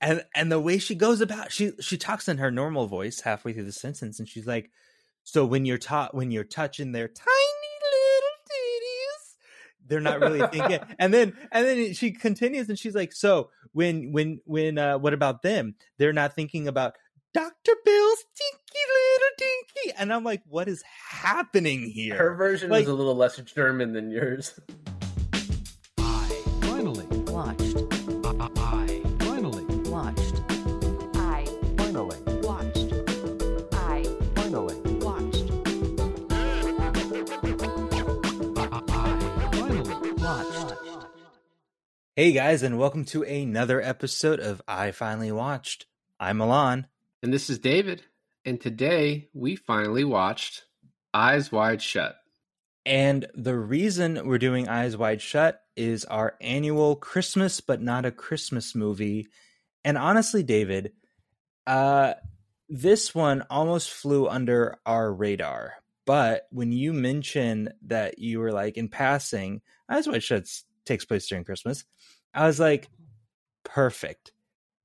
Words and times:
and 0.00 0.24
and 0.34 0.50
the 0.50 0.60
way 0.60 0.78
she 0.78 0.94
goes 0.94 1.20
about 1.20 1.52
she 1.52 1.72
she 1.80 1.96
talks 1.96 2.28
in 2.28 2.38
her 2.38 2.50
normal 2.50 2.86
voice 2.86 3.20
halfway 3.20 3.52
through 3.52 3.64
the 3.64 3.72
sentence 3.72 4.18
and 4.18 4.28
she's 4.28 4.46
like 4.46 4.70
so 5.24 5.44
when 5.44 5.64
you're 5.66 5.78
taught 5.78 6.14
when 6.14 6.30
you're 6.30 6.44
touching 6.44 6.92
their 6.92 7.08
tiny 7.08 7.70
little 7.92 8.36
titties 8.50 9.86
they're 9.86 10.00
not 10.00 10.20
really 10.20 10.46
thinking 10.48 10.78
and 10.98 11.12
then 11.12 11.36
and 11.52 11.66
then 11.66 11.92
she 11.94 12.10
continues 12.12 12.68
and 12.68 12.78
she's 12.78 12.94
like 12.94 13.12
so 13.12 13.50
when 13.72 14.12
when 14.12 14.40
when 14.44 14.78
uh 14.78 14.98
what 14.98 15.12
about 15.14 15.42
them 15.42 15.74
they're 15.98 16.12
not 16.12 16.34
thinking 16.34 16.66
about 16.68 16.94
dr 17.34 17.72
bill's 17.84 18.24
stinky 18.34 18.84
little 18.88 19.28
dinky 19.38 19.98
and 20.00 20.12
i'm 20.12 20.24
like 20.24 20.42
what 20.48 20.68
is 20.68 20.82
happening 21.10 21.88
here 21.90 22.16
Her 22.16 22.34
version 22.34 22.70
Like- 22.70 22.86
was 22.86 22.88
a 22.88 22.94
little 22.94 23.14
less 23.14 23.36
German 23.36 23.92
than 23.92 24.10
yours. 24.10 24.58
I 25.98 26.42
finally, 26.62 27.06
Watched. 27.30 27.76
I 28.40 29.02
hey 42.16 42.32
guys 42.32 42.62
and 42.64 42.76
welcome 42.76 43.04
to 43.04 43.22
another 43.22 43.80
episode 43.80 44.40
of 44.40 44.60
i 44.66 44.90
finally 44.90 45.30
watched 45.30 45.86
i'm 46.18 46.38
milan 46.38 46.86
And 47.22 47.32
this 47.32 47.48
is 47.48 47.58
David. 47.60 48.02
And 48.44 48.60
today 48.60 49.28
we 49.32 49.54
finally 49.56 50.04
watched 50.04 50.64
Eyes 51.14 51.52
Wide 51.52 51.80
Shut. 51.82 52.16
And 52.84 53.26
the 53.34 53.56
reason 53.56 54.26
we're 54.26 54.38
doing 54.38 54.68
Eyes 54.68 54.96
Wide 54.96 55.20
Shut 55.20 55.62
is 55.76 56.04
our 56.06 56.34
annual 56.40 56.96
Christmas 56.96 57.60
but 57.60 57.80
not 57.80 58.06
a 58.06 58.10
Christmas 58.10 58.74
movie. 58.74 59.28
And 59.84 59.96
honestly, 59.96 60.42
David, 60.42 60.92
uh 61.66 62.14
this 62.68 63.14
one 63.14 63.44
almost 63.50 63.90
flew 63.90 64.28
under 64.28 64.78
our 64.86 65.12
radar. 65.12 65.74
But 66.06 66.48
when 66.50 66.72
you 66.72 66.92
mentioned 66.92 67.72
that 67.86 68.18
you 68.18 68.40
were 68.40 68.52
like 68.52 68.76
in 68.76 68.88
passing, 68.88 69.60
Eyes 69.88 70.08
Wide 70.08 70.22
Shut 70.22 70.48
takes 70.84 71.04
place 71.04 71.28
during 71.28 71.44
Christmas, 71.44 71.84
I 72.34 72.46
was 72.46 72.60
like, 72.60 72.88
perfect. 73.64 74.32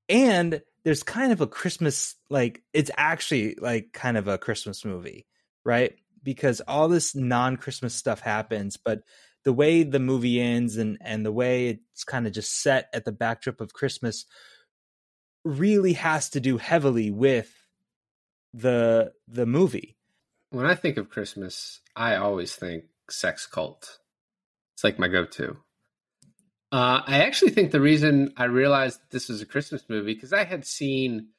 And 0.09 0.61
there's 0.83 1.03
kind 1.03 1.31
of 1.31 1.41
a 1.41 1.47
Christmas 1.47 2.15
like 2.29 2.61
it's 2.73 2.91
actually 2.95 3.55
like 3.59 3.91
kind 3.93 4.17
of 4.17 4.27
a 4.27 4.37
Christmas 4.37 4.85
movie, 4.85 5.25
right? 5.63 5.93
Because 6.23 6.61
all 6.67 6.87
this 6.87 7.15
non-Christmas 7.15 7.93
stuff 7.93 8.19
happens, 8.19 8.77
but 8.77 9.01
the 9.43 9.53
way 9.53 9.83
the 9.83 9.99
movie 9.99 10.39
ends 10.39 10.77
and 10.77 10.97
and 11.01 11.25
the 11.25 11.31
way 11.31 11.79
it's 11.91 12.03
kind 12.03 12.27
of 12.27 12.33
just 12.33 12.61
set 12.61 12.89
at 12.93 13.05
the 13.05 13.11
backdrop 13.11 13.61
of 13.61 13.73
Christmas 13.73 14.25
really 15.43 15.93
has 15.93 16.29
to 16.31 16.39
do 16.39 16.57
heavily 16.57 17.11
with 17.11 17.51
the 18.53 19.11
the 19.27 19.45
movie. 19.45 19.97
When 20.51 20.65
I 20.65 20.75
think 20.75 20.97
of 20.97 21.09
Christmas, 21.09 21.81
I 21.95 22.15
always 22.15 22.55
think 22.55 22.85
sex 23.09 23.45
cult. 23.45 23.99
It's 24.75 24.83
like 24.83 24.99
my 24.99 25.07
go 25.07 25.25
to. 25.25 25.57
Uh, 26.75 27.01
I 27.07 27.19
actually 27.19 27.51
think 27.51 27.71
the 27.71 27.79
reason 27.79 28.33
I 28.35 28.45
realized 28.45 28.99
this 29.09 29.29
was 29.29 29.41
a 29.41 29.45
Christmas 29.45 29.83
movie 29.87 30.13
because 30.13 30.33
I 30.33 30.43
had 30.43 30.65
seen 30.65 31.29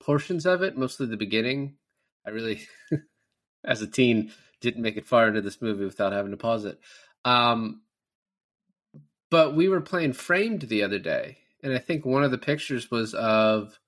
portions 0.00 0.46
of 0.46 0.62
it, 0.62 0.76
mostly 0.76 1.06
the 1.06 1.16
beginning. 1.16 1.76
I 2.26 2.30
really, 2.30 2.62
as 3.64 3.82
a 3.82 3.86
teen, 3.86 4.32
didn't 4.60 4.82
make 4.82 4.96
it 4.96 5.06
far 5.06 5.28
into 5.28 5.42
this 5.42 5.62
movie 5.62 5.84
without 5.84 6.12
having 6.12 6.32
to 6.32 6.36
pause 6.36 6.64
it. 6.64 6.80
Um, 7.24 7.82
but 9.30 9.54
we 9.54 9.68
were 9.68 9.80
playing 9.80 10.14
Framed 10.14 10.62
the 10.62 10.82
other 10.82 10.98
day, 10.98 11.38
and 11.62 11.72
I 11.72 11.78
think 11.78 12.04
one 12.04 12.24
of 12.24 12.32
the 12.32 12.36
pictures 12.36 12.90
was 12.90 13.14
of 13.14 13.78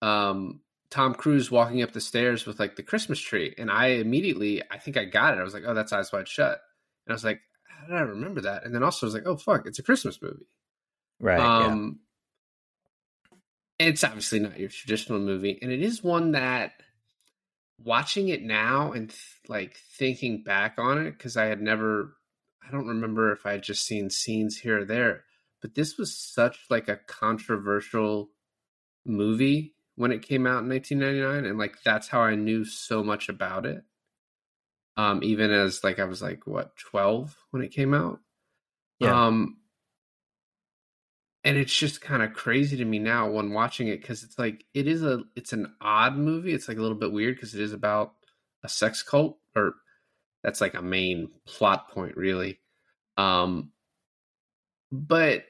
um, 0.00 0.62
Tom 0.88 1.12
Cruise 1.12 1.50
walking 1.50 1.82
up 1.82 1.92
the 1.92 2.00
stairs 2.00 2.46
with 2.46 2.58
like 2.58 2.76
the 2.76 2.82
Christmas 2.82 3.20
tree, 3.20 3.54
and 3.58 3.70
I 3.70 3.88
immediately, 3.88 4.62
I 4.70 4.78
think 4.78 4.96
I 4.96 5.04
got 5.04 5.34
it. 5.34 5.40
I 5.40 5.44
was 5.44 5.52
like, 5.52 5.64
"Oh, 5.66 5.74
that's 5.74 5.92
Eyes 5.92 6.10
Wide 6.10 6.26
Shut," 6.26 6.58
and 7.06 7.12
I 7.12 7.12
was 7.12 7.22
like, 7.22 7.42
"How 7.82 7.88
did 7.88 7.96
I 7.96 8.00
remember 8.02 8.40
that?" 8.42 8.64
And 8.64 8.74
then 8.74 8.82
also 8.82 9.06
I 9.06 9.08
was 9.08 9.14
like, 9.14 9.26
"Oh, 9.26 9.36
fuck, 9.36 9.66
it's 9.66 9.78
a 9.78 9.82
Christmas 9.82 10.20
movie." 10.22 10.46
Right. 11.20 11.40
um, 11.40 12.00
It's 13.78 14.04
obviously 14.04 14.38
not 14.38 14.58
your 14.58 14.68
traditional 14.68 15.18
movie, 15.18 15.58
and 15.60 15.72
it 15.72 15.82
is 15.82 16.02
one 16.02 16.32
that 16.32 16.72
watching 17.78 18.28
it 18.28 18.42
now 18.42 18.92
and 18.92 19.10
th- 19.10 19.20
like 19.48 19.76
thinking 19.98 20.42
back 20.44 20.74
on 20.78 21.04
it 21.04 21.12
because 21.12 21.36
I 21.36 21.46
had 21.46 21.60
never, 21.60 22.16
I 22.66 22.70
don't 22.70 22.86
remember 22.86 23.32
if 23.32 23.44
I 23.44 23.52
had 23.52 23.62
just 23.62 23.84
seen 23.84 24.08
scenes 24.08 24.58
here 24.58 24.80
or 24.80 24.84
there, 24.84 25.24
but 25.60 25.74
this 25.74 25.98
was 25.98 26.16
such 26.16 26.58
like 26.70 26.88
a 26.88 27.00
controversial 27.08 28.30
movie 29.04 29.74
when 29.96 30.12
it 30.12 30.22
came 30.22 30.46
out 30.46 30.62
in 30.62 30.68
1999, 30.68 31.44
and 31.44 31.58
like 31.58 31.82
that's 31.84 32.08
how 32.08 32.20
I 32.20 32.34
knew 32.34 32.64
so 32.64 33.02
much 33.02 33.28
about 33.28 33.66
it. 33.66 33.82
Um, 34.96 35.22
even 35.22 35.50
as 35.50 35.82
like 35.82 35.98
I 35.98 36.04
was 36.04 36.20
like 36.20 36.46
what 36.46 36.76
12 36.76 37.34
when 37.50 37.62
it 37.62 37.72
came 37.72 37.94
out. 37.94 38.20
Yeah. 38.98 39.26
Um, 39.26 39.56
and 41.44 41.56
it's 41.56 41.76
just 41.76 42.00
kind 42.00 42.22
of 42.22 42.34
crazy 42.34 42.76
to 42.76 42.84
me 42.84 42.98
now 42.98 43.30
when 43.30 43.52
watching 43.52 43.88
it 43.88 44.00
because 44.00 44.22
it's 44.22 44.38
like 44.38 44.64
it 44.74 44.86
is 44.86 45.02
a 45.02 45.22
it's 45.34 45.52
an 45.52 45.74
odd 45.80 46.16
movie. 46.16 46.52
It's 46.52 46.68
like 46.68 46.78
a 46.78 46.82
little 46.82 46.96
bit 46.96 47.12
weird 47.12 47.34
because 47.34 47.54
it 47.54 47.60
is 47.60 47.72
about 47.72 48.12
a 48.62 48.68
sex 48.68 49.02
cult, 49.02 49.38
or 49.56 49.74
that's 50.44 50.60
like 50.60 50.74
a 50.74 50.82
main 50.82 51.30
plot 51.46 51.90
point, 51.90 52.16
really. 52.16 52.60
Um, 53.16 53.72
but 54.92 55.44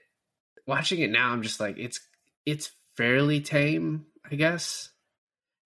watching 0.67 1.01
it 1.01 1.11
now, 1.11 1.31
I'm 1.31 1.43
just 1.43 1.61
like 1.61 1.77
it's 1.79 2.01
it's 2.47 2.71
fairly 2.97 3.41
tame, 3.41 4.07
I 4.31 4.37
guess. 4.37 4.91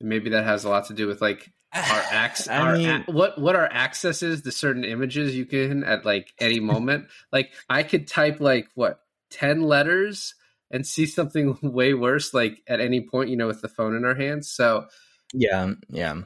And 0.00 0.08
maybe 0.08 0.30
that 0.30 0.44
has 0.44 0.64
a 0.64 0.68
lot 0.68 0.86
to 0.86 0.94
do 0.94 1.06
with 1.06 1.20
like 1.20 1.52
our 1.76 2.02
access 2.10 2.48
I 2.48 2.58
our 2.58 2.76
mean- 2.76 3.04
what 3.06 3.38
what 3.38 3.56
our 3.56 3.68
access 3.70 4.22
is 4.22 4.42
to 4.42 4.52
certain 4.52 4.84
images 4.84 5.36
you 5.36 5.46
can 5.46 5.84
at 5.84 6.04
like 6.04 6.32
any 6.38 6.60
moment. 6.60 7.06
Like 7.32 7.52
i 7.68 7.82
could 7.82 8.06
type 8.06 8.40
like 8.40 8.68
what 8.74 9.00
10 9.30 9.62
letters 9.62 10.34
and 10.70 10.86
see 10.86 11.06
something 11.06 11.58
way 11.62 11.92
worse 11.94 12.32
like 12.32 12.62
at 12.68 12.80
any 12.80 13.00
point 13.00 13.30
you 13.30 13.36
know 13.36 13.46
with 13.46 13.60
the 13.62 13.68
phone 13.68 13.94
in 13.94 14.04
our 14.04 14.14
hands. 14.14 14.48
So 14.50 14.86
yeah, 15.34 15.72
yeah. 15.88 16.22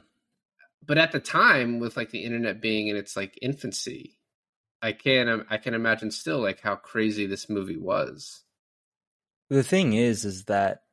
but 0.85 0.97
at 0.97 1.11
the 1.11 1.19
time 1.19 1.79
with 1.79 1.97
like 1.97 2.11
the 2.11 2.23
internet 2.23 2.61
being 2.61 2.87
in 2.87 2.95
its 2.95 3.15
like 3.17 3.37
infancy 3.41 4.17
i 4.81 4.91
can 4.91 5.27
um, 5.27 5.45
i 5.49 5.57
can 5.57 5.73
imagine 5.73 6.11
still 6.11 6.39
like 6.39 6.61
how 6.61 6.75
crazy 6.75 7.25
this 7.25 7.49
movie 7.49 7.77
was. 7.77 8.43
The 9.49 9.63
thing 9.63 9.91
is, 9.93 10.23
is 10.23 10.45
that 10.45 10.83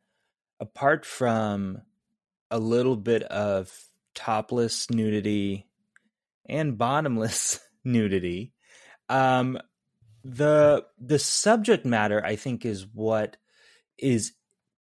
apart 0.59 1.05
from 1.07 1.83
a 2.51 2.59
little 2.59 2.97
bit 2.97 3.23
of 3.23 3.73
topless 4.19 4.91
nudity 4.91 5.69
and 6.49 6.77
bottomless 6.77 7.61
nudity, 7.85 8.53
um, 9.09 9.59
the 10.25 10.85
the 10.99 11.21
subject 11.21 11.87
matter 11.87 12.23
I 12.25 12.35
think 12.35 12.67
is 12.67 12.85
what 12.93 13.37
is 13.97 14.33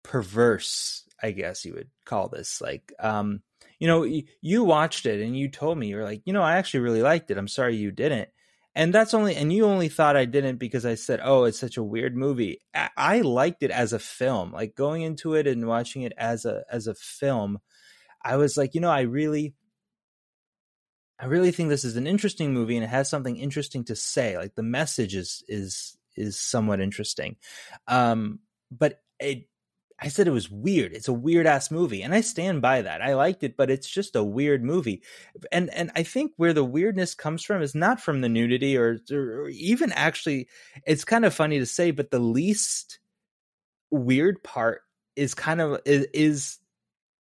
perverse. 0.02 1.04
I 1.22 1.32
guess 1.32 1.64
you 1.64 1.74
would 1.74 1.90
call 2.06 2.28
this 2.28 2.60
like, 2.60 2.92
um, 2.98 3.42
you 3.78 3.86
know, 3.86 4.06
you 4.40 4.64
watched 4.64 5.04
it 5.04 5.20
and 5.20 5.36
you 5.36 5.48
told 5.48 5.76
me 5.76 5.88
you're 5.88 6.04
like, 6.04 6.22
you 6.24 6.32
know, 6.32 6.42
I 6.42 6.56
actually 6.56 6.80
really 6.80 7.02
liked 7.02 7.30
it. 7.30 7.38
I'm 7.38 7.48
sorry 7.48 7.76
you 7.76 7.90
didn't 7.90 8.30
and 8.76 8.92
that's 8.92 9.14
only 9.14 9.34
and 9.34 9.52
you 9.52 9.64
only 9.64 9.88
thought 9.88 10.16
i 10.16 10.24
didn't 10.24 10.58
because 10.58 10.86
i 10.86 10.94
said 10.94 11.18
oh 11.24 11.44
it's 11.44 11.58
such 11.58 11.76
a 11.76 11.82
weird 11.82 12.16
movie 12.16 12.60
i, 12.74 12.90
I 12.96 13.20
liked 13.22 13.64
it 13.64 13.72
as 13.72 13.92
a 13.92 13.98
film 13.98 14.52
like 14.52 14.76
going 14.76 15.02
into 15.02 15.34
it 15.34 15.48
and 15.48 15.66
watching 15.66 16.02
it 16.02 16.12
as 16.16 16.44
a 16.44 16.62
as 16.70 16.86
a 16.86 16.94
film 16.94 17.58
i 18.26 18.36
was 18.36 18.56
like 18.56 18.74
you 18.74 18.80
know 18.80 18.90
i 18.90 19.00
really 19.00 19.54
i 21.18 21.26
really 21.26 21.50
think 21.50 21.68
this 21.68 21.84
is 21.84 21.96
an 21.96 22.06
interesting 22.06 22.52
movie 22.52 22.76
and 22.76 22.84
it 22.84 22.88
has 22.88 23.08
something 23.08 23.36
interesting 23.36 23.84
to 23.84 23.96
say 23.96 24.36
like 24.36 24.54
the 24.54 24.62
message 24.62 25.14
is 25.14 25.44
is 25.48 25.96
is 26.16 26.38
somewhat 26.38 26.80
interesting 26.80 27.36
um 27.88 28.40
but 28.70 29.00
it 29.20 29.48
I 29.98 30.08
said 30.08 30.28
it 30.28 30.32
was 30.32 30.50
weird. 30.50 30.92
It's 30.92 31.08
a 31.08 31.12
weird 31.12 31.46
ass 31.46 31.70
movie, 31.70 32.02
and 32.02 32.14
I 32.14 32.20
stand 32.20 32.60
by 32.60 32.82
that. 32.82 33.00
I 33.00 33.14
liked 33.14 33.42
it, 33.42 33.56
but 33.56 33.70
it's 33.70 33.88
just 33.88 34.14
a 34.14 34.22
weird 34.22 34.62
movie. 34.62 35.02
And 35.50 35.70
and 35.70 35.90
I 35.96 36.02
think 36.02 36.32
where 36.36 36.52
the 36.52 36.64
weirdness 36.64 37.14
comes 37.14 37.42
from 37.42 37.62
is 37.62 37.74
not 37.74 38.00
from 38.00 38.20
the 38.20 38.28
nudity 38.28 38.76
or, 38.76 38.98
or 39.10 39.48
even 39.48 39.92
actually 39.92 40.48
it's 40.86 41.04
kind 41.04 41.24
of 41.24 41.34
funny 41.34 41.58
to 41.60 41.66
say, 41.66 41.92
but 41.92 42.10
the 42.10 42.18
least 42.18 42.98
weird 43.90 44.42
part 44.42 44.82
is 45.14 45.34
kind 45.34 45.62
of 45.62 45.80
is, 45.86 46.06
is 46.12 46.58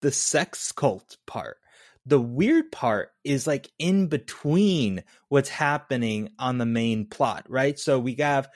the 0.02 0.12
sex 0.12 0.72
cult 0.72 1.18
part. 1.26 1.58
The 2.06 2.22
weird 2.22 2.72
part 2.72 3.10
is 3.24 3.48
like 3.48 3.72
in 3.80 4.08
between 4.08 5.04
what's 5.30 5.50
happening 5.50 6.30
on 6.38 6.58
the 6.58 6.66
main 6.66 7.08
plot, 7.08 7.46
right? 7.50 7.80
So 7.80 8.00
we 8.00 8.16
have 8.16 8.48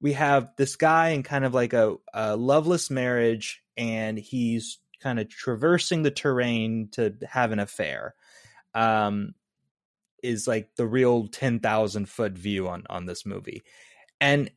we 0.00 0.12
have 0.14 0.50
this 0.56 0.76
guy 0.76 1.10
in 1.10 1.22
kind 1.22 1.44
of 1.44 1.54
like 1.54 1.72
a, 1.72 1.96
a 2.12 2.36
loveless 2.36 2.90
marriage 2.90 3.62
and 3.76 4.18
he's 4.18 4.78
kind 5.02 5.18
of 5.18 5.28
traversing 5.28 6.02
the 6.02 6.10
terrain 6.10 6.88
to 6.92 7.14
have 7.28 7.52
an 7.52 7.58
affair 7.58 8.14
um 8.74 9.34
is 10.22 10.46
like 10.48 10.70
the 10.76 10.86
real 10.86 11.28
10,000 11.28 12.08
foot 12.08 12.32
view 12.32 12.68
on 12.68 12.84
on 12.88 13.06
this 13.06 13.26
movie 13.26 13.62
and 14.20 14.50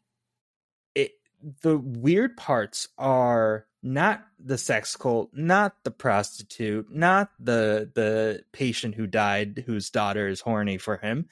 the 1.61 1.77
weird 1.77 2.37
parts 2.37 2.87
are 2.97 3.65
not 3.83 4.25
the 4.39 4.57
sex 4.57 4.95
cult, 4.95 5.29
not 5.33 5.75
the 5.83 5.91
prostitute, 5.91 6.87
not 6.93 7.29
the 7.39 7.89
the 7.93 8.43
patient 8.51 8.95
who 8.95 9.07
died 9.07 9.63
whose 9.65 9.89
daughter 9.89 10.27
is 10.27 10.41
horny 10.41 10.77
for 10.77 10.97
him. 10.97 11.27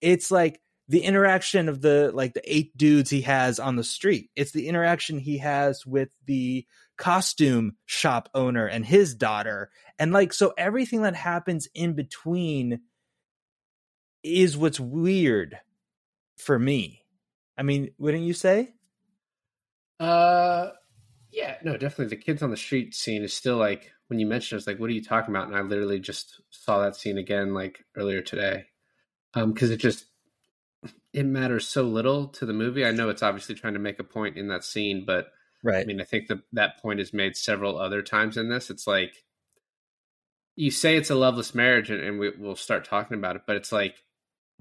It's 0.00 0.30
like 0.30 0.60
the 0.88 1.00
interaction 1.00 1.68
of 1.68 1.80
the 1.80 2.10
like 2.12 2.34
the 2.34 2.42
eight 2.52 2.76
dudes 2.76 3.10
he 3.10 3.22
has 3.22 3.60
on 3.60 3.76
the 3.76 3.84
street. 3.84 4.30
It's 4.34 4.52
the 4.52 4.66
interaction 4.66 5.18
he 5.18 5.38
has 5.38 5.86
with 5.86 6.08
the 6.26 6.66
costume 6.96 7.76
shop 7.86 8.28
owner 8.34 8.66
and 8.66 8.84
his 8.84 9.14
daughter. 9.14 9.70
And 9.98 10.12
like 10.12 10.32
so 10.32 10.52
everything 10.58 11.02
that 11.02 11.14
happens 11.14 11.68
in 11.74 11.92
between 11.92 12.80
is 14.22 14.56
what's 14.56 14.80
weird 14.80 15.58
for 16.36 16.58
me. 16.58 17.04
I 17.56 17.62
mean, 17.62 17.90
wouldn't 17.98 18.24
you 18.24 18.34
say? 18.34 18.74
Uh, 20.00 20.70
yeah, 21.30 21.56
no, 21.62 21.76
definitely. 21.76 22.16
The 22.16 22.22
kids 22.22 22.42
on 22.42 22.50
the 22.50 22.56
street 22.56 22.94
scene 22.94 23.22
is 23.22 23.34
still 23.34 23.56
like 23.56 23.92
when 24.08 24.18
you 24.18 24.26
mentioned, 24.26 24.56
it, 24.56 24.56
I 24.56 24.60
was 24.60 24.66
like, 24.66 24.80
"What 24.80 24.90
are 24.90 24.94
you 24.94 25.04
talking 25.04 25.34
about?" 25.34 25.48
And 25.48 25.56
I 25.56 25.60
literally 25.60 26.00
just 26.00 26.40
saw 26.50 26.80
that 26.80 26.96
scene 26.96 27.18
again 27.18 27.54
like 27.54 27.84
earlier 27.96 28.22
today, 28.22 28.66
um, 29.34 29.52
because 29.52 29.70
it 29.70 29.78
just 29.78 30.06
it 31.12 31.26
matters 31.26 31.66
so 31.66 31.82
little 31.82 32.28
to 32.28 32.46
the 32.46 32.52
movie. 32.52 32.84
I 32.84 32.92
know 32.92 33.08
it's 33.08 33.22
obviously 33.22 33.54
trying 33.54 33.74
to 33.74 33.80
make 33.80 33.98
a 33.98 34.04
point 34.04 34.36
in 34.36 34.48
that 34.48 34.64
scene, 34.64 35.04
but 35.06 35.28
Right. 35.62 35.82
I 35.82 35.84
mean, 35.84 36.00
I 36.00 36.04
think 36.04 36.28
that 36.28 36.38
that 36.54 36.80
point 36.80 37.00
is 37.00 37.12
made 37.12 37.36
several 37.36 37.78
other 37.78 38.00
times 38.00 38.38
in 38.38 38.48
this. 38.48 38.70
It's 38.70 38.86
like 38.86 39.12
you 40.56 40.70
say 40.70 40.96
it's 40.96 41.10
a 41.10 41.14
loveless 41.14 41.54
marriage, 41.54 41.90
and, 41.90 42.00
and 42.00 42.18
we, 42.18 42.30
we'll 42.38 42.56
start 42.56 42.84
talking 42.84 43.16
about 43.16 43.36
it, 43.36 43.42
but 43.46 43.56
it's 43.56 43.72
like 43.72 43.96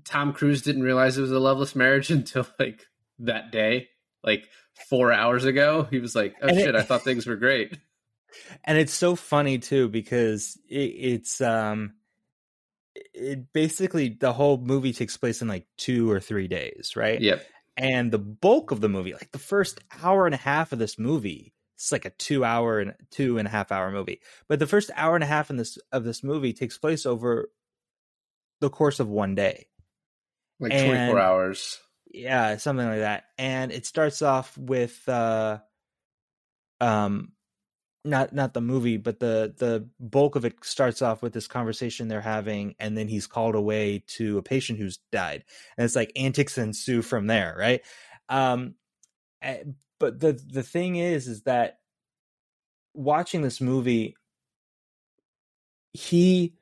Tom 0.06 0.34
Cruise 0.34 0.62
didn't 0.62 0.84
realize 0.84 1.18
it 1.18 1.22
was 1.22 1.32
a 1.32 1.40
loveless 1.40 1.76
marriage 1.76 2.12
until 2.12 2.48
like 2.60 2.88
that 3.20 3.52
day, 3.52 3.90
like 4.24 4.48
four 4.90 5.12
hours 5.12 5.46
ago. 5.46 5.88
He 5.90 6.00
was 6.00 6.16
like, 6.16 6.36
"Oh 6.42 6.48
And 6.48 6.58
it- 6.58 6.64
shit, 6.64 6.76
I 6.76 6.82
thought 6.84 7.04
things 7.04 7.26
were 7.28 7.36
great." 7.38 7.78
and 8.66 8.78
it's 8.78 8.94
so 8.94 9.16
funny 9.16 9.58
too 9.58 9.90
because 9.90 10.58
it, 10.70 10.76
it's 10.76 11.42
um 11.42 11.94
it 13.14 13.52
basically 13.54 14.10
the 14.10 14.34
whole 14.34 14.58
movie 14.58 14.94
takes 14.94 15.18
place 15.18 15.42
in 15.42 15.48
like 15.48 15.66
two 15.78 16.10
or 16.12 16.20
three 16.20 16.48
days 16.48 16.94
right 16.96 17.20
Yep. 17.22 17.44
and 17.78 18.12
the 18.12 18.20
bulk 18.20 18.70
of 18.72 18.82
the 18.82 18.90
movie 18.90 19.14
like 19.14 19.32
the 19.32 19.40
first 19.40 19.80
hour 20.04 20.26
and 20.28 20.36
a 20.36 20.40
half 20.40 20.72
of 20.74 20.80
this 20.80 21.00
movie 21.00 21.54
it's 21.76 21.92
like 21.92 22.06
a 22.06 22.10
two 22.12 22.44
hour 22.46 22.80
and 22.80 22.94
two 23.10 23.38
and 23.40 23.48
a 23.48 23.52
half 23.52 23.72
hour 23.72 23.90
movie 23.92 24.22
but 24.48 24.60
the 24.60 24.68
first 24.68 24.92
hour 24.96 25.16
and 25.16 25.24
a 25.24 25.28
half 25.28 25.50
in 25.50 25.56
this 25.58 25.80
of 25.92 26.04
this 26.04 26.24
movie 26.24 26.54
takes 26.54 26.78
place 26.78 27.06
over 27.08 27.50
the 28.60 28.70
course 28.70 29.00
of 29.00 29.08
one 29.08 29.34
day 29.34 29.66
Like 30.60 30.72
twenty 30.72 31.10
four 31.12 31.20
hours. 31.20 31.80
Yeah 32.10 32.58
something 32.58 32.88
like 32.88 33.00
that 33.00 33.26
and 33.38 33.72
it 33.72 33.86
starts 33.86 34.22
off 34.22 34.58
with 34.58 35.08
uh 35.08 35.60
um 36.82 37.32
not 38.06 38.34
not 38.34 38.54
the 38.54 38.62
movie 38.62 38.98
but 38.98 39.20
the 39.20 39.54
the 39.58 39.88
bulk 40.00 40.36
of 40.36 40.46
it 40.46 40.56
starts 40.64 41.02
off 41.02 41.22
with 41.22 41.34
this 41.34 41.48
conversation 41.48 42.08
they're 42.08 42.22
having 42.22 42.74
and 42.80 42.98
then 42.98 43.08
he's 43.08 43.28
called 43.28 43.56
away 43.56 44.04
to 44.08 44.38
a 44.38 44.42
patient 44.42 44.80
who's 44.80 45.00
died 45.12 45.44
and 45.78 45.86
it's 45.86 45.96
like 45.96 46.12
antics 46.16 46.58
ensue 46.58 47.02
from 47.02 47.28
there 47.28 47.56
right? 47.60 47.82
Um 48.30 48.76
eh, 49.42 49.64
but 50.00 50.20
the 50.20 50.34
the 50.34 50.64
thing 50.64 50.96
is 50.96 51.28
is 51.28 51.44
that 51.44 51.80
watching 52.94 53.42
this 53.42 53.60
movie 53.62 54.16
he 55.94 56.54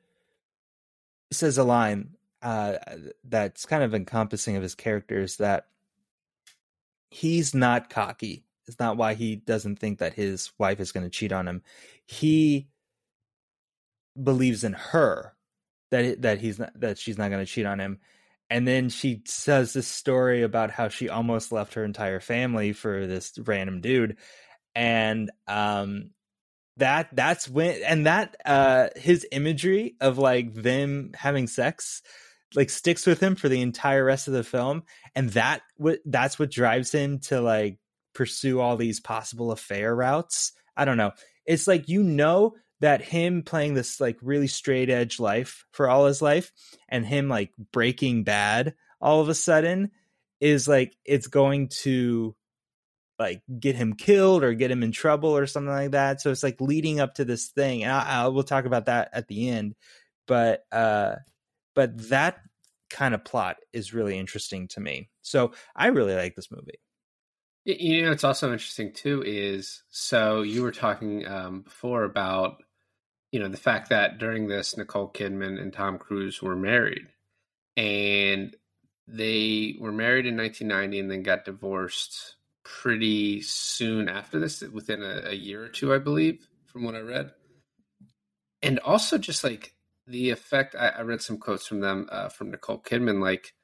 says 1.30 1.58
a 1.58 1.64
line 1.64 2.10
uh 2.42 2.74
that's 3.24 3.66
kind 3.66 3.82
of 3.82 3.94
encompassing 3.94 4.56
of 4.56 4.62
his 4.62 4.74
character 4.74 5.20
is 5.20 5.36
that 5.38 5.66
he's 7.10 7.54
not 7.54 7.90
cocky. 7.90 8.44
It's 8.66 8.78
not 8.78 8.96
why 8.96 9.14
he 9.14 9.36
doesn't 9.36 9.78
think 9.78 9.98
that 9.98 10.14
his 10.14 10.50
wife 10.58 10.78
is 10.80 10.92
going 10.92 11.04
to 11.04 11.10
cheat 11.10 11.32
on 11.32 11.48
him. 11.48 11.62
He 12.06 12.68
believes 14.22 14.64
in 14.64 14.74
her 14.74 15.34
that 15.90 16.22
that 16.22 16.40
he's 16.40 16.58
not 16.58 16.78
that 16.78 16.98
she's 16.98 17.18
not 17.18 17.30
going 17.30 17.44
to 17.44 17.50
cheat 17.50 17.66
on 17.66 17.80
him. 17.80 17.98
And 18.50 18.66
then 18.66 18.88
she 18.88 19.22
says 19.26 19.72
this 19.72 19.86
story 19.86 20.42
about 20.42 20.70
how 20.70 20.88
she 20.88 21.08
almost 21.08 21.52
left 21.52 21.74
her 21.74 21.84
entire 21.84 22.20
family 22.20 22.72
for 22.72 23.06
this 23.06 23.38
random 23.38 23.80
dude. 23.80 24.16
And 24.74 25.30
um 25.46 26.10
that 26.76 27.08
that's 27.12 27.48
when 27.48 27.82
and 27.82 28.06
that 28.06 28.36
uh 28.44 28.88
his 28.96 29.26
imagery 29.32 29.96
of 30.00 30.18
like 30.18 30.54
them 30.54 31.10
having 31.14 31.46
sex 31.46 32.02
like 32.54 32.70
sticks 32.70 33.06
with 33.06 33.20
him 33.20 33.34
for 33.34 33.48
the 33.48 33.60
entire 33.60 34.04
rest 34.04 34.28
of 34.28 34.34
the 34.34 34.44
film 34.44 34.82
and 35.14 35.30
that 35.30 35.62
what 35.76 36.00
that's 36.04 36.38
what 36.38 36.50
drives 36.50 36.92
him 36.92 37.18
to 37.18 37.40
like 37.40 37.78
pursue 38.14 38.60
all 38.60 38.76
these 38.76 39.00
possible 39.00 39.52
affair 39.52 39.94
routes? 39.94 40.52
I 40.76 40.84
don't 40.84 40.96
know. 40.96 41.12
It's 41.46 41.66
like 41.66 41.88
you 41.88 42.02
know 42.02 42.54
that 42.80 43.02
him 43.02 43.42
playing 43.42 43.74
this 43.74 44.00
like 44.00 44.16
really 44.22 44.46
straight 44.46 44.88
edge 44.88 45.18
life 45.18 45.64
for 45.72 45.88
all 45.88 46.06
his 46.06 46.22
life 46.22 46.52
and 46.88 47.04
him 47.04 47.28
like 47.28 47.52
breaking 47.72 48.24
bad 48.24 48.74
all 49.00 49.20
of 49.20 49.28
a 49.28 49.34
sudden 49.34 49.90
is 50.40 50.68
like 50.68 50.96
it's 51.04 51.26
going 51.26 51.68
to 51.68 52.34
like 53.18 53.42
get 53.58 53.74
him 53.74 53.94
killed 53.94 54.44
or 54.44 54.54
get 54.54 54.70
him 54.70 54.84
in 54.84 54.92
trouble 54.92 55.36
or 55.36 55.46
something 55.46 55.72
like 55.72 55.90
that. 55.90 56.20
So 56.20 56.30
it's 56.30 56.44
like 56.44 56.60
leading 56.60 57.00
up 57.00 57.14
to 57.14 57.24
this 57.24 57.48
thing 57.48 57.82
and 57.82 57.92
I, 57.92 58.24
I 58.24 58.28
we'll 58.28 58.44
talk 58.44 58.64
about 58.64 58.86
that 58.86 59.10
at 59.12 59.26
the 59.26 59.50
end 59.50 59.74
but 60.28 60.62
uh 60.70 61.16
but 61.78 61.96
that 62.08 62.38
kind 62.90 63.14
of 63.14 63.24
plot 63.24 63.56
is 63.72 63.94
really 63.94 64.18
interesting 64.18 64.66
to 64.66 64.80
me 64.80 65.08
so 65.22 65.52
i 65.76 65.86
really 65.86 66.14
like 66.14 66.34
this 66.34 66.50
movie 66.50 66.80
You 67.64 68.06
know, 68.06 68.12
it's 68.12 68.24
also 68.24 68.50
interesting 68.50 68.94
too. 68.94 69.22
Is 69.26 69.82
so 69.90 70.40
you 70.40 70.62
were 70.62 70.72
talking 70.72 71.28
um, 71.28 71.60
before 71.60 72.04
about 72.04 72.62
you 73.30 73.40
know 73.40 73.48
the 73.48 73.58
fact 73.58 73.90
that 73.90 74.16
during 74.16 74.48
this 74.48 74.74
Nicole 74.78 75.12
Kidman 75.12 75.60
and 75.60 75.70
Tom 75.70 75.98
Cruise 75.98 76.40
were 76.40 76.56
married, 76.56 77.08
and 77.76 78.56
they 79.06 79.76
were 79.78 79.92
married 79.92 80.24
in 80.24 80.36
1990 80.38 80.98
and 80.98 81.10
then 81.10 81.22
got 81.22 81.44
divorced 81.44 82.36
pretty 82.64 83.42
soon 83.42 84.08
after 84.08 84.40
this, 84.40 84.62
within 84.62 85.02
a, 85.02 85.28
a 85.28 85.34
year 85.34 85.62
or 85.62 85.68
two, 85.68 85.92
I 85.92 85.98
believe, 85.98 86.48
from 86.72 86.84
what 86.84 86.94
I 86.94 87.00
read. 87.00 87.32
And 88.62 88.78
also, 88.78 89.18
just 89.18 89.44
like 89.44 89.74
the 90.08 90.30
effect, 90.30 90.74
I, 90.74 90.88
I 90.88 91.00
read 91.02 91.22
some 91.22 91.38
quotes 91.38 91.66
from 91.66 91.80
them 91.80 92.08
uh, 92.10 92.28
from 92.28 92.50
Nicole 92.50 92.78
Kidman, 92.78 93.20
like 93.20 93.54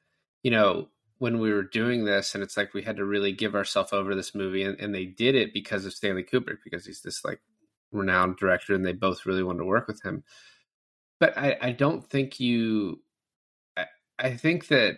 you 0.43 0.51
know 0.51 0.89
when 1.17 1.39
we 1.39 1.51
were 1.51 1.63
doing 1.63 2.05
this 2.05 2.35
and 2.35 2.43
it's 2.43 2.57
like 2.57 2.73
we 2.73 2.83
had 2.83 2.97
to 2.97 3.05
really 3.05 3.31
give 3.31 3.55
ourselves 3.55 3.93
over 3.93 4.13
this 4.13 4.35
movie 4.35 4.63
and, 4.63 4.79
and 4.79 4.93
they 4.93 5.05
did 5.05 5.33
it 5.33 5.53
because 5.53 5.85
of 5.85 5.93
stanley 5.93 6.23
kubrick 6.23 6.57
because 6.63 6.85
he's 6.85 7.01
this 7.01 7.23
like 7.23 7.39
renowned 7.91 8.35
director 8.37 8.75
and 8.75 8.85
they 8.85 8.91
both 8.91 9.25
really 9.25 9.41
wanted 9.41 9.59
to 9.59 9.65
work 9.65 9.87
with 9.87 10.03
him. 10.03 10.23
But 11.19 11.37
i, 11.37 11.57
I 11.61 11.71
don't 11.71 12.07
think 12.07 12.39
you 12.39 13.01
I, 13.75 13.85
I 14.19 14.35
think 14.35 14.67
that 14.67 14.97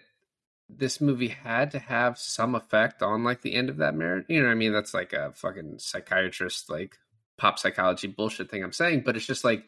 this 0.69 0.99
movie 0.99 1.29
had 1.29 1.71
to 1.71 1.79
have 1.79 2.17
some 2.17 2.55
effect 2.55 3.01
on 3.01 3.23
like 3.23 3.41
the 3.41 3.53
end 3.53 3.69
of 3.69 3.77
that 3.77 3.95
marriage. 3.95 4.25
You 4.27 4.41
know 4.41 4.47
what 4.47 4.51
i 4.51 4.55
mean? 4.55 4.73
That's 4.73 4.93
like 4.93 5.13
a 5.13 5.31
fucking 5.33 5.79
psychiatrist 5.79 6.69
like 6.69 6.97
pop 7.37 7.59
psychology 7.59 8.07
bullshit 8.07 8.49
thing 8.49 8.63
i'm 8.63 8.71
saying 8.71 9.03
but 9.05 9.15
it's 9.15 9.27
just 9.27 9.43
like 9.43 9.63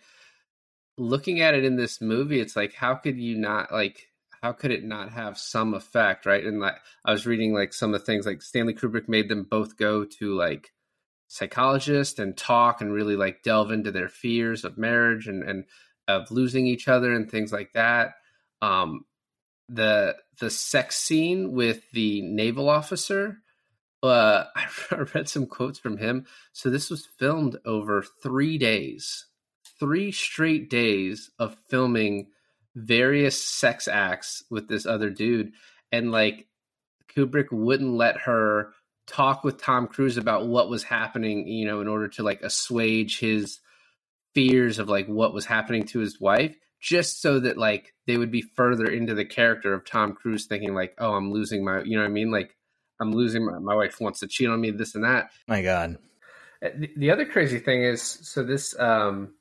looking 1.00 1.42
at 1.42 1.54
it 1.54 1.64
in 1.64 1.76
this 1.76 2.02
movie 2.02 2.40
it's 2.40 2.56
like 2.56 2.74
how 2.74 2.96
could 2.96 3.18
you 3.18 3.38
not 3.38 3.72
like 3.72 4.08
how 4.42 4.52
could 4.52 4.72
it 4.72 4.84
not 4.84 5.10
have 5.12 5.38
some 5.38 5.74
effect 5.74 6.26
right? 6.26 6.46
And 6.46 6.60
like 6.60 6.76
i 7.06 7.12
was 7.12 7.26
reading 7.26 7.54
like 7.54 7.74
some 7.74 7.94
of 7.94 8.00
the 8.00 8.06
things 8.06 8.26
like 8.26 8.42
stanley 8.42 8.74
kubrick 8.74 9.08
made 9.08 9.30
them 9.30 9.48
both 9.50 9.78
go 9.78 10.06
to 10.06 10.36
like 10.36 10.72
psychologists 11.30 12.20
and 12.20 12.36
talk 12.36 12.82
and 12.82 12.92
really 12.92 13.16
like 13.16 13.44
delve 13.44 13.72
into 13.72 13.92
their 13.92 14.10
fears 14.10 14.66
of 14.66 14.78
marriage 14.78 15.28
and 15.28 15.44
and 15.44 15.64
of 16.08 16.32
losing 16.32 16.66
each 16.66 16.88
other 16.88 17.14
and 17.14 17.30
things 17.30 17.54
like 17.54 17.72
that. 17.74 18.16
Um 18.62 19.06
the 19.70 20.16
the 20.40 20.50
sex 20.50 20.98
scene 20.98 21.54
with 21.54 21.84
the 21.94 22.24
naval 22.24 22.68
officer 22.68 23.38
uh 24.02 24.46
i 24.56 24.96
read 25.14 25.30
some 25.30 25.46
quotes 25.46 25.80
from 25.80 25.98
him. 25.98 26.26
So 26.52 26.70
this 26.70 26.90
was 26.90 27.08
filmed 27.20 27.58
over 27.64 28.04
3 28.24 28.58
days 28.58 29.28
3 29.80 30.12
straight 30.12 30.70
days 30.70 31.32
of 31.40 31.56
filming 31.70 32.28
various 32.76 33.42
sex 33.42 33.88
acts 33.88 34.44
with 34.50 34.68
this 34.68 34.86
other 34.86 35.10
dude 35.10 35.52
and 35.92 36.12
like 36.12 36.48
Kubrick 37.16 37.52
wouldn't 37.52 37.94
let 37.94 38.18
her 38.22 38.74
talk 39.08 39.44
with 39.44 39.62
Tom 39.62 39.88
Cruise 39.88 40.18
about 40.18 40.48
what 40.48 40.70
was 40.70 40.84
happening, 40.84 41.48
you 41.48 41.66
know, 41.66 41.82
in 41.82 41.88
order 41.88 42.08
to 42.10 42.24
like 42.24 42.42
assuage 42.42 43.20
his 43.20 43.60
fears 44.36 44.78
of 44.78 44.88
like 44.88 45.08
what 45.08 45.34
was 45.34 45.46
happening 45.46 45.84
to 45.84 46.00
his 46.00 46.22
wife 46.22 46.56
just 46.80 47.22
so 47.22 47.40
that 47.40 47.58
like 47.58 47.94
they 48.08 48.18
would 48.18 48.32
be 48.32 48.44
further 48.56 48.86
into 48.86 49.14
the 49.14 49.26
character 49.26 49.74
of 49.74 49.86
Tom 49.86 50.14
Cruise 50.14 50.46
thinking 50.46 50.74
like, 50.74 50.94
"Oh, 50.98 51.14
I'm 51.14 51.32
losing 51.32 51.66
my, 51.66 51.82
you 51.82 51.98
know 51.98 52.04
what 52.04 52.10
I 52.10 52.14
mean? 52.14 52.32
Like 52.32 52.56
I'm 53.02 53.12
losing 53.12 53.46
my, 53.46 53.60
my 53.60 53.76
wife 53.76 54.00
wants 54.00 54.20
to 54.22 54.28
cheat 54.28 54.48
on 54.48 54.62
me 54.62 54.72
this 54.72 54.96
and 54.96 55.04
that." 55.04 55.32
my 55.48 55.62
god 55.62 55.98
Uh, 56.64 56.70
The, 56.78 56.90
the 56.96 57.12
other 57.12 57.26
crazy 57.26 57.60
thing 57.60 57.84
is, 57.84 58.02
so 58.02 58.44
this, 58.44 58.78
um, 58.80 59.34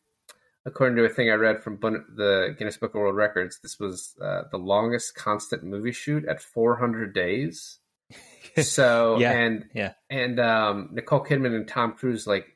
according 0.69 0.97
to 0.99 1.05
a 1.05 1.09
thing 1.09 1.31
I 1.31 1.35
read 1.35 1.63
from 1.63 1.77
Bun- 1.77 2.05
the 2.15 2.55
Guinness 2.59 2.77
Book 2.77 2.95
of 2.95 3.01
World 3.01 3.17
Records, 3.17 3.59
this 3.63 3.79
was 3.81 4.15
uh, 4.23 4.43
the 4.51 4.59
longest 4.59 5.15
constant 5.17 5.65
movie 5.65 5.93
shoot 5.93 6.25
at 6.27 6.41
400 6.43 7.13
days. 7.13 7.79
So 8.63 9.19
Yeah, 9.19 9.33
and 9.33 9.65
yeah. 9.75 9.93
and 10.11 10.41
um, 10.41 10.89
Nicole 10.93 11.25
Kidman 11.25 11.55
and 11.55 11.69
Tom 11.69 11.93
Cruise 11.93 12.27
like 12.27 12.47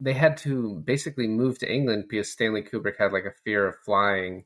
they 0.00 0.12
had 0.14 0.36
to 0.38 0.82
basically 0.84 1.28
move 1.28 1.58
to 1.60 1.72
England 1.72 2.06
because 2.08 2.32
Stanley 2.32 2.62
Kubrick 2.62 2.96
had 2.98 3.12
like 3.12 3.24
a 3.26 3.34
fear 3.44 3.66
of 3.68 3.76
flying, 3.84 4.44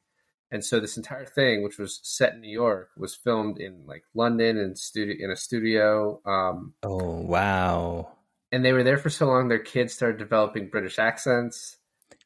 and 0.51 0.63
so 0.65 0.79
this 0.79 0.97
entire 0.99 1.25
thing, 1.25 1.63
which 1.63 1.79
was 1.79 2.01
set 2.03 2.35
in 2.35 2.41
New 2.43 2.51
York, 2.53 2.91
was 2.99 3.15
filmed 3.15 3.59
in 3.59 3.85
like 3.87 4.03
London 4.15 4.59
and 4.59 4.77
studio 4.77 5.17
in 5.25 5.31
a 5.31 5.37
studio. 5.37 6.21
Um, 6.27 6.75
Oh 6.83 7.21
wow. 7.21 8.11
and 8.53 8.63
they 8.65 8.73
were 8.75 8.83
there 8.85 8.99
for 8.99 9.11
so 9.11 9.27
long, 9.27 9.49
their 9.49 9.59
kids 9.59 9.95
started 9.95 10.19
developing 10.19 10.69
British 10.69 10.99
accents. 10.99 11.79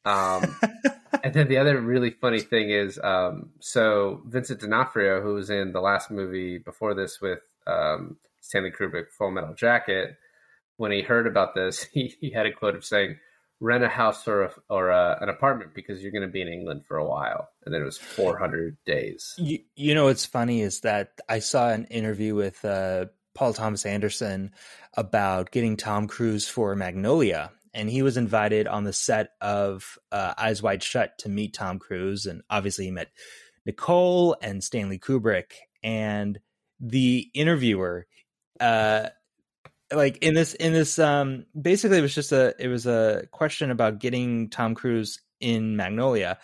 Um, 0.05 0.55
and 1.23 1.33
then 1.33 1.47
the 1.47 1.57
other 1.57 1.79
really 1.81 2.11
funny 2.11 2.39
thing 2.39 2.69
is, 2.69 2.99
um, 3.03 3.49
so 3.59 4.21
Vincent 4.25 4.61
D'Onofrio, 4.61 5.21
who 5.21 5.33
was 5.33 5.49
in 5.49 5.71
the 5.71 5.81
last 5.81 6.11
movie 6.11 6.57
before 6.57 6.93
this 6.93 7.19
with 7.19 7.39
um, 7.67 8.17
Stanley 8.41 8.71
Kubrick, 8.71 9.11
Full 9.11 9.31
Metal 9.31 9.53
Jacket, 9.53 10.17
when 10.77 10.91
he 10.91 11.01
heard 11.01 11.27
about 11.27 11.55
this, 11.55 11.83
he, 11.91 12.15
he 12.19 12.29
had 12.29 12.45
a 12.45 12.51
quote 12.51 12.75
of 12.75 12.85
saying, 12.85 13.17
"Rent 13.59 13.83
a 13.83 13.89
house 13.89 14.27
or 14.27 14.43
a, 14.43 14.51
or 14.69 14.89
a, 14.89 15.17
an 15.21 15.29
apartment 15.29 15.73
because 15.73 16.01
you're 16.01 16.11
going 16.11 16.21
to 16.21 16.27
be 16.27 16.41
in 16.41 16.47
England 16.47 16.83
for 16.87 16.97
a 16.97 17.05
while." 17.05 17.49
And 17.65 17.73
then 17.73 17.81
it 17.81 17.85
was 17.85 17.97
400 17.97 18.77
days. 18.85 19.33
You, 19.37 19.59
you 19.75 19.95
know 19.95 20.05
what's 20.05 20.25
funny 20.25 20.61
is 20.61 20.81
that 20.81 21.19
I 21.27 21.39
saw 21.39 21.69
an 21.69 21.85
interview 21.85 22.35
with 22.35 22.63
uh, 22.63 23.05
Paul 23.33 23.53
Thomas 23.53 23.85
Anderson 23.85 24.51
about 24.95 25.51
getting 25.51 25.77
Tom 25.77 26.07
Cruise 26.07 26.47
for 26.47 26.75
Magnolia, 26.75 27.51
and 27.75 27.89
he 27.89 28.01
was 28.01 28.17
invited 28.17 28.67
on 28.67 28.83
the 28.83 28.93
set 28.93 29.31
of 29.39 29.99
uh, 30.11 30.33
Eyes 30.37 30.63
Wide 30.63 30.81
Shut 30.81 31.17
to 31.19 31.29
meet 31.29 31.53
Tom 31.53 31.77
Cruise, 31.77 32.25
and 32.25 32.41
obviously 32.49 32.85
he 32.85 32.91
met 32.91 33.09
Nicole 33.65 34.35
and 34.41 34.63
Stanley 34.63 34.97
Kubrick, 34.97 35.51
and 35.83 36.39
the 36.79 37.29
interviewer, 37.35 38.07
uh, 38.59 39.09
like 39.93 40.17
in 40.23 40.33
this 40.33 40.55
in 40.55 40.73
this 40.73 40.97
um, 40.97 41.45
basically 41.59 41.99
it 41.99 42.01
was 42.01 42.15
just 42.15 42.31
a 42.31 42.55
it 42.57 42.67
was 42.67 42.87
a 42.87 43.27
question 43.31 43.69
about 43.69 43.99
getting 43.99 44.49
Tom 44.49 44.73
Cruise 44.73 45.21
in 45.39 45.75
Magnolia 45.75 46.39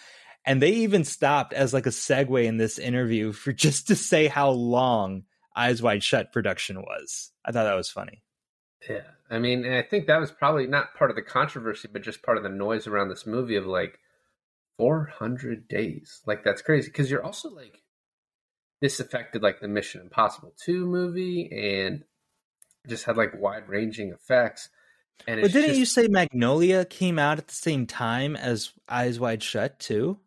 and 0.45 0.61
they 0.61 0.71
even 0.71 1.03
stopped 1.03 1.53
as 1.53 1.73
like 1.73 1.85
a 1.85 1.91
segue 1.91 2.43
in 2.43 2.57
this 2.57 2.79
interview 2.79 3.31
for 3.31 3.51
just 3.51 3.87
to 3.87 3.95
say 3.95 4.27
how 4.27 4.49
long 4.49 5.23
Eyes 5.55 5.81
Wide 5.81 6.03
Shut 6.03 6.31
production 6.31 6.81
was. 6.81 7.31
I 7.45 7.51
thought 7.51 7.65
that 7.65 7.75
was 7.75 7.89
funny. 7.89 8.23
Yeah. 8.89 9.01
I 9.31 9.39
mean, 9.39 9.65
I 9.65 9.81
think 9.81 10.07
that 10.07 10.19
was 10.19 10.29
probably 10.29 10.67
not 10.67 10.93
part 10.93 11.09
of 11.09 11.15
the 11.15 11.21
controversy, 11.21 11.87
but 11.91 12.03
just 12.03 12.21
part 12.21 12.37
of 12.37 12.43
the 12.43 12.49
noise 12.49 12.85
around 12.85 13.07
this 13.07 13.25
movie 13.25 13.55
of 13.55 13.65
like 13.65 13.97
400 14.77 15.69
days. 15.69 16.21
Like, 16.27 16.43
that's 16.43 16.61
crazy. 16.61 16.89
Because 16.89 17.09
you're 17.09 17.23
also 17.23 17.49
like, 17.49 17.81
this 18.81 18.99
affected 18.99 19.41
like 19.41 19.61
the 19.61 19.69
Mission 19.69 20.01
Impossible 20.01 20.53
2 20.65 20.85
movie 20.85 21.49
and 21.49 22.03
just 22.87 23.05
had 23.05 23.15
like 23.15 23.39
wide 23.39 23.69
ranging 23.69 24.11
effects. 24.11 24.67
And 25.27 25.41
But 25.41 25.53
didn't 25.53 25.69
just, 25.69 25.79
you 25.79 25.85
say 25.85 26.07
Magnolia 26.09 26.83
came 26.83 27.17
out 27.17 27.37
at 27.37 27.47
the 27.47 27.55
same 27.55 27.85
time 27.85 28.35
as 28.35 28.73
Eyes 28.89 29.19
Wide 29.19 29.43
Shut 29.43 29.79
too? 29.79 30.19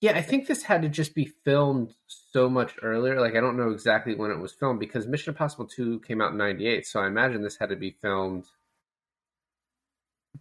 Yeah, 0.00 0.16
I 0.16 0.22
think 0.22 0.46
this 0.46 0.62
had 0.62 0.82
to 0.82 0.88
just 0.88 1.14
be 1.14 1.24
filmed 1.44 1.94
so 2.06 2.50
much 2.50 2.74
earlier. 2.82 3.18
Like, 3.20 3.34
I 3.34 3.40
don't 3.40 3.56
know 3.56 3.70
exactly 3.70 4.14
when 4.14 4.30
it 4.30 4.38
was 4.38 4.52
filmed 4.52 4.78
because 4.78 5.06
Mission 5.06 5.30
Impossible 5.30 5.66
2 5.66 6.00
came 6.00 6.20
out 6.20 6.32
in 6.32 6.36
98. 6.38 6.86
So 6.86 7.00
I 7.00 7.06
imagine 7.06 7.42
this 7.42 7.56
had 7.56 7.70
to 7.70 7.76
be 7.76 7.96
filmed 8.02 8.44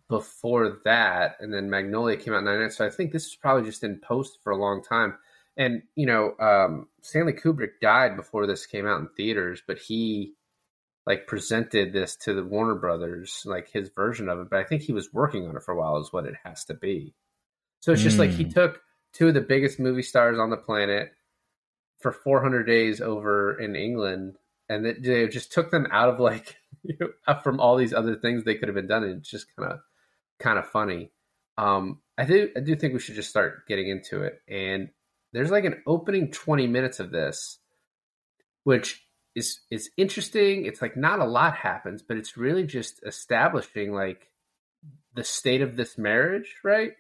before 0.10 0.80
that. 0.84 1.38
And 1.40 1.54
then 1.54 1.70
Magnolia 1.70 2.18
came 2.18 2.34
out 2.34 2.40
in 2.40 2.46
99. 2.46 2.72
So 2.72 2.86
I 2.86 2.90
think 2.90 3.12
this 3.12 3.26
was 3.26 3.36
probably 3.36 3.70
just 3.70 3.84
in 3.84 4.00
post 4.00 4.40
for 4.44 4.52
a 4.52 4.58
long 4.58 4.84
time. 4.84 5.18
And, 5.58 5.84
you 5.96 6.06
know, 6.06 6.36
um, 6.38 6.90
Stanley 7.02 7.32
Kubrick 7.32 7.80
died 7.82 8.18
before 8.18 8.46
this 8.46 8.66
came 8.66 8.86
out 8.86 9.00
in 9.00 9.08
theaters, 9.16 9.62
but 9.66 9.78
he 9.78 10.34
like 11.06 11.28
presented 11.28 11.94
this 11.94 12.18
to 12.18 12.34
the 12.34 12.44
Warner 12.44 12.76
Brothers, 12.76 13.44
like 13.46 13.70
his 13.72 13.90
version 13.90 14.28
of 14.28 14.40
it. 14.40 14.50
But 14.50 14.60
I 14.60 14.66
think 14.66 14.82
he 14.82 14.92
was 14.92 15.14
working 15.14 15.48
on 15.48 15.56
it 15.56 15.64
for 15.64 15.72
a 15.72 15.78
while, 15.78 15.98
is 16.02 16.12
what 16.12 16.26
it 16.26 16.36
has 16.44 16.66
to 16.66 16.74
be. 16.74 17.14
So 17.80 17.94
it's 17.94 18.02
just 18.02 18.20
like 18.20 18.32
he 18.32 18.44
Mm. 18.44 18.54
took 18.54 18.82
two 19.16 19.30
of 19.30 19.34
the 19.34 19.42
biggest 19.42 19.80
movie 19.80 20.04
stars 20.04 20.38
on 20.40 20.50
the 20.50 20.58
planet 20.58 21.12
for 22.00 22.12
400 22.12 22.64
days 22.64 23.02
over 23.02 23.60
in 23.60 23.76
England, 23.76 24.38
and 24.70 24.86
it, 24.86 25.04
they 25.04 25.28
just 25.28 25.52
took 25.52 25.72
them 25.72 25.88
out 25.92 26.10
of 26.10 26.20
like 26.20 26.58
know, 27.00 27.10
from 27.44 27.60
all 27.60 27.78
these 27.78 27.94
other 27.94 28.16
things 28.16 28.44
they 28.44 28.56
could 28.56 28.68
have 28.68 28.76
been 28.76 28.88
done. 28.88 29.04
And 29.04 29.20
it's 29.20 29.30
just 29.30 29.48
kind 29.56 29.72
of 29.72 29.80
kind 30.40 30.60
of 30.60 30.68
funny. 30.68 31.12
Um, 31.58 32.00
I 32.18 32.26
do 32.26 32.50
I 32.56 32.60
do 32.60 32.76
think 32.76 32.94
we 32.94 33.00
should 33.00 33.16
just 33.16 33.30
start 33.30 33.68
getting 33.68 33.90
into 33.90 34.24
it. 34.24 34.42
And 34.48 34.90
there's 35.34 35.52
like 35.52 35.66
an 35.66 35.82
opening 35.88 36.32
20 36.32 36.68
minutes 36.68 37.00
of 37.00 37.12
this, 37.12 37.60
which 38.64 39.06
is 39.36 39.60
is 39.72 39.90
interesting. 39.98 40.66
It's 40.66 40.82
like 40.82 40.98
not 40.98 41.20
a 41.20 41.26
lot 41.26 41.56
happens, 41.56 42.02
but 42.02 42.18
it's 42.18 42.38
really 42.38 42.66
just 42.66 43.02
establishing 43.06 43.94
like 43.94 44.30
the 45.14 45.24
state 45.24 45.62
of 45.62 45.78
this 45.78 45.98
marriage, 45.98 46.56
right? 46.64 46.92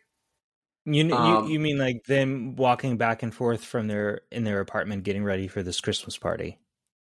You, 0.86 1.14
Um, 1.16 1.46
you 1.46 1.54
you 1.54 1.60
mean 1.60 1.78
like 1.80 2.06
them 2.06 2.56
walking 2.56 2.98
back 2.98 3.24
and 3.24 3.34
forth 3.34 3.64
from 3.66 3.88
their 3.88 4.22
in 4.32 4.44
their 4.44 4.60
apartment 4.60 5.04
getting 5.04 5.24
ready 5.24 5.48
for 5.48 5.64
this 5.64 5.82
Christmas 5.82 6.18
party 6.18 6.60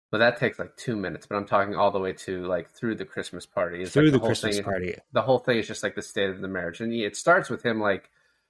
But 0.10 0.20
that 0.20 0.38
takes 0.38 0.58
like 0.58 0.78
two 0.78 0.96
minutes. 0.96 1.26
But 1.28 1.36
I'm 1.36 1.46
talking 1.46 1.76
all 1.76 1.92
the 1.92 2.00
way 2.00 2.14
to 2.14 2.46
like 2.46 2.70
through 2.72 2.96
the 2.96 3.04
Christmas 3.06 3.46
party. 3.46 3.82
It's 3.82 3.92
through 3.92 4.04
like 4.06 4.14
the 4.14 4.20
whole 4.20 4.28
Christmas 4.30 4.56
thing- 4.56 4.64
party? 4.64 4.96
The 5.12 5.22
whole 5.22 5.40
thing 5.40 5.58
is 5.58 5.68
just 5.68 5.84
like 5.84 5.96
the 5.96 6.02
state 6.02 6.30
of 6.30 6.40
the 6.40 6.48
marriage, 6.48 6.80
and 6.80 6.94
it 6.94 7.18
starts 7.18 7.50
with 7.50 7.62
him 7.66 7.82
like, 7.82 8.10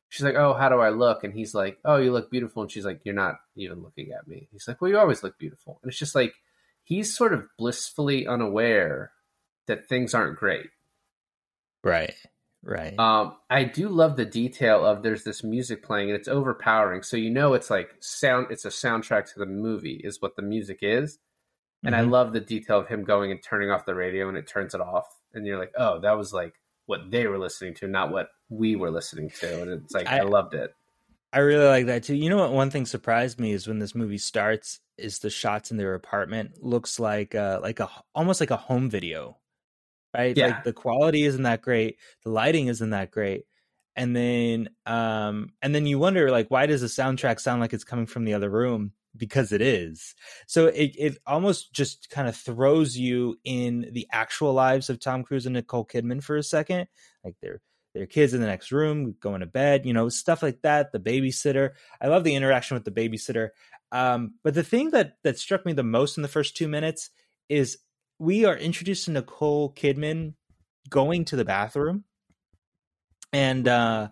she's 0.10 0.24
like, 0.24 0.36
"Oh, 0.36 0.54
how 0.54 0.70
do 0.70 0.76
I 0.80 0.90
look?" 0.90 1.24
And 1.24 1.34
he's 1.34 1.56
like, 1.56 1.80
"Oh, 1.84 1.98
you 1.98 2.12
look 2.12 2.30
beautiful." 2.30 2.62
And 2.62 2.72
she's 2.72 2.86
like, 2.86 3.02
"You're 3.04 3.16
not 3.16 3.40
even 3.56 3.82
looking 3.82 4.12
at 4.12 4.28
me." 4.28 4.48
He's 4.52 4.68
like, 4.68 4.80
"Well, 4.82 4.92
you 4.92 5.00
always 5.00 5.24
look 5.24 5.40
beautiful." 5.40 5.80
And 5.82 5.90
it's 5.90 5.98
just 6.00 6.14
like 6.14 6.36
he's 6.84 7.16
sort 7.18 7.34
of 7.34 7.48
blissfully 7.58 8.28
unaware 8.28 9.12
that 9.66 9.88
things 9.90 10.14
aren't 10.14 10.38
great. 10.38 10.70
Right, 11.84 12.14
right. 12.64 12.98
Um, 13.00 13.36
I 13.50 13.64
do 13.64 13.90
love 13.90 14.16
the 14.18 14.26
detail 14.26 14.86
of 14.86 15.04
there's 15.04 15.24
this 15.24 15.44
music 15.44 15.84
playing 15.84 16.10
and 16.10 16.18
it's 16.18 16.28
overpowering. 16.28 17.04
So 17.04 17.18
you 17.18 17.30
know 17.30 17.54
it's 17.54 17.70
like 17.70 17.96
sound. 18.00 18.48
It's 18.50 18.66
a 18.66 18.70
soundtrack 18.70 19.32
to 19.34 19.40
the 19.40 19.46
movie 19.46 20.02
is 20.04 20.22
what 20.22 20.36
the 20.36 20.42
music 20.42 20.80
is. 20.82 21.20
And 21.84 21.96
I 21.96 22.02
Mhm. 22.02 22.10
love 22.10 22.34
the 22.34 22.40
detail 22.40 22.80
of 22.80 22.88
him 22.88 23.04
going 23.04 23.32
and 23.32 23.42
turning 23.42 23.70
off 23.70 23.86
the 23.86 23.94
radio 23.96 24.28
and 24.28 24.38
it 24.38 24.48
turns 24.48 24.74
it 24.74 24.82
off. 24.82 25.06
And 25.34 25.46
you're 25.46 25.60
like, 25.60 25.74
oh, 25.78 26.00
that 26.00 26.18
was 26.18 26.34
like 26.34 26.54
what 26.88 27.12
they 27.12 27.28
were 27.28 27.38
listening 27.38 27.76
to, 27.76 27.88
not 27.88 28.12
what 28.12 28.30
we 28.50 28.76
were 28.76 28.90
listening 28.92 29.30
to. 29.40 29.62
And 29.62 29.72
it's 29.84 29.94
like 29.94 30.08
I, 30.08 30.20
I- 30.20 30.22
loved 30.24 30.54
it. 30.54 30.74
I 31.34 31.40
really 31.40 31.68
like 31.68 31.86
that 31.88 32.04
too. 32.04 32.16
You 32.16 32.30
know 32.30 32.38
what? 32.38 32.54
One 32.54 32.70
thing 32.72 32.86
surprised 32.86 33.38
me 33.40 33.52
is 33.52 33.68
when 33.68 33.80
this 33.80 33.94
movie 33.94 34.18
starts, 34.18 34.80
is 34.98 35.20
the 35.20 35.30
shots 35.30 35.70
in 35.72 35.78
their 35.78 35.94
apartment 35.94 36.64
looks 36.64 37.00
like 37.00 37.36
uh 37.36 37.60
like 37.62 37.80
a 37.82 37.90
almost 38.16 38.40
like 38.40 38.50
a 38.50 38.56
home 38.58 38.90
video, 38.90 39.38
right? 40.18 40.36
Yeah. 40.36 40.48
Like 40.48 40.64
the 40.64 40.74
quality 40.74 41.24
isn't 41.24 41.44
that 41.44 41.62
great, 41.62 41.98
the 42.24 42.30
lighting 42.30 42.68
isn't 42.68 42.90
that 42.90 43.12
great, 43.12 43.44
and 43.96 44.16
then 44.16 44.70
um 44.86 45.52
and 45.62 45.74
then 45.74 45.86
you 45.86 46.00
wonder 46.00 46.32
like 46.32 46.50
why 46.50 46.66
does 46.66 46.82
the 46.82 46.88
soundtrack 46.88 47.40
sound 47.40 47.62
like 47.62 47.74
it's 47.74 47.84
coming 47.84 48.06
from 48.08 48.26
the 48.26 48.34
other 48.34 48.50
room? 48.50 48.94
Because 49.16 49.52
it 49.52 49.62
is. 49.62 50.16
So 50.48 50.68
it 50.68 50.96
it 50.98 51.18
almost 51.26 51.74
just 51.74 52.10
kind 52.10 52.28
of 52.28 52.36
throws 52.36 52.98
you 52.98 53.40
in 53.44 53.90
the 53.92 54.08
actual 54.12 54.54
lives 54.54 54.90
of 54.90 55.00
Tom 55.00 55.24
Cruise 55.24 55.46
and 55.46 55.54
Nicole 55.54 55.86
Kidman 55.86 56.24
for 56.24 56.38
a 56.38 56.44
second, 56.44 56.88
like 57.24 57.36
they're 57.42 57.62
their 57.94 58.06
kids 58.06 58.34
in 58.36 58.42
the 58.42 58.48
next 58.48 58.72
room 58.72 59.16
going 59.20 59.40
to 59.40 59.48
bed 59.48 59.84
you 59.84 59.94
know 59.94 60.08
stuff 60.08 60.44
like 60.44 60.62
that 60.62 60.92
the 60.92 61.00
babysitter 61.00 61.72
i 62.00 62.08
love 62.08 62.24
the 62.24 62.36
interaction 62.36 62.76
with 62.76 62.86
the 62.86 62.92
babysitter 62.92 63.50
um, 63.92 64.34
but 64.44 64.54
the 64.54 64.64
thing 64.64 64.92
that 64.92 65.18
that 65.24 65.40
struck 65.40 65.66
me 65.66 65.74
the 65.74 65.84
most 65.84 66.18
in 66.18 66.22
the 66.22 66.30
first 66.30 66.58
two 66.58 66.68
minutes 66.68 67.10
is 67.50 67.78
we 68.20 68.46
are 68.46 68.56
introduced 68.56 69.06
to 69.06 69.12
nicole 69.12 69.72
kidman 69.74 70.34
going 70.90 71.26
to 71.26 71.36
the 71.36 71.46
bathroom 71.46 72.04
and 73.34 73.68
uh, 73.68 74.08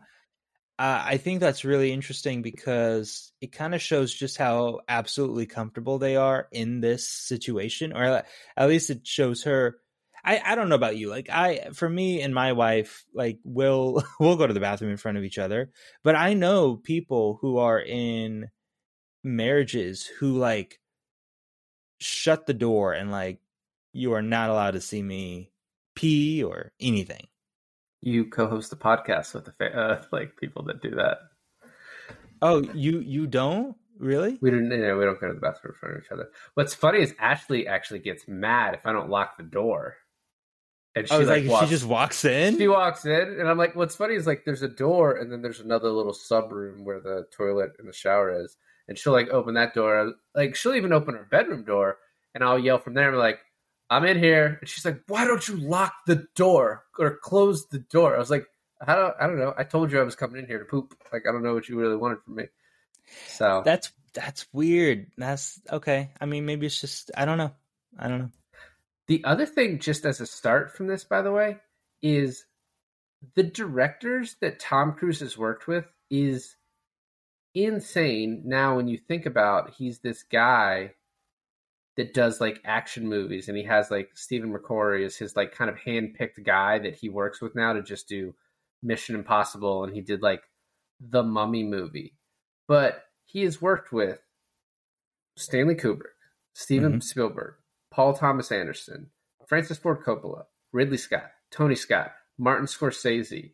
i 0.77 1.17
think 1.17 1.39
that's 1.39 1.65
really 1.65 1.91
interesting 1.91 2.41
because 2.41 3.31
it 3.41 3.51
kind 3.51 3.73
of 3.73 3.81
shows 3.81 4.13
just 4.13 4.37
how 4.37 4.79
absolutely 4.87 5.45
comfortable 5.45 5.97
they 5.97 6.15
are 6.15 6.47
in 6.51 6.81
this 6.81 7.09
situation 7.09 7.93
or 7.93 8.23
at 8.57 8.67
least 8.67 8.89
it 8.89 9.05
shows 9.07 9.43
her 9.43 9.77
I, 10.25 10.41
I 10.43 10.55
don't 10.55 10.69
know 10.69 10.75
about 10.75 10.97
you. 10.97 11.09
Like 11.09 11.29
I 11.29 11.69
for 11.73 11.87
me 11.87 12.21
and 12.21 12.33
my 12.33 12.53
wife, 12.53 13.05
like 13.13 13.37
we'll 13.43 14.03
we'll 14.19 14.37
go 14.37 14.47
to 14.47 14.53
the 14.53 14.59
bathroom 14.59 14.89
in 14.89 14.97
front 14.97 15.19
of 15.19 15.23
each 15.23 15.37
other. 15.37 15.69
But 16.03 16.15
I 16.15 16.33
know 16.33 16.75
people 16.75 17.37
who 17.41 17.59
are 17.59 17.79
in 17.79 18.49
marriages 19.23 20.05
who 20.19 20.37
like 20.37 20.79
shut 21.99 22.47
the 22.47 22.53
door 22.53 22.93
and 22.93 23.11
like 23.11 23.39
you 23.95 24.13
are 24.13 24.21
not 24.21 24.49
allowed 24.49 24.71
to 24.71 24.81
see 24.81 25.01
me 25.01 25.51
pee 25.95 26.43
or 26.43 26.73
anything. 26.79 27.27
You 28.01 28.25
co-host 28.25 28.69
the 28.69 28.75
podcast 28.75 29.33
with 29.33 29.45
the 29.45 29.53
fa- 29.53 29.75
uh, 29.75 30.03
like 30.11 30.37
people 30.37 30.63
that 30.63 30.81
do 30.81 30.91
that. 30.91 31.17
Oh, 32.41 32.61
you 32.73 32.99
you 32.99 33.25
don't? 33.25 33.75
Really? 33.97 34.37
We 34.41 34.51
don't. 34.51 34.69
We 34.69 35.05
don't 35.05 35.19
go 35.19 35.29
to 35.29 35.33
the 35.33 35.39
bathroom 35.39 35.73
in 35.73 35.79
front 35.79 35.95
of 35.95 36.03
each 36.03 36.11
other. 36.11 36.29
What's 36.55 36.73
funny 36.73 36.99
is 36.99 37.15
Ashley 37.17 37.65
actually 37.65 37.99
gets 37.99 38.27
mad 38.27 38.73
if 38.73 38.85
I 38.85 38.91
don't 38.91 39.09
lock 39.09 39.37
the 39.37 39.43
door, 39.43 39.95
and 40.93 41.07
she 41.07 41.15
I 41.15 41.19
like, 41.19 41.27
like, 41.27 41.49
walks, 41.49 41.65
she 41.65 41.69
just 41.69 41.85
walks 41.85 42.25
in. 42.25 42.57
She 42.57 42.67
walks 42.67 43.05
in, 43.05 43.37
and 43.39 43.47
I'm 43.47 43.57
like, 43.57 43.75
what's 43.75 43.95
funny 43.95 44.15
is 44.15 44.27
like 44.27 44.43
there's 44.43 44.61
a 44.61 44.67
door, 44.67 45.15
and 45.15 45.31
then 45.31 45.41
there's 45.41 45.61
another 45.61 45.89
little 45.89 46.13
sub 46.13 46.51
room 46.51 46.83
where 46.83 46.99
the 46.99 47.25
toilet 47.35 47.71
and 47.79 47.87
the 47.87 47.93
shower 47.93 48.43
is, 48.43 48.57
and 48.89 48.97
she'll 48.97 49.13
like 49.13 49.29
open 49.29 49.53
that 49.53 49.73
door, 49.73 50.13
like 50.35 50.55
she'll 50.55 50.75
even 50.75 50.91
open 50.91 51.15
her 51.15 51.27
bedroom 51.31 51.63
door, 51.63 51.97
and 52.33 52.43
I'll 52.43 52.59
yell 52.59 52.77
from 52.77 52.95
there, 52.95 53.09
I'm 53.09 53.15
like, 53.15 53.39
I'm 53.89 54.05
in 54.05 54.17
here, 54.17 54.57
and 54.59 54.69
she's 54.69 54.85
like, 54.85 55.01
"Why 55.07 55.25
don't 55.25 55.47
you 55.47 55.57
lock 55.57 55.93
the 56.07 56.27
door 56.35 56.85
or 56.97 57.17
close 57.17 57.67
the 57.67 57.79
door?" 57.79 58.15
I 58.15 58.19
was 58.19 58.31
like, 58.31 58.47
"I 58.85 58.95
don't, 58.95 59.15
I 59.19 59.27
don't 59.27 59.37
know. 59.37 59.53
I 59.57 59.63
told 59.63 59.91
you 59.91 59.99
I 59.99 60.03
was 60.03 60.15
coming 60.15 60.41
in 60.41 60.47
here 60.47 60.59
to 60.59 60.65
poop. 60.65 60.97
Like, 61.13 61.23
I 61.27 61.31
don't 61.31 61.43
know 61.43 61.53
what 61.53 61.69
you 61.69 61.79
really 61.79 61.95
wanted 61.95 62.19
from 62.23 62.35
me." 62.35 62.45
So 63.27 63.61
That's 63.63 63.91
that's 64.13 64.47
weird. 64.51 65.07
That's 65.17 65.59
okay. 65.71 66.11
I 66.19 66.25
mean, 66.25 66.45
maybe 66.45 66.65
it's 66.65 66.81
just 66.81 67.11
I 67.15 67.25
don't 67.25 67.37
know. 67.37 67.51
I 67.97 68.07
don't 68.07 68.19
know. 68.19 68.31
The 69.07 69.23
other 69.23 69.45
thing, 69.45 69.79
just 69.79 70.05
as 70.05 70.19
a 70.19 70.25
start 70.25 70.75
from 70.75 70.87
this, 70.87 71.03
by 71.03 71.21
the 71.21 71.31
way, 71.31 71.57
is 72.01 72.45
the 73.35 73.43
directors 73.43 74.35
that 74.41 74.59
Tom 74.59 74.93
Cruise 74.93 75.19
has 75.19 75.37
worked 75.37 75.67
with 75.67 75.85
is 76.09 76.55
insane. 77.53 78.43
Now, 78.45 78.75
when 78.75 78.87
you 78.87 78.97
think 78.97 79.25
about, 79.25 79.73
he's 79.77 79.99
this 79.99 80.23
guy 80.23 80.93
that 81.97 82.13
does 82.13 82.41
like 82.41 82.61
action 82.65 83.07
movies, 83.07 83.47
and 83.47 83.57
he 83.57 83.63
has 83.63 83.89
like 83.89 84.09
Stephen 84.15 84.53
McQuarrie 84.53 85.05
is 85.05 85.15
his 85.17 85.35
like 85.35 85.53
kind 85.53 85.69
of 85.69 85.77
hand-picked 85.77 86.43
guy 86.43 86.79
that 86.79 86.95
he 86.95 87.09
works 87.09 87.41
with 87.41 87.55
now 87.55 87.73
to 87.73 87.81
just 87.81 88.07
do 88.09 88.33
Mission 88.83 89.15
Impossible, 89.15 89.83
and 89.83 89.93
he 89.93 90.01
did 90.01 90.21
like 90.21 90.41
the 90.99 91.23
Mummy 91.23 91.63
movie, 91.63 92.15
but 92.67 93.03
he 93.25 93.43
has 93.43 93.61
worked 93.61 93.91
with 93.91 94.19
Stanley 95.37 95.75
Kubrick, 95.75 96.13
Steven 96.53 96.93
Mhm. 96.99 97.03
Spielberg, 97.03 97.55
Paul 97.91 98.13
Thomas 98.13 98.51
Anderson, 98.51 99.11
Francis 99.47 99.77
Ford 99.77 100.01
Coppola, 100.03 100.45
Ridley 100.71 100.97
Scott, 100.97 101.31
Tony 101.51 101.75
Scott, 101.75 102.13
Martin 102.37 102.65
Scorsese, 102.67 103.53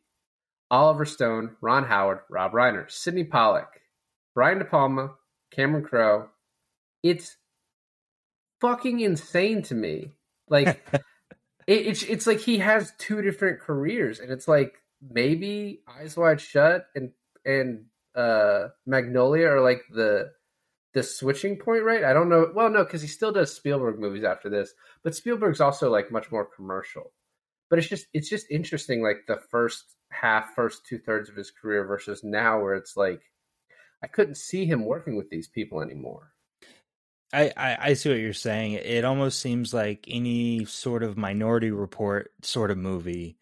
Oliver 0.69 1.05
Stone, 1.05 1.57
Ron 1.61 1.85
Howard, 1.85 2.19
Rob 2.29 2.53
Reiner, 2.53 2.89
Sydney 2.89 3.23
Pollack, 3.23 3.81
Brian 4.33 4.59
De 4.59 4.65
Palma, 4.65 5.15
Cameron 5.51 5.83
Crowe. 5.83 6.29
It's 7.03 7.37
fucking 8.61 8.99
insane 9.01 9.63
to 9.63 9.75
me. 9.75 10.11
Like 10.47 10.67
it, 11.67 11.87
it's 11.87 12.03
it's 12.03 12.27
like 12.27 12.39
he 12.39 12.59
has 12.59 12.93
two 12.97 13.21
different 13.21 13.59
careers, 13.59 14.19
and 14.19 14.31
it's 14.31 14.47
like 14.47 14.75
maybe 15.01 15.81
Eyes 15.87 16.15
Wide 16.15 16.39
Shut 16.39 16.85
and 16.95 17.11
and 17.43 17.85
uh 18.15 18.67
Magnolia 18.85 19.47
are 19.47 19.61
like 19.61 19.81
the 19.91 20.31
the 20.93 21.03
switching 21.03 21.57
point, 21.57 21.83
right? 21.83 22.03
I 22.03 22.13
don't 22.13 22.29
know. 22.29 22.51
Well, 22.53 22.69
no, 22.69 22.83
because 22.83 23.01
he 23.01 23.07
still 23.07 23.31
does 23.31 23.53
Spielberg 23.53 23.99
movies 23.99 24.23
after 24.23 24.49
this, 24.49 24.73
but 25.03 25.15
Spielberg's 25.15 25.61
also 25.61 25.89
like 25.89 26.11
much 26.11 26.31
more 26.31 26.45
commercial. 26.45 27.13
But 27.69 27.79
it's 27.79 27.87
just 27.87 28.07
it's 28.13 28.29
just 28.29 28.47
interesting, 28.51 29.01
like 29.01 29.25
the 29.27 29.39
first 29.49 29.95
half, 30.11 30.53
first 30.53 30.85
two 30.85 30.99
thirds 30.99 31.29
of 31.29 31.35
his 31.35 31.51
career 31.51 31.85
versus 31.85 32.21
now, 32.23 32.61
where 32.61 32.75
it's 32.75 32.97
like 32.97 33.21
I 34.03 34.07
couldn't 34.07 34.35
see 34.35 34.65
him 34.65 34.85
working 34.85 35.15
with 35.15 35.29
these 35.29 35.47
people 35.47 35.81
anymore. 35.81 36.33
I, 37.33 37.51
I 37.55 37.77
I 37.81 37.93
see 37.93 38.09
what 38.09 38.19
you're 38.19 38.33
saying. 38.33 38.73
It 38.73 39.05
almost 39.05 39.39
seems 39.39 39.73
like 39.73 40.05
any 40.07 40.65
sort 40.65 41.03
of 41.03 41.17
Minority 41.17 41.71
Report 41.71 42.31
sort 42.41 42.71
of 42.71 42.77
movie, 42.77 43.37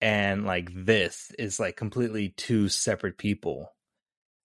and 0.00 0.44
like 0.46 0.70
this 0.74 1.30
is 1.38 1.60
like 1.60 1.76
completely 1.76 2.30
two 2.30 2.68
separate 2.68 3.18
people. 3.18 3.72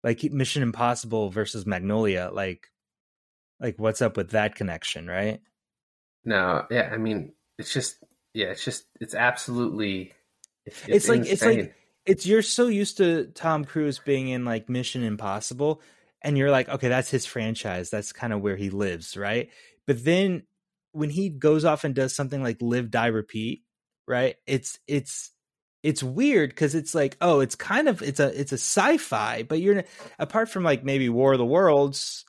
Like 0.03 0.23
Mission 0.23 0.61
Impossible 0.61 1.29
versus 1.31 1.65
Magnolia. 1.65 2.29
Like, 2.31 2.67
like 3.59 3.79
what's 3.79 4.03
up 4.03 4.17
with 4.17 4.31
that 4.31 4.53
connection, 4.55 5.07
right? 5.07 5.41
No, 6.23 6.65
yeah, 6.69 6.89
I 6.93 6.97
mean, 6.97 7.33
it's 7.57 7.73
just 7.73 7.97
yeah, 8.33 8.47
it's 8.47 8.63
just 8.63 8.85
it's 9.01 9.15
absolutely 9.15 10.13
it's, 10.65 10.87
It's 10.87 11.09
like- 11.09 11.25
it's 11.27 11.41
like- 11.43 11.75
It's 12.05 12.27
you're 12.27 12.43
so 12.43 12.67
used 12.67 12.97
to 12.97 13.25
Tom 13.33 13.65
Cruise 13.65 13.97
being 13.97 14.27
in 14.27 14.45
like 14.45 14.69
Mission 14.69 15.01
Impossible, 15.03 15.81
and 16.25 16.38
you're 16.38 16.51
like, 16.51 16.67
okay, 16.67 16.89
that's 16.89 17.10
his 17.10 17.25
franchise. 17.25 17.91
That's 17.91 18.12
kind 18.12 18.34
of 18.34 18.41
where 18.41 18.55
he 18.55 18.72
lives, 18.72 19.15
right? 19.15 19.50
But 19.86 20.03
then 20.03 20.44
when 20.91 21.12
he 21.12 21.29
goes 21.29 21.63
off 21.63 21.84
and 21.84 21.94
does 21.94 22.15
something 22.15 22.41
like 22.41 22.62
Live, 22.62 22.89
Die, 22.89 23.05
Repeat, 23.08 23.63
right? 24.08 24.36
It's 24.48 24.79
it's 24.88 25.32
it's 25.84 26.01
weird 26.01 26.50
because 26.50 26.74
it's 26.74 26.96
like, 26.96 27.15
oh, 27.22 27.41
it's 27.41 27.55
kind 27.55 27.88
of 27.88 28.01
it's 28.01 28.20
a 28.20 28.38
it's 28.38 28.51
a 28.51 28.58
sci-fi, 28.58 29.44
but 29.44 29.62
you're 29.62 29.84
apart 30.17 30.50
from 30.50 30.63
like 30.63 30.84
maybe 30.84 31.10
War 31.10 31.34
of 31.34 31.38
the 31.38 31.46
Worlds, 31.46 32.25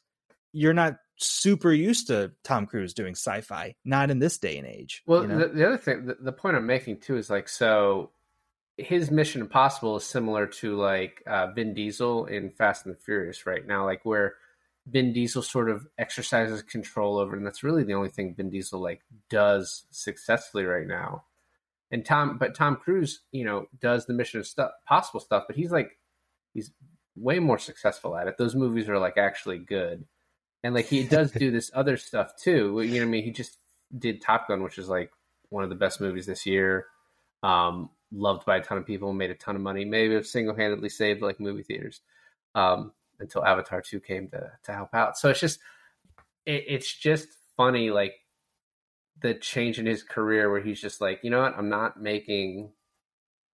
you're 0.52 0.74
not 0.74 0.98
super 1.16 1.72
used 1.72 2.08
to 2.08 2.32
Tom 2.44 2.66
Cruise 2.66 2.92
doing 2.92 3.14
sci-fi, 3.14 3.76
not 3.82 4.10
in 4.10 4.18
this 4.18 4.36
day 4.36 4.58
and 4.58 4.66
age. 4.66 5.02
Well, 5.06 5.22
you 5.22 5.28
know? 5.28 5.38
the, 5.38 5.48
the 5.48 5.66
other 5.66 5.78
thing, 5.78 6.04
the, 6.04 6.18
the 6.20 6.32
point 6.32 6.56
I'm 6.56 6.66
making 6.66 7.00
too 7.00 7.16
is 7.16 7.30
like, 7.30 7.48
so 7.48 8.10
his 8.78 9.10
Mission 9.10 9.40
Impossible 9.40 9.96
is 9.96 10.04
similar 10.04 10.46
to 10.46 10.76
like 10.76 11.22
uh, 11.26 11.48
Vin 11.48 11.74
Diesel 11.74 12.26
in 12.26 12.50
Fast 12.50 12.86
and 12.86 12.94
the 12.94 12.98
Furious 12.98 13.46
right 13.46 13.66
now, 13.66 13.84
like 13.84 14.04
where 14.04 14.34
Vin 14.86 15.12
Diesel 15.12 15.42
sort 15.42 15.70
of 15.70 15.86
exercises 15.98 16.62
control 16.62 17.18
over, 17.18 17.34
and 17.34 17.46
that's 17.46 17.62
really 17.62 17.84
the 17.84 17.94
only 17.94 18.10
thing 18.10 18.34
Vin 18.34 18.50
Diesel 18.50 18.80
like 18.80 19.00
does 19.30 19.84
successfully 19.90 20.64
right 20.64 20.86
now. 20.86 21.24
And 21.90 22.04
Tom, 22.04 22.36
but 22.38 22.54
Tom 22.54 22.76
Cruise, 22.76 23.20
you 23.32 23.44
know, 23.44 23.66
does 23.80 24.06
the 24.06 24.12
Mission 24.12 24.44
stuff, 24.44 24.72
Possible 24.86 25.20
stuff, 25.20 25.44
but 25.46 25.56
he's 25.56 25.72
like, 25.72 25.98
he's 26.52 26.70
way 27.16 27.38
more 27.38 27.58
successful 27.58 28.16
at 28.16 28.28
it. 28.28 28.36
Those 28.36 28.54
movies 28.54 28.88
are 28.88 28.98
like 28.98 29.16
actually 29.16 29.58
good, 29.58 30.04
and 30.62 30.74
like 30.74 30.86
he 30.86 31.04
does 31.04 31.30
do 31.30 31.50
this 31.50 31.70
other 31.74 31.96
stuff 31.96 32.36
too. 32.36 32.82
You 32.82 32.94
know, 32.94 32.98
what 32.98 33.02
I 33.02 33.10
mean, 33.10 33.24
he 33.24 33.30
just 33.30 33.56
did 33.96 34.20
Top 34.20 34.48
Gun, 34.48 34.62
which 34.62 34.78
is 34.78 34.88
like 34.88 35.10
one 35.48 35.64
of 35.64 35.70
the 35.70 35.76
best 35.76 36.00
movies 36.00 36.26
this 36.26 36.44
year. 36.44 36.86
Um, 37.42 37.90
loved 38.12 38.44
by 38.44 38.56
a 38.56 38.62
ton 38.62 38.78
of 38.78 38.86
people, 38.86 39.12
made 39.12 39.30
a 39.30 39.34
ton 39.34 39.56
of 39.56 39.62
money. 39.62 39.84
Maybe 39.84 40.14
have 40.14 40.26
single 40.26 40.54
handedly 40.54 40.88
saved 40.88 41.22
like 41.22 41.40
movie 41.40 41.62
theaters 41.62 42.00
um, 42.54 42.92
until 43.18 43.44
Avatar 43.44 43.80
two 43.80 44.00
came 44.00 44.28
to 44.28 44.52
to 44.64 44.72
help 44.72 44.94
out. 44.94 45.18
So 45.18 45.30
it's 45.30 45.40
just 45.40 45.58
it, 46.44 46.64
it's 46.68 46.92
just 46.92 47.28
funny, 47.56 47.90
like 47.90 48.14
the 49.22 49.34
change 49.34 49.78
in 49.78 49.86
his 49.86 50.02
career 50.02 50.50
where 50.50 50.62
he's 50.62 50.80
just 50.80 51.00
like, 51.00 51.20
you 51.22 51.30
know 51.30 51.40
what, 51.40 51.56
I'm 51.56 51.68
not 51.68 52.00
making 52.00 52.72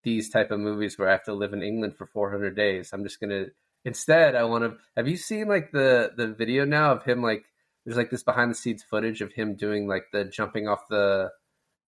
these 0.03 0.29
type 0.29 0.49
of 0.51 0.59
movies 0.59 0.97
where 0.97 1.07
I 1.07 1.11
have 1.11 1.25
to 1.25 1.33
live 1.33 1.53
in 1.53 1.61
England 1.61 1.95
for 1.95 2.07
400 2.07 2.55
days. 2.55 2.91
I'm 2.91 3.03
just 3.03 3.19
gonna 3.19 3.45
instead. 3.85 4.35
I 4.35 4.43
want 4.43 4.63
to. 4.63 4.77
Have 4.97 5.07
you 5.07 5.17
seen 5.17 5.47
like 5.47 5.71
the 5.71 6.11
the 6.15 6.27
video 6.27 6.65
now 6.65 6.91
of 6.91 7.03
him 7.03 7.21
like? 7.21 7.45
There's 7.85 7.97
like 7.97 8.11
this 8.11 8.23
behind 8.23 8.51
the 8.51 8.55
scenes 8.55 8.83
footage 8.83 9.21
of 9.21 9.33
him 9.33 9.55
doing 9.55 9.87
like 9.87 10.05
the 10.11 10.25
jumping 10.25 10.67
off 10.67 10.87
the. 10.89 11.31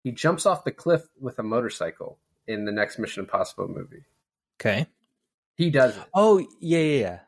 He 0.03 0.11
jumps 0.11 0.45
off 0.45 0.63
the 0.63 0.71
cliff 0.71 1.03
with 1.19 1.39
a 1.39 1.43
motorcycle 1.43 2.19
in 2.47 2.65
the 2.65 2.71
next 2.71 2.99
Mission 2.99 3.23
Impossible 3.23 3.67
movie. 3.67 4.03
okay. 4.59 4.87
He 5.55 5.69
does 5.69 5.95
it. 5.95 6.03
Oh 6.15 6.39
yeah, 6.59 6.79
yeah, 6.79 6.99
yeah. 6.99 7.19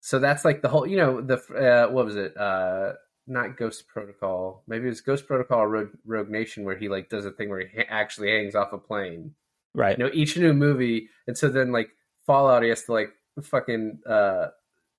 So 0.00 0.18
that's 0.18 0.44
like 0.44 0.62
the 0.62 0.68
whole, 0.68 0.86
you 0.86 0.96
know, 0.96 1.20
the 1.20 1.36
uh, 1.36 1.92
what 1.92 2.06
was 2.06 2.16
it? 2.16 2.36
Uh, 2.36 2.92
not 3.26 3.56
Ghost 3.56 3.88
Protocol. 3.88 4.62
Maybe 4.66 4.86
it 4.86 4.90
was 4.90 5.00
Ghost 5.00 5.26
Protocol 5.26 5.60
or 5.60 5.68
Rogue, 5.68 5.90
Rogue 6.04 6.30
Nation, 6.30 6.64
where 6.64 6.76
he 6.76 6.88
like 6.88 7.10
does 7.10 7.26
a 7.26 7.30
thing 7.30 7.50
where 7.50 7.66
he 7.66 7.76
ha- 7.76 7.86
actually 7.88 8.30
hangs 8.30 8.54
off 8.54 8.72
a 8.72 8.78
plane. 8.78 9.34
Right. 9.74 9.98
You 9.98 10.04
know, 10.04 10.10
each 10.14 10.36
new 10.36 10.54
movie, 10.54 11.08
and 11.26 11.36
so 11.36 11.48
then 11.48 11.72
like 11.72 11.90
Fallout, 12.26 12.62
he 12.62 12.70
has 12.70 12.84
to 12.84 12.92
like 12.92 13.10
fucking 13.42 13.98
uh, 14.08 14.46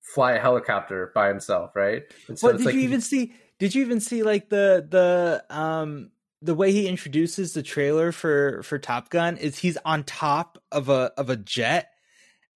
fly 0.02 0.34
a 0.34 0.40
helicopter 0.40 1.12
by 1.16 1.30
himself, 1.30 1.76
right? 1.76 2.04
And 2.28 2.38
so 2.38 2.52
did 2.52 2.66
like 2.66 2.76
you 2.76 2.82
even 2.82 3.02
see? 3.02 3.34
Did 3.60 3.74
you 3.74 3.82
even 3.82 4.00
see 4.00 4.22
like 4.24 4.50
the 4.50 4.86
the 4.88 5.44
um 5.50 6.12
the 6.42 6.56
way 6.56 6.72
he 6.72 6.88
introduces 6.88 7.54
the 7.54 7.64
trailer 7.64 8.12
for 8.12 8.62
for 8.64 8.78
Top 8.78 9.10
Gun 9.10 9.38
is 9.38 9.58
he's 9.58 9.78
on 9.86 10.04
top 10.04 10.58
of 10.72 10.90
a 10.90 11.12
of 11.18 11.30
a 11.30 11.36
jet 11.36 11.92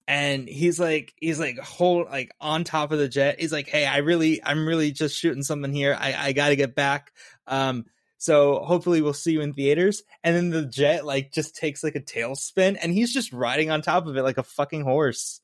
and 0.07 0.49
he's 0.49 0.81
like 0.81 1.15
he's 1.19 1.39
like 1.39 1.59
hold 1.59 2.09
like 2.09 2.33
on 2.41 2.65
top 2.65 2.93
of 2.93 2.99
the 2.99 3.09
jet. 3.09 3.41
He's 3.41 3.53
like, 3.53 3.69
"Hey, 3.69 3.87
I 3.87 3.99
really 3.99 4.43
I'm 4.45 4.67
really 4.67 4.91
just 4.91 5.17
shooting 5.17 5.43
something 5.43 5.73
here. 5.73 5.97
I 5.99 6.15
I 6.15 6.33
got 6.33 6.49
to 6.49 6.57
get 6.57 6.75
back." 6.75 7.13
Um 7.47 7.87
so 8.19 8.59
hopefully 8.59 9.01
we'll 9.01 9.15
see 9.15 9.33
you 9.33 9.41
in 9.41 9.55
theaters. 9.55 10.03
And 10.23 10.37
then 10.37 10.51
the 10.51 10.67
jet 10.67 11.07
like 11.07 11.33
just 11.33 11.57
takes 11.57 11.83
like 11.83 11.95
a 11.95 12.01
tailspin 12.01 12.77
and 12.83 12.93
he's 12.93 13.15
just 13.15 13.33
riding 13.33 13.71
on 13.71 13.81
top 13.81 14.07
of 14.07 14.17
it 14.17 14.23
like 14.23 14.37
a 14.37 14.43
fucking 14.43 14.83
horse. 14.83 15.41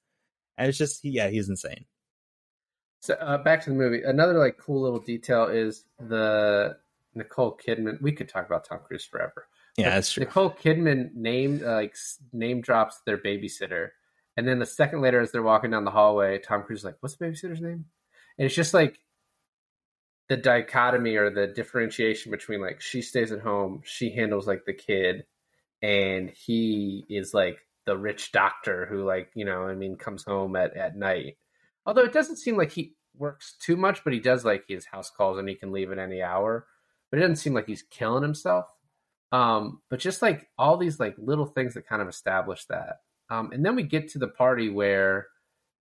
And 0.59 0.69
it's 0.69 0.77
just 0.77 1.05
yeah, 1.05 1.29
he's 1.29 1.49
insane. 1.49 1.87
So 3.01 3.15
uh, 3.15 3.39
back 3.39 3.63
to 3.65 3.71
the 3.71 3.77
movie. 3.77 4.03
Another 4.03 4.39
like 4.39 4.59
cool 4.59 4.83
little 4.83 4.99
detail 4.99 5.45
is 5.45 5.85
the 5.99 6.77
Nicole 7.17 7.57
Kidman. 7.57 8.01
We 8.01 8.13
could 8.13 8.29
talk 8.29 8.47
about 8.47 8.65
Tom 8.65 8.81
Cruise 8.87 9.05
forever. 9.05 9.49
Yeah, 9.77 9.91
that's 9.91 10.13
true. 10.13 10.25
Nicole 10.25 10.51
Kidman 10.51 11.15
named 11.15 11.63
uh, 11.63 11.75
like 11.75 11.97
name 12.33 12.61
drops 12.61 13.01
their 13.05 13.19
babysitter, 13.19 13.91
and 14.37 14.47
then 14.47 14.59
the 14.59 14.67
second 14.67 15.01
later, 15.01 15.21
as 15.21 15.33
they're 15.33 15.43
walking 15.43 15.71
down 15.71 15.85
the 15.85 15.91
hallway, 15.91 16.39
Tom 16.39 16.63
Cruise 16.63 16.81
is 16.81 16.85
like, 16.85 16.97
"What's 17.01 17.17
the 17.17 17.27
babysitter's 17.27 17.61
name?" 17.61 17.87
And 18.39 18.47
it's 18.47 18.55
just 18.55 18.75
like 18.75 18.99
the 20.29 20.37
dichotomy 20.37 21.17
or 21.17 21.31
the 21.31 21.47
differentiation 21.47 22.31
between 22.31 22.61
like 22.61 22.81
she 22.81 23.03
stays 23.03 23.33
at 23.33 23.41
home, 23.41 23.83
she 23.85 24.11
handles 24.11 24.47
like 24.47 24.65
the 24.65 24.75
kid, 24.75 25.25
and 25.83 26.31
he 26.31 27.05
is 27.09 27.33
like 27.33 27.59
the 27.87 27.97
rich 27.97 28.33
doctor 28.33 28.87
who 28.87 29.05
like 29.05 29.31
you 29.35 29.45
know 29.45 29.63
I 29.63 29.75
mean 29.75 29.97
comes 29.97 30.25
home 30.25 30.57
at 30.57 30.77
at 30.77 30.97
night. 30.97 31.37
Although 31.85 32.05
it 32.05 32.13
doesn't 32.13 32.37
seem 32.37 32.57
like 32.57 32.73
he 32.73 32.95
works 33.17 33.55
too 33.61 33.77
much, 33.77 34.03
but 34.05 34.13
he 34.13 34.21
does 34.21 34.45
like 34.45 34.65
his 34.69 34.87
house 34.87 35.11
calls 35.11 35.39
and 35.39 35.49
he 35.49 35.55
can 35.55 35.73
leave 35.73 35.91
at 35.93 35.99
any 35.99 36.23
hour. 36.23 36.67
But 37.11 37.19
it 37.19 37.23
doesn't 37.23 37.37
seem 37.37 37.55
like 37.55 37.67
he's 37.67 37.83
killing 37.83 38.23
himself. 38.23 38.67
Um, 39.33 39.81
but 39.91 40.01
just 40.01 40.23
like 40.23 40.49
all 40.59 40.77
these 40.77 41.01
like 41.01 41.15
little 41.19 41.47
things 41.47 41.75
that 41.75 41.89
kind 41.89 42.03
of 42.03 42.09
establish 42.09 42.65
that. 42.67 42.99
Um, 43.29 43.51
and 43.53 43.65
then 43.65 43.77
we 43.77 43.83
get 43.83 44.09
to 44.11 44.19
the 44.19 44.29
party 44.29 44.71
where 44.71 45.27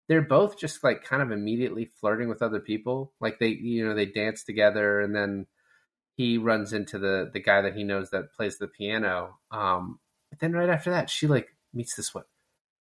they're 0.08 0.22
both 0.22 0.60
just 0.60 0.84
like 0.84 1.04
kind 1.04 1.22
of 1.22 1.32
immediately 1.32 1.92
flirting 2.00 2.30
with 2.30 2.42
other 2.42 2.60
people. 2.60 3.14
Like 3.20 3.40
they, 3.40 3.50
you 3.50 3.88
know, 3.88 3.96
they 3.96 4.06
dance 4.06 4.44
together 4.44 5.00
and 5.02 5.16
then 5.16 5.48
he 6.16 6.38
runs 6.38 6.74
into 6.74 6.98
the 6.98 7.30
the 7.32 7.42
guy 7.42 7.62
that 7.62 7.76
he 7.76 7.84
knows 7.84 8.10
that 8.12 8.34
plays 8.34 8.58
the 8.58 8.68
piano. 8.68 9.38
Um, 9.52 10.00
but 10.30 10.40
then 10.40 10.54
right 10.54 10.70
after 10.70 10.92
that, 10.92 11.10
she 11.10 11.28
like 11.28 11.50
meets 11.74 11.96
this 11.96 12.14
what 12.14 12.28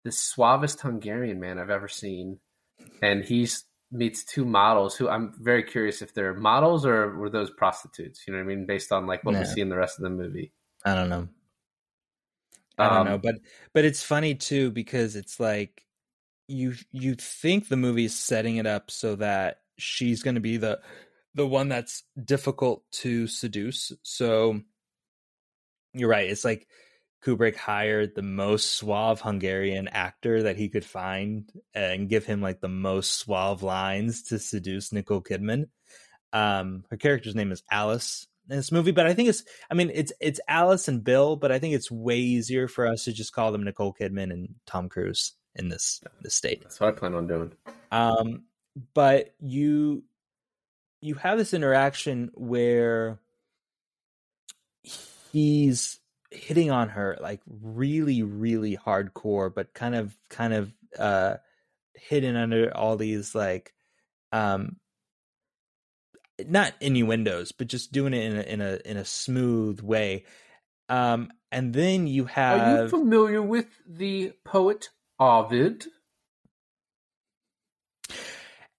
the 0.03 0.11
suavest 0.11 0.81
Hungarian 0.81 1.39
man 1.39 1.59
I've 1.59 1.69
ever 1.69 1.87
seen, 1.87 2.39
and 3.01 3.23
he's 3.23 3.65
meets 3.91 4.23
two 4.23 4.45
models 4.45 4.95
who 4.95 5.09
I'm 5.09 5.33
very 5.39 5.63
curious 5.63 6.01
if 6.01 6.13
they're 6.13 6.33
models 6.33 6.85
or 6.85 7.15
were 7.17 7.29
those 7.29 7.51
prostitutes. 7.51 8.25
You 8.27 8.33
know 8.33 8.39
what 8.39 8.45
I 8.51 8.55
mean? 8.55 8.65
Based 8.65 8.91
on 8.91 9.07
like 9.07 9.25
what 9.25 9.37
we 9.37 9.45
see 9.45 9.61
in 9.61 9.69
the 9.69 9.77
rest 9.77 9.99
of 9.99 10.03
the 10.03 10.09
movie. 10.09 10.53
I 10.85 10.95
don't 10.95 11.09
know. 11.09 11.27
I 12.79 12.89
don't 12.89 13.03
Um, 13.03 13.05
know, 13.05 13.17
but 13.17 13.35
but 13.73 13.85
it's 13.85 14.01
funny 14.03 14.35
too 14.35 14.71
because 14.71 15.15
it's 15.15 15.39
like 15.39 15.85
you 16.47 16.75
you 16.91 17.15
think 17.15 17.67
the 17.69 17.77
movie's 17.77 18.17
setting 18.17 18.57
it 18.57 18.65
up 18.65 18.91
so 18.91 19.15
that 19.17 19.61
she's 19.77 20.23
going 20.23 20.35
to 20.35 20.41
be 20.41 20.57
the 20.57 20.81
the 21.35 21.47
one 21.47 21.69
that's 21.69 22.03
difficult 22.23 22.83
to 22.91 23.27
seduce. 23.27 23.91
So 24.03 24.61
you're 25.93 26.09
right. 26.09 26.29
It's 26.29 26.45
like 26.45 26.67
Kubrick 27.23 27.55
hired 27.55 28.15
the 28.15 28.23
most 28.23 28.73
suave 28.73 29.21
Hungarian 29.21 29.87
actor 29.87 30.43
that 30.43 30.57
he 30.57 30.69
could 30.69 30.85
find 30.85 31.51
and 31.73 32.09
give 32.09 32.25
him 32.25 32.41
like 32.41 32.61
the 32.61 32.67
most 32.67 33.13
suave 33.13 33.61
lines 33.61 34.23
to 34.23 34.39
seduce 34.39 34.91
Nicole 34.91 35.21
Kidman. 35.21 35.69
Um, 36.33 36.83
her 36.89 36.97
character's 36.97 37.35
name 37.35 37.51
is 37.51 37.63
Alice 37.69 38.27
in 38.49 38.55
this 38.55 38.71
movie, 38.71 38.91
but 38.91 39.05
I 39.05 39.13
think 39.13 39.29
it's 39.29 39.43
I 39.69 39.75
mean 39.75 39.91
it's 39.93 40.11
it's 40.19 40.39
Alice 40.47 40.87
and 40.87 41.03
Bill, 41.03 41.35
but 41.35 41.51
I 41.51 41.59
think 41.59 41.75
it's 41.75 41.91
way 41.91 42.17
easier 42.17 42.67
for 42.67 42.87
us 42.87 43.03
to 43.05 43.13
just 43.13 43.33
call 43.33 43.51
them 43.51 43.63
Nicole 43.63 43.93
Kidman 43.93 44.31
and 44.31 44.55
Tom 44.65 44.89
Cruise 44.89 45.33
in 45.55 45.69
this 45.69 46.01
this 46.21 46.35
state. 46.35 46.63
That's 46.63 46.79
what 46.79 46.89
I 46.89 46.97
plan 46.97 47.13
on 47.13 47.27
doing. 47.27 47.51
Um, 47.91 48.43
but 48.93 49.35
you 49.39 50.03
you 51.01 51.15
have 51.15 51.37
this 51.37 51.53
interaction 51.53 52.31
where 52.33 53.19
he's 55.31 56.00
hitting 56.31 56.71
on 56.71 56.89
her 56.89 57.17
like 57.21 57.41
really 57.45 58.23
really 58.23 58.77
hardcore 58.77 59.53
but 59.53 59.73
kind 59.73 59.95
of 59.95 60.15
kind 60.29 60.53
of 60.53 60.73
uh 60.97 61.35
hidden 61.93 62.35
under 62.35 62.75
all 62.75 62.95
these 62.95 63.35
like 63.35 63.73
um 64.31 64.77
not 66.47 66.73
innuendos 66.79 67.51
but 67.51 67.67
just 67.67 67.91
doing 67.91 68.13
it 68.13 68.31
in 68.31 68.37
a 68.37 68.41
in 68.41 68.61
a 68.61 68.79
in 68.85 68.97
a 68.97 69.05
smooth 69.05 69.81
way 69.81 70.23
um 70.89 71.29
and 71.51 71.73
then 71.73 72.07
you 72.07 72.25
have 72.25 72.61
Are 72.61 72.83
you 72.83 72.89
familiar 72.89 73.41
with 73.41 73.67
the 73.85 74.31
poet 74.45 74.89
Ovid? 75.19 75.85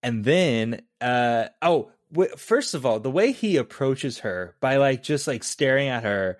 and 0.03 0.25
then 0.25 0.81
uh 1.01 1.49
oh 1.61 1.93
w- 2.11 2.35
first 2.37 2.75
of 2.75 2.87
all 2.87 2.99
the 2.99 3.11
way 3.11 3.33
he 3.33 3.57
approaches 3.59 4.21
her 4.21 4.57
by 4.61 4.77
like 4.79 5.03
just 5.03 5.29
like 5.29 5.45
staring 5.45 5.88
at 5.88 6.03
her 6.03 6.38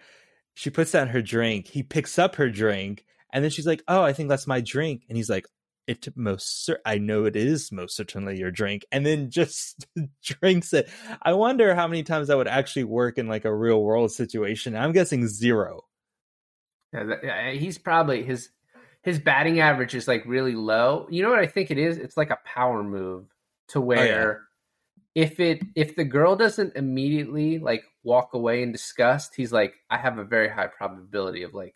she 0.55 0.71
puts 0.71 0.93
down 0.93 1.09
her 1.09 1.23
drink 1.23 1.69
he 1.69 1.83
picks 1.83 2.19
up 2.19 2.37
her 2.37 2.51
drink 2.51 3.05
and 3.33 3.43
then 3.43 3.51
she's 3.51 3.67
like 3.67 3.83
oh 3.89 4.03
i 4.03 4.13
think 4.13 4.29
that's 4.29 4.47
my 4.47 4.61
drink 4.61 5.03
and 5.09 5.17
he's 5.17 5.31
like 5.31 5.47
it 5.89 6.07
most 6.17 6.65
cer- 6.65 6.81
i 6.87 6.97
know 6.97 7.25
it 7.25 7.35
is 7.35 7.73
most 7.73 7.97
certainly 7.97 8.39
your 8.39 8.51
drink 8.51 8.85
and 8.93 9.05
then 9.05 9.31
just 9.31 9.87
drinks 10.23 10.73
it 10.73 10.89
i 11.23 11.33
wonder 11.33 11.75
how 11.75 11.89
many 11.89 12.03
times 12.03 12.29
that 12.29 12.37
would 12.37 12.49
actually 12.49 12.85
work 12.85 13.19
in 13.19 13.27
like 13.27 13.45
a 13.45 13.55
real 13.55 13.83
world 13.83 14.13
situation 14.13 14.77
i'm 14.77 14.93
guessing 14.93 15.27
zero 15.27 15.83
Yeah, 16.93 17.53
he's 17.53 17.79
probably 17.79 18.23
his 18.23 18.51
his 19.03 19.19
batting 19.19 19.61
average 19.61 19.95
is 19.95 20.07
like 20.07 20.25
really 20.27 20.55
low. 20.55 21.07
You 21.11 21.23
know 21.23 21.31
what 21.31 21.39
I 21.39 21.47
think 21.47 21.71
it 21.71 21.79
is? 21.79 21.97
It's 21.99 22.17
like 22.17 22.31
a 22.31 22.39
power 22.45 22.83
move 22.83 23.27
to 23.69 23.79
oh, 23.79 23.83
where 23.83 24.43
if 25.15 25.41
it 25.41 25.63
if 25.75 25.95
the 25.97 26.05
girl 26.05 26.37
doesn't 26.37 26.77
immediately 26.77 27.59
like 27.59 27.85
walk 28.03 28.35
away 28.35 28.63
in 28.63 28.73
disgust, 28.73 29.35
he's 29.35 29.53
like, 29.53 29.75
I 29.91 29.99
have 29.99 30.19
a 30.19 30.25
very 30.25 30.49
high 30.49 30.69
probability 30.69 31.43
of 31.43 31.55
like 31.55 31.75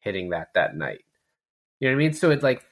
hitting 0.00 0.30
that 0.30 0.48
that 0.54 0.76
night. 0.76 1.00
You 1.80 1.88
know 1.88 1.96
what 1.96 2.02
I 2.02 2.04
mean? 2.04 2.12
So 2.14 2.30
it 2.30 2.42
like 2.42 2.64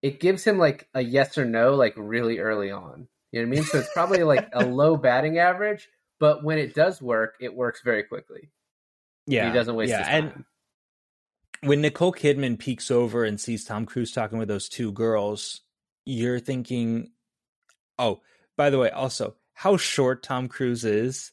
it 0.00 0.20
gives 0.20 0.44
him 0.44 0.58
like 0.58 0.88
a 0.94 1.00
yes 1.00 1.36
or 1.36 1.44
no 1.44 1.74
like 1.74 1.94
really 1.96 2.38
early 2.38 2.70
on. 2.70 3.08
You 3.32 3.42
know 3.42 3.48
what 3.48 3.54
I 3.54 3.56
mean? 3.56 3.64
So 3.64 3.78
it's 3.78 3.92
probably 3.92 4.22
like 4.22 4.48
a 4.52 4.64
low 4.64 4.96
batting 4.96 5.38
average, 5.38 5.88
but 6.20 6.44
when 6.44 6.58
it 6.58 6.74
does 6.74 7.02
work, 7.02 7.34
it 7.40 7.54
works 7.54 7.82
very 7.84 8.04
quickly. 8.04 8.50
yeah 9.26 9.48
he 9.48 9.52
doesn't 9.52 9.74
waste 9.74 9.90
yeah 9.90 9.98
his 9.98 10.08
and 10.08 10.32
time. 10.32 10.46
when 11.62 11.82
Nicole 11.82 12.12
Kidman 12.12 12.58
peeks 12.58 12.90
over 12.90 13.24
and 13.24 13.40
sees 13.40 13.64
Tom 13.64 13.86
Cruise 13.86 14.12
talking 14.12 14.38
with 14.38 14.48
those 14.48 14.68
two 14.68 14.92
girls, 14.92 15.62
you're 16.06 16.38
thinking, 16.40 17.10
oh, 17.98 18.20
by 18.56 18.70
the 18.70 18.78
way, 18.78 18.90
also 18.90 19.34
how 19.58 19.76
short 19.76 20.22
Tom 20.22 20.46
Cruise 20.46 20.84
is 20.84 21.32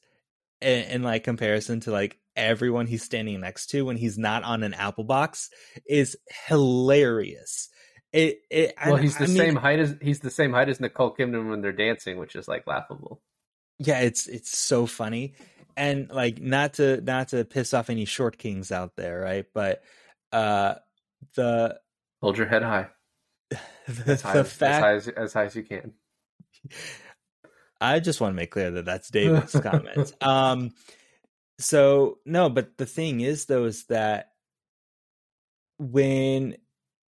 in, 0.59 0.83
in 0.85 1.03
like 1.03 1.23
comparison 1.23 1.81
to 1.81 1.91
like 1.91 2.17
everyone 2.35 2.87
he's 2.87 3.03
standing 3.03 3.39
next 3.39 3.67
to 3.67 3.85
when 3.85 3.97
he's 3.97 4.17
not 4.17 4.41
on 4.41 4.63
an 4.63 4.73
apple 4.73 5.03
box 5.03 5.51
is 5.87 6.17
hilarious. 6.47 7.69
It, 8.11 8.39
it 8.49 8.73
Well, 8.83 8.95
and 8.95 9.03
he's 9.03 9.15
the 9.17 9.25
I 9.25 9.27
mean, 9.27 9.37
same 9.37 9.55
height 9.55 9.77
as 9.77 9.95
he's 10.01 10.21
the 10.21 10.31
same 10.31 10.53
height 10.53 10.69
as 10.69 10.79
Nicole 10.79 11.15
Kidman 11.15 11.51
when 11.51 11.61
they're 11.61 11.71
dancing, 11.71 12.17
which 12.17 12.35
is 12.35 12.47
like 12.47 12.65
laughable. 12.65 13.21
Yeah, 13.77 13.99
it's 13.99 14.25
it's 14.25 14.57
so 14.57 14.87
funny. 14.87 15.35
And 15.77 16.09
like 16.09 16.41
not 16.41 16.73
to 16.75 17.01
not 17.01 17.27
to 17.27 17.45
piss 17.45 17.75
off 17.75 17.91
any 17.91 18.05
short 18.05 18.39
kings 18.39 18.71
out 18.71 18.95
there, 18.95 19.21
right? 19.21 19.45
But 19.53 19.83
uh 20.31 20.75
the 21.35 21.79
Hold 22.23 22.39
your 22.39 22.47
head 22.47 22.63
high, 22.63 22.87
the, 23.87 24.13
as 24.13 24.23
high, 24.23 24.33
the 24.33 24.39
as, 24.39 24.51
fact 24.51 24.73
as, 24.73 24.81
high 24.81 24.93
as, 24.95 25.07
as 25.09 25.33
high 25.33 25.45
as 25.45 25.55
you 25.55 25.61
can. 25.61 25.93
I 27.85 27.99
just 27.99 28.21
want 28.21 28.31
to 28.31 28.35
make 28.35 28.51
clear 28.51 28.71
that 28.71 28.85
that's 28.85 29.09
David's 29.09 29.59
comment. 29.59 30.13
Um, 30.21 30.71
so 31.59 32.19
no, 32.25 32.49
but 32.49 32.77
the 32.77 32.85
thing 32.85 33.21
is, 33.21 33.45
though, 33.45 33.65
is 33.65 33.85
that 33.85 34.31
when 35.77 36.57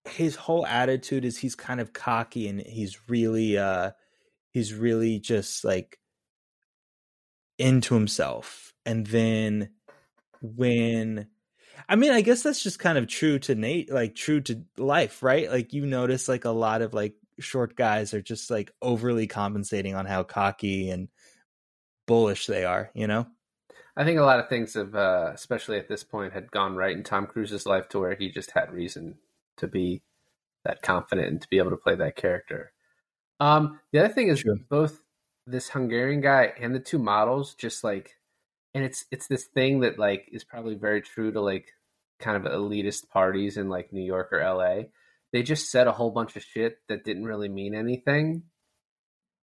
his 0.05 0.37
whole 0.37 0.67
attitude 0.67 1.25
is 1.25 1.39
he's 1.39 1.55
kind 1.55 1.81
of 1.81 1.93
cocky 1.93 2.49
and 2.49 2.61
he's 2.61 3.09
really, 3.09 3.57
uh, 3.57 3.93
he's 4.51 4.75
really 4.75 5.19
just 5.19 5.65
like 5.65 5.99
into 7.59 7.95
himself, 7.95 8.73
and 8.85 9.07
then 9.07 9.71
when. 10.41 11.29
I 11.87 11.97
mean, 11.97 12.13
I 12.13 12.23
guess 12.23 12.43
that's 12.43 12.63
just 12.63 12.79
kind 12.79 12.97
of 12.97 13.09
true 13.09 13.39
to 13.41 13.55
Nate, 13.55 13.93
like 13.93 14.15
true 14.15 14.41
to 14.43 14.63
life, 14.79 15.23
right? 15.23 15.51
Like 15.51 15.75
you 15.75 15.85
notice 15.85 16.29
like 16.29 16.47
a 16.47 16.51
lot 16.51 16.81
of 16.81 16.95
like 16.95 17.15
short 17.39 17.77
guys 17.77 18.15
are 18.15 18.23
just 18.23 18.51
like 18.51 18.71
overly 18.83 19.27
compensating 19.27 19.95
on 19.95 20.07
how 20.07 20.23
cocky 20.23 20.91
and 20.91 21.09
bullish 22.07 22.47
they 22.47 22.65
are, 22.65 22.91
you 22.95 23.07
know? 23.07 23.27
I 23.97 24.05
think 24.05 24.19
a 24.19 24.25
lot 24.25 24.41
of 24.41 24.49
things 24.49 24.75
have, 24.75 24.95
uh, 24.95 25.31
especially 25.35 25.79
at 25.79 25.89
this 25.89 26.03
point, 26.03 26.33
had 26.33 26.51
gone 26.51 26.75
right 26.75 26.97
in 26.97 27.05
Tom 27.05 27.27
Cruise's 27.27 27.67
life 27.67 27.89
to 27.91 28.01
where 28.01 28.17
he 28.17 28.31
just 28.31 28.51
had 28.51 28.73
reason 28.73 29.17
to 29.59 29.69
be 29.69 30.03
that 30.65 30.83
confident 30.83 31.29
and 31.29 31.41
to 31.41 31.49
be 31.49 31.59
able 31.59 31.71
to 31.71 31.77
play 31.77 31.95
that 31.95 32.17
character. 32.17 32.73
Um, 33.39 33.81
the 33.93 34.01
other 34.01 34.13
thing 34.13 34.29
is 34.29 34.45
both 34.69 35.01
this 35.47 35.69
Hungarian 35.69 36.21
guy 36.21 36.53
and 36.59 36.75
the 36.75 36.81
two 36.81 36.99
models 36.99 37.55
just 37.55 37.85
like, 37.85 38.17
and 38.75 38.83
it's 38.83 39.05
it's 39.13 39.29
this 39.29 39.45
thing 39.45 39.81
that 39.81 39.99
like 39.99 40.29
is 40.33 40.43
probably 40.43 40.75
very 40.75 41.01
true 41.01 41.31
to 41.31 41.41
like 41.41 41.69
kind 42.19 42.37
of 42.37 42.51
elitist 42.51 43.09
parties 43.11 43.57
in 43.57 43.69
like 43.69 43.93
New 43.93 44.03
York 44.03 44.33
or 44.33 44.41
L.A. 44.41 44.89
They 45.35 45.43
just 45.43 45.69
said 45.69 45.89
a 45.89 45.93
whole 45.93 46.13
bunch 46.13 46.37
of 46.37 46.45
shit 46.45 46.79
that 46.89 47.03
didn't 47.03 47.25
really 47.25 47.49
mean 47.49 47.75
anything. 47.75 48.45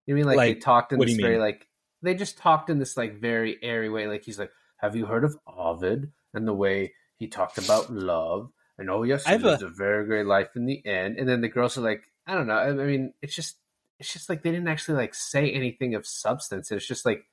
You 0.06 0.14
mean 0.14 0.24
like, 0.24 0.38
they 0.38 0.54
talked 0.54 0.94
in 0.94 0.98
this 0.98 1.12
very 1.12 1.32
mean? 1.34 1.40
like 1.40 1.68
they 2.00 2.14
just 2.14 2.38
talked 2.38 2.70
in 2.70 2.78
this 2.78 2.96
like 2.96 3.20
very 3.20 3.58
airy 3.62 3.90
way. 3.90 4.06
Like 4.06 4.24
he's 4.24 4.38
like, 4.38 4.50
"Have 4.78 4.96
you 4.96 5.04
heard 5.04 5.22
of 5.22 5.36
Ovid 5.46 6.10
and 6.32 6.48
the 6.48 6.54
way 6.54 6.94
he 7.18 7.28
talked 7.28 7.58
about 7.58 7.92
love?" 7.92 8.50
And 8.78 8.88
oh 8.88 9.02
yes, 9.02 9.26
I 9.26 9.28
he 9.28 9.32
have 9.34 9.44
uh, 9.44 9.48
lives 9.50 9.62
a- 9.64 9.66
a 9.66 9.70
very 9.70 10.06
great 10.06 10.24
life 10.24 10.56
in 10.56 10.64
the 10.64 10.80
end. 10.86 11.18
And 11.18 11.28
then 11.28 11.42
the 11.42 11.50
girls 11.50 11.76
are 11.76 11.82
like, 11.82 12.04
I 12.26 12.32
don't 12.36 12.46
know. 12.46 12.54
I 12.54 12.68
I 12.68 12.72
mean, 12.72 13.12
it's 13.20 13.34
just 13.34 13.58
it's 13.98 14.14
just 14.14 14.30
like 14.30 14.42
they 14.42 14.50
didn't 14.50 14.68
actually 14.68 14.96
like 14.96 15.14
say 15.14 15.52
anything 15.52 15.94
of 15.94 16.06
substance. 16.06 16.72
It's 16.72 16.88
just 16.88 17.04
like 17.04 17.26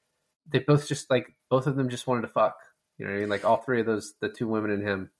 they 0.51 0.59
both 0.59 0.85
just 0.85 1.09
like 1.09 1.33
both 1.49 1.65
of 1.65 1.77
them 1.77 1.87
just 1.87 2.07
wanted 2.07 2.23
to 2.23 2.33
fuck. 2.33 2.57
You 2.97 3.05
know 3.05 3.13
what 3.13 3.17
I 3.17 3.21
mean? 3.21 3.29
Like 3.29 3.45
all 3.45 3.55
three 3.55 3.79
of 3.79 3.85
those, 3.85 4.15
the 4.19 4.27
two 4.27 4.49
women 4.49 4.69
and 4.71 4.83
him. 4.83 5.11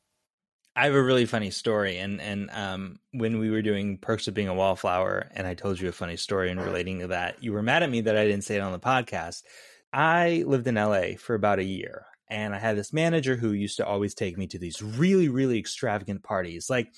I 0.75 0.85
have 0.85 0.95
a 0.95 1.03
really 1.03 1.25
funny 1.25 1.51
story, 1.51 1.97
and 1.97 2.21
and 2.21 2.49
um, 2.51 2.99
when 3.11 3.39
we 3.39 3.49
were 3.49 3.61
doing 3.61 3.97
Perks 3.97 4.27
of 4.27 4.33
Being 4.33 4.47
a 4.47 4.53
Wallflower, 4.53 5.29
and 5.33 5.45
I 5.45 5.53
told 5.53 5.79
you 5.79 5.89
a 5.89 5.93
funny 5.93 6.15
story 6.15 6.49
in 6.51 6.59
relating 6.59 6.99
to 6.99 7.07
that, 7.07 7.43
you 7.43 7.51
were 7.53 7.63
mad 7.63 7.83
at 7.83 7.89
me 7.89 8.01
that 8.01 8.17
I 8.17 8.25
didn't 8.25 8.43
say 8.43 8.55
it 8.55 8.61
on 8.61 8.71
the 8.71 8.79
podcast. 8.79 9.43
I 9.91 10.43
lived 10.45 10.67
in 10.67 10.75
LA 10.75 11.17
for 11.17 11.33
about 11.33 11.59
a 11.59 11.63
year, 11.63 12.05
and 12.29 12.55
I 12.55 12.59
had 12.59 12.77
this 12.77 12.93
manager 12.93 13.35
who 13.35 13.51
used 13.51 13.77
to 13.77 13.85
always 13.85 14.13
take 14.13 14.37
me 14.37 14.47
to 14.47 14.59
these 14.59 14.81
really 14.81 15.27
really 15.27 15.57
extravagant 15.57 16.23
parties. 16.23 16.69
Like 16.69 16.93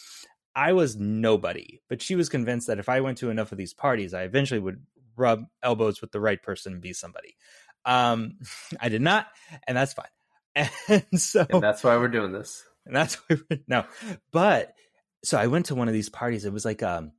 I 0.55 0.73
was 0.73 0.97
nobody, 0.97 1.81
but 1.89 2.01
she 2.01 2.15
was 2.15 2.29
convinced 2.29 2.67
that 2.67 2.79
if 2.79 2.89
I 2.89 3.01
went 3.01 3.19
to 3.19 3.29
enough 3.29 3.51
of 3.51 3.57
these 3.57 3.73
parties, 3.73 4.13
I 4.13 4.23
eventually 4.23 4.59
would 4.59 4.85
rub 5.15 5.45
elbows 5.63 6.01
with 6.01 6.11
the 6.11 6.19
right 6.19 6.41
person 6.41 6.73
and 6.73 6.81
be 6.81 6.93
somebody. 6.93 7.35
Um, 7.85 8.39
I 8.79 8.89
did 8.89 9.01
not, 9.01 9.27
and 9.67 9.77
that's 9.77 9.93
fine. 9.93 10.05
And 10.87 11.21
so 11.21 11.45
And 11.49 11.63
that's 11.63 11.83
why 11.83 11.95
we're 11.95 12.09
doing 12.09 12.33
this. 12.33 12.63
And 12.85 12.95
that's 12.95 13.15
why 13.27 13.37
no. 13.67 13.85
But 14.31 14.73
so 15.23 15.37
i 15.37 15.47
went 15.47 15.67
to 15.67 15.75
one 15.75 15.87
of 15.87 15.93
these 15.93 16.09
parties. 16.09 16.45
It 16.45 16.53
was 16.53 16.65
like 16.65 16.83
um 16.83 17.11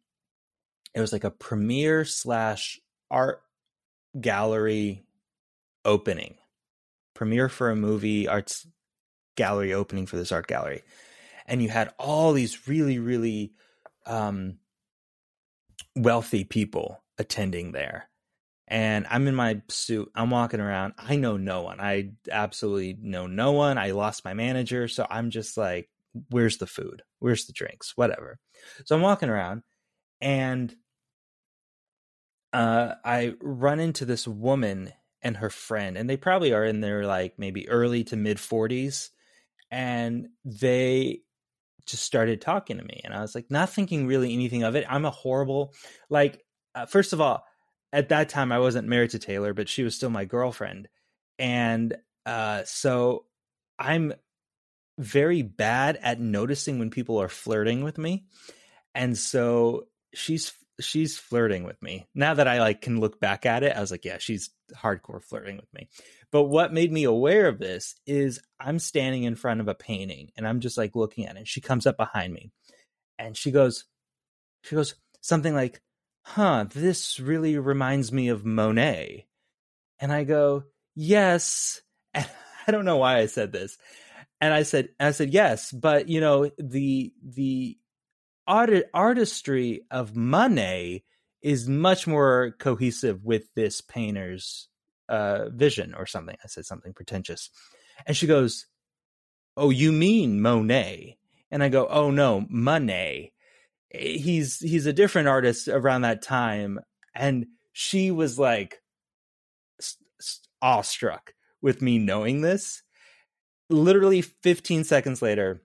it 0.94 1.00
was 1.00 1.12
like 1.12 1.24
a 1.24 1.30
premiere 1.30 2.04
slash 2.04 2.80
art 3.10 3.42
gallery 4.20 5.04
opening. 5.84 6.36
Premiere 7.14 7.48
for 7.48 7.70
a 7.70 7.76
movie, 7.76 8.28
arts 8.28 8.66
gallery 9.36 9.72
opening 9.72 10.06
for 10.06 10.16
this 10.16 10.32
art 10.32 10.46
gallery, 10.46 10.82
and 11.46 11.62
you 11.62 11.68
had 11.68 11.92
all 11.98 12.32
these 12.32 12.66
really, 12.66 12.98
really 12.98 13.52
um, 14.06 14.58
wealthy 15.94 16.44
people 16.44 17.02
attending 17.18 17.72
there. 17.72 18.08
And 18.72 19.06
I'm 19.10 19.28
in 19.28 19.34
my 19.34 19.60
suit. 19.68 20.10
I'm 20.14 20.30
walking 20.30 20.58
around. 20.58 20.94
I 20.96 21.16
know 21.16 21.36
no 21.36 21.60
one. 21.60 21.78
I 21.78 22.12
absolutely 22.30 22.96
know 22.98 23.26
no 23.26 23.52
one. 23.52 23.76
I 23.76 23.90
lost 23.90 24.24
my 24.24 24.32
manager. 24.32 24.88
So 24.88 25.06
I'm 25.10 25.28
just 25.28 25.58
like, 25.58 25.90
where's 26.30 26.56
the 26.56 26.66
food? 26.66 27.02
Where's 27.18 27.44
the 27.44 27.52
drinks? 27.52 27.92
Whatever. 27.96 28.38
So 28.86 28.96
I'm 28.96 29.02
walking 29.02 29.28
around 29.28 29.62
and 30.22 30.74
uh, 32.54 32.94
I 33.04 33.34
run 33.42 33.78
into 33.78 34.06
this 34.06 34.26
woman 34.26 34.90
and 35.20 35.36
her 35.36 35.50
friend, 35.50 35.98
and 35.98 36.08
they 36.08 36.16
probably 36.16 36.54
are 36.54 36.64
in 36.64 36.80
their 36.80 37.04
like 37.06 37.34
maybe 37.38 37.68
early 37.68 38.04
to 38.04 38.16
mid 38.16 38.38
40s. 38.38 39.10
And 39.70 40.28
they 40.46 41.20
just 41.84 42.04
started 42.04 42.40
talking 42.40 42.78
to 42.78 42.84
me. 42.84 43.02
And 43.04 43.12
I 43.12 43.20
was 43.20 43.34
like, 43.34 43.50
not 43.50 43.68
thinking 43.68 44.06
really 44.06 44.32
anything 44.32 44.62
of 44.62 44.76
it. 44.76 44.86
I'm 44.88 45.04
a 45.04 45.10
horrible, 45.10 45.74
like, 46.08 46.42
uh, 46.74 46.86
first 46.86 47.12
of 47.12 47.20
all, 47.20 47.44
at 47.92 48.08
that 48.08 48.28
time 48.28 48.52
I 48.52 48.58
wasn't 48.58 48.88
married 48.88 49.10
to 49.10 49.18
Taylor, 49.18 49.52
but 49.54 49.68
she 49.68 49.82
was 49.82 49.94
still 49.94 50.10
my 50.10 50.24
girlfriend. 50.24 50.88
And 51.38 51.96
uh, 52.24 52.62
so 52.64 53.26
I'm 53.78 54.14
very 54.98 55.42
bad 55.42 55.98
at 56.02 56.20
noticing 56.20 56.78
when 56.78 56.90
people 56.90 57.20
are 57.20 57.28
flirting 57.28 57.82
with 57.82 57.98
me. 57.98 58.24
And 58.94 59.16
so 59.16 59.88
she's 60.14 60.52
she's 60.80 61.18
flirting 61.18 61.64
with 61.64 61.80
me. 61.82 62.06
Now 62.14 62.34
that 62.34 62.48
I 62.48 62.60
like 62.60 62.80
can 62.80 63.00
look 63.00 63.20
back 63.20 63.46
at 63.46 63.62
it, 63.62 63.76
I 63.76 63.80
was 63.80 63.90
like, 63.90 64.04
yeah, 64.04 64.18
she's 64.18 64.50
hardcore 64.74 65.22
flirting 65.22 65.56
with 65.56 65.72
me. 65.72 65.88
But 66.30 66.44
what 66.44 66.72
made 66.72 66.92
me 66.92 67.04
aware 67.04 67.46
of 67.46 67.58
this 67.58 67.94
is 68.06 68.40
I'm 68.58 68.78
standing 68.78 69.24
in 69.24 69.36
front 69.36 69.60
of 69.60 69.68
a 69.68 69.74
painting 69.74 70.30
and 70.36 70.46
I'm 70.46 70.60
just 70.60 70.78
like 70.78 70.96
looking 70.96 71.26
at 71.26 71.36
it. 71.36 71.40
And 71.40 71.48
she 71.48 71.60
comes 71.60 71.86
up 71.86 71.96
behind 71.96 72.32
me 72.32 72.50
and 73.18 73.36
she 73.36 73.50
goes 73.50 73.84
she 74.62 74.74
goes 74.74 74.94
something 75.20 75.54
like, 75.54 75.80
"Huh, 76.22 76.66
this 76.72 77.20
really 77.20 77.58
reminds 77.58 78.12
me 78.12 78.28
of 78.28 78.44
Monet." 78.44 79.26
And 80.00 80.12
I 80.12 80.24
go, 80.24 80.64
"Yes." 80.94 81.80
And 82.14 82.28
I 82.68 82.70
don't 82.70 82.84
know 82.84 82.98
why 82.98 83.18
I 83.18 83.26
said 83.26 83.50
this. 83.50 83.76
And 84.40 84.54
I 84.54 84.62
said 84.62 84.90
I 85.00 85.10
said, 85.10 85.30
"Yes, 85.30 85.72
but 85.72 86.08
you 86.08 86.20
know, 86.20 86.50
the 86.58 87.12
the 87.22 87.76
art- 88.46 88.84
artistry 88.94 89.82
of 89.90 90.14
Monet 90.14 91.02
is 91.42 91.68
much 91.68 92.06
more 92.06 92.54
cohesive 92.58 93.24
with 93.24 93.52
this 93.54 93.80
painter's 93.80 94.68
uh, 95.08 95.48
vision 95.50 95.94
or 95.94 96.06
something. 96.06 96.36
I 96.42 96.46
said 96.46 96.64
something 96.64 96.92
pretentious. 96.92 97.50
And 98.06 98.16
she 98.16 98.26
goes, 98.26 98.66
Oh, 99.56 99.70
you 99.70 99.92
mean 99.92 100.40
Monet? 100.40 101.18
And 101.50 101.62
I 101.62 101.68
go, 101.68 101.86
Oh 101.88 102.10
no, 102.10 102.46
Monet. 102.48 103.32
He's 103.94 104.58
he's 104.58 104.86
a 104.86 104.92
different 104.92 105.28
artist 105.28 105.68
around 105.68 106.02
that 106.02 106.22
time. 106.22 106.80
And 107.14 107.46
she 107.72 108.10
was 108.10 108.38
like 108.38 108.80
awestruck 110.62 111.34
with 111.60 111.82
me 111.82 111.98
knowing 111.98 112.40
this. 112.40 112.82
Literally 113.68 114.22
15 114.22 114.84
seconds 114.84 115.22
later, 115.22 115.62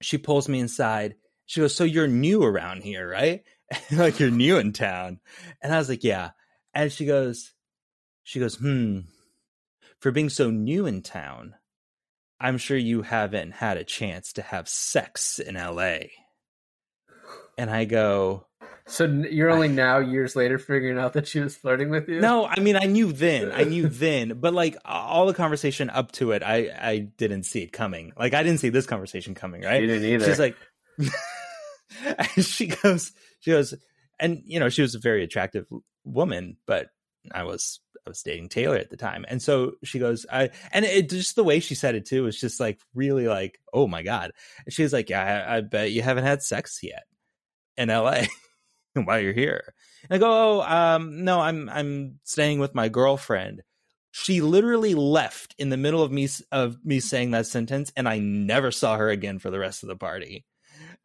she 0.00 0.18
pulls 0.18 0.48
me 0.48 0.60
inside. 0.60 1.16
She 1.46 1.60
goes, 1.60 1.74
So 1.74 1.84
you're 1.84 2.08
new 2.08 2.42
around 2.42 2.82
here, 2.82 3.08
right? 3.08 3.42
like 3.92 4.20
you're 4.20 4.30
new 4.30 4.58
in 4.58 4.72
town. 4.72 5.20
And 5.62 5.74
I 5.74 5.78
was 5.78 5.88
like, 5.88 6.04
Yeah. 6.04 6.30
And 6.74 6.92
she 6.92 7.06
goes, 7.06 7.52
She 8.22 8.40
goes, 8.40 8.56
Hmm, 8.56 9.00
for 10.00 10.12
being 10.12 10.28
so 10.28 10.50
new 10.50 10.86
in 10.86 11.02
town, 11.02 11.54
I'm 12.40 12.58
sure 12.58 12.76
you 12.76 13.02
haven't 13.02 13.52
had 13.52 13.76
a 13.76 13.84
chance 13.84 14.32
to 14.34 14.42
have 14.42 14.68
sex 14.68 15.38
in 15.38 15.56
LA. 15.56 15.98
And 17.58 17.68
I 17.70 17.84
go, 17.86 18.46
So 18.86 19.04
you're 19.04 19.50
only 19.50 19.66
now 19.66 19.98
years 19.98 20.36
later 20.36 20.58
figuring 20.58 20.96
out 20.96 21.14
that 21.14 21.26
she 21.26 21.40
was 21.40 21.56
flirting 21.56 21.90
with 21.90 22.08
you? 22.08 22.20
No, 22.20 22.46
I 22.46 22.60
mean 22.60 22.76
I 22.76 22.86
knew 22.86 23.12
then. 23.12 23.50
I 23.52 23.64
knew 23.64 23.88
then, 23.88 24.38
but 24.40 24.54
like 24.54 24.76
all 24.84 25.26
the 25.26 25.34
conversation 25.34 25.90
up 25.90 26.12
to 26.12 26.30
it, 26.30 26.44
I 26.44 26.70
I 26.80 26.98
didn't 26.98 27.42
see 27.42 27.62
it 27.62 27.72
coming. 27.72 28.12
Like 28.16 28.32
I 28.32 28.44
didn't 28.44 28.60
see 28.60 28.68
this 28.68 28.86
conversation 28.86 29.34
coming, 29.34 29.62
right? 29.62 29.82
you 29.82 29.88
didn't 29.88 30.08
either. 30.08 30.24
She's 30.24 30.38
like, 30.38 30.56
she 32.38 32.68
goes, 32.68 33.10
she 33.40 33.50
goes, 33.50 33.74
and 34.20 34.40
you 34.46 34.60
know, 34.60 34.68
she 34.68 34.82
was 34.82 34.94
a 34.94 35.00
very 35.00 35.24
attractive 35.24 35.66
woman, 36.04 36.58
but 36.64 36.90
I 37.32 37.42
was, 37.42 37.80
I 38.06 38.10
was 38.10 38.22
dating 38.22 38.50
Taylor 38.50 38.76
at 38.76 38.88
the 38.88 38.96
time, 38.96 39.24
and 39.28 39.42
so 39.42 39.72
she 39.82 39.98
goes, 39.98 40.26
I, 40.32 40.50
and 40.72 40.84
it 40.84 41.10
just 41.10 41.34
the 41.34 41.44
way 41.44 41.58
she 41.58 41.74
said 41.74 41.96
it 41.96 42.06
too 42.06 42.22
was 42.22 42.38
just 42.38 42.60
like 42.60 42.78
really 42.94 43.26
like, 43.26 43.58
oh 43.72 43.88
my 43.88 44.04
god. 44.04 44.30
And 44.64 44.72
she 44.72 44.84
was 44.84 44.92
like, 44.92 45.10
yeah, 45.10 45.44
I, 45.48 45.56
I 45.56 45.60
bet 45.60 45.90
you 45.90 46.02
haven't 46.02 46.24
had 46.24 46.40
sex 46.40 46.78
yet 46.84 47.02
in 47.78 47.88
L.A. 47.88 48.28
while 49.04 49.20
you're 49.20 49.32
here. 49.32 49.74
And 50.10 50.16
I 50.16 50.18
go, 50.18 50.30
oh, 50.30 50.62
um, 50.62 51.24
no, 51.24 51.40
I'm, 51.40 51.68
I'm 51.68 52.18
staying 52.24 52.58
with 52.58 52.74
my 52.74 52.88
girlfriend. 52.88 53.62
She 54.10 54.40
literally 54.40 54.94
left 54.94 55.54
in 55.58 55.68
the 55.68 55.76
middle 55.76 56.02
of 56.02 56.10
me 56.10 56.28
of 56.50 56.84
me 56.84 56.98
saying 56.98 57.30
that 57.32 57.46
sentence, 57.46 57.92
and 57.96 58.08
I 58.08 58.18
never 58.18 58.70
saw 58.70 58.96
her 58.96 59.10
again 59.10 59.38
for 59.38 59.50
the 59.50 59.58
rest 59.58 59.82
of 59.82 59.88
the 59.88 59.96
party. 59.96 60.44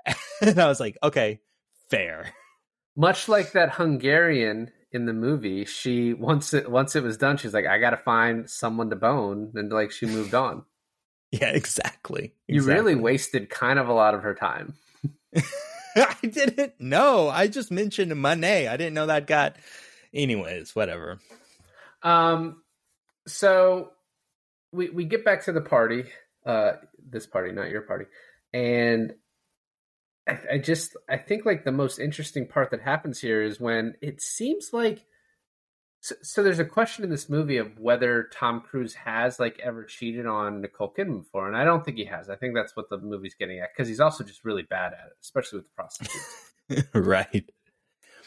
and 0.42 0.60
I 0.60 0.68
was 0.68 0.80
like, 0.80 0.98
okay, 1.04 1.42
fair. 1.90 2.34
Much 2.96 3.28
like 3.28 3.52
that 3.52 3.74
Hungarian 3.74 4.72
in 4.92 5.06
the 5.06 5.14
movie, 5.14 5.66
she 5.66 6.14
once 6.14 6.54
it 6.54 6.72
once 6.72 6.96
it 6.96 7.04
was 7.04 7.18
done, 7.18 7.38
she's 7.38 7.54
like, 7.54 7.68
I 7.68 7.78
gotta 7.78 7.98
find 7.98 8.50
someone 8.50 8.90
to 8.90 8.96
bone, 8.96 9.52
and 9.54 9.72
like 9.72 9.92
she 9.92 10.06
moved 10.06 10.34
on. 10.34 10.64
Yeah, 11.34 11.50
exactly. 11.50 12.36
You 12.46 12.62
really 12.62 12.94
wasted 12.94 13.50
kind 13.50 13.80
of 13.80 13.88
a 13.88 13.94
lot 13.94 14.14
of 14.14 14.22
her 14.22 14.36
time. 14.36 14.76
I 15.96 16.16
didn't 16.22 16.80
know. 16.80 17.30
I 17.30 17.48
just 17.48 17.72
mentioned 17.72 18.16
Monet. 18.16 18.68
I 18.68 18.78
didn't 18.78 18.94
know 18.94 19.08
that 19.08 19.28
got. 19.28 19.56
Anyways, 20.14 20.76
whatever. 20.76 21.20
Um, 22.02 22.64
so 23.28 23.92
we 24.72 24.90
we 24.90 25.06
get 25.06 25.26
back 25.26 25.46
to 25.46 25.52
the 25.52 25.62
party, 25.62 26.06
uh, 26.46 26.74
this 27.10 27.26
party, 27.26 27.52
not 27.52 27.70
your 27.70 27.82
party, 27.82 28.06
and 28.54 29.14
I, 30.28 30.40
I 30.54 30.58
just 30.58 30.96
I 31.10 31.18
think 31.18 31.46
like 31.46 31.64
the 31.64 31.72
most 31.72 32.00
interesting 32.00 32.48
part 32.48 32.72
that 32.72 32.82
happens 32.82 33.20
here 33.20 33.42
is 33.42 33.60
when 33.60 33.96
it 34.02 34.22
seems 34.22 34.70
like. 34.74 35.06
So, 36.04 36.16
so 36.22 36.44
there's 36.44 36.60
a 36.60 36.66
question 36.66 37.06
in 37.06 37.10
this 37.10 37.30
movie 37.30 37.56
of 37.56 37.80
whether 37.80 38.28
Tom 38.34 38.60
Cruise 38.60 38.94
has 38.94 39.40
like 39.40 39.58
ever 39.64 39.86
cheated 39.86 40.26
on 40.26 40.60
Nicole 40.60 40.94
Kidman 40.94 41.24
before, 41.24 41.48
and 41.48 41.56
I 41.56 41.64
don't 41.64 41.86
think 41.86 41.96
he 41.96 42.04
has. 42.04 42.30
I 42.30 42.36
think 42.36 42.56
that's 42.56 42.76
what 42.76 42.90
the 42.90 42.98
movie's 42.98 43.36
getting 43.36 43.60
at 43.60 43.70
because 43.74 43.88
he's 43.88 44.02
also 44.02 44.26
just 44.26 44.44
really 44.44 44.64
bad 44.64 44.92
at 44.92 45.08
it, 45.08 45.14
especially 45.22 45.60
with 45.60 45.68
the 45.68 45.76
prostitutes. 45.78 46.90
right. 46.94 47.50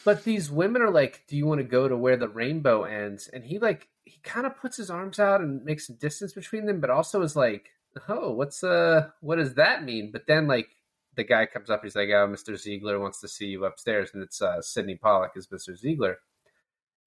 But 0.03 0.23
these 0.23 0.49
women 0.49 0.81
are 0.81 0.89
like, 0.89 1.25
"Do 1.27 1.37
you 1.37 1.45
want 1.45 1.59
to 1.59 1.67
go 1.67 1.87
to 1.87 1.95
where 1.95 2.17
the 2.17 2.27
rainbow 2.27 2.81
ends?" 2.81 3.27
And 3.31 3.43
he 3.43 3.59
like 3.59 3.87
he 4.05 4.19
kind 4.23 4.47
of 4.47 4.57
puts 4.57 4.77
his 4.77 4.89
arms 4.89 5.19
out 5.19 5.41
and 5.41 5.63
makes 5.63 5.85
some 5.85 5.97
distance 5.97 6.33
between 6.33 6.65
them, 6.65 6.79
but 6.79 6.89
also 6.89 7.21
is 7.21 7.35
like, 7.35 7.69
"Oh, 8.09 8.31
what's 8.31 8.63
uh, 8.63 9.09
what 9.21 9.35
does 9.35 9.53
that 9.53 9.83
mean?" 9.83 10.09
But 10.11 10.25
then 10.25 10.47
like 10.47 10.69
the 11.13 11.23
guy 11.23 11.45
comes 11.45 11.69
up, 11.69 11.81
he's 11.83 11.95
like, 11.95 12.09
"Oh, 12.09 12.25
Mister 12.25 12.57
Ziegler 12.57 12.99
wants 12.99 13.21
to 13.21 13.27
see 13.27 13.45
you 13.45 13.65
upstairs," 13.65 14.09
and 14.15 14.23
it's 14.23 14.41
uh, 14.41 14.63
Sydney 14.63 14.95
Pollack 14.95 15.33
is 15.35 15.51
Mister 15.51 15.75
Ziegler, 15.75 16.17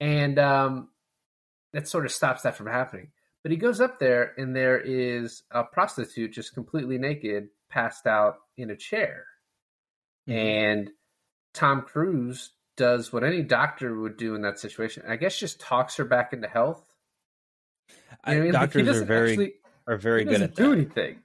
and 0.01 0.39
um, 0.39 0.89
that 1.73 1.87
sort 1.89 2.05
of 2.07 2.13
stops 2.13 2.43
that 2.43 2.57
from 2.57 2.67
happening. 2.67 3.11
But 3.43 3.53
he 3.53 3.57
goes 3.57 3.81
up 3.81 3.99
there, 3.99 4.33
and 4.37 4.55
there 4.55 4.79
is 4.81 5.43
a 5.51 5.63
prostitute 5.65 6.33
just 6.33 6.53
completely 6.55 6.99
naked, 6.99 7.49
passed 7.71 8.07
out 8.07 8.37
in 8.57 8.71
a 8.71 8.77
chair 8.77 9.25
Mm-hmm. 10.29 10.39
and 10.39 10.91
Tom 11.55 11.83
Cruise 11.83 12.53
does 12.77 13.11
what 13.13 13.25
any 13.25 13.43
doctor 13.43 13.99
would 13.99 14.17
do 14.19 14.35
in 14.35 14.43
that 14.43 14.59
situation. 14.61 15.03
I 15.09 15.17
guess 15.17 15.37
just 15.39 15.61
talks 15.61 15.97
her 15.97 16.05
back 16.05 16.33
into 16.35 16.47
health. 16.47 16.85
You 17.89 17.95
know 18.35 18.41
I 18.41 18.45
mean? 18.45 18.53
Like, 18.53 18.73
he 18.73 18.83
Doctors 18.83 19.01
are 19.01 19.05
very 19.05 19.31
actually- 19.33 19.53
are 19.87 19.97
very 19.97 20.25
he 20.25 20.31
good 20.31 20.43
at 20.43 20.55
do 20.55 20.69
that. 20.69 20.73
anything. 20.77 21.23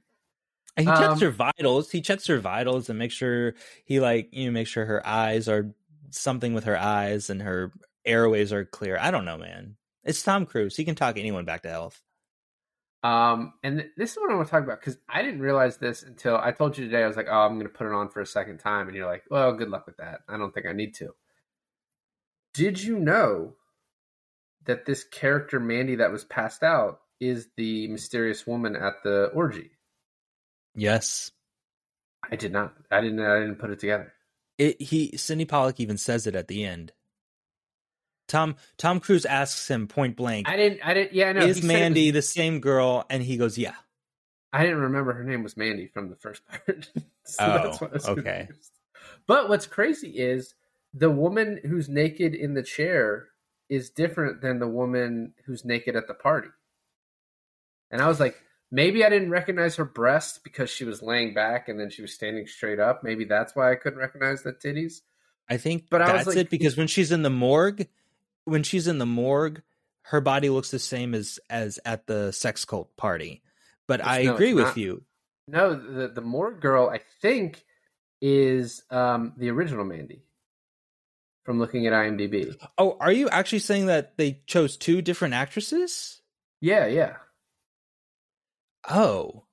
And 0.78 0.88
he 0.88 0.94
checks 0.96 1.14
Um, 1.14 1.20
her 1.20 1.30
vitals. 1.30 1.92
He 1.92 2.02
checks 2.02 2.26
her 2.28 2.40
vitals 2.40 2.90
and 2.90 2.98
make 2.98 3.12
sure 3.12 3.54
he 3.84 4.00
like 4.00 4.30
you 4.32 4.46
know 4.46 4.52
make 4.52 4.68
sure 4.68 4.86
her 4.86 5.06
eyes 5.06 5.48
are 5.50 5.72
something 6.10 6.54
with 6.54 6.64
her 6.64 6.78
eyes 6.78 7.30
and 7.30 7.42
her 7.42 7.72
airways 8.06 8.54
are 8.54 8.66
clear. 8.66 8.98
I 9.00 9.12
don't 9.12 9.26
know, 9.26 9.38
man. 9.38 9.76
It's 10.04 10.22
Tom 10.22 10.46
Cruise. 10.46 10.76
He 10.76 10.86
can 10.86 10.96
talk 10.96 11.18
anyone 11.18 11.46
back 11.46 11.64
to 11.64 11.70
health. 11.70 12.02
Um, 13.04 13.54
and 13.64 13.80
th- 13.80 13.92
this 13.98 14.12
is 14.12 14.18
what 14.18 14.32
I 14.32 14.36
want 14.36 14.48
to 14.48 14.52
talk 14.52 14.64
about 14.64 14.80
because 14.80 14.98
I 15.08 15.22
didn't 15.22 15.42
realize 15.42 15.78
this 15.78 16.02
until 16.02 16.38
I 16.38 16.52
told 16.52 16.78
you 16.78 16.86
today. 16.86 17.04
I 17.04 17.08
was 17.08 17.16
like, 17.16 17.28
"Oh, 17.30 17.42
I'm 17.42 17.54
going 17.54 17.68
to 17.68 17.74
put 17.74 17.86
it 17.86 17.94
on 17.94 18.10
for 18.10 18.20
a 18.20 18.26
second 18.26 18.58
time," 18.58 18.88
and 18.88 18.98
you're 18.98 19.06
like, 19.06 19.24
"Well, 19.30 19.54
good 19.54 19.70
luck 19.70 19.86
with 19.86 19.98
that. 19.98 20.22
I 20.28 20.38
don't 20.38 20.54
think 20.54 20.66
I 20.66 20.74
need 20.74 20.96
to." 20.96 21.10
Did 22.56 22.82
you 22.82 22.98
know 22.98 23.54
that 24.66 24.86
this 24.86 25.04
character 25.04 25.60
Mandy 25.60 25.96
that 25.96 26.12
was 26.12 26.24
passed 26.24 26.64
out 26.64 27.02
is 27.20 27.48
the 27.58 27.88
mysterious 27.90 28.48
woman 28.48 28.76
at 28.76 29.04
the 29.04 29.26
orgy? 29.36 29.72
Yes. 30.74 31.32
I 32.32 32.36
did 32.38 32.52
not. 32.52 32.74
I 32.90 33.02
didn't. 33.02 33.20
I 33.20 33.40
didn't 33.40 33.60
put 33.60 33.70
it 33.70 33.80
together. 33.80 34.14
It 34.58 34.82
he 34.82 35.16
Sydney 35.16 35.46
Pollack 35.46 35.80
even 35.80 35.98
says 35.98 36.26
it 36.26 36.36
at 36.36 36.48
the 36.48 36.64
end. 36.64 36.92
Tom 38.28 38.56
Tom 38.78 39.00
Cruise 39.00 39.26
asks 39.26 39.70
him 39.70 39.88
point 39.88 40.16
blank, 40.16 40.50
I 40.50 40.56
didn't. 40.58 40.82
I 40.84 40.94
didn't. 40.94 41.14
Yeah, 41.14 41.30
I 41.30 41.34
know. 41.34 41.42
"Is 41.42 41.58
it 41.58 41.62
was- 41.62 41.68
Mandy 41.68 42.12
the 42.12 42.22
same 42.22 42.60
girl?" 42.60 43.06
And 43.10 43.22
he 43.24 43.38
goes, 43.38 43.58
"Yeah." 43.58 43.76
I 44.54 44.64
didn't 44.64 44.80
remember 44.82 45.12
her 45.14 45.24
name 45.24 45.44
was 45.44 45.58
Mandy 45.58 45.88
from 45.88 46.10
the 46.10 46.16
first 46.16 46.42
part. 46.48 46.90
so 47.26 47.36
Oh, 47.40 47.64
that's 47.64 47.82
why 47.82 47.88
I 47.88 47.92
was 47.92 48.08
okay. 48.08 48.44
confused. 48.48 48.72
But 49.28 49.50
what's 49.50 49.68
crazy 49.68 50.10
is 50.12 50.54
the 50.94 51.12
woman 51.12 51.60
who's 51.66 51.90
naked 51.90 52.34
in 52.34 52.54
the 52.54 52.64
chair 52.64 53.28
is 53.68 53.90
different 53.90 54.42
than 54.42 54.60
the 54.60 54.68
woman 54.68 55.34
who's 55.46 55.66
naked 55.66 55.96
at 55.98 56.08
the 56.08 56.14
party. 56.14 56.48
And 57.92 58.02
I 58.02 58.08
was 58.08 58.20
like, 58.20 58.36
maybe 58.72 59.04
I 59.04 59.10
didn't 59.10 59.30
recognize 59.30 59.76
her 59.76 59.86
breast 59.86 60.44
because 60.44 60.70
she 60.70 60.86
was 60.86 61.02
laying 61.02 61.34
back 61.34 61.68
and 61.68 61.80
then 61.80 61.90
she 61.90 62.02
was 62.02 62.14
standing 62.14 62.48
straight 62.48 62.80
up. 62.80 63.04
Maybe 63.04 63.26
that's 63.26 63.56
why 63.56 63.72
I 63.72 63.76
couldn't 63.76 64.00
recognize 64.00 64.44
the 64.44 64.54
titties. 64.54 65.02
I 65.50 65.58
think 65.58 65.86
But 65.90 66.02
I 66.02 66.14
was 66.14 66.26
that's 66.26 66.28
like- 66.38 66.46
it 66.46 66.50
because 66.50 66.78
when 66.78 66.88
she's 66.88 67.12
in 67.12 67.22
the 67.24 67.30
morgue, 67.30 67.88
when 68.46 68.64
she's 68.64 68.88
in 68.88 68.98
the 68.98 69.06
morgue, 69.06 69.62
her 70.04 70.22
body 70.22 70.50
looks 70.50 70.72
the 70.72 70.80
same 70.80 71.14
as 71.14 71.40
as 71.50 71.80
at 71.86 72.08
the 72.08 72.32
sex 72.32 72.64
cult 72.66 72.96
party. 72.98 73.42
But 73.88 74.00
It's- 74.00 74.16
I 74.18 74.24
no, 74.24 74.34
agree 74.34 74.54
with 74.54 74.66
not. 74.66 74.78
you. 74.78 75.04
No, 75.48 75.76
the 75.76 76.08
the 76.08 76.22
Morgue 76.22 76.60
girl, 76.60 76.90
I 76.90 77.02
think, 77.22 77.64
is 78.20 78.82
um, 78.90 79.34
the 79.38 79.50
original 79.52 79.86
Mandy 79.86 80.24
from 81.44 81.60
looking 81.60 81.86
at 81.86 81.94
IMDb. 81.94 82.56
Oh, 82.80 82.98
are 83.00 83.12
you 83.12 83.30
actually 83.30 83.60
saying 83.60 83.86
that 83.86 84.18
they 84.18 84.42
chose 84.48 84.76
two 84.76 85.04
different 85.04 85.36
actresses? 85.36 86.22
Yeah, 86.62 86.88
yeah. 86.88 87.18
Oh, 88.90 89.45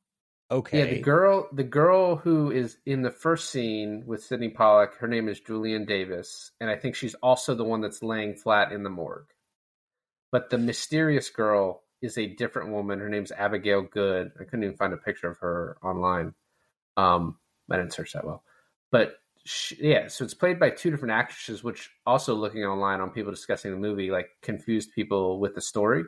okay. 0.52 0.78
Yeah, 0.78 0.94
the 0.94 1.00
girl, 1.00 1.48
the 1.52 1.64
girl 1.64 2.16
who 2.16 2.50
is 2.50 2.76
in 2.86 3.02
the 3.02 3.10
first 3.10 3.50
scene 3.50 4.04
with 4.06 4.22
Sydney 4.22 4.50
Pollack, 4.50 4.94
her 4.98 5.08
name 5.08 5.28
is 5.28 5.40
Julienne 5.40 5.84
Davis, 5.84 6.52
and 6.60 6.70
I 6.70 6.76
think 6.76 6.94
she's 6.94 7.14
also 7.16 7.54
the 7.54 7.64
one 7.64 7.80
that's 7.80 8.02
laying 8.02 8.34
flat 8.34 8.72
in 8.72 8.82
the 8.82 8.90
morgue. 8.90 9.32
But 10.30 10.50
the 10.50 10.58
mysterious 10.58 11.30
girl 11.30 11.82
is 12.00 12.16
a 12.18 12.26
different 12.26 12.70
woman. 12.70 13.00
Her 13.00 13.08
name's 13.08 13.32
Abigail 13.32 13.82
Good. 13.82 14.32
I 14.40 14.44
couldn't 14.44 14.64
even 14.64 14.76
find 14.76 14.92
a 14.92 14.98
picture 14.98 15.28
of 15.28 15.38
her 15.38 15.76
online. 15.82 16.34
Um, 16.96 17.38
I 17.70 17.76
didn't 17.76 17.94
search 17.94 18.12
that 18.12 18.24
well, 18.24 18.42
but 18.90 19.16
she, 19.44 19.76
yeah, 19.80 20.08
so 20.08 20.24
it's 20.24 20.34
played 20.34 20.60
by 20.60 20.70
two 20.70 20.90
different 20.90 21.12
actresses, 21.12 21.64
which 21.64 21.90
also 22.06 22.34
looking 22.34 22.64
online 22.64 23.00
on 23.00 23.10
people 23.10 23.32
discussing 23.32 23.70
the 23.70 23.76
movie 23.76 24.10
like 24.10 24.28
confused 24.42 24.92
people 24.94 25.40
with 25.40 25.54
the 25.54 25.60
story 25.60 26.04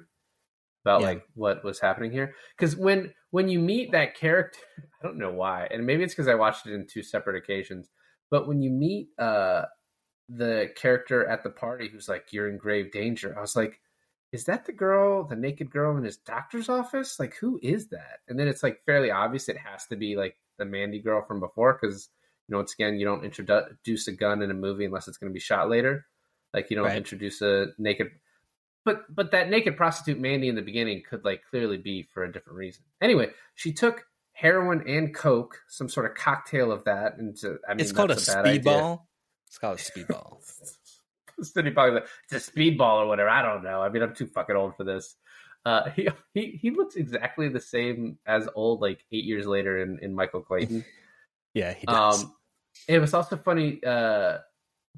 about 0.84 1.00
Yeah. 1.00 1.06
like 1.08 1.26
what 1.34 1.64
was 1.64 1.80
happening 1.80 2.10
here 2.12 2.34
because 2.56 2.76
when 2.76 3.12
when 3.30 3.48
you 3.48 3.58
meet 3.58 3.92
that 3.92 4.14
character 4.16 4.60
i 5.00 5.06
don't 5.06 5.18
know 5.18 5.32
why 5.32 5.66
and 5.70 5.86
maybe 5.86 6.02
it's 6.04 6.14
because 6.14 6.28
i 6.28 6.34
watched 6.34 6.66
it 6.66 6.72
in 6.74 6.86
two 6.86 7.02
separate 7.02 7.36
occasions 7.36 7.90
but 8.30 8.46
when 8.46 8.60
you 8.62 8.70
meet 8.70 9.08
uh 9.18 9.64
the 10.28 10.70
character 10.76 11.26
at 11.26 11.42
the 11.42 11.50
party 11.50 11.88
who's 11.88 12.08
like 12.08 12.32
you're 12.32 12.48
in 12.48 12.56
grave 12.56 12.90
danger 12.92 13.36
i 13.36 13.40
was 13.40 13.54
like 13.56 13.80
is 14.32 14.44
that 14.44 14.64
the 14.64 14.72
girl 14.72 15.24
the 15.26 15.36
naked 15.36 15.70
girl 15.70 15.96
in 15.96 16.02
his 16.04 16.16
doctor's 16.16 16.68
office 16.68 17.18
like 17.20 17.34
who 17.36 17.58
is 17.62 17.88
that 17.88 18.20
and 18.28 18.38
then 18.38 18.48
it's 18.48 18.62
like 18.62 18.82
fairly 18.86 19.10
obvious 19.10 19.48
it 19.48 19.56
has 19.58 19.86
to 19.86 19.96
be 19.96 20.16
like 20.16 20.36
the 20.58 20.64
mandy 20.64 21.00
girl 21.00 21.22
from 21.26 21.40
before 21.40 21.78
because 21.80 22.08
you 22.48 22.52
know 22.52 22.58
once 22.58 22.72
again 22.72 22.98
you 22.98 23.04
don't 23.04 23.24
introduce 23.24 24.08
a 24.08 24.12
gun 24.12 24.40
in 24.42 24.50
a 24.50 24.54
movie 24.54 24.84
unless 24.86 25.08
it's 25.08 25.18
going 25.18 25.30
to 25.30 25.34
be 25.34 25.40
shot 25.40 25.68
later 25.68 26.06
like 26.54 26.70
you 26.70 26.76
don't 26.76 26.86
Right. 26.86 26.96
introduce 26.96 27.42
a 27.42 27.66
naked 27.78 28.08
but 28.84 29.14
but 29.14 29.30
that 29.32 29.50
naked 29.50 29.76
prostitute 29.76 30.20
Mandy 30.20 30.48
in 30.48 30.54
the 30.54 30.62
beginning 30.62 31.02
could 31.08 31.24
like 31.24 31.42
clearly 31.50 31.78
be 31.78 32.02
for 32.12 32.24
a 32.24 32.32
different 32.32 32.58
reason. 32.58 32.84
Anyway, 33.00 33.30
she 33.54 33.72
took 33.72 34.06
heroin 34.32 34.84
and 34.88 35.14
coke, 35.14 35.60
some 35.68 35.88
sort 35.88 36.06
of 36.06 36.16
cocktail 36.16 36.70
of 36.70 36.84
that, 36.84 37.16
and 37.18 37.36
to, 37.38 37.58
I 37.68 37.74
mean, 37.74 37.80
it's 37.80 37.92
called 37.92 38.10
a 38.10 38.16
bad 38.16 38.44
speedball. 38.44 39.02
It's 39.48 39.58
called 39.58 39.78
a 39.78 39.82
speedball. 39.82 40.38
Cindy 41.42 41.70
probably 41.70 41.94
like, 41.94 42.06
it's 42.30 42.48
a 42.48 42.52
speedball 42.52 43.02
or 43.02 43.06
whatever. 43.06 43.28
I 43.28 43.42
don't 43.42 43.64
know. 43.64 43.82
I 43.82 43.88
mean, 43.88 44.02
I'm 44.02 44.14
too 44.14 44.26
fucking 44.26 44.54
old 44.54 44.76
for 44.76 44.84
this. 44.84 45.16
Uh, 45.64 45.90
he 45.96 46.08
he 46.32 46.58
he 46.60 46.70
looks 46.70 46.96
exactly 46.96 47.48
the 47.48 47.60
same 47.60 48.18
as 48.26 48.48
old, 48.54 48.80
like 48.80 49.04
eight 49.12 49.24
years 49.24 49.46
later 49.46 49.78
in 49.78 49.98
in 50.00 50.14
Michael 50.14 50.42
Clayton. 50.42 50.84
yeah, 51.54 51.72
he 51.72 51.86
does. 51.86 52.24
Um, 52.24 52.34
it 52.88 52.98
was 52.98 53.14
also 53.14 53.36
funny. 53.36 53.82
Uh, 53.84 54.38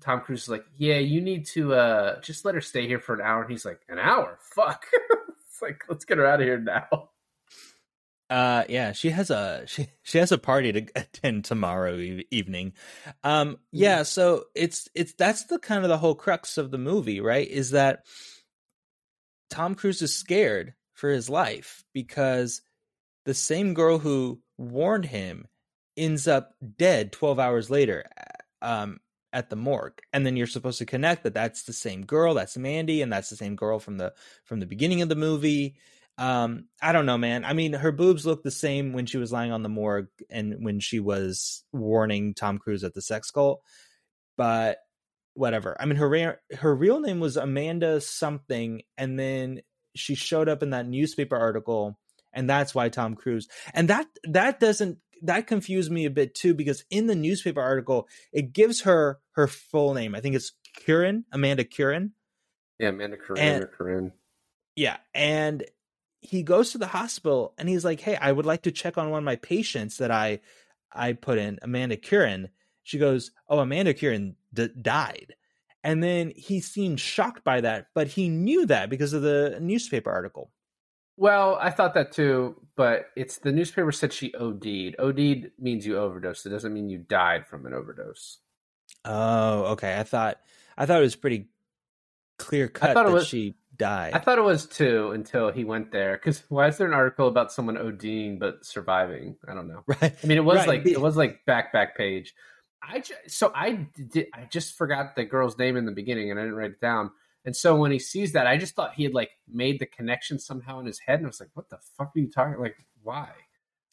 Tom 0.01 0.21
Cruise 0.21 0.43
is 0.43 0.49
like, 0.49 0.65
"Yeah, 0.77 0.99
you 0.99 1.21
need 1.21 1.47
to 1.47 1.75
uh, 1.75 2.21
just 2.21 2.45
let 2.45 2.55
her 2.55 2.61
stay 2.61 2.87
here 2.87 3.01
for 3.01 3.15
an 3.15 3.21
hour." 3.21 3.43
And 3.43 3.51
he's 3.51 3.65
like, 3.65 3.81
"An 3.89 3.99
hour? 3.99 4.39
Fuck!" 4.41 4.87
it's 5.49 5.63
like, 5.63 5.85
let's 5.89 6.05
get 6.05 6.19
her 6.19 6.27
out 6.27 6.41
of 6.41 6.47
here 6.47 6.59
now. 6.59 7.11
Uh, 8.29 8.65
yeah, 8.69 8.93
she 8.93 9.11
has 9.11 9.31
a 9.31 9.63
she 9.67 9.87
she 10.03 10.19
has 10.19 10.33
a 10.33 10.39
party 10.39 10.73
to 10.73 10.87
attend 10.97 11.45
tomorrow 11.45 11.97
e- 11.97 12.27
evening. 12.31 12.73
Um, 13.23 13.59
yeah, 13.71 14.03
so 14.03 14.45
it's 14.55 14.89
it's 14.95 15.13
that's 15.13 15.45
the 15.45 15.59
kind 15.59 15.85
of 15.85 15.89
the 15.89 15.99
whole 15.99 16.17
crux 16.17 16.59
of 16.59 16.71
the 16.71 16.79
movie, 16.79 17.21
right? 17.21 17.49
Is 17.49 17.71
that 17.71 18.05
Tom 19.49 19.77
Cruise 19.77 20.03
is 20.03 20.17
scared 20.17 20.75
for 20.95 21.09
his 21.09 21.31
life 21.31 21.85
because 21.93 22.63
the 23.27 23.35
same 23.35 23.75
girl 23.75 23.99
who 23.99 24.41
warned 24.59 25.05
him 25.05 25.47
ends 25.97 26.27
up 26.27 26.55
dead 26.77 27.13
12 27.13 27.39
hours 27.39 27.71
later 27.71 28.05
um 28.61 28.99
at 29.37 29.51
the 29.51 29.57
morgue. 29.57 30.01
And 30.15 30.25
then 30.25 30.35
you're 30.35 30.47
supposed 30.47 30.79
to 30.79 30.87
connect 30.87 31.23
that 31.25 31.35
that's 31.35 31.65
the 31.65 31.75
same 31.75 32.07
girl 32.07 32.33
that's 32.33 32.57
Mandy 32.57 33.03
and 33.03 33.13
that's 33.13 33.29
the 33.29 33.37
same 33.37 33.55
girl 33.55 33.79
from 33.79 33.99
the 33.99 34.15
from 34.47 34.61
the 34.61 34.67
beginning 34.67 35.03
of 35.03 35.11
the 35.11 35.15
movie. 35.15 35.77
Um 36.17 36.69
i 36.81 36.93
don't 36.93 37.05
know 37.05 37.19
man. 37.19 37.45
I 37.45 37.53
mean 37.53 37.75
her 37.75 37.93
boobs 37.93 38.25
look 38.25 38.43
the 38.43 38.51
same 38.51 38.95
when 38.95 39.05
she 39.05 39.19
was 39.19 39.31
lying 39.31 39.53
on 39.53 39.63
the 39.63 39.69
morgue 39.69 40.09
and 40.31 40.65
when 40.65 40.81
she 40.81 41.01
was 41.01 41.63
warning 41.71 42.33
tom 42.33 42.57
cruise 42.59 42.83
at 42.83 42.95
the 42.95 43.03
sex 43.03 43.31
cult 43.31 43.61
but 44.39 44.79
whatever. 45.35 45.77
I 45.79 45.85
mean 45.85 45.97
her 45.97 46.41
her 46.59 46.75
real 46.75 47.01
name 47.01 47.21
was 47.21 47.37
amanda 47.37 48.01
something 48.01 48.83
and 48.97 49.21
then 49.21 49.61
she 49.95 50.15
showed 50.15 50.49
up 50.49 50.63
in 50.63 50.71
that 50.71 50.89
newspaper 50.89 51.37
article 51.37 51.99
and 52.33 52.49
that's 52.49 52.75
why 52.75 52.89
tom 52.89 53.17
cruise 53.17 53.49
and 53.75 53.89
that 53.91 54.07
that 54.25 54.61
doesn't 54.61 54.97
that 55.23 55.47
confused 55.47 55.91
me 55.91 56.05
a 56.05 56.11
bit 56.11 56.35
too 56.35 56.55
because 56.55 56.85
in 56.91 57.07
the 57.07 57.15
newspaper 57.15 57.61
article 57.61 58.09
it 58.33 58.53
gives 58.53 58.83
her 58.83 59.19
her 59.33 59.47
full 59.47 59.95
name 59.95 60.15
i 60.15 60.21
think 60.21 60.35
it's 60.35 60.53
Curran, 60.85 61.25
amanda 61.33 61.65
Curran. 61.65 62.13
Yeah, 62.79 62.89
Amanda 62.91 63.17
And- 63.39 63.65
or 63.65 64.13
Yeah, 64.77 64.99
and 65.15 65.65
he 66.21 66.43
goes 66.43 66.73
to 66.73 66.79
the 66.79 66.87
hospital 66.89 67.55
and 67.57 67.69
he's 67.69 67.85
like, 67.85 68.01
"Hey, 68.01 68.17
I 68.17 68.33
would 68.33 68.45
like 68.45 68.63
to 68.63 68.71
check 68.73 68.99
on 68.99 69.11
one 69.11 69.19
of 69.19 69.25
my 69.25 69.37
patients 69.37 69.97
that 69.99 70.11
I 70.11 70.41
I 70.93 71.15
put 71.15 71.39
in, 71.39 71.59
Amanda 71.63 71.97
Curran." 71.97 72.51
She 72.83 72.99
goes, 72.99 73.31
"Oh, 73.49 73.61
Amanda 73.61 73.95
Curran 73.95 74.37
d- 74.53 74.69
died." 74.81 75.35
And 75.83 76.03
then 76.03 76.33
he 76.37 76.61
seemed 76.61 77.01
shocked 77.01 77.45
by 77.45 77.61
that, 77.63 77.87
but 77.95 78.09
he 78.09 78.29
knew 78.29 78.67
that 78.67 78.91
because 78.91 79.13
of 79.13 79.23
the 79.23 79.59
newspaper 79.61 80.11
article. 80.11 80.53
Well, 81.17 81.57
I 81.61 81.71
thought 81.71 81.95
that 81.95 82.13
too, 82.13 82.57
but 82.77 83.07
it's 83.17 83.39
the 83.39 83.53
newspaper 83.53 83.91
said 83.93 84.13
she 84.13 84.35
OD'd. 84.35 84.97
OD'd 84.99 85.51
means 85.59 85.87
you 85.87 85.97
overdosed. 85.99 86.45
It 86.45 86.51
doesn't 86.51 86.75
mean 86.75 86.91
you 86.91 86.99
died 86.99 87.47
from 87.47 87.65
an 87.67 87.73
overdose. 87.73 88.39
Oh, 89.05 89.65
okay. 89.73 89.99
I 89.99 90.03
thought 90.03 90.39
I 90.77 90.85
thought 90.87 90.99
it 90.99 91.05
was 91.05 91.17
pretty 91.17 91.49
clear 92.39 92.69
cut 92.69 92.95
that 92.95 93.11
was- 93.11 93.27
she 93.27 93.55
died. 93.77 94.15
I 94.15 94.19
thought 94.21 94.39
it 94.39 94.43
was 94.43 94.67
too 94.67 95.11
until 95.13 95.51
he 95.53 95.65
went 95.65 95.91
there. 95.93 96.17
Because 96.17 96.43
why 96.49 96.69
is 96.69 96.77
there 96.79 96.87
an 96.87 96.95
article 96.95 97.29
about 97.29 97.53
someone 97.53 97.77
ODing 97.77 98.39
but 98.39 98.65
surviving? 98.65 99.37
I 99.49 99.55
don't 99.55 99.69
know. 99.69 99.85
right. 99.87 100.15
I 100.23 100.27
mean, 100.27 100.39
it 100.39 100.45
was 100.45 100.59
Right, 100.59 100.69
like 100.69 100.87
it 100.87 101.01
was 101.01 101.17
like 101.17 101.45
back 101.47 101.73
back 101.73 101.97
page. 101.97 102.35
I 102.83 103.03
so 103.27 103.51
I 103.55 103.87
did 104.11 104.27
I 104.35 104.45
just 104.51 104.77
forgot 104.77 105.17
the 105.17 105.25
girl's 105.25 105.59
name 105.59 105.77
in 105.77 105.87
the 105.87 105.93
beginning 105.93 106.31
and 106.31 106.39
I 106.39 106.43
didn't 106.43 106.57
write 106.57 106.73
it 106.73 106.81
down. 106.81 107.11
And 107.47 107.55
so 107.55 107.77
when 107.77 107.93
he 107.93 108.01
sees 108.01 108.33
that, 108.33 108.49
I 108.49 108.57
just 108.57 108.75
thought 108.75 108.95
he 108.95 109.05
had 109.05 109.15
like 109.15 109.31
made 109.49 109.79
the 109.79 109.87
connection 109.87 110.39
somehow 110.39 110.81
in 110.81 110.87
his 110.87 110.99
head, 110.99 111.21
and 111.21 111.27
I 111.27 111.29
was 111.29 111.41
like, 111.41 111.51
"What 111.55 111.71
the 111.71 111.79
fuck 111.97 112.13
are 112.15 112.19
you 112.19 112.29
talking? 112.29 112.61
Like, 112.61 112.77
why?" 113.03 113.31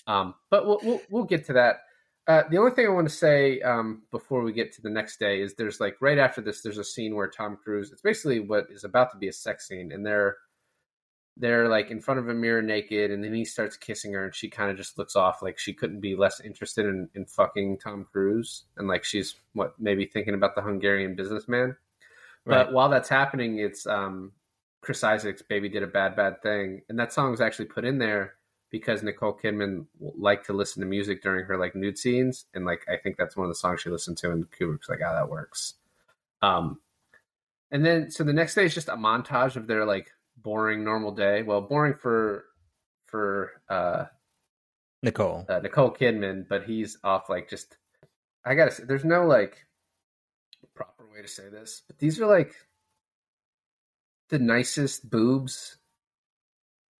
Um, 0.08 0.34
but 0.50 0.66
we'll, 0.66 0.80
we'll 0.84 1.02
we'll 1.10 1.24
get 1.24 1.46
to 1.46 1.54
that. 1.54 1.82
Uh, 2.28 2.44
the 2.50 2.58
only 2.58 2.72
thing 2.72 2.88
I 2.88 2.90
want 2.90 3.08
to 3.08 3.14
say 3.14 3.62
um, 3.62 4.04
before 4.10 4.42
we 4.42 4.54
get 4.54 4.74
to 4.74 4.82
the 4.82 4.90
next 4.90 5.20
day 5.20 5.42
is 5.42 5.54
there's 5.54 5.80
like 5.80 5.98
right 6.02 6.18
after 6.18 6.42
this, 6.42 6.62
there's 6.62 6.80
a 6.80 6.84
scene 6.84 7.16
where 7.16 7.28
Tom 7.30 7.58
Cruise. 7.64 7.92
It's 7.92 8.02
basically 8.02 8.40
what 8.40 8.68
is 8.72 8.86
about 8.86 9.12
to 9.12 9.18
be 9.18 9.28
a 9.28 9.34
sex 9.34 9.68
scene, 9.68 9.92
and 9.92 10.04
they're 10.04 10.38
they're 11.38 11.70
like 11.70 11.92
in 11.92 12.02
front 12.02 12.20
of 12.20 12.30
a 12.30 12.34
mirror 12.34 12.64
naked, 12.64 13.12
and 13.12 13.24
then 13.24 13.36
he 13.36 13.46
starts 13.46 13.78
kissing 13.78 14.14
her, 14.14 14.26
and 14.26 14.34
she 14.34 14.50
kind 14.50 14.72
of 14.72 14.78
just 14.78 14.98
looks 14.98 15.16
off 15.16 15.44
like 15.44 15.60
she 15.60 15.74
couldn't 15.74 16.00
be 16.00 16.16
less 16.16 16.40
interested 16.40 16.88
in, 16.88 17.08
in 17.14 17.26
fucking 17.26 17.78
Tom 17.78 18.08
Cruise, 18.12 18.64
and 18.78 18.88
like 18.88 19.04
she's 19.04 19.36
what 19.54 19.76
maybe 19.80 20.08
thinking 20.08 20.34
about 20.34 20.56
the 20.56 20.62
Hungarian 20.64 21.14
businessman. 21.16 21.76
Right. 22.46 22.66
But 22.66 22.74
while 22.74 22.90
that's 22.90 23.10
happening, 23.10 23.60
it's 23.60 23.88
um, 23.88 24.34
Chris 24.82 25.04
Isaak's 25.04 25.42
"Baby 25.42 25.70
Did 25.70 25.84
a 25.84 25.88
Bad 25.88 26.16
Bad 26.16 26.42
Thing," 26.42 26.82
and 26.90 27.00
that 27.00 27.14
song 27.14 27.32
was 27.32 27.42
actually 27.42 27.66
put 27.66 27.86
in 27.86 27.98
there 28.00 28.34
because 28.70 29.04
Nicole 29.04 29.38
Kidman 29.42 29.86
liked 30.00 30.48
to 30.48 30.54
listen 30.54 30.82
to 30.82 30.88
music 30.88 31.22
during 31.22 31.46
her 31.46 31.58
like 31.58 31.76
nude 31.76 31.98
scenes, 31.98 32.46
and 32.54 32.66
like 32.66 32.86
I 32.92 32.98
think 32.98 33.18
that's 33.18 33.38
one 33.38 33.46
of 33.46 33.52
the 33.52 33.56
songs 33.56 33.82
she 33.82 33.90
listened 33.90 34.18
to, 34.18 34.32
and 34.32 34.50
Kubrick's 34.52 34.90
like, 34.90 35.00
"Ah, 35.06 35.14
that 35.14 35.30
works." 35.30 35.76
Um, 36.42 36.80
and 37.72 37.86
then 37.86 38.12
so 38.12 38.24
the 38.24 38.34
next 38.34 38.56
day 38.56 38.66
is 38.66 38.74
just 38.74 38.90
a 38.90 38.96
montage 38.96 39.56
of 39.56 39.68
their 39.68 39.86
like 39.86 40.12
boring 40.38 40.84
normal 40.84 41.12
day. 41.12 41.44
Well, 41.44 41.62
boring 41.62 41.94
for 41.94 42.46
for 43.06 43.52
uh, 43.70 44.06
Nicole. 45.02 45.46
uh, 45.48 45.60
Nicole 45.60 45.92
Kidman, 45.92 46.48
but 46.48 46.64
he's 46.64 46.98
off 47.04 47.30
like 47.30 47.50
just. 47.50 47.78
I 48.46 48.56
gotta 48.56 48.72
say, 48.72 48.84
there's 48.86 49.06
no 49.06 49.26
like 49.26 49.66
way 51.14 51.22
to 51.22 51.28
say 51.28 51.50
this, 51.50 51.82
but 51.88 51.98
these 52.00 52.20
are 52.20 52.26
like 52.28 52.56
the 54.30 54.40
nicest 54.40 55.10
boobs 55.10 55.78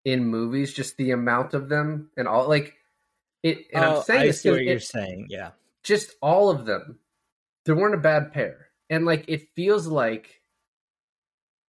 in 0.04 0.24
movies, 0.26 0.72
just 0.72 0.96
the 0.96 1.10
amount 1.12 1.54
of 1.54 1.68
them 1.68 2.10
and 2.16 2.28
all 2.28 2.48
like 2.48 2.74
it 3.42 3.66
and 3.72 3.84
Oh, 3.84 3.96
I'm 3.98 4.02
saying 4.04 4.20
I 4.20 4.26
this 4.26 4.42
see 4.42 4.50
what 4.50 4.62
you're 4.64 4.78
saying. 4.80 5.26
Yeah. 5.30 5.50
just 5.82 6.12
all 6.22 6.50
of 6.50 6.66
them. 6.66 6.98
There 7.64 7.74
weren't 7.76 7.94
a 7.94 7.98
bad 7.98 8.32
pair. 8.32 8.68
And 8.90 9.06
like 9.06 9.24
it 9.28 9.48
feels 9.56 9.86
like 9.86 10.40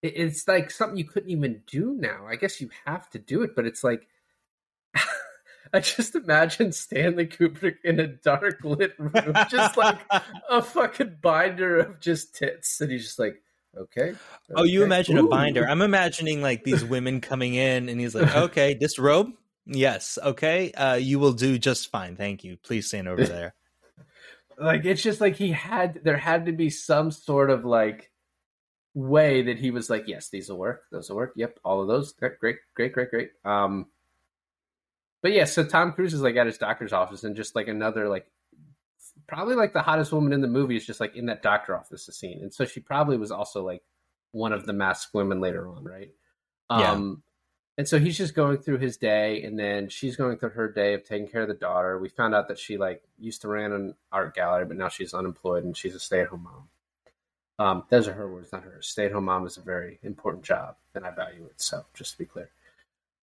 it- 0.02 0.14
it's 0.18 0.48
like 0.48 0.70
something 0.70 0.98
you 0.98 1.06
couldn't 1.06 1.30
even 1.32 1.64
do 1.68 1.96
now. 1.98 2.26
I 2.28 2.36
guess 2.36 2.60
you 2.62 2.70
have 2.86 3.10
to 3.12 3.20
do 3.20 3.42
it, 3.44 3.56
but 3.56 3.66
it's 3.66 3.84
like 3.84 4.08
I 5.74 5.80
just 5.80 6.16
imagine 6.16 6.72
Stanley 6.72 7.28
Kubrick 7.28 7.78
in 7.84 8.00
a 8.00 8.08
dark 8.08 8.64
lit 8.64 8.94
room, 8.98 9.34
just 9.50 9.78
like 9.78 10.00
a 10.50 10.62
fucking 10.62 11.18
binder 11.22 11.80
of 11.80 12.00
just 12.00 12.36
tits, 12.36 12.80
and 12.82 12.92
he's 12.92 13.04
just 13.04 13.20
like, 13.20 13.42
okay. 13.78 14.14
Oh, 14.56 14.64
you 14.64 14.80
okay. 14.80 14.86
imagine 14.86 15.18
a 15.18 15.24
binder. 15.24 15.68
I'm 15.68 15.82
imagining 15.82 16.42
like 16.42 16.64
these 16.64 16.84
women 16.84 17.22
coming 17.22 17.56
in, 17.56 17.90
and 17.90 18.00
he's 18.00 18.16
like, 18.16 18.34
"Okay, 18.36 18.74
this 18.74 19.00
robe, 19.00 19.32
yes, 19.66 20.18
okay, 20.24 20.72
uh, 20.74 20.96
you 20.96 21.20
will 21.20 21.34
do 21.34 21.58
just 21.58 21.92
fine. 21.92 22.16
Thank 22.16 22.44
you. 22.44 22.58
Please 22.64 22.88
stand 22.88 23.08
over 23.08 23.26
there." 23.26 23.54
like 24.58 24.86
it's 24.86 25.02
just 25.02 25.22
like 25.22 25.36
he 25.36 25.52
had 25.52 26.00
there 26.04 26.18
had 26.18 26.46
to 26.46 26.52
be 26.52 26.70
some 26.70 27.12
sort 27.12 27.50
of 27.50 27.66
like 27.66 28.12
way 28.94 29.42
that 29.44 29.58
he 29.58 29.72
was 29.72 29.90
like 29.90 30.08
yes 30.08 30.30
these 30.30 30.50
will 30.50 30.58
work 30.58 30.84
those 30.92 31.10
will 31.10 31.18
work 31.18 31.34
yep 31.36 31.60
all 31.64 31.82
of 31.82 31.88
those 31.88 32.14
great 32.14 32.40
great 32.40 32.58
great 32.74 32.94
great 32.94 33.10
great 33.10 33.32
um 33.44 33.88
but 35.26 35.34
yeah 35.34 35.44
so 35.44 35.64
tom 35.64 35.92
cruise 35.92 36.14
is 36.14 36.22
like 36.22 36.36
at 36.36 36.46
his 36.46 36.60
doctor's 36.60 36.94
office 36.94 37.24
and 37.24 37.36
just 37.36 37.56
like 37.56 37.68
another 37.68 38.08
like 38.08 38.28
probably 39.28 39.56
like 39.56 39.74
the 39.74 39.82
hottest 39.82 40.12
woman 40.12 40.34
in 40.34 40.42
the 40.42 40.48
movie 40.48 40.76
is 40.76 40.86
just 40.86 41.00
like 41.00 41.16
in 41.16 41.26
that 41.28 41.42
doctor 41.42 41.76
office 41.76 42.06
scene. 42.12 42.40
And 42.42 42.54
so 42.54 42.66
she 42.66 42.80
probably 42.80 43.18
was 43.18 43.32
also 43.32 43.64
like 43.64 43.82
one 44.32 44.54
of 44.54 44.66
the 44.66 44.74
masked 44.74 45.14
women 45.14 45.40
later 45.40 45.68
on 45.68 45.84
right? 45.84 46.12
Yeah. 46.70 46.92
um 46.92 47.24
and 47.78 47.88
so 47.88 48.00
he's 48.00 48.18
just 48.18 48.36
going 48.36 48.58
through 48.58 48.78
his 48.78 48.98
day 48.98 49.44
and 49.44 49.60
then 49.60 49.90
she's 49.90 50.16
going 50.16 50.38
through 50.38 50.50
her 50.50 50.72
day 50.72 50.94
of 50.94 51.04
taking 51.04 51.28
care 51.28 51.42
of 51.42 51.48
the 51.48 51.54
daughter. 51.54 52.00
We 52.00 52.10
found 52.10 52.34
out 52.34 52.48
that 52.48 52.60
she 52.60 52.78
like 52.78 53.04
used 53.20 53.42
to 53.42 53.48
run 53.48 53.72
an 53.72 53.96
art 54.12 54.36
gallery 54.36 54.66
but 54.66 54.78
now 54.78 54.90
she's 54.90 55.14
unemployed 55.14 55.64
and 55.64 55.76
she's 55.76 55.96
a 55.96 56.00
stay-at-home 56.00 56.44
mom. 56.44 56.70
Um 57.58 57.84
those 57.90 58.08
are 58.08 58.14
her 58.14 58.32
words 58.32 58.52
not 58.52 58.64
hers. 58.64 58.88
Stay-at-home 58.88 59.26
mom 59.26 59.46
is 59.46 59.58
a 59.58 59.62
very 59.62 60.00
important 60.04 60.44
job 60.44 60.76
and 60.94 61.06
i 61.06 61.12
value 61.12 61.46
it 61.46 61.60
so 61.62 61.86
just 61.94 62.14
to 62.14 62.18
be 62.18 62.26
clear. 62.26 62.50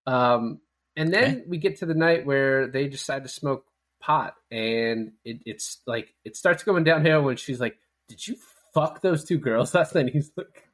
Um 0.07 0.61
and 0.97 1.13
then 1.13 1.25
Okay. 1.25 1.43
we 1.47 1.59
get 1.59 1.79
to 1.79 1.87
the 1.87 1.95
night 1.95 2.27
where 2.27 2.67
they 2.67 2.89
decide 2.89 3.23
to 3.25 3.29
smoke 3.29 3.65
pot 4.01 4.35
and 4.51 5.13
it, 5.25 5.39
it's 5.47 5.79
like 5.87 6.15
it 6.25 6.37
starts 6.37 6.65
going 6.65 6.85
downhill 6.85 7.23
when 7.23 7.37
she's 7.37 7.61
like 7.61 7.77
did 8.09 8.27
you 8.27 8.37
fuck 8.75 9.01
those 9.01 9.25
two 9.25 9.39
girls 9.39 9.75
last 9.77 9.95
night 9.95 10.09
he's 10.13 10.31
like 10.37 10.69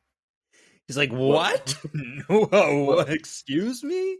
He's 0.86 0.96
like, 0.96 1.12
"What? 1.12 1.76
Whoa, 2.30 3.00
excuse 3.00 3.84
me." 3.84 4.16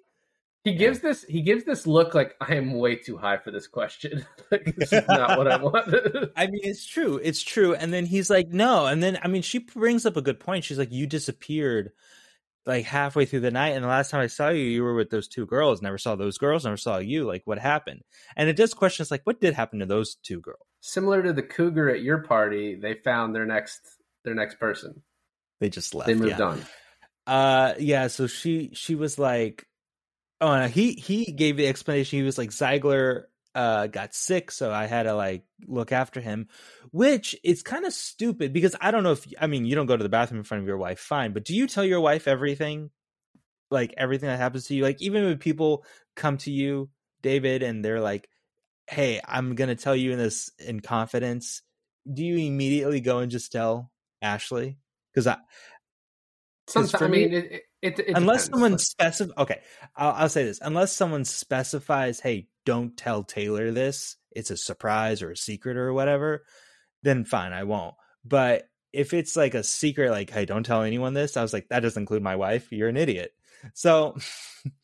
He 0.64 0.74
gives 0.74 1.00
this 1.00 1.24
he 1.24 1.40
gives 1.40 1.64
this 1.64 1.86
look 1.86 2.12
like 2.14 2.34
I 2.42 2.56
am 2.56 2.74
way 2.74 2.96
too 2.96 3.16
high 3.16 3.38
for 3.38 3.50
this 3.50 3.66
question. 3.66 4.26
like 4.50 4.76
this 4.76 4.92
is 4.92 5.08
not 5.08 5.38
what 5.38 5.50
I 5.50 5.56
want. 5.56 5.94
I 6.36 6.46
mean, 6.46 6.60
it's 6.62 6.84
true. 6.84 7.18
It's 7.22 7.42
true. 7.42 7.74
And 7.74 7.90
then 7.90 8.04
he's 8.04 8.28
like, 8.28 8.48
no. 8.50 8.84
And 8.84 9.02
then, 9.02 9.18
I 9.22 9.28
mean, 9.28 9.40
she 9.40 9.60
brings 9.60 10.04
up 10.04 10.18
a 10.18 10.20
good 10.20 10.40
point. 10.40 10.64
She's 10.64 10.76
like, 10.76 10.92
you 10.92 11.06
disappeared 11.06 11.92
like 12.68 12.84
halfway 12.84 13.24
through 13.24 13.40
the 13.40 13.50
night. 13.50 13.70
And 13.70 13.82
the 13.82 13.88
last 13.88 14.10
time 14.10 14.20
I 14.20 14.26
saw 14.26 14.50
you, 14.50 14.62
you 14.62 14.82
were 14.84 14.94
with 14.94 15.08
those 15.08 15.26
two 15.26 15.46
girls. 15.46 15.80
Never 15.80 15.96
saw 15.96 16.14
those 16.14 16.36
girls. 16.36 16.64
Never 16.64 16.76
saw 16.76 16.98
you. 16.98 17.24
Like, 17.24 17.42
what 17.46 17.58
happened? 17.58 18.02
And 18.36 18.48
it 18.50 18.56
does 18.56 18.74
question 18.74 19.02
us, 19.02 19.10
like, 19.10 19.22
what 19.24 19.40
did 19.40 19.54
happen 19.54 19.78
to 19.78 19.86
those 19.86 20.16
two 20.16 20.40
girls? 20.40 20.60
Similar 20.80 21.22
to 21.22 21.32
the 21.32 21.42
cougar 21.42 21.88
at 21.88 22.02
your 22.02 22.18
party, 22.18 22.76
they 22.76 22.94
found 22.94 23.34
their 23.34 23.46
next 23.46 23.80
their 24.24 24.34
next 24.34 24.60
person. 24.60 25.02
They 25.60 25.70
just 25.70 25.94
left. 25.94 26.08
They 26.08 26.14
moved 26.14 26.38
yeah. 26.38 26.44
on. 26.44 26.62
Uh, 27.26 27.74
yeah. 27.78 28.06
So 28.08 28.26
she 28.26 28.70
she 28.74 28.94
was 28.94 29.18
like, 29.18 29.66
oh, 30.40 30.60
no, 30.60 30.68
he 30.68 30.92
he 30.92 31.32
gave 31.32 31.56
the 31.56 31.66
explanation. 31.66 32.18
He 32.18 32.22
was 32.22 32.38
like, 32.38 32.52
Ziegler 32.52 33.28
uh 33.58 33.88
got 33.88 34.14
sick, 34.14 34.52
so 34.52 34.72
I 34.72 34.86
had 34.86 35.02
to 35.02 35.14
like 35.14 35.42
look 35.66 35.90
after 35.90 36.20
him, 36.20 36.46
which 36.92 37.34
is 37.42 37.64
kind 37.64 37.84
of 37.84 37.92
stupid 37.92 38.52
because 38.52 38.76
I 38.80 38.92
don't 38.92 39.02
know 39.02 39.12
if 39.12 39.26
I 39.40 39.48
mean 39.48 39.64
you 39.64 39.74
don't 39.74 39.86
go 39.86 39.96
to 39.96 40.02
the 40.02 40.08
bathroom 40.08 40.38
in 40.38 40.44
front 40.44 40.62
of 40.62 40.68
your 40.68 40.76
wife, 40.76 41.00
fine, 41.00 41.32
but 41.32 41.44
do 41.44 41.56
you 41.56 41.66
tell 41.66 41.84
your 41.84 42.00
wife 42.00 42.28
everything, 42.28 42.90
like 43.68 43.92
everything 43.96 44.28
that 44.28 44.38
happens 44.38 44.66
to 44.66 44.76
you, 44.76 44.84
like 44.84 45.02
even 45.02 45.24
when 45.24 45.38
people 45.38 45.84
come 46.14 46.36
to 46.38 46.52
you, 46.52 46.88
David, 47.20 47.64
and 47.64 47.84
they're 47.84 48.00
like, 48.00 48.28
hey, 48.86 49.20
I'm 49.26 49.56
gonna 49.56 49.74
tell 49.74 49.96
you 49.96 50.12
in 50.12 50.18
this 50.18 50.52
in 50.60 50.78
confidence. 50.78 51.62
Do 52.10 52.24
you 52.24 52.36
immediately 52.46 53.00
go 53.00 53.18
and 53.18 53.30
just 53.30 53.50
tell 53.50 53.90
Ashley? 54.22 54.78
Because 55.12 55.26
I 55.26 55.36
Sometimes 56.68 57.02
I 57.02 57.08
me- 57.08 57.18
mean 57.24 57.32
it, 57.34 57.62
it, 57.82 57.98
it, 57.98 58.16
unless 58.16 58.46
someone 58.46 58.76
Like, 58.98 59.38
okay 59.38 59.60
I'll, 59.96 60.12
I'll 60.12 60.28
say 60.28 60.44
this. 60.44 60.58
Unless 60.62 60.92
someone 60.92 61.24
specifies 61.24 62.20
hey 62.20 62.48
don't 62.64 62.96
tell 62.96 63.24
taylor 63.24 63.70
this. 63.70 64.16
It's 64.32 64.50
a 64.50 64.56
surprise 64.56 65.22
or 65.22 65.30
a 65.30 65.36
secret 65.36 65.76
or 65.76 65.92
whatever 65.92 66.44
then 67.02 67.24
fine 67.24 67.52
i 67.52 67.64
won't. 67.64 67.94
But 68.24 68.68
if 68.92 69.12
it's 69.14 69.36
like 69.36 69.54
a 69.54 69.62
secret 69.62 70.10
like 70.10 70.30
hey 70.30 70.44
don't 70.44 70.64
tell 70.64 70.82
anyone 70.82 71.14
this 71.14 71.36
i 71.36 71.42
was 71.42 71.52
like 71.52 71.68
that 71.68 71.80
doesn't 71.80 72.02
include 72.02 72.22
my 72.22 72.36
wife. 72.36 72.72
You're 72.72 72.88
an 72.88 72.96
idiot. 72.96 73.32
So 73.74 74.16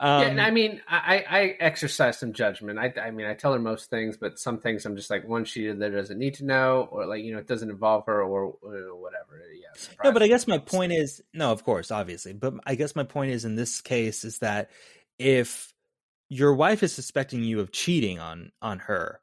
um 0.00 0.22
yeah, 0.22 0.28
and 0.28 0.40
I 0.40 0.50
mean, 0.50 0.80
I, 0.88 1.24
I 1.28 1.38
I 1.38 1.56
exercise 1.60 2.18
some 2.18 2.32
judgment. 2.32 2.78
I, 2.78 2.92
I 3.00 3.10
mean, 3.10 3.26
I 3.26 3.34
tell 3.34 3.52
her 3.52 3.58
most 3.58 3.90
things, 3.90 4.16
but 4.16 4.38
some 4.38 4.58
things 4.58 4.86
I'm 4.86 4.96
just 4.96 5.10
like, 5.10 5.26
one, 5.26 5.44
she 5.44 5.68
either 5.68 5.90
doesn't 5.90 6.18
need 6.18 6.34
to 6.34 6.44
know, 6.44 6.88
or 6.90 7.06
like, 7.06 7.24
you 7.24 7.32
know, 7.32 7.38
it 7.38 7.48
doesn't 7.48 7.70
involve 7.70 8.06
her, 8.06 8.22
or, 8.22 8.54
or 8.62 8.96
whatever. 8.96 9.42
Yeah. 9.52 9.68
No, 10.04 10.12
but 10.12 10.22
I 10.22 10.28
guess 10.28 10.46
my 10.46 10.58
point 10.58 10.92
is 10.92 11.22
no, 11.34 11.50
of 11.50 11.64
course, 11.64 11.90
obviously. 11.90 12.32
But 12.32 12.54
I 12.66 12.74
guess 12.74 12.94
my 12.94 13.04
point 13.04 13.32
is 13.32 13.44
in 13.44 13.56
this 13.56 13.80
case 13.80 14.24
is 14.24 14.38
that 14.38 14.70
if 15.18 15.72
your 16.28 16.54
wife 16.54 16.82
is 16.82 16.92
suspecting 16.92 17.42
you 17.42 17.60
of 17.60 17.72
cheating 17.72 18.18
on 18.18 18.52
on 18.62 18.78
her, 18.80 19.20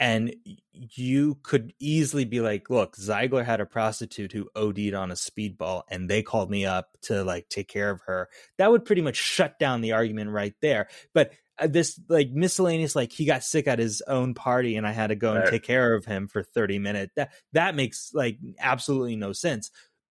and 0.00 0.34
you 0.72 1.38
could 1.42 1.72
easily 1.80 2.24
be 2.24 2.40
like, 2.40 2.70
"Look, 2.70 2.96
Ziegler 2.96 3.42
had 3.44 3.60
a 3.60 3.66
prostitute 3.66 4.32
who 4.32 4.48
OD'd 4.54 4.94
on 4.94 5.10
a 5.10 5.14
speedball, 5.14 5.82
and 5.88 6.08
they 6.08 6.22
called 6.22 6.50
me 6.50 6.64
up 6.66 6.96
to 7.02 7.24
like 7.24 7.48
take 7.48 7.68
care 7.68 7.90
of 7.90 8.00
her." 8.02 8.28
That 8.58 8.70
would 8.70 8.84
pretty 8.84 9.02
much 9.02 9.16
shut 9.16 9.58
down 9.58 9.80
the 9.80 9.92
argument 9.92 10.30
right 10.30 10.54
there. 10.62 10.88
But 11.14 11.32
uh, 11.58 11.66
this 11.66 11.98
like 12.08 12.30
miscellaneous, 12.30 12.94
like 12.94 13.10
he 13.12 13.24
got 13.24 13.42
sick 13.42 13.66
at 13.66 13.78
his 13.80 14.00
own 14.06 14.34
party, 14.34 14.76
and 14.76 14.86
I 14.86 14.92
had 14.92 15.08
to 15.08 15.16
go 15.16 15.32
and 15.32 15.40
Right. 15.44 15.50
take 15.50 15.64
care 15.64 15.94
of 15.94 16.04
him 16.04 16.28
for 16.28 16.42
thirty 16.44 16.78
minutes. 16.78 17.12
That 17.16 17.32
that 17.52 17.74
makes 17.74 18.10
like 18.14 18.38
absolutely 18.60 19.16
no 19.16 19.32
sense 19.32 19.70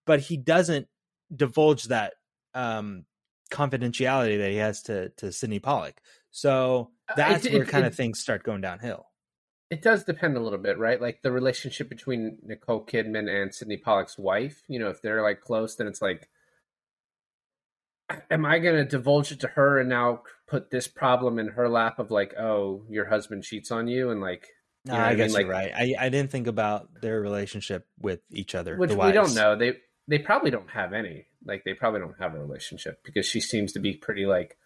but 0.07 0.19
he 0.19 0.37
doesn't 0.37 0.87
divulge 1.35 1.85
that 1.85 2.13
um 2.53 3.05
confidentiality 3.51 4.37
that 4.37 4.51
he 4.51 4.57
has 4.57 4.83
to 4.83 5.09
to 5.17 5.31
Sydney 5.31 5.59
Pollack. 5.59 5.99
So 6.31 6.91
Uh, 7.09 7.13
that's 7.15 7.45
it- 7.45 7.53
where 7.53 7.63
it- 7.63 7.69
kind 7.69 7.85
of 7.85 7.95
things 7.95 8.19
start 8.19 8.43
going 8.43 8.61
downhill. 8.61 9.07
It 9.75 9.81
does 9.81 10.05
depend 10.05 10.37
a 10.37 10.39
little 10.39 10.57
bit, 10.57 10.77
right? 10.77 11.01
Like 11.01 11.21
the 11.21 11.33
relationship 11.33 11.89
between 11.89 12.37
Nicole 12.45 12.85
Kidman 12.85 13.27
and 13.29 13.53
Sydney 13.53 13.75
Pollack's 13.75 14.17
wife. 14.17 14.63
You 14.69 14.79
know, 14.79 14.87
if 14.87 15.01
they're 15.01 15.21
like 15.21 15.41
close, 15.41 15.75
then 15.75 15.85
it's 15.87 16.01
like, 16.01 16.29
am 18.31 18.45
I 18.45 18.59
going 18.59 18.75
to 18.77 18.85
divulge 18.85 19.33
it 19.33 19.41
to 19.41 19.47
her 19.49 19.77
and 19.79 19.89
now 19.89 20.21
put 20.47 20.71
this 20.71 20.87
problem 20.87 21.39
in 21.39 21.49
her 21.49 21.67
lap 21.67 21.99
of 21.99 22.09
like, 22.09 22.33
oh, 22.39 22.83
your 22.89 23.05
husband 23.05 23.43
cheats 23.43 23.69
on 23.69 23.89
you, 23.89 24.11
and 24.11 24.21
like, 24.21 24.47
No, 24.85 24.93
You 24.93 24.99
know 24.99 25.05
I 25.05 25.09
I 25.09 25.15
guess 25.15 25.33
mean? 25.33 25.41
you're 25.41 25.49
right. 25.49 25.71
I, 25.75 25.93
I 25.99 26.07
didn't 26.09 26.31
think 26.31 26.47
about 26.47 27.01
their 27.01 27.19
relationship 27.19 27.85
with 27.99 28.21
each 28.31 28.55
other. 28.55 28.77
which 28.77 28.91
we 28.91 29.11
don't 29.11 29.35
know. 29.35 29.57
They 29.57 29.73
they 30.07 30.19
probably 30.19 30.51
don't 30.51 30.69
have 30.69 30.93
any. 30.93 31.25
Like 31.43 31.65
they 31.65 31.73
probably 31.73 31.99
don't 31.99 32.17
have 32.19 32.33
a 32.33 32.39
relationship 32.39 33.01
because 33.03 33.25
she 33.25 33.41
seems 33.41 33.73
to 33.73 33.79
be 33.79 33.93
pretty 33.93 34.25
like 34.25 34.57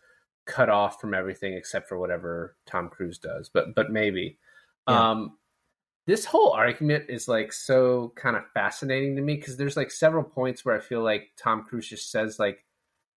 cut 0.46 0.70
off 0.70 1.02
from 1.02 1.16
everything 1.16 1.54
except 1.54 1.90
for 1.90 1.98
whatever 1.98 2.56
Tom 2.68 2.90
Cruise 2.90 3.18
does. 3.18 3.50
But 3.50 3.74
but 3.74 3.90
maybe. 3.92 4.38
Yeah. 4.90 5.12
Um 5.12 5.38
this 6.08 6.26
whole 6.26 6.52
argument 6.52 7.06
is 7.10 7.28
like 7.28 7.54
so 7.54 8.12
kind 8.16 8.36
of 8.36 8.44
fascinating 8.54 9.16
to 9.16 9.22
me 9.22 9.36
because 9.36 9.58
there's 9.58 9.78
like 9.78 9.92
several 9.92 10.24
points 10.24 10.66
where 10.66 10.76
I 10.76 10.80
feel 10.80 11.04
like 11.04 11.30
Tom 11.38 11.64
Cruise 11.64 11.88
just 11.88 12.10
says 12.12 12.40
like 12.40 12.66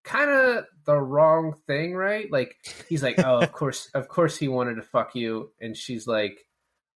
kind 0.05 0.31
of 0.31 0.67
the 0.85 0.99
wrong 0.99 1.55
thing, 1.67 1.95
right? 1.95 2.31
Like 2.31 2.57
he's 2.89 3.03
like, 3.03 3.19
"Oh, 3.25 3.39
of 3.39 3.53
course, 3.61 3.89
of 3.95 4.09
course 4.09 4.37
he 4.37 4.49
wanted 4.49 4.75
to 4.75 4.83
fuck 4.83 5.15
you." 5.15 5.53
And 5.61 5.77
she's 5.77 6.07
like, 6.07 6.45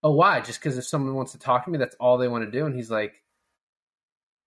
"Oh, 0.02 0.12
why? 0.12 0.40
Just 0.40 0.60
because 0.60 0.76
if 0.76 0.84
someone 0.84 1.14
wants 1.14 1.32
to 1.32 1.38
talk 1.38 1.64
to 1.64 1.70
me, 1.70 1.78
that's 1.78 1.96
all 1.98 2.18
they 2.18 2.28
want 2.28 2.44
to 2.44 2.50
do." 2.50 2.66
And 2.66 2.74
he's 2.74 2.90
like, 2.90 3.22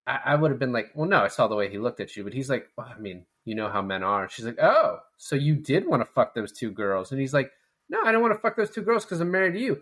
I, 0.10 0.20
I 0.26 0.36
would 0.36 0.52
have 0.52 0.60
been 0.60 0.74
like, 0.74 0.92
well, 0.96 1.08
no, 1.08 1.20
I 1.20 1.28
saw 1.28 1.48
the 1.48 1.56
way 1.56 1.70
he 1.70 1.78
looked 1.78 2.00
at 2.00 2.16
you, 2.16 2.24
but 2.24 2.34
he's 2.34 2.50
like, 2.50 2.68
well, 2.78 2.92
I 2.94 3.00
mean, 3.00 3.26
you 3.46 3.56
know 3.56 3.70
how 3.70 3.82
men 3.82 4.04
are. 4.04 4.28
She's 4.30 4.46
like, 4.46 4.60
oh, 4.62 5.00
so 5.18 5.36
you 5.36 5.56
did 5.56 5.88
want 5.88 6.02
to 6.02 6.12
fuck 6.14 6.34
those 6.34 6.52
two 6.52 6.72
girls, 6.72 7.12
and 7.12 7.22
he's 7.22 7.34
like, 7.34 7.52
no, 7.90 8.02
I 8.04 8.12
don't 8.12 8.22
want 8.22 8.34
to 8.34 8.40
fuck 8.40 8.56
those 8.56 8.72
two 8.72 8.82
girls 8.82 9.06
because 9.06 9.20
I'm 9.22 9.32
married 9.32 9.54
to 9.54 9.60
you. 9.60 9.82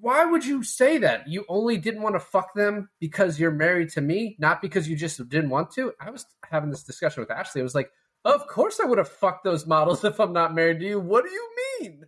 Why 0.00 0.24
would 0.24 0.44
you 0.44 0.62
say 0.62 0.98
that? 0.98 1.28
You 1.28 1.44
only 1.48 1.76
didn't 1.76 2.02
want 2.02 2.14
to 2.14 2.20
fuck 2.20 2.54
them 2.54 2.88
because 3.00 3.38
you're 3.38 3.50
married 3.50 3.90
to 3.90 4.00
me, 4.00 4.36
not 4.38 4.60
because 4.60 4.88
you 4.88 4.96
just 4.96 5.28
didn't 5.28 5.50
want 5.50 5.70
to. 5.72 5.92
I 6.00 6.10
was 6.10 6.26
having 6.48 6.70
this 6.70 6.82
discussion 6.82 7.20
with 7.22 7.30
Ashley. 7.30 7.60
I 7.60 7.64
was 7.64 7.74
like, 7.74 7.90
of 8.24 8.46
course 8.46 8.80
I 8.80 8.86
would 8.86 8.98
have 8.98 9.08
fucked 9.08 9.44
those 9.44 9.66
models 9.66 10.04
if 10.04 10.20
I'm 10.20 10.32
not 10.32 10.54
married 10.54 10.80
to 10.80 10.86
you. 10.86 11.00
What 11.00 11.24
do 11.24 11.30
you 11.30 11.50
mean? 11.80 12.04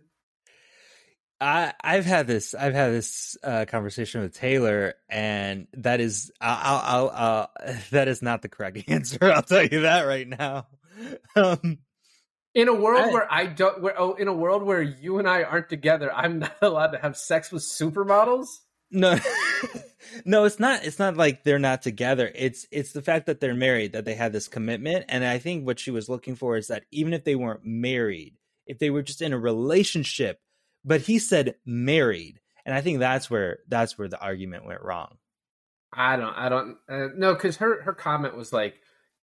I 1.39 1.73
I've 1.83 2.05
had 2.05 2.25
this 2.25 2.55
I've 2.55 2.73
had 2.73 2.91
this 2.91 3.37
uh, 3.43 3.65
conversation 3.67 4.21
with 4.21 4.33
Taylor, 4.33 4.95
and 5.07 5.67
that 5.73 5.99
is 5.99 6.31
I'll, 6.41 6.81
I'll, 6.83 7.09
I'll 7.09 7.75
that 7.91 8.07
is 8.07 8.21
not 8.21 8.41
the 8.41 8.49
correct 8.49 8.79
answer. 8.87 9.19
I'll 9.31 9.43
tell 9.43 9.63
you 9.63 9.81
that 9.81 10.03
right 10.03 10.27
now. 10.27 10.67
Um, 11.35 11.77
In 12.57 12.69
a 12.69 12.73
world 12.73 13.03
I- 13.03 13.13
where 13.13 13.31
I 13.31 13.45
don't, 13.45 13.83
where 13.83 13.93
oh, 14.01 14.13
in 14.13 14.27
a 14.27 14.33
world 14.33 14.63
where 14.63 14.81
you 14.81 15.19
and 15.19 15.29
I 15.29 15.43
aren't 15.43 15.69
together, 15.69 16.11
I'm 16.11 16.39
not 16.39 16.55
allowed 16.63 16.93
to 16.93 16.97
have 16.97 17.15
sex 17.15 17.51
with 17.51 17.61
supermodels. 17.61 18.47
no, 18.89 19.19
no, 20.25 20.45
it's 20.45 20.59
not. 20.59 20.83
It's 20.83 20.97
not 20.97 21.15
like 21.15 21.43
they're 21.43 21.59
not 21.59 21.83
together. 21.83 22.31
It's 22.33 22.65
it's 22.71 22.93
the 22.93 23.03
fact 23.03 23.27
that 23.27 23.39
they're 23.39 23.53
married, 23.53 23.93
that 23.93 24.05
they 24.05 24.15
had 24.15 24.33
this 24.33 24.47
commitment, 24.47 25.05
and 25.07 25.23
I 25.23 25.37
think 25.37 25.67
what 25.67 25.79
she 25.79 25.91
was 25.91 26.09
looking 26.09 26.35
for 26.35 26.57
is 26.57 26.69
that 26.69 26.85
even 26.89 27.13
if 27.13 27.23
they 27.25 27.35
weren't 27.35 27.63
married, 27.63 28.37
if 28.65 28.79
they 28.79 28.89
were 28.89 29.03
just 29.03 29.21
in 29.21 29.33
a 29.33 29.37
relationship, 29.39 30.39
but 30.83 31.01
he 31.01 31.19
said 31.19 31.57
married, 31.63 32.39
and 32.65 32.73
I 32.73 32.81
think 32.81 32.97
that's 32.97 33.29
where 33.29 33.59
that's 33.67 33.99
where 33.99 34.07
the 34.07 34.19
argument 34.19 34.65
went 34.65 34.81
wrong. 34.81 35.17
I 35.93 36.15
don't, 36.15 36.35
I 36.35 36.49
don't, 36.49 36.77
uh, 36.89 37.09
no, 37.15 37.35
because 37.35 37.57
her 37.57 37.83
her 37.83 37.93
comment 37.93 38.35
was 38.35 38.51
like, 38.51 38.81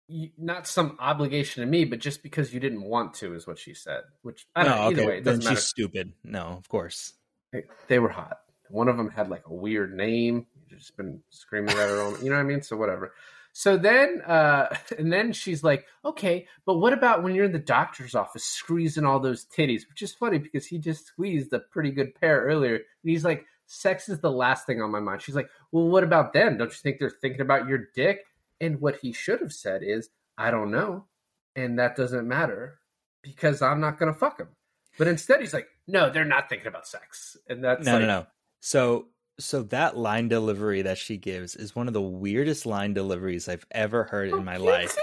not 0.08 0.66
some 0.66 0.96
obligation 0.98 1.62
to 1.62 1.66
me, 1.70 1.84
but 1.84 1.98
just 1.98 2.22
because 2.22 2.52
you 2.52 2.60
didn't 2.60 2.82
want 2.82 3.14
to, 3.14 3.34
is 3.34 3.46
what 3.46 3.58
she 3.58 3.74
said. 3.74 4.02
Which 4.22 4.46
I 4.54 4.64
don't. 4.64 4.76
Know. 4.76 4.82
Either 4.82 5.02
okay, 5.02 5.06
way, 5.06 5.18
it 5.18 5.24
then 5.24 5.40
she's 5.40 5.44
matter. 5.48 5.60
stupid. 5.60 6.12
No, 6.24 6.42
of 6.42 6.68
course. 6.68 7.14
They, 7.52 7.64
they 7.88 7.98
were 7.98 8.08
hot. 8.08 8.38
One 8.70 8.88
of 8.88 8.96
them 8.96 9.10
had 9.10 9.28
like 9.28 9.44
a 9.46 9.54
weird 9.54 9.94
name. 9.94 10.46
You've 10.68 10.80
just 10.80 10.96
been 10.96 11.20
screaming 11.30 11.70
at 11.70 11.88
her. 11.88 12.00
All, 12.00 12.18
you 12.18 12.30
know 12.30 12.36
what 12.36 12.42
I 12.42 12.44
mean? 12.44 12.62
So 12.62 12.76
whatever. 12.76 13.12
So 13.52 13.76
then, 13.76 14.22
uh, 14.26 14.74
and 14.98 15.12
then 15.12 15.32
she's 15.32 15.62
like, 15.62 15.86
"Okay, 16.04 16.46
but 16.66 16.78
what 16.78 16.92
about 16.92 17.22
when 17.22 17.34
you're 17.34 17.44
in 17.44 17.52
the 17.52 17.58
doctor's 17.58 18.14
office 18.14 18.44
squeezing 18.44 19.04
all 19.04 19.20
those 19.20 19.44
titties?" 19.46 19.88
Which 19.88 20.02
is 20.02 20.12
funny 20.12 20.38
because 20.38 20.66
he 20.66 20.78
just 20.78 21.06
squeezed 21.06 21.52
a 21.52 21.58
pretty 21.58 21.90
good 21.90 22.14
pair 22.14 22.40
earlier. 22.42 22.74
And 22.76 22.84
he's 23.04 23.24
like, 23.24 23.44
"Sex 23.66 24.08
is 24.08 24.20
the 24.20 24.30
last 24.30 24.66
thing 24.66 24.80
on 24.82 24.90
my 24.90 25.00
mind." 25.00 25.22
She's 25.22 25.36
like, 25.36 25.48
"Well, 25.70 25.88
what 25.88 26.04
about 26.04 26.32
them? 26.32 26.56
Don't 26.56 26.70
you 26.70 26.78
think 26.82 26.98
they're 26.98 27.10
thinking 27.10 27.42
about 27.42 27.68
your 27.68 27.86
dick?" 27.94 28.24
And 28.62 28.80
what 28.80 28.96
he 29.02 29.12
should 29.12 29.40
have 29.40 29.52
said 29.52 29.82
is, 29.82 30.08
"I 30.38 30.50
don't 30.50 30.70
know, 30.70 31.08
and 31.54 31.78
that 31.78 31.96
doesn't 31.96 32.26
matter 32.26 32.78
because 33.22 33.60
I'm 33.60 33.80
not 33.80 33.98
gonna 33.98 34.14
fuck 34.14 34.38
him." 34.38 34.48
But 34.96 35.08
instead, 35.08 35.40
he's 35.40 35.52
like, 35.52 35.68
"No, 35.86 36.08
they're 36.08 36.24
not 36.24 36.48
thinking 36.48 36.68
about 36.68 36.86
sex," 36.86 37.36
and 37.48 37.62
that's 37.62 37.84
no, 37.84 37.94
like, 37.94 38.00
no, 38.02 38.06
no. 38.06 38.26
So, 38.60 39.08
so 39.40 39.64
that 39.64 39.96
line 39.96 40.28
delivery 40.28 40.82
that 40.82 40.96
she 40.96 41.16
gives 41.16 41.56
is 41.56 41.74
one 41.74 41.88
of 41.88 41.94
the 41.94 42.00
weirdest 42.00 42.64
line 42.64 42.94
deliveries 42.94 43.48
I've 43.48 43.66
ever 43.72 44.04
heard 44.04 44.28
in 44.28 44.34
oh, 44.34 44.42
my 44.42 44.56
Oh, 44.56 44.64
life. 44.64 44.96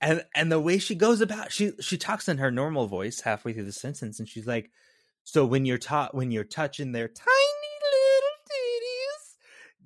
And 0.00 0.24
and 0.34 0.50
the 0.52 0.60
way 0.60 0.78
she 0.78 0.94
goes 0.94 1.20
about, 1.20 1.52
she 1.52 1.72
she 1.80 1.96
talks 1.96 2.28
in 2.28 2.38
her 2.38 2.50
normal 2.50 2.86
voice 2.86 3.20
halfway 3.20 3.52
through 3.52 3.64
the 3.64 3.72
sentence, 3.72 4.18
and 4.18 4.28
she's 4.28 4.46
like, 4.46 4.70
"So 5.22 5.44
when 5.46 5.64
you're 5.66 5.78
taught 5.78 6.14
when 6.14 6.30
you're 6.30 6.44
touching 6.44 6.92
their 6.92 7.08
tiny 7.08 7.53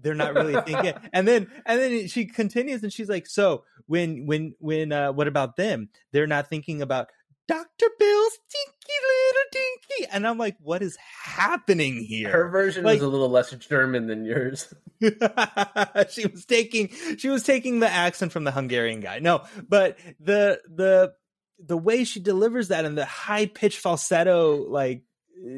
they're 0.01 0.15
not 0.15 0.35
really 0.35 0.61
thinking." 0.63 0.95
and 1.13 1.27
then 1.27 1.51
and 1.67 1.81
then 1.81 2.09
she 2.09 2.27
continues, 2.27 2.83
and 2.83 2.93
she's 2.93 3.09
like, 3.09 3.27
"So 3.27 3.65
when 3.87 4.27
when 4.27 4.55
when 4.59 4.93
uh, 4.93 5.13
what 5.13 5.29
about 5.29 5.57
them? 5.57 5.89
They're 6.13 6.27
not 6.27 6.49
thinking 6.49 6.83
about." 6.83 7.09
Dr. 7.49 7.87
Bill's 7.99 8.39
dinky 8.53 8.79
little 9.03 9.43
dinky. 9.53 10.13
And 10.13 10.27
I'm 10.27 10.37
like, 10.37 10.57
what 10.61 10.83
is 10.83 10.99
happening 11.25 11.97
here? 12.05 12.31
Her 12.31 12.51
version 12.51 12.85
Like- 12.85 12.97
was 12.97 13.03
a 13.03 13.09
little 13.09 13.31
less 13.31 13.51
German 13.53 14.07
than 14.07 14.27
yours. 14.27 14.73
she 15.01 16.27
was 16.27 16.45
taking 16.47 16.91
she 17.17 17.29
was 17.29 17.45
taking 17.45 17.81
the 17.81 17.89
accent 17.91 18.33
from 18.33 18.45
the 18.45 18.51
Hungarian 18.51 19.01
guy. 19.01 19.21
No, 19.21 19.45
but 19.67 19.97
the 20.21 20.61
the 20.69 21.13
the 21.59 21.77
way 21.79 22.05
she 22.05 22.21
delivers 22.21 22.69
that 22.69 22.85
and 22.85 22.99
the 22.99 23.05
high 23.05 23.47
pitched 23.47 23.79
falsetto, 23.79 24.69
like 24.69 25.05
uh, 25.39 25.49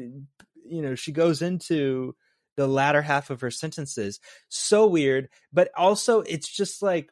you 0.65 0.81
know, 0.81 0.95
she 0.95 1.11
goes 1.11 1.41
into 1.41 2.15
the 2.57 2.67
latter 2.67 3.01
half 3.01 3.29
of 3.29 3.41
her 3.41 3.51
sentences, 3.51 4.19
so 4.49 4.87
weird. 4.87 5.29
But 5.53 5.71
also, 5.75 6.21
it's 6.21 6.49
just 6.49 6.81
like 6.81 7.11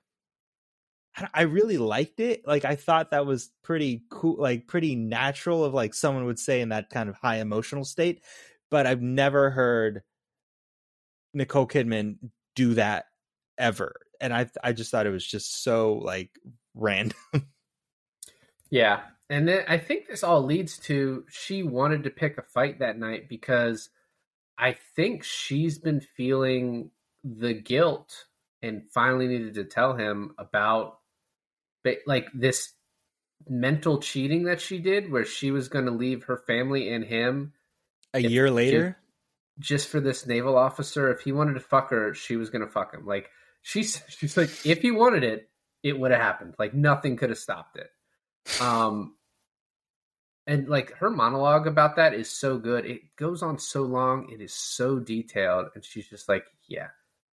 I 1.34 1.44
really 1.44 1.78
liked 1.78 2.20
it. 2.20 2.48
Like 2.48 2.66
I 2.66 2.76
thought 2.76 3.12
that 3.12 3.26
was 3.26 3.52
pretty 3.64 4.04
cool, 4.10 4.38
like 4.40 4.68
pretty 4.68 4.96
natural 4.96 5.64
of 5.66 5.74
like 5.74 5.94
someone 5.94 6.26
would 6.26 6.40
say 6.40 6.62
in 6.62 6.70
that 6.70 6.90
kind 6.90 7.10
of 7.10 7.16
high 7.16 7.38
emotional 7.38 7.86
state. 7.86 8.24
But 8.72 8.86
I've 8.86 9.02
never 9.02 9.50
heard 9.50 10.04
Nicole 11.34 11.68
Kidman 11.68 12.18
do 12.56 12.76
that 12.76 13.06
ever, 13.58 13.96
and 14.22 14.34
I 14.34 14.50
I 14.64 14.74
just 14.74 14.92
thought 14.92 15.08
it 15.08 15.12
was 15.12 15.26
just 15.26 15.64
so 15.64 15.94
like 15.94 16.32
random. 16.74 17.18
Yeah. 18.70 19.02
And 19.30 19.48
then 19.48 19.64
I 19.68 19.78
think 19.78 20.08
this 20.08 20.24
all 20.24 20.44
leads 20.44 20.78
to 20.80 21.26
she 21.30 21.64
wanted 21.64 22.04
to 22.04 22.10
pick 22.10 22.38
a 22.38 22.44
fight 22.44 22.80
that 22.80 22.98
night 22.98 23.30
because 23.30 23.90
I 24.60 24.76
think 24.96 25.24
she's 25.24 25.78
been 25.80 26.02
feeling 26.02 26.92
the 27.24 27.54
guilt 27.54 28.26
and 28.62 28.84
finally 28.94 29.28
needed 29.28 29.54
to 29.56 29.64
tell 29.64 29.96
him 29.96 30.36
about 30.38 31.00
like 32.06 32.28
this 32.34 32.74
mental 33.48 34.00
cheating 34.00 34.44
that 34.44 34.60
she 34.60 34.80
did 34.80 35.10
where 35.12 35.26
she 35.26 35.50
was 35.50 35.70
going 35.70 35.86
to 35.86 35.92
leave 35.92 36.26
her 36.26 36.38
family 36.46 36.92
and 36.92 37.06
him 37.06 37.54
A 38.14 38.20
year 38.20 38.52
later, 38.52 38.98
just 39.60 39.88
for 39.88 40.00
this 40.02 40.28
naval 40.28 40.58
officer. 40.58 41.10
If 41.10 41.22
he 41.22 41.32
wanted 41.32 41.54
to 41.54 41.62
fuck 41.62 41.90
her 41.92 42.14
she 42.14 42.36
was 42.36 42.50
going 42.50 42.62
to 42.62 42.72
fuck 42.72 42.94
him. 42.94 43.06
Like 43.06 43.30
she's 43.62 44.02
she's 44.10 44.36
like 44.36 44.50
if 44.66 44.82
he 44.82 44.92
wanted 44.92 45.24
it 45.24 45.50
it 45.84 45.98
would 45.98 46.12
have 46.12 46.22
happened. 46.22 46.56
Like 46.60 46.74
nothing 46.74 47.16
could 47.16 47.30
have 47.30 47.40
stopped 47.40 47.78
it. 47.78 47.90
Um 48.62 49.16
and 50.50 50.68
like 50.68 50.98
her 50.98 51.12
monologue 51.12 51.68
about 51.68 51.98
that 51.98 52.16
is 52.16 52.28
so 52.28 52.58
good. 52.58 52.84
It 52.84 53.16
goes 53.16 53.44
on 53.44 53.60
so 53.60 53.84
long. 53.84 54.30
It 54.32 54.42
is 54.42 54.52
so 54.52 54.98
detailed 54.98 55.68
and 55.76 55.86
she's 55.86 56.10
just 56.10 56.28
like 56.28 56.46
yeah 56.68 56.88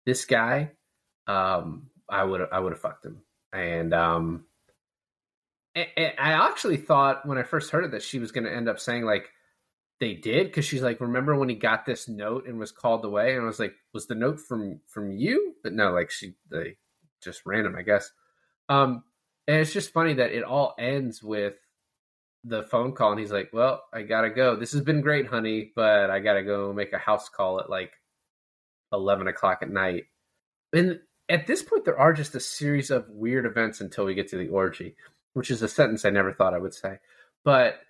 this 0.06 0.24
guy 0.24 0.70
um 1.26 1.90
i 2.08 2.24
would 2.24 2.40
i 2.50 2.58
would 2.58 2.72
have 2.72 2.80
fucked 2.80 3.04
him. 3.04 3.22
And 3.52 3.92
um 3.92 4.44
and, 5.74 5.86
and 5.96 6.12
i 6.18 6.32
actually 6.32 6.78
thought 6.78 7.26
when 7.26 7.36
i 7.36 7.42
first 7.42 7.70
heard 7.70 7.84
it 7.84 7.90
that 7.90 8.02
she 8.02 8.18
was 8.18 8.32
going 8.32 8.44
to 8.44 8.54
end 8.54 8.68
up 8.68 8.80
saying 8.80 9.04
like 9.04 9.30
they 10.00 10.14
did 10.14 10.46
because 10.46 10.64
she's 10.64 10.82
like 10.82 11.00
remember 11.00 11.36
when 11.36 11.50
he 11.50 11.54
got 11.54 11.84
this 11.84 12.08
note 12.08 12.46
and 12.48 12.58
was 12.58 12.72
called 12.72 13.04
away? 13.04 13.34
And 13.34 13.42
i 13.42 13.44
was 13.44 13.60
like 13.60 13.74
was 13.92 14.06
the 14.06 14.14
note 14.14 14.40
from 14.40 14.80
from 14.86 15.12
you? 15.12 15.54
But 15.62 15.74
no 15.74 15.92
like 15.92 16.10
she 16.10 16.32
they 16.50 16.78
just 17.22 17.42
random 17.44 17.76
i 17.76 17.82
guess. 17.82 18.10
Um 18.70 19.04
and 19.46 19.58
it's 19.58 19.72
just 19.72 19.92
funny 19.92 20.14
that 20.14 20.32
it 20.32 20.44
all 20.44 20.74
ends 20.78 21.22
with 21.22 21.54
the 22.44 22.64
phone 22.64 22.92
call 22.92 23.12
and 23.12 23.20
he's 23.20 23.30
like 23.30 23.50
well 23.52 23.84
i 23.92 24.02
gotta 24.02 24.30
go. 24.30 24.56
This 24.56 24.72
has 24.72 24.80
been 24.80 25.00
great 25.00 25.26
honey 25.26 25.72
but 25.74 26.10
i 26.10 26.18
gotta 26.18 26.42
go 26.42 26.72
make 26.72 26.92
a 26.92 26.98
house 26.98 27.28
call 27.28 27.60
at 27.60 27.70
like 27.70 27.92
11 28.92 29.28
o'clock 29.28 29.60
at 29.62 29.70
night. 29.70 30.04
And 30.72 31.00
at 31.28 31.46
this 31.46 31.62
point 31.62 31.84
there 31.84 31.98
are 31.98 32.12
just 32.12 32.34
a 32.34 32.40
series 32.40 32.90
of 32.90 33.08
weird 33.08 33.46
events 33.46 33.80
until 33.80 34.04
we 34.04 34.14
get 34.14 34.28
to 34.28 34.38
the 34.38 34.48
orgy 34.48 34.96
which 35.34 35.50
is 35.50 35.62
a 35.62 35.68
sentence 35.68 36.04
i 36.04 36.10
never 36.10 36.32
thought 36.32 36.54
i 36.54 36.58
would 36.58 36.74
say. 36.74 36.98
But 37.44 37.80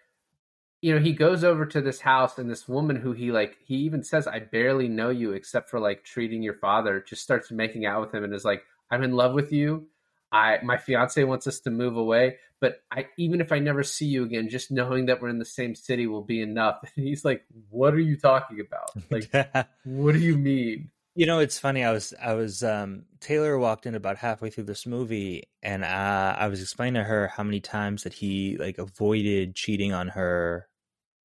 you 0.82 0.92
know 0.92 1.00
he 1.00 1.12
goes 1.12 1.44
over 1.44 1.64
to 1.64 1.80
this 1.80 2.00
house 2.00 2.36
and 2.36 2.50
this 2.50 2.68
woman 2.68 2.96
who 2.96 3.12
he 3.12 3.32
like 3.32 3.56
he 3.64 3.76
even 3.76 4.02
says 4.02 4.26
i 4.26 4.40
barely 4.40 4.88
know 4.88 5.08
you 5.08 5.32
except 5.32 5.70
for 5.70 5.80
like 5.80 6.04
treating 6.04 6.42
your 6.42 6.54
father 6.54 7.02
just 7.08 7.22
starts 7.22 7.50
making 7.50 7.86
out 7.86 8.02
with 8.02 8.12
him 8.12 8.24
and 8.24 8.34
is 8.34 8.44
like 8.44 8.64
i'm 8.90 9.02
in 9.02 9.12
love 9.12 9.32
with 9.32 9.52
you 9.52 9.86
i 10.32 10.58
my 10.62 10.76
fiance 10.76 11.22
wants 11.24 11.46
us 11.46 11.60
to 11.60 11.70
move 11.70 11.96
away 11.96 12.36
but 12.60 12.82
i 12.90 13.06
even 13.16 13.40
if 13.40 13.52
i 13.52 13.58
never 13.58 13.82
see 13.82 14.06
you 14.06 14.24
again 14.24 14.48
just 14.48 14.70
knowing 14.70 15.06
that 15.06 15.20
we're 15.20 15.28
in 15.28 15.38
the 15.38 15.44
same 15.44 15.74
city 15.74 16.06
will 16.06 16.22
be 16.22 16.40
enough. 16.40 16.80
And 16.96 17.06
he's 17.06 17.24
like 17.24 17.44
what 17.70 17.94
are 17.94 18.00
you 18.00 18.16
talking 18.16 18.60
about? 18.60 18.90
Like 19.10 19.30
what 19.84 20.12
do 20.12 20.18
you 20.18 20.36
mean? 20.36 20.90
You 21.14 21.26
know, 21.26 21.40
it's 21.40 21.58
funny. 21.58 21.84
I 21.84 21.92
was 21.92 22.14
I 22.22 22.34
was 22.34 22.62
um 22.62 23.04
Taylor 23.20 23.58
walked 23.58 23.86
in 23.86 23.94
about 23.94 24.16
halfway 24.16 24.48
through 24.48 24.64
this 24.64 24.86
movie, 24.86 25.44
and 25.62 25.84
uh, 25.84 26.36
I 26.38 26.48
was 26.48 26.62
explaining 26.62 26.94
to 26.94 27.04
her 27.04 27.28
how 27.28 27.42
many 27.42 27.60
times 27.60 28.04
that 28.04 28.14
he 28.14 28.56
like 28.56 28.78
avoided 28.78 29.54
cheating 29.54 29.92
on 29.92 30.08
her 30.08 30.68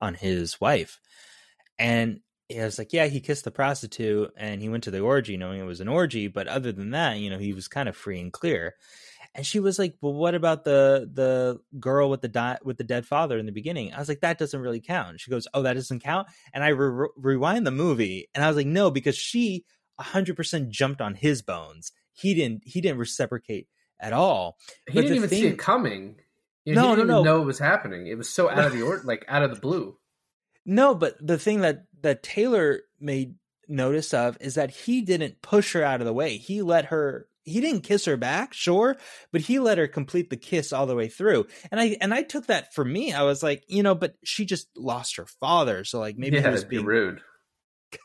on 0.01 0.13
his 0.13 0.59
wife, 0.59 0.99
and 1.79 2.19
I 2.49 2.63
was 2.63 2.77
like, 2.77 2.93
yeah, 2.93 3.07
he 3.07 3.19
kissed 3.19 3.43
the 3.43 3.51
prostitute 3.51 4.31
and 4.37 4.61
he 4.61 4.69
went 4.69 4.85
to 4.85 4.91
the 4.91 5.01
orgy 5.01 5.35
knowing 5.35 5.59
it 5.59 5.65
was 5.65 5.81
an 5.81 5.89
orgy, 5.89 6.27
but 6.27 6.47
other 6.47 6.71
than 6.71 6.91
that, 6.91 7.19
you 7.19 7.29
know, 7.29 7.37
he 7.37 7.51
was 7.53 7.67
kind 7.67 7.89
of 7.89 7.97
free 7.97 8.19
and 8.21 8.31
clear. 8.31 8.75
And 9.35 9.45
she 9.45 9.59
was 9.59 9.77
like, 9.77 9.95
"Well, 10.01 10.13
what 10.13 10.33
about 10.33 10.63
the 10.63 11.09
the 11.13 11.59
girl 11.79 12.09
with 12.09 12.21
the 12.21 12.27
di- 12.29 12.57
with 12.63 12.77
the 12.77 12.83
dead 12.83 13.05
father 13.05 13.37
in 13.37 13.45
the 13.45 13.51
beginning?" 13.51 13.93
I 13.93 13.99
was 13.99 14.09
like, 14.09 14.21
"That 14.21 14.39
doesn't 14.39 14.59
really 14.59 14.79
count." 14.81 15.19
She 15.19 15.29
goes, 15.29 15.47
"Oh, 15.53 15.61
that 15.61 15.73
doesn't 15.73 15.99
count." 16.01 16.27
And 16.53 16.63
I 16.63 16.69
re- 16.69 17.09
rewind 17.15 17.67
the 17.67 17.71
movie, 17.71 18.29
and 18.33 18.43
I 18.43 18.47
was 18.47 18.55
like, 18.57 18.65
"No," 18.65 18.89
because 18.89 19.15
she 19.15 19.65
hundred 19.99 20.37
percent 20.37 20.69
jumped 20.69 21.01
on 21.01 21.13
his 21.15 21.41
bones. 21.41 21.91
He 22.13 22.33
didn't. 22.33 22.63
He 22.65 22.81
didn't 22.81 22.97
reciprocate 22.97 23.67
at 23.99 24.13
all. 24.13 24.57
he 24.87 24.93
But 24.95 25.01
didn't 25.01 25.17
even 25.17 25.29
see 25.29 25.45
it 25.47 25.57
coming 25.59 26.15
you 26.65 26.73
No, 26.75 26.81
know, 26.81 26.89
he 26.89 26.95
didn't 26.95 27.07
no. 27.07 27.13
even 27.19 27.23
know 27.25 27.41
it 27.41 27.45
was 27.45 27.59
happening 27.59 28.07
it 28.07 28.17
was 28.17 28.29
so 28.29 28.49
out 28.49 28.65
of 28.65 28.73
the 28.73 28.81
or 28.81 29.01
like 29.03 29.23
out 29.27 29.43
of 29.43 29.53
the 29.53 29.59
blue 29.59 29.97
No, 30.67 30.93
but 30.93 31.15
the 31.25 31.39
thing 31.39 31.61
that 31.61 31.85
that 32.01 32.21
Taylor 32.21 32.81
made 32.99 33.35
notice 33.67 34.13
of 34.13 34.37
is 34.39 34.55
that 34.55 34.69
he 34.69 35.01
didn't 35.01 35.41
push 35.41 35.73
her 35.73 35.83
out 35.83 36.01
of 36.01 36.05
the 36.05 36.13
way. 36.13 36.37
He 36.37 36.61
let 36.61 36.85
her 36.85 37.27
he 37.43 37.61
didn't 37.61 37.81
kiss 37.83 38.03
her 38.05 38.17
back, 38.17 38.53
sure, 38.53 38.97
but 39.31 39.39
he 39.39 39.57
let 39.59 39.77
her 39.77 39.87
complete 39.87 40.29
the 40.29 40.35
kiss 40.35 40.73
all 40.73 40.85
the 40.85 40.95
way 40.95 41.07
through. 41.07 41.47
And 41.71 41.79
I 41.79 41.97
and 42.01 42.13
I 42.13 42.21
took 42.23 42.47
that 42.47 42.73
for 42.73 42.83
me. 42.83 43.13
I 43.13 43.23
was 43.23 43.41
like, 43.41 43.63
you 43.67 43.81
know, 43.83 43.95
but 43.95 44.15
she 44.25 44.45
just 44.45 44.67
lost 44.75 45.15
her 45.15 45.25
father, 45.39 45.83
so 45.85 45.99
like 45.99 46.17
maybe 46.17 46.35
yeah, 46.37 46.49
it'd 46.53 46.67
be 46.69 46.79
rude. 46.79 47.21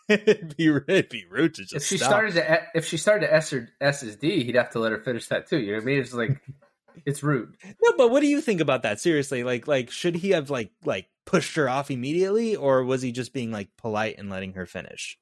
it'd 0.08 0.56
be 0.56 0.68
rude, 0.68 0.84
it'd 0.88 1.08
be 1.08 1.24
rude 1.28 1.54
to 1.54 1.62
just 1.62 1.74
If 1.74 1.84
she 1.86 1.96
stop. 1.98 2.10
started 2.10 2.34
to 2.34 2.62
if 2.76 2.86
she 2.86 2.96
started 2.96 3.26
to 3.26 3.34
S 3.34 3.52
or 3.52 3.68
S 3.80 4.04
as 4.04 4.14
D, 4.16 4.44
he'd 4.44 4.54
have 4.54 4.70
to 4.70 4.78
let 4.78 4.92
her 4.92 5.00
finish 5.02 5.26
that 5.28 5.48
too. 5.48 5.58
You 5.58 5.72
know 5.72 5.78
what 5.78 5.82
I 5.82 5.86
mean? 5.86 5.98
It's 5.98 6.14
like 6.14 6.40
it's 7.06 7.22
rude. 7.22 7.56
No, 7.64 7.92
but 7.96 8.10
what 8.10 8.20
do 8.20 8.26
you 8.26 8.40
think 8.40 8.60
about 8.60 8.82
that? 8.82 9.00
Seriously, 9.00 9.44
like 9.44 9.66
like 9.66 9.90
should 9.90 10.16
he 10.16 10.30
have 10.30 10.50
like 10.50 10.70
like 10.84 11.08
pushed 11.24 11.56
her 11.56 11.68
off 11.68 11.90
immediately, 11.90 12.56
or 12.56 12.84
was 12.84 13.02
he 13.02 13.12
just 13.12 13.32
being 13.32 13.50
like 13.50 13.68
polite 13.76 14.16
and 14.18 14.30
letting 14.30 14.54
her 14.54 14.66
finish? 14.66 15.18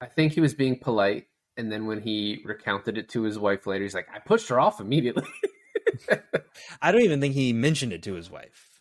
I 0.00 0.06
think 0.06 0.32
he 0.32 0.40
was 0.40 0.54
being 0.54 0.78
polite, 0.78 1.26
and 1.56 1.70
then 1.72 1.86
when 1.86 2.00
he 2.00 2.42
recounted 2.44 2.98
it 2.98 3.08
to 3.10 3.22
his 3.22 3.38
wife 3.38 3.66
later, 3.66 3.84
he's 3.84 3.94
like, 3.94 4.08
"I 4.12 4.18
pushed 4.18 4.48
her 4.48 4.60
off 4.60 4.80
immediately." 4.80 5.26
I 6.82 6.92
don't 6.92 7.02
even 7.02 7.20
think 7.20 7.34
he 7.34 7.52
mentioned 7.52 7.92
it 7.92 8.02
to 8.04 8.14
his 8.14 8.30
wife. 8.30 8.80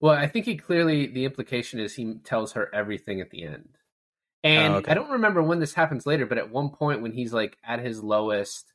well, 0.00 0.14
I 0.14 0.26
think 0.26 0.44
he 0.46 0.56
clearly 0.56 1.06
the 1.06 1.24
implication 1.24 1.80
is 1.80 1.94
he 1.94 2.14
tells 2.24 2.52
her 2.52 2.74
everything 2.74 3.20
at 3.20 3.30
the 3.30 3.44
end. 3.44 3.78
And 4.44 4.74
Oh, 4.74 4.76
okay. 4.78 4.92
I 4.92 4.94
don't 4.94 5.10
remember 5.10 5.42
when 5.42 5.58
this 5.60 5.74
happens 5.74 6.06
later, 6.06 6.26
but 6.26 6.38
at 6.38 6.50
one 6.50 6.70
point 6.70 7.02
when 7.02 7.12
he's 7.12 7.32
like 7.32 7.56
at 7.64 7.80
his 7.80 8.02
lowest 8.02 8.72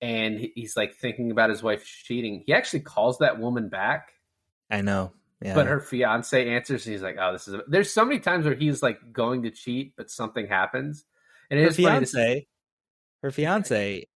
and 0.00 0.38
he's 0.54 0.76
like 0.76 0.94
thinking 0.94 1.30
about 1.30 1.50
his 1.50 1.62
wife 1.62 1.84
cheating, 1.84 2.42
he 2.46 2.52
actually 2.52 2.80
calls 2.80 3.18
that 3.18 3.38
woman 3.38 3.68
back, 3.68 4.12
I 4.70 4.80
know, 4.80 5.12
yeah. 5.42 5.54
but 5.54 5.66
her 5.66 5.80
fiance 5.80 6.48
answers. 6.48 6.86
And 6.86 6.94
he's 6.94 7.02
like, 7.02 7.16
"Oh, 7.18 7.32
this 7.32 7.48
is." 7.48 7.54
A... 7.54 7.62
There's 7.66 7.92
so 7.92 8.04
many 8.04 8.20
times 8.20 8.44
where 8.44 8.54
he's 8.54 8.82
like 8.82 9.12
going 9.12 9.42
to 9.42 9.50
cheat, 9.50 9.94
but 9.96 10.10
something 10.10 10.46
happens, 10.46 11.04
and 11.50 11.58
it 11.58 11.64
her 11.64 11.68
is 11.68 11.76
funny 11.76 12.00
to 12.00 12.06
fiance, 12.06 12.46
her 13.22 13.30
fiance, 13.30 14.08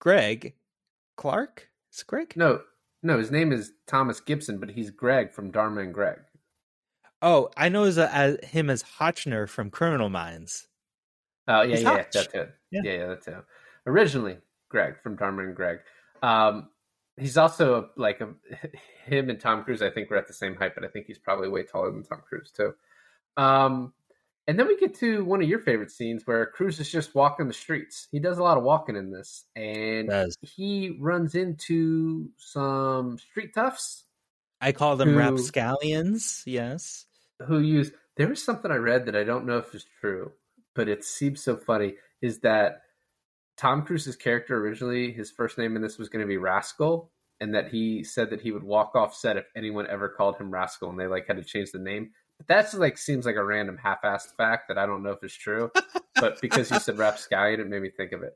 Greg 0.00 0.54
Clark. 1.16 1.68
Is 1.92 2.00
it 2.00 2.06
Greg? 2.06 2.32
No, 2.36 2.60
no, 3.02 3.18
his 3.18 3.30
name 3.30 3.52
is 3.52 3.72
Thomas 3.86 4.20
Gibson, 4.20 4.58
but 4.58 4.70
he's 4.70 4.90
Greg 4.90 5.32
from 5.32 5.50
Dharma 5.50 5.82
and 5.82 5.94
Greg. 5.94 6.20
Oh, 7.22 7.48
I 7.56 7.70
know 7.70 7.84
as, 7.84 7.96
uh, 7.96 8.10
as 8.12 8.38
him 8.44 8.68
as 8.68 8.82
Hotchner 8.82 9.48
from 9.48 9.70
Criminal 9.70 10.10
Minds. 10.10 10.68
Oh 11.48 11.62
yeah, 11.62 11.74
He's 11.74 11.82
yeah, 11.82 11.90
Hotch. 11.90 12.12
that 12.12 12.32
too. 12.32 12.46
Yeah. 12.70 12.80
Yeah. 12.84 12.92
yeah, 12.92 13.06
that 13.08 13.24
too. 13.24 13.36
Originally, 13.86 14.38
Greg 14.74 15.00
from 15.02 15.14
Dharma 15.14 15.44
and 15.44 15.54
Greg. 15.54 15.78
Um, 16.20 16.68
he's 17.16 17.38
also 17.38 17.90
like 17.96 18.20
a, 18.20 18.30
him 19.06 19.30
and 19.30 19.38
Tom 19.38 19.62
Cruise. 19.62 19.82
I 19.82 19.90
think 19.90 20.10
we're 20.10 20.16
at 20.16 20.26
the 20.26 20.32
same 20.34 20.56
height, 20.56 20.72
but 20.74 20.84
I 20.84 20.88
think 20.88 21.06
he's 21.06 21.18
probably 21.18 21.48
way 21.48 21.62
taller 21.62 21.92
than 21.92 22.02
Tom 22.02 22.22
Cruise 22.28 22.50
too. 22.50 22.74
Um, 23.36 23.92
and 24.48 24.58
then 24.58 24.66
we 24.66 24.76
get 24.76 24.96
to 24.96 25.24
one 25.24 25.40
of 25.40 25.48
your 25.48 25.60
favorite 25.60 25.92
scenes 25.92 26.26
where 26.26 26.44
Cruise 26.46 26.80
is 26.80 26.90
just 26.90 27.14
walking 27.14 27.46
the 27.46 27.54
streets. 27.54 28.08
He 28.10 28.18
does 28.18 28.38
a 28.38 28.42
lot 28.42 28.58
of 28.58 28.64
walking 28.64 28.96
in 28.96 29.12
this, 29.12 29.44
and 29.54 30.08
Does 30.08 30.36
he 30.42 30.96
runs 31.00 31.36
into 31.36 32.28
some 32.36 33.16
street 33.18 33.54
toughs 33.54 34.02
I 34.60 34.72
call 34.72 34.96
them 34.96 35.10
Who- 35.10 35.18
rapscallions? 35.18 36.42
Yes. 36.46 37.06
who 37.46 37.60
use 37.60 37.92
there 38.16 38.28
was 38.28 38.42
something 38.42 38.70
I 38.70 38.76
read 38.76 39.06
that 39.06 39.16
I 39.16 39.24
don't 39.24 39.46
know 39.46 39.58
if 39.58 39.72
it's 39.74 39.86
true, 40.00 40.32
but 40.74 40.88
it 40.88 41.04
seems 41.04 41.42
so 41.42 41.56
funny 41.56 41.94
is 42.22 42.40
that 42.40 42.82
Tom 43.56 43.82
Cruise's 43.82 44.16
character 44.16 44.58
originally 44.58 45.12
his 45.12 45.30
first 45.30 45.58
name 45.58 45.76
in 45.76 45.82
this 45.82 45.98
was 45.98 46.08
going 46.08 46.22
to 46.22 46.28
be 46.28 46.36
Rascal 46.36 47.10
and 47.40 47.54
that 47.54 47.68
he 47.68 48.04
said 48.04 48.30
that 48.30 48.40
he 48.40 48.52
would 48.52 48.62
walk 48.62 48.94
off 48.94 49.14
set 49.14 49.36
if 49.36 49.46
anyone 49.56 49.86
ever 49.88 50.08
called 50.08 50.36
him 50.36 50.50
Rascal 50.50 50.90
and 50.90 50.98
they 50.98 51.06
like 51.06 51.26
had 51.26 51.36
to 51.36 51.44
change 51.44 51.70
the 51.72 51.78
name. 51.78 52.10
But 52.38 52.46
that's 52.48 52.74
like 52.74 52.98
seems 52.98 53.26
like 53.26 53.36
a 53.36 53.44
random 53.44 53.78
half-assed 53.82 54.36
fact 54.36 54.68
that 54.68 54.78
I 54.78 54.86
don't 54.86 55.02
know 55.02 55.10
if 55.10 55.22
it's 55.22 55.36
true, 55.36 55.70
but 56.16 56.40
because 56.40 56.70
you 56.70 56.80
said 56.80 56.98
rapscallion 56.98 57.60
it 57.60 57.68
made 57.68 57.82
me 57.82 57.90
think 57.96 58.12
of 58.12 58.22
it. 58.22 58.32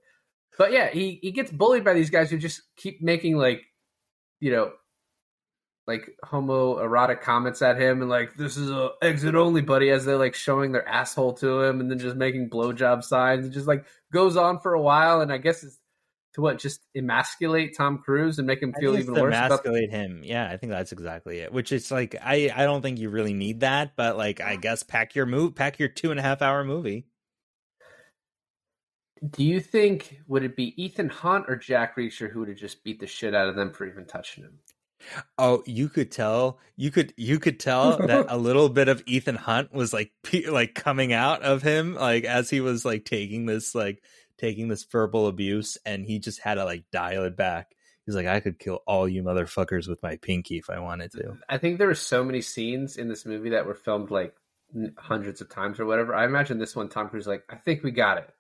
But 0.57 0.73
yeah, 0.73 0.89
he 0.89 1.19
he 1.23 1.33
gets 1.33 1.51
bullied 1.51 1.85
by 1.85 1.95
these 1.95 2.11
guys 2.11 2.31
who 2.31 2.39
just 2.39 2.62
keep 2.77 3.03
making 3.03 3.37
like 3.37 3.62
you 4.41 4.53
know 4.53 4.73
like 5.89 6.11
homoerotic 6.22 7.22
comments 7.22 7.62
at 7.62 7.80
him 7.80 8.03
and 8.03 8.11
like 8.11 8.36
this 8.36 8.59
is 8.59 8.70
a 8.70 8.91
exit 9.01 9.34
only 9.34 9.62
buddy 9.62 9.89
as 9.89 10.05
they're 10.05 10.18
like 10.18 10.34
showing 10.34 10.70
their 10.70 10.86
asshole 10.86 11.32
to 11.32 11.62
him 11.62 11.80
and 11.80 11.91
then 11.91 11.99
just 11.99 12.14
making 12.14 12.51
blowjob 12.51 13.03
signs 13.03 13.47
and 13.47 13.55
just 13.55 13.66
like 13.66 13.86
goes 14.12 14.36
on 14.36 14.61
for 14.61 14.74
a 14.74 14.82
while 14.82 15.22
and 15.22 15.32
I 15.32 15.39
guess 15.39 15.64
it's 15.64 15.78
to 16.34 16.43
what 16.43 16.59
just 16.59 16.80
emasculate 16.95 17.74
Tom 17.74 17.99
Cruise 17.99 18.39
and 18.39 18.47
make 18.47 18.62
him 18.62 18.74
feel 18.78 18.99
even 18.99 19.14
worse 19.14 19.34
about 19.34 19.47
emasculate 19.47 19.91
him. 19.91 20.20
Yeah, 20.22 20.47
I 20.49 20.59
think 20.59 20.72
that's 20.72 20.93
exactly 20.93 21.39
it. 21.39 21.53
Which 21.53 21.72
is 21.72 21.91
like 21.91 22.14
I 22.22 22.53
I 22.55 22.64
don't 22.64 22.82
think 22.82 22.99
you 22.99 23.09
really 23.09 23.32
need 23.32 23.61
that, 23.61 23.97
but 23.97 24.18
like 24.18 24.43
I 24.43 24.57
guess 24.57 24.82
pack 24.82 25.14
your 25.14 25.24
move, 25.24 25.55
pack 25.55 25.78
your 25.78 25.89
two 25.89 26.11
and 26.11 26.20
a 26.20 26.22
half 26.22 26.43
hour 26.43 26.64
movie. 26.64 27.07
Do 29.28 29.43
you 29.43 29.59
think 29.59 30.20
would 30.28 30.45
it 30.45 30.55
be 30.55 30.80
Ethan 30.80 31.09
Hunt 31.09 31.47
or 31.49 31.57
Jack 31.57 31.97
Reacher 31.97 32.30
who 32.30 32.41
would 32.41 32.49
have 32.51 32.59
just 32.59 32.84
beat 32.84 33.01
the 33.01 33.07
shit 33.07 33.34
out 33.34 33.49
of 33.49 33.57
them 33.57 33.72
for 33.72 33.86
even 33.86 34.05
touching 34.05 34.45
him? 34.45 34.59
Oh, 35.38 35.62
you 35.66 35.88
could 35.88 36.11
tell. 36.11 36.59
You 36.76 36.90
could 36.90 37.14
you 37.16 37.38
could 37.38 37.61
tell 37.61 37.99
that 37.99 38.26
a 38.28 38.36
little 38.38 38.68
bit 38.68 38.88
of 38.88 39.03
Ethan 39.07 39.36
Hunt 39.36 39.72
was 39.72 39.92
like 39.92 40.12
like 40.49 40.74
coming 40.74 41.12
out 41.12 41.42
of 41.42 41.62
him 41.62 41.94
like 41.94 42.24
as 42.24 42.51
he 42.51 42.61
was 42.61 42.84
like 42.84 43.05
taking 43.05 43.46
this 43.46 43.74
like 43.74 44.03
taking 44.38 44.68
this 44.68 44.84
verbal 44.84 45.26
abuse 45.26 45.78
and 45.84 46.05
he 46.05 46.18
just 46.18 46.40
had 46.40 46.55
to 46.55 46.64
like 46.64 46.84
dial 46.92 47.24
it 47.24 47.36
back. 47.36 47.74
He's 48.07 48.14
like 48.14 48.26
I 48.26 48.40
could 48.40 48.59
kill 48.59 48.82
all 48.86 49.09
you 49.09 49.22
motherfuckers 49.22 49.88
with 49.88 50.03
my 50.03 50.16
pinky 50.16 50.59
if 50.59 50.70
I 50.70 50.80
wanted 50.80 51.12
to. 51.12 51.36
I 51.49 51.59
think 51.59 51.78
there 51.78 51.88
were 51.88 51.94
so 51.94 52.24
many 52.24 52.40
scenes 52.40 52.96
in 52.96 53.09
this 53.09 53.26
movie 53.26 53.51
that 53.51 53.66
were 53.66 53.74
filmed 53.74 54.11
like 54.11 54.34
hundreds 54.96 55.40
of 55.40 55.49
times 55.49 55.80
or 55.80 55.86
whatever. 55.86 56.14
I 56.14 56.24
imagine 56.24 56.59
this 56.59 56.76
one, 56.76 56.88
Tom 56.88 57.09
Cruise, 57.09 57.26
like, 57.26 57.44
I 57.49 57.57
think 57.57 57.82
we 57.82 57.90
got 57.90 58.18
it. 58.18 58.30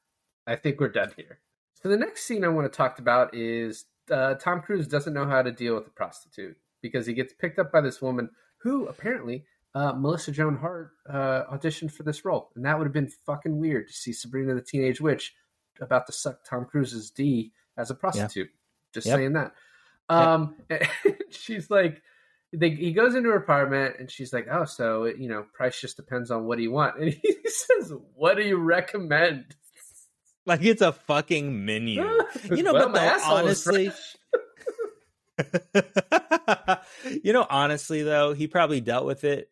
I 0.46 0.56
think 0.56 0.80
we're 0.80 0.88
done 0.88 1.12
here. 1.16 1.38
So 1.82 1.88
the 1.88 1.96
next 1.96 2.24
scene 2.24 2.44
I 2.44 2.48
want 2.48 2.70
to 2.70 2.76
talk 2.76 2.98
about 2.98 3.34
is 3.34 3.84
uh, 4.10 4.34
Tom 4.34 4.60
Cruise 4.60 4.86
doesn't 4.88 5.14
know 5.14 5.26
how 5.26 5.42
to 5.42 5.52
deal 5.52 5.74
with 5.74 5.86
a 5.86 5.90
prostitute 5.90 6.56
because 6.82 7.06
he 7.06 7.12
gets 7.12 7.32
picked 7.32 7.58
up 7.58 7.72
by 7.72 7.80
this 7.80 8.00
woman 8.00 8.30
who 8.58 8.86
apparently 8.86 9.44
uh, 9.74 9.92
Melissa 9.92 10.32
Joan 10.32 10.56
Hart 10.56 10.90
uh, 11.08 11.44
auditioned 11.52 11.92
for 11.92 12.02
this 12.02 12.24
role, 12.24 12.50
and 12.56 12.64
that 12.64 12.78
would 12.78 12.86
have 12.86 12.92
been 12.92 13.10
fucking 13.26 13.58
weird 13.58 13.88
to 13.88 13.94
see 13.94 14.12
Sabrina 14.12 14.54
the 14.54 14.62
Teenage 14.62 15.00
Witch 15.00 15.34
about 15.80 16.06
to 16.06 16.12
suck 16.12 16.44
Tom 16.44 16.64
Cruise's 16.64 17.10
D 17.10 17.52
as 17.76 17.90
a 17.90 17.94
prostitute. 17.94 18.50
Just 18.92 19.06
Yep. 19.06 19.16
saying 19.16 19.32
that. 19.34 19.52
Um, 20.08 20.56
she's 21.30 21.70
like, 21.70 22.02
they, 22.52 22.70
he 22.70 22.92
goes 22.92 23.14
into 23.14 23.28
her 23.28 23.36
apartment 23.36 23.96
and 23.98 24.10
she's 24.10 24.32
like, 24.32 24.48
"Oh, 24.50 24.64
so 24.64 25.04
you 25.04 25.28
know, 25.28 25.44
price 25.52 25.78
just 25.80 25.96
depends 25.96 26.30
on 26.30 26.46
what 26.46 26.56
do 26.56 26.62
you 26.62 26.72
want." 26.72 26.96
And 27.00 27.12
he 27.12 27.36
says, 27.46 27.92
"What 28.14 28.36
do 28.36 28.42
you 28.42 28.56
recommend?" 28.56 29.54
Like 30.48 30.64
it's 30.64 30.80
a 30.80 30.92
fucking 30.92 31.64
menu. 31.64 32.02
You 32.50 32.62
know, 32.62 32.72
Well, 32.72 32.88
but 32.88 33.18
though, 33.18 33.34
honestly, 33.34 33.92
you 37.22 37.32
know, 37.32 37.46
honestly 37.48 38.02
though, 38.02 38.32
he 38.32 38.46
probably 38.46 38.80
dealt 38.80 39.04
with 39.04 39.24
it 39.24 39.50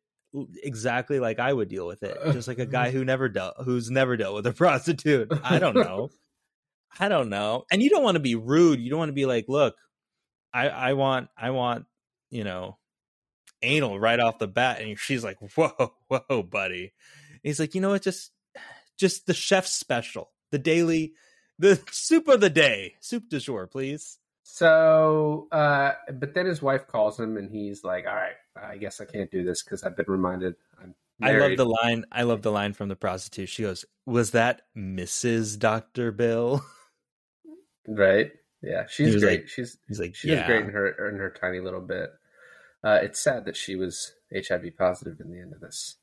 exactly 0.63 1.21
like 1.21 1.39
I 1.39 1.53
would 1.53 1.69
deal 1.69 1.87
with 1.87 2.03
it. 2.03 2.17
Just 2.33 2.49
like 2.49 2.59
a 2.59 2.67
guy 2.67 2.91
who 2.91 3.05
never 3.05 3.29
dealt 3.29 3.57
who's 3.65 3.91
never 3.91 4.17
dealt 4.17 4.35
with 4.35 4.47
a 4.47 4.53
prostitute. 4.53 5.31
I 5.45 5.59
don't 5.59 5.75
know. 5.75 6.11
I 6.99 7.09
don't 7.09 7.29
know. 7.29 7.65
And 7.71 7.83
you 7.83 7.91
don't 7.91 8.03
want 8.03 8.17
to 8.17 8.21
be 8.21 8.35
rude. 8.35 8.81
You 8.81 8.89
don't 8.89 8.99
want 8.99 9.11
to 9.11 9.15
be 9.15 9.27
like, 9.27 9.45
look, 9.49 9.77
I 10.55 10.69
I 10.69 10.93
want 10.95 11.29
I 11.37 11.51
want, 11.51 11.85
you 12.31 12.45
know, 12.45 12.79
anal 13.63 13.99
right 13.99 14.21
off 14.21 14.39
the 14.39 14.49
bat. 14.49 14.81
And 14.81 14.99
she's 14.99 15.25
like, 15.25 15.37
Whoa, 15.57 15.95
whoa, 16.09 16.43
buddy. 16.43 16.93
And 17.33 17.41
he's 17.43 17.61
like, 17.61 17.75
you 17.75 17.83
know 17.83 17.91
what, 17.91 18.03
just 18.03 18.33
just 18.97 19.27
the 19.27 19.35
chef's 19.35 19.73
special. 19.73 20.31
The 20.51 20.59
daily 20.59 21.13
the 21.59 21.81
soup 21.91 22.29
of 22.29 22.41
the 22.41 22.51
day. 22.51 22.95
Soup 23.01 23.23
du 23.29 23.39
jour, 23.41 23.67
please. 23.67 24.19
So, 24.43 25.49
uh, 25.51 25.93
but 26.15 26.35
then 26.35 26.47
his 26.47 26.63
wife 26.63 26.87
calls 26.87 27.19
him, 27.19 27.37
and 27.37 27.51
he's 27.51 27.83
like, 27.83 28.07
"All 28.07 28.15
right, 28.15 28.37
I 28.57 28.77
guess 28.77 29.01
I 29.01 29.05
can't 29.05 29.31
do 29.31 29.43
this 29.45 29.63
because 29.65 29.83
I've 29.83 29.97
been 29.97 30.07
reminded 30.09 30.55
I'm 30.81 30.95
I 31.23 31.33
love 31.33 31.57
the 31.57 31.65
line. 31.67 32.05
I 32.13 32.23
love 32.23 32.43
the 32.43 32.53
line 32.53 32.73
from 32.73 32.89
the 32.89 32.97
prostitute. 32.97 33.49
She 33.49 33.63
goes, 33.63 33.85
"Was 34.07 34.31
that 34.33 34.63
Mrs. 34.77 35.59
Doctor 35.59 36.13
Bill?" 36.13 36.63
right. 37.89 38.31
Yeah, 38.63 38.85
she's 38.89 39.17
great. 39.23 39.41
like- 39.43 39.49
she's 39.49 39.77
He's 39.89 40.01
like, 40.01 40.15
she 40.15 40.31
was 40.31 40.39
"Yeah." 40.39 40.47
great 40.47 40.65
in 40.65 40.71
her 40.71 41.09
in 41.09 41.17
her 41.19 41.31
tiny 41.41 41.61
little 41.61 41.81
bit. 41.81 42.11
Uh, 42.85 42.99
it's 43.03 43.21
sad 43.23 43.45
that 43.47 43.57
she 43.57 43.75
was 43.75 44.13
HIV 44.33 44.77
positive 44.79 45.19
in 45.21 45.31
the 45.33 45.41
end 45.41 45.53
of 45.53 45.61
this. 45.61 45.97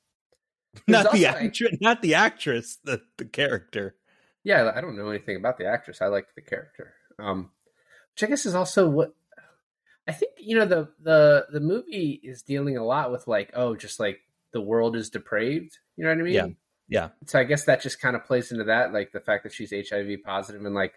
Not 0.87 1.03
the 1.03 1.09
also, 1.09 1.39
like- 1.39 1.45
actress. 1.45 1.77
Not 1.81 2.01
the 2.01 2.13
actress. 2.15 2.77
The 2.83 3.01
the 3.17 3.25
character. 3.25 3.95
Yeah, 4.43 4.71
I 4.75 4.81
don't 4.81 4.97
know 4.97 5.09
anything 5.09 5.37
about 5.37 5.57
the 5.57 5.67
actress. 5.67 6.01
I 6.01 6.07
liked 6.07 6.35
the 6.35 6.41
character. 6.41 6.93
Um, 7.17 7.51
which 8.13 8.23
I 8.23 8.27
guess 8.27 8.45
is 8.45 8.55
also 8.55 8.89
what 8.89 9.15
I 10.07 10.11
think. 10.11 10.33
You 10.37 10.59
know, 10.59 10.65
the 10.65 10.89
the 11.01 11.47
the 11.51 11.59
movie 11.59 12.19
is 12.23 12.41
dealing 12.41 12.77
a 12.77 12.85
lot 12.85 13.11
with 13.11 13.27
like, 13.27 13.51
oh, 13.55 13.75
just 13.75 13.99
like 13.99 14.19
the 14.51 14.61
world 14.61 14.95
is 14.95 15.09
depraved. 15.09 15.77
You 15.95 16.03
know 16.03 16.11
what 16.11 16.19
I 16.19 16.23
mean? 16.23 16.33
Yeah. 16.33 16.47
Yeah. 16.89 17.09
So 17.27 17.39
I 17.39 17.43
guess 17.45 17.65
that 17.65 17.81
just 17.81 18.01
kind 18.01 18.15
of 18.15 18.25
plays 18.25 18.51
into 18.51 18.65
that, 18.65 18.93
like 18.93 19.11
the 19.11 19.19
fact 19.19 19.43
that 19.43 19.53
she's 19.53 19.71
HIV 19.71 20.23
positive 20.23 20.63
and 20.65 20.75
like 20.75 20.93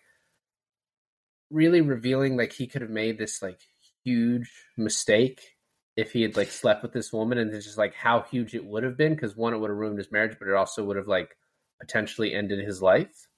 really 1.50 1.80
revealing 1.80 2.36
like 2.36 2.52
he 2.52 2.66
could 2.66 2.82
have 2.82 2.90
made 2.90 3.18
this 3.18 3.40
like 3.40 3.60
huge 4.04 4.50
mistake 4.76 5.56
if 5.96 6.12
he 6.12 6.22
had 6.22 6.36
like 6.36 6.50
slept 6.50 6.82
with 6.82 6.92
this 6.92 7.12
woman 7.12 7.38
and 7.38 7.52
it's 7.54 7.64
just 7.64 7.78
like 7.78 7.94
how 7.94 8.22
huge 8.30 8.54
it 8.54 8.64
would 8.64 8.82
have 8.82 8.96
been 8.96 9.14
because 9.14 9.36
one 9.36 9.54
it 9.54 9.58
would 9.58 9.70
have 9.70 9.78
ruined 9.78 9.96
his 9.96 10.12
marriage 10.12 10.36
but 10.38 10.48
it 10.48 10.54
also 10.54 10.84
would 10.84 10.96
have 10.96 11.06
like 11.06 11.36
potentially 11.80 12.34
ended 12.34 12.64
his 12.64 12.82
life. 12.82 13.28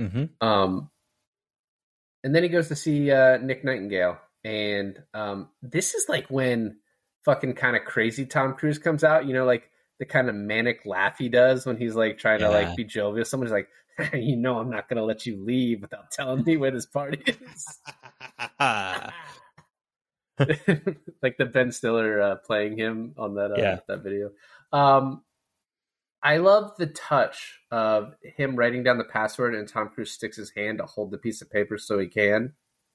Hmm 0.00 0.24
Um, 0.40 0.90
and 2.24 2.34
then 2.34 2.42
he 2.42 2.48
goes 2.48 2.68
to 2.68 2.76
see 2.76 3.10
uh, 3.10 3.38
Nick 3.38 3.64
Nightingale, 3.64 4.18
and 4.44 4.98
um, 5.14 5.48
this 5.62 5.94
is 5.94 6.08
like 6.08 6.26
when 6.30 6.78
fucking 7.24 7.54
kind 7.54 7.76
of 7.76 7.84
crazy 7.84 8.26
Tom 8.26 8.54
Cruise 8.54 8.78
comes 8.78 9.04
out. 9.04 9.26
You 9.26 9.34
know, 9.34 9.44
like 9.44 9.70
the 9.98 10.06
kind 10.06 10.28
of 10.28 10.34
manic 10.34 10.80
laugh 10.86 11.18
he 11.18 11.28
does 11.28 11.66
when 11.66 11.76
he's 11.76 11.94
like 11.94 12.18
trying 12.18 12.40
to 12.40 12.50
like 12.50 12.74
be 12.74 12.84
jovial. 12.84 13.24
Someone's 13.24 13.52
like, 13.52 13.68
"You 14.14 14.36
know, 14.36 14.58
I'm 14.58 14.70
not 14.70 14.88
gonna 14.88 15.04
let 15.04 15.26
you 15.26 15.42
leave 15.44 15.82
without 15.82 16.10
telling 16.10 16.44
me 16.44 16.56
where 16.56 16.70
this 16.70 16.86
party 16.86 17.22
is." 17.26 17.78
like 21.22 21.36
the 21.36 21.44
Ben 21.44 21.70
Stiller 21.70 22.20
uh, 22.20 22.36
playing 22.36 22.76
him 22.78 23.14
on 23.18 23.34
that 23.34 23.52
uh, 23.52 23.60
Yeah. 23.60 23.78
that 23.88 24.02
video. 24.02 24.30
Um, 24.72 25.22
I 26.22 26.36
love 26.36 26.72
the 26.76 26.86
touch 26.86 27.60
of 27.70 28.14
him 28.22 28.56
writing 28.56 28.82
down 28.82 28.98
the 28.98 29.04
password 29.04 29.54
and 29.54 29.66
Tom 29.66 29.88
Cruise 29.88 30.12
sticks 30.12 30.36
his 30.36 30.52
hand 30.54 30.78
to 30.78 30.86
hold 30.86 31.10
the 31.10 31.18
piece 31.18 31.40
of 31.40 31.50
paper 31.50 31.78
so 31.78 31.98
he 31.98 32.06
can. 32.06 32.52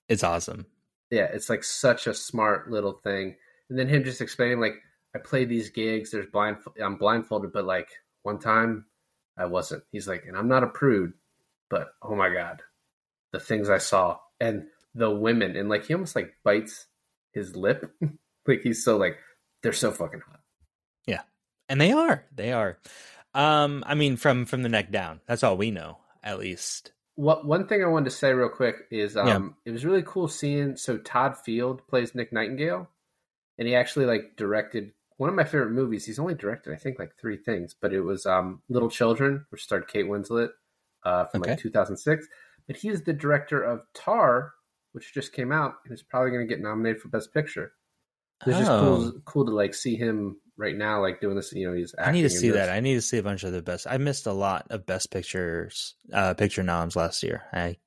it's 0.07 0.23
awesome. 0.23 0.67
Yeah, 1.11 1.27
it's 1.31 1.49
like 1.49 1.63
such 1.63 2.07
a 2.07 2.13
smart 2.13 2.69
little 2.69 2.93
thing. 2.93 3.35
And 3.69 3.79
then 3.79 3.87
him 3.87 4.03
just 4.03 4.21
explaining 4.21 4.59
like 4.59 4.75
I 5.15 5.19
play 5.19 5.45
these 5.45 5.69
gigs. 5.69 6.11
There's 6.11 6.27
blind. 6.27 6.57
I'm 6.83 6.97
blindfolded, 6.97 7.53
but 7.53 7.65
like 7.65 7.89
one 8.23 8.39
time 8.39 8.85
I 9.37 9.45
wasn't. 9.45 9.83
He's 9.91 10.07
like, 10.07 10.25
and 10.27 10.37
I'm 10.37 10.47
not 10.47 10.63
a 10.63 10.67
prude, 10.67 11.13
but 11.69 11.89
oh 12.01 12.15
my 12.15 12.33
god, 12.33 12.61
the 13.31 13.39
things 13.39 13.69
I 13.69 13.77
saw 13.77 14.17
and 14.39 14.65
the 14.93 15.09
women 15.09 15.55
and 15.55 15.69
like 15.69 15.85
he 15.85 15.93
almost 15.93 16.15
like 16.15 16.33
bites 16.43 16.87
his 17.33 17.55
lip. 17.55 17.91
like 18.47 18.61
he's 18.61 18.83
so 18.83 18.97
like 18.97 19.17
they're 19.63 19.73
so 19.73 19.91
fucking 19.91 20.21
hot. 20.21 20.39
Yeah. 21.05 21.21
And 21.69 21.79
they 21.81 21.91
are. 21.91 22.25
They 22.33 22.51
are. 22.51 22.77
Um, 23.35 23.83
I 23.85 23.93
mean, 23.95 24.15
from 24.17 24.45
from 24.45 24.63
the 24.63 24.69
neck 24.69 24.91
down. 24.91 25.21
That's 25.27 25.43
all 25.43 25.57
we 25.57 25.69
know, 25.69 25.99
at 26.23 26.39
least. 26.39 26.91
What 27.15 27.45
one 27.45 27.67
thing 27.67 27.83
I 27.83 27.87
wanted 27.87 28.05
to 28.05 28.15
say 28.15 28.33
real 28.33 28.49
quick 28.49 28.87
is 28.91 29.15
um 29.15 29.27
Yeah. 29.27 29.49
it 29.65 29.71
was 29.71 29.85
really 29.85 30.03
cool 30.05 30.27
seeing 30.27 30.75
so 30.75 30.97
Todd 30.97 31.37
Field 31.37 31.87
plays 31.87 32.13
Nick 32.15 32.33
Nightingale 32.33 32.89
and 33.57 33.67
he 33.67 33.75
actually 33.75 34.05
like 34.05 34.35
directed 34.37 34.91
one 35.17 35.29
of 35.29 35.35
my 35.35 35.45
favorite 35.45 35.71
movies. 35.71 36.05
He's 36.05 36.19
only 36.19 36.33
directed 36.35 36.73
I 36.73 36.77
think 36.77 36.99
like 36.99 37.15
three 37.19 37.37
things, 37.37 37.73
but 37.79 37.93
it 37.93 38.01
was 38.01 38.25
um 38.25 38.61
Little 38.69 38.89
Children, 38.89 39.45
which 39.49 39.63
starred 39.63 39.87
Kate 39.87 40.05
Winslet 40.05 40.49
uh 41.03 41.25
from 41.25 41.41
Okay. 41.41 41.51
like 41.51 41.59
2006. 41.59 42.27
But 42.67 42.77
he 42.77 42.89
is 42.89 43.03
the 43.03 43.13
director 43.13 43.61
of 43.63 43.85
Tar, 43.93 44.53
which 44.93 45.13
just 45.13 45.33
came 45.33 45.51
out 45.51 45.75
and 45.85 45.93
is 45.93 46.03
probably 46.03 46.31
going 46.31 46.47
to 46.47 46.53
get 46.53 46.61
nominated 46.63 47.01
for 47.01 47.09
Best 47.09 47.33
Picture. 47.33 47.73
It's 48.45 48.57
just 48.57 48.71
Oh. 48.71 48.79
cool 48.79 49.13
cool 49.25 49.45
to 49.45 49.51
like 49.51 49.73
see 49.73 49.95
him 49.95 50.37
right 50.57 50.75
now 50.75 51.01
like 51.01 51.19
doing 51.21 51.35
this, 51.35 51.51
you 51.53 51.67
know, 51.67 51.73
he's 51.75 51.93
I 51.97 52.11
need 52.11 52.21
to 52.23 52.29
see 52.29 52.51
that. 52.51 52.69
I 52.69 52.79
need 52.79 52.95
to 52.95 53.01
see 53.01 53.17
a 53.17 53.23
bunch 53.23 53.43
of 53.43 53.51
the 53.51 53.61
best. 53.61 53.87
I 53.89 53.97
missed 53.97 54.25
a 54.25 54.31
lot 54.33 54.67
of 54.69 54.85
best 54.85 55.11
pictures, 55.11 55.95
uh, 56.13 56.33
picture 56.33 56.63
noms 56.63 56.95
last 56.95 57.23
year. 57.23 57.43
I 57.53 57.77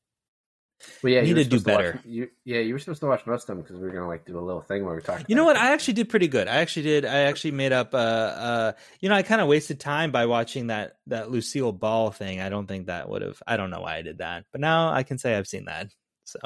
Well, 1.03 1.12
yeah, 1.12 1.23
Need 1.23 1.35
to 1.35 1.45
do 1.45 1.57
watch- 1.57 1.64
better. 1.64 2.01
you, 2.05 2.29
yeah, 2.45 2.61
you 2.61 2.73
were 2.73 2.79
supposed 2.79 3.01
to 3.01 3.07
watch 3.07 3.27
most 3.27 3.43
of 3.43 3.47
them 3.49 3.62
because 3.62 3.77
we 3.77 3.83
were 3.87 3.93
gonna 3.93 4.07
like 4.07 4.25
do 4.27 4.39
a 4.39 4.41
little 4.45 4.61
thing 4.62 4.85
where 4.85 4.95
we 4.95 5.03
talked. 5.03 5.25
You 5.29 5.35
know 5.35 5.45
what? 5.45 5.57
it. 5.57 5.62
I 5.62 5.73
actually 5.73 5.95
did 5.95 6.09
pretty 6.09 6.29
good. 6.29 6.47
I 6.47 6.57
actually 6.57 6.83
did. 6.85 7.05
I 7.05 7.21
actually 7.23 7.51
made 7.53 7.73
up. 7.73 7.95
Uh, 7.95 7.97
uh, 7.97 8.73
you 9.01 9.09
know, 9.09 9.14
I 9.16 9.23
kind 9.23 9.41
of 9.41 9.49
wasted 9.49 9.81
time 9.81 10.12
by 10.12 10.27
watching 10.27 10.69
that 10.69 10.99
that 11.09 11.31
Lucille 11.33 11.73
Ball 11.73 12.11
thing. 12.12 12.41
I 12.41 12.49
don't 12.49 12.66
think 12.69 12.87
that 12.87 13.09
would 13.09 13.23
have. 13.23 13.43
I 13.47 13.57
don't 13.57 13.71
know 13.71 13.81
why 13.81 13.97
I 13.97 14.03
did 14.03 14.19
that, 14.19 14.45
but 14.53 14.61
now 14.61 14.93
I 14.93 15.03
can 15.03 15.19
say 15.19 15.35
I've 15.37 15.49
seen 15.49 15.64
that. 15.64 15.89
So 16.25 16.39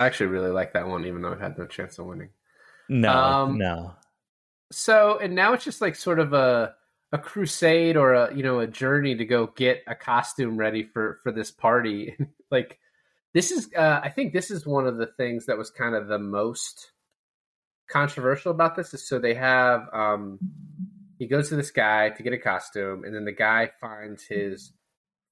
I 0.00 0.06
actually 0.06 0.26
really 0.28 0.50
like 0.50 0.72
that 0.72 0.88
one, 0.88 1.04
even 1.06 1.22
though 1.22 1.32
it 1.32 1.40
had 1.40 1.56
no 1.58 1.66
chance 1.66 1.98
of 2.00 2.06
winning. 2.06 2.30
no, 2.88 3.12
Um, 3.12 3.58
no. 3.58 3.94
So, 4.72 5.18
and 5.18 5.34
now 5.34 5.52
it's 5.52 5.64
just 5.64 5.80
like 5.80 5.96
sort 5.96 6.18
of 6.18 6.32
a 6.32 6.74
a 7.12 7.18
crusade 7.18 7.96
or 7.96 8.14
a 8.14 8.34
you 8.34 8.42
know 8.42 8.60
a 8.60 8.66
journey 8.66 9.16
to 9.16 9.24
go 9.24 9.48
get 9.56 9.82
a 9.86 9.94
costume 9.94 10.56
ready 10.56 10.84
for 10.84 11.20
for 11.22 11.32
this 11.32 11.50
party. 11.50 12.16
like 12.50 12.78
this 13.32 13.52
is, 13.52 13.68
uh, 13.76 14.00
I 14.02 14.08
think 14.08 14.32
this 14.32 14.50
is 14.50 14.66
one 14.66 14.86
of 14.86 14.96
the 14.96 15.06
things 15.06 15.46
that 15.46 15.56
was 15.56 15.70
kind 15.70 15.94
of 15.94 16.08
the 16.08 16.18
most 16.18 16.92
controversial 17.88 18.50
about 18.50 18.76
this. 18.76 18.94
Is 18.94 19.06
so 19.06 19.18
they 19.18 19.34
have 19.34 19.88
um 19.92 20.38
he 21.18 21.26
goes 21.26 21.48
to 21.50 21.56
this 21.56 21.70
guy 21.70 22.10
to 22.10 22.22
get 22.22 22.32
a 22.32 22.38
costume, 22.38 23.04
and 23.04 23.14
then 23.14 23.24
the 23.24 23.32
guy 23.32 23.70
finds 23.80 24.24
his 24.24 24.72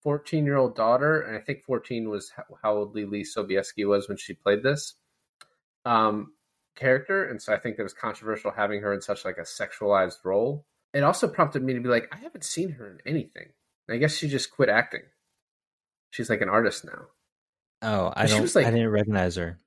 14 0.02 0.44
year 0.44 0.56
old 0.56 0.76
daughter, 0.76 1.22
and 1.22 1.36
I 1.36 1.40
think 1.40 1.64
14 1.64 2.08
was 2.08 2.32
how, 2.62 2.74
old 2.74 2.94
Leelee 2.94 3.26
Sobieski 3.26 3.86
was 3.86 4.08
when 4.08 4.18
she 4.18 4.34
played 4.34 4.62
this 4.62 4.94
um, 5.84 6.32
character, 6.78 7.24
and 7.24 7.40
so 7.42 7.52
I 7.52 7.58
think 7.58 7.76
that 7.76 7.82
was 7.82 7.92
controversial 7.92 8.50
having 8.50 8.80
her 8.82 8.92
in 8.94 9.00
such 9.02 9.24
like 9.24 9.36
a 9.38 9.42
sexualized 9.42 10.24
role. 10.24 10.64
It 10.94 11.02
also 11.02 11.28
prompted 11.28 11.62
me 11.62 11.74
to 11.74 11.80
be 11.80 11.88
like, 11.88 12.08
I 12.12 12.16
haven't 12.18 12.44
seen 12.44 12.70
her 12.72 12.86
in 12.90 12.98
anything. 13.04 13.48
I 13.90 13.96
guess 13.98 14.14
she 14.16 14.28
just 14.28 14.50
quit 14.50 14.68
acting. 14.68 15.02
She's 16.10 16.30
like 16.30 16.40
an 16.40 16.48
artist 16.48 16.84
now. 16.84 17.06
Oh, 17.82 18.12
I 18.16 18.26
she 18.26 18.32
don't. 18.34 18.42
was 18.42 18.54
like- 18.56 18.66
I 18.66 18.70
didn't 18.70 18.90
recognize 18.90 19.36
her. 19.36 19.58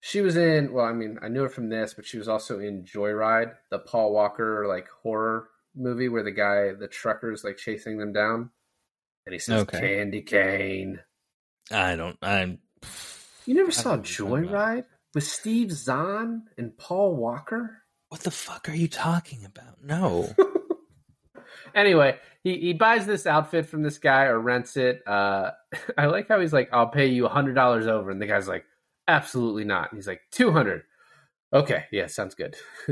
She 0.00 0.20
was 0.20 0.36
in, 0.36 0.72
well, 0.72 0.84
I 0.84 0.92
mean, 0.92 1.18
I 1.22 1.28
knew 1.28 1.42
her 1.42 1.48
from 1.48 1.68
this, 1.68 1.94
but 1.94 2.06
she 2.06 2.18
was 2.18 2.28
also 2.28 2.58
in 2.60 2.84
Joyride, 2.84 3.54
the 3.70 3.78
Paul 3.78 4.12
Walker 4.12 4.66
like 4.68 4.86
horror 5.02 5.48
movie 5.74 6.08
where 6.08 6.22
the 6.22 6.30
guy, 6.30 6.72
the 6.78 6.86
trucker's 6.88 7.42
like 7.44 7.56
chasing 7.56 7.98
them 7.98 8.12
down, 8.12 8.50
and 9.26 9.32
he 9.32 9.38
says, 9.38 9.62
Okay. 9.62 9.80
"Candy 9.80 10.22
cane." 10.22 11.00
I 11.72 11.96
don't. 11.96 12.16
I'm. 12.22 12.58
You 13.46 13.54
never 13.54 13.68
I 13.68 13.72
saw 13.72 13.96
don't 13.96 14.20
know 14.20 14.26
what 14.26 14.40
you're 14.40 14.48
talking 14.48 14.48
about. 14.48 14.76
Joyride 14.78 14.84
with 15.16 15.24
Steve 15.24 15.72
Zahn 15.72 16.42
and 16.58 16.76
Paul 16.76 17.16
Walker? 17.16 17.78
What 18.10 18.20
the 18.20 18.30
fuck 18.30 18.68
are 18.68 18.74
you 18.74 18.86
talking 18.86 19.46
about? 19.46 19.82
No. 19.82 20.28
anyway, 21.74 22.18
he, 22.44 22.58
he 22.58 22.72
buys 22.74 23.06
this 23.06 23.26
outfit 23.26 23.64
from 23.64 23.82
this 23.82 23.96
guy 23.96 24.24
or 24.24 24.38
rents 24.38 24.76
it. 24.76 25.00
Uh, 25.08 25.52
I 25.96 26.04
like 26.06 26.28
how 26.28 26.38
he's 26.38 26.52
like, 26.52 26.68
"I'll 26.70 26.88
pay 26.88 27.06
you 27.06 27.24
a 27.24 27.30
hundred 27.30 27.54
dollars 27.54 27.86
over," 27.86 28.10
and 28.10 28.20
the 28.20 28.26
guy's 28.26 28.46
like, 28.46 28.66
"Absolutely 29.08 29.64
not." 29.64 29.90
And 29.90 29.96
he's 29.96 30.06
like, 30.06 30.20
200 30.32 30.82
Okay, 31.50 31.84
yeah, 31.90 32.08
sounds 32.08 32.34
good. 32.34 32.54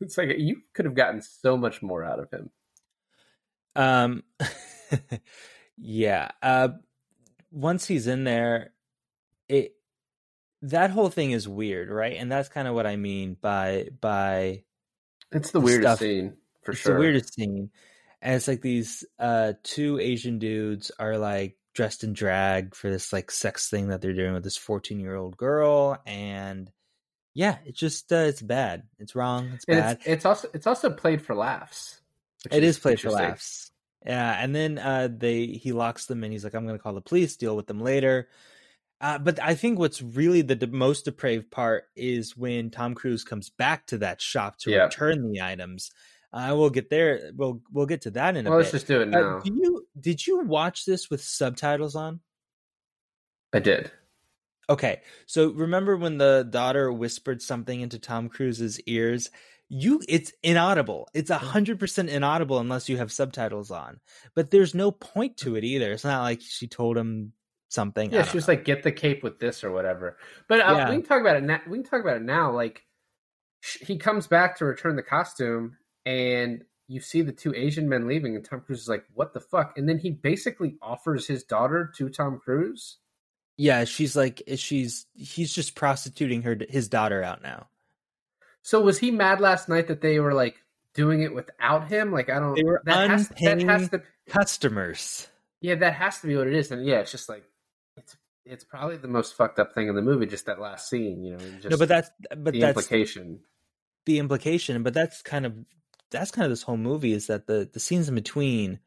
it's 0.00 0.18
like 0.18 0.30
you 0.36 0.62
could 0.74 0.84
have 0.84 0.96
gotten 0.96 1.22
so 1.22 1.56
much 1.56 1.80
more 1.80 2.02
out 2.02 2.18
of 2.18 2.28
him. 2.32 2.50
Um, 3.76 4.24
yeah. 5.76 6.32
Uh, 6.42 6.70
once 7.52 7.86
he's 7.86 8.08
in 8.08 8.24
there, 8.24 8.72
it 9.48 9.77
that 10.62 10.90
whole 10.90 11.08
thing 11.08 11.30
is 11.30 11.46
weird, 11.48 11.88
right? 11.90 12.16
And 12.16 12.30
that's 12.30 12.48
kind 12.48 12.66
of 12.68 12.74
what 12.74 12.86
I 12.86 12.96
mean 12.96 13.36
by 13.40 13.88
by 14.00 14.64
It's 15.32 15.50
the 15.50 15.60
weirdest 15.60 15.82
stuff- 15.82 15.98
scene 16.00 16.36
for 16.62 16.72
it's 16.72 16.80
sure. 16.80 16.94
the 16.94 17.00
weirdest 17.00 17.34
scene. 17.34 17.70
And 18.20 18.34
it's 18.34 18.48
like 18.48 18.62
these 18.62 19.04
uh 19.18 19.52
two 19.62 19.98
Asian 20.00 20.38
dudes 20.38 20.90
are 20.98 21.16
like 21.18 21.56
dressed 21.74 22.02
in 22.02 22.12
drag 22.12 22.74
for 22.74 22.90
this 22.90 23.12
like 23.12 23.30
sex 23.30 23.68
thing 23.70 23.88
that 23.88 24.00
they're 24.00 24.12
doing 24.12 24.32
with 24.34 24.42
this 24.42 24.56
14 24.56 24.98
year 24.98 25.14
old 25.14 25.36
girl 25.36 25.96
and 26.06 26.72
yeah 27.34 27.58
it's 27.66 27.78
just 27.78 28.12
uh, 28.12 28.16
it's 28.16 28.42
bad 28.42 28.82
it's 28.98 29.14
wrong 29.14 29.48
it's 29.54 29.64
And 29.68 29.78
bad 29.78 29.96
it's, 29.98 30.06
it's 30.08 30.24
also 30.26 30.48
it's 30.54 30.66
also 30.66 30.90
played 30.90 31.22
for 31.22 31.36
laughs. 31.36 32.00
It 32.50 32.64
is 32.64 32.78
played 32.80 33.00
for 33.00 33.10
laughs. 33.10 33.70
Yeah, 34.06 34.32
and 34.42 34.54
then 34.54 34.78
uh, 34.78 35.08
they 35.10 35.46
he 35.46 35.72
locks 35.72 36.06
them 36.06 36.22
and 36.24 36.32
he's 36.32 36.42
like, 36.44 36.54
"I'm 36.54 36.64
going 36.64 36.76
to 36.78 36.82
call 36.82 36.94
the 36.94 37.00
police, 37.00 37.36
deal 37.36 37.56
with 37.56 37.66
them 37.66 37.80
later." 37.80 38.28
Uh, 39.00 39.18
but 39.18 39.40
I 39.40 39.54
think 39.54 39.78
what's 39.78 40.02
really 40.02 40.42
the 40.42 40.56
de- 40.56 40.66
most 40.66 41.04
depraved 41.04 41.50
part 41.50 41.84
is 41.94 42.36
when 42.36 42.70
Tom 42.70 42.94
Cruise 42.94 43.22
comes 43.24 43.48
back 43.50 43.86
to 43.88 43.98
that 43.98 44.20
shop 44.20 44.58
to 44.60 44.70
Yeah. 44.72 44.84
return 44.84 45.30
the 45.30 45.40
items. 45.42 45.90
I 46.32 46.52
will 46.52 46.68
get 46.70 46.90
there. 46.90 47.30
We'll 47.34 47.62
we'll 47.72 47.86
get 47.86 48.02
to 48.02 48.10
that 48.12 48.36
in 48.36 48.46
a 48.46 48.50
Well, 48.50 48.58
let's 48.58 48.70
bit. 48.70 48.76
just 48.78 48.86
do 48.88 49.00
it 49.00 49.08
Uh, 49.14 49.20
now. 49.20 49.38
do 49.40 49.54
you 49.54 49.86
did 49.98 50.26
you 50.26 50.40
watch 50.40 50.84
this 50.84 51.08
with 51.08 51.22
subtitles 51.22 51.94
on? 51.96 52.20
I 53.52 53.60
did. 53.60 53.90
Okay, 54.70 55.00
so 55.24 55.50
remember 55.52 55.96
when 55.96 56.18
the 56.18 56.46
daughter 56.50 56.92
whispered 56.92 57.40
something 57.40 57.80
into 57.80 57.98
Tom 57.98 58.28
Cruise's 58.28 58.78
ears? 58.82 59.30
You, 59.70 60.02
it's 60.08 60.32
inaudible. 60.42 61.08
It's 61.14 61.30
a 61.30 61.38
hundred 61.38 61.78
percent 61.78 62.10
inaudible 62.10 62.58
unless 62.58 62.88
you 62.88 62.98
have 62.98 63.12
subtitles 63.12 63.70
on. 63.70 64.00
But 64.34 64.50
there's 64.50 64.74
no 64.74 64.90
point 64.90 65.38
to 65.38 65.56
it 65.56 65.64
either. 65.64 65.92
It's 65.92 66.04
not 66.04 66.22
like 66.22 66.40
she 66.42 66.66
told 66.66 66.98
him 66.98 67.32
something. 67.68 68.12
Yeah, 68.12 68.22
she 68.24 68.36
was 68.36 68.46
know. 68.48 68.52
like, 68.54 68.64
"Get 68.64 68.82
the 68.82 68.92
cape 68.92 69.22
with 69.22 69.38
this" 69.38 69.62
or 69.64 69.70
whatever. 69.70 70.16
But 70.48 70.60
uh, 70.60 70.74
Yeah. 70.76 70.90
we 70.90 70.96
can 70.96 71.04
talk 71.04 71.20
about 71.20 71.36
it. 71.36 71.42
Now. 71.44 71.60
We 71.68 71.78
can 71.78 71.84
talk 71.86 72.00
about 72.00 72.16
it 72.16 72.22
now. 72.22 72.50
Like, 72.50 72.84
sh- 73.60 73.82
he 73.86 73.96
comes 73.98 74.26
back 74.26 74.56
to 74.58 74.64
return 74.64 74.96
the 74.96 75.02
costume, 75.02 75.76
and 76.06 76.64
you 76.88 77.00
see 77.00 77.20
the 77.22 77.32
two 77.32 77.54
Asian 77.54 77.88
men 77.88 78.06
leaving, 78.08 78.34
and 78.34 78.44
Tom 78.44 78.60
Cruise 78.62 78.80
is 78.82 78.88
like, 78.88 79.04
"What 79.14 79.34
the 79.34 79.40
fuck?" 79.40 79.76
And 79.76 79.88
then 79.88 79.98
he 79.98 80.10
basically 80.10 80.76
offers 80.80 81.26
his 81.26 81.44
daughter 81.44 81.92
to 81.96 82.08
Tom 82.08 82.40
Cruise. 82.42 82.98
yeah. 83.56 83.84
She's 83.84 84.16
like, 84.16 84.42
she's 84.56 85.06
he's 85.14 85.52
just 85.52 85.74
prostituting 85.74 86.42
her 86.42 86.56
his 86.68 86.88
daughter 86.88 87.22
out 87.22 87.42
now. 87.42 87.68
So 88.62 88.80
was 88.80 88.98
he 88.98 89.10
mad 89.10 89.40
last 89.40 89.68
night 89.68 89.88
that 89.88 90.00
they 90.00 90.20
were 90.20 90.34
like 90.34 90.56
doing 90.94 91.22
it 91.22 91.34
without 91.34 91.88
him? 91.88 92.12
Like, 92.12 92.28
I 92.30 92.38
don't. 92.38 92.54
They 92.54 92.62
were 92.64 92.82
that 92.84 93.10
has, 93.10 93.28
that 93.28 93.62
has 93.62 93.88
to. 93.90 94.02
Customers. 94.28 95.28
Yeah, 95.60 95.74
that 95.76 95.94
has 95.94 96.20
to 96.20 96.26
be 96.26 96.36
what 96.36 96.46
it 96.46 96.54
is. 96.54 96.70
And 96.70 96.84
yeah, 96.86 97.00
it's 97.00 97.10
just 97.10 97.28
like 97.28 97.44
it's 98.48 98.64
probably 98.64 98.96
the 98.96 99.08
most 99.08 99.34
fucked 99.34 99.58
up 99.58 99.74
thing 99.74 99.88
in 99.88 99.94
the 99.94 100.02
movie. 100.02 100.26
Just 100.26 100.46
that 100.46 100.60
last 100.60 100.88
scene, 100.88 101.24
you 101.24 101.32
know. 101.32 101.38
Just 101.38 101.70
no, 101.70 101.76
but 101.76 101.88
that's 101.88 102.10
but 102.36 102.52
the 102.52 102.60
that's 102.60 102.76
implication. 102.78 103.40
the 104.06 104.18
implication 104.18 104.82
but 104.82 104.94
that's 104.94 105.22
kind 105.22 105.46
of 105.46 105.54
that's 106.10 106.30
kind 106.30 106.44
of 106.44 106.50
this 106.50 106.62
whole 106.62 106.76
movie 106.76 107.12
is 107.12 107.26
that 107.26 107.46
the 107.46 107.68
the 107.72 107.80
scenes 107.80 108.08
in 108.08 108.14
between 108.14 108.80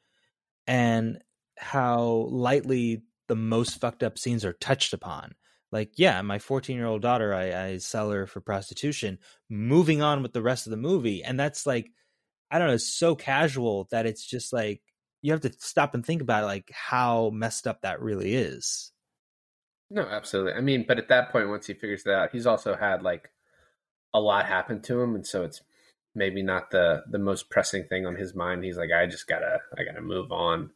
and 0.68 1.20
how 1.58 2.28
lightly 2.30 3.04
the 3.28 3.36
most 3.36 3.80
fucked 3.80 4.04
up 4.04 4.18
scenes 4.18 4.44
are 4.44 4.54
touched 4.54 4.94
upon. 4.94 5.36
Like, 5.72 5.92
yeah, 5.96 6.22
my 6.22 6.40
14 6.40 6.76
year 6.76 6.86
old 6.86 7.02
daughter, 7.02 7.34
I, 7.34 7.66
I 7.68 7.78
sell 7.78 8.10
her 8.12 8.28
for 8.28 8.42
prostitution, 8.42 9.20
moving 9.50 10.02
on 10.02 10.22
with 10.22 10.34
the 10.34 10.42
rest 10.42 10.68
of 10.68 10.72
the 10.72 10.78
movie. 10.78 11.24
And 11.24 11.40
that's 11.40 11.66
like, 11.66 11.92
I 12.50 12.60
don't 12.60 12.68
know, 12.68 12.74
it's 12.74 12.94
so 12.94 13.16
casual 13.16 13.88
that 13.92 14.06
it's 14.06 14.26
just 14.26 14.52
like, 14.52 14.82
you 15.22 15.32
have 15.32 15.42
to 15.42 15.54
stop 15.60 15.94
and 15.94 16.06
think 16.06 16.22
about 16.22 16.44
like 16.44 16.70
how 16.74 17.30
messed 17.30 17.68
up 17.68 17.84
that 17.84 18.02
really 18.02 18.34
is. 18.34 18.91
No, 19.94 20.04
absolutely. 20.04 20.54
I 20.54 20.62
mean, 20.62 20.86
but 20.88 20.98
at 20.98 21.10
that 21.10 21.32
point, 21.32 21.50
once 21.50 21.68
he 21.68 21.74
figures 21.74 22.04
that 22.04 22.14
out, 22.14 22.32
he's 22.32 22.48
also 22.48 22.76
had 22.76 23.04
like 23.04 23.30
a 24.14 24.20
lot 24.22 24.46
happen 24.46 24.82
to 24.84 25.02
him, 25.02 25.16
and 25.16 25.28
so 25.28 25.44
it's 25.44 25.62
maybe 26.16 26.42
not 26.42 26.72
the 26.72 27.04
the 27.10 27.20
most 27.20 27.50
pressing 27.50 27.84
thing 27.90 28.06
on 28.06 28.16
his 28.16 28.34
mind. 28.34 28.64
He's 28.64 28.78
like, 28.78 28.90
I 28.92 29.06
just 29.06 29.28
gotta, 29.28 29.60
I 29.78 29.84
gotta 29.84 30.02
move 30.02 30.32
on. 30.32 30.72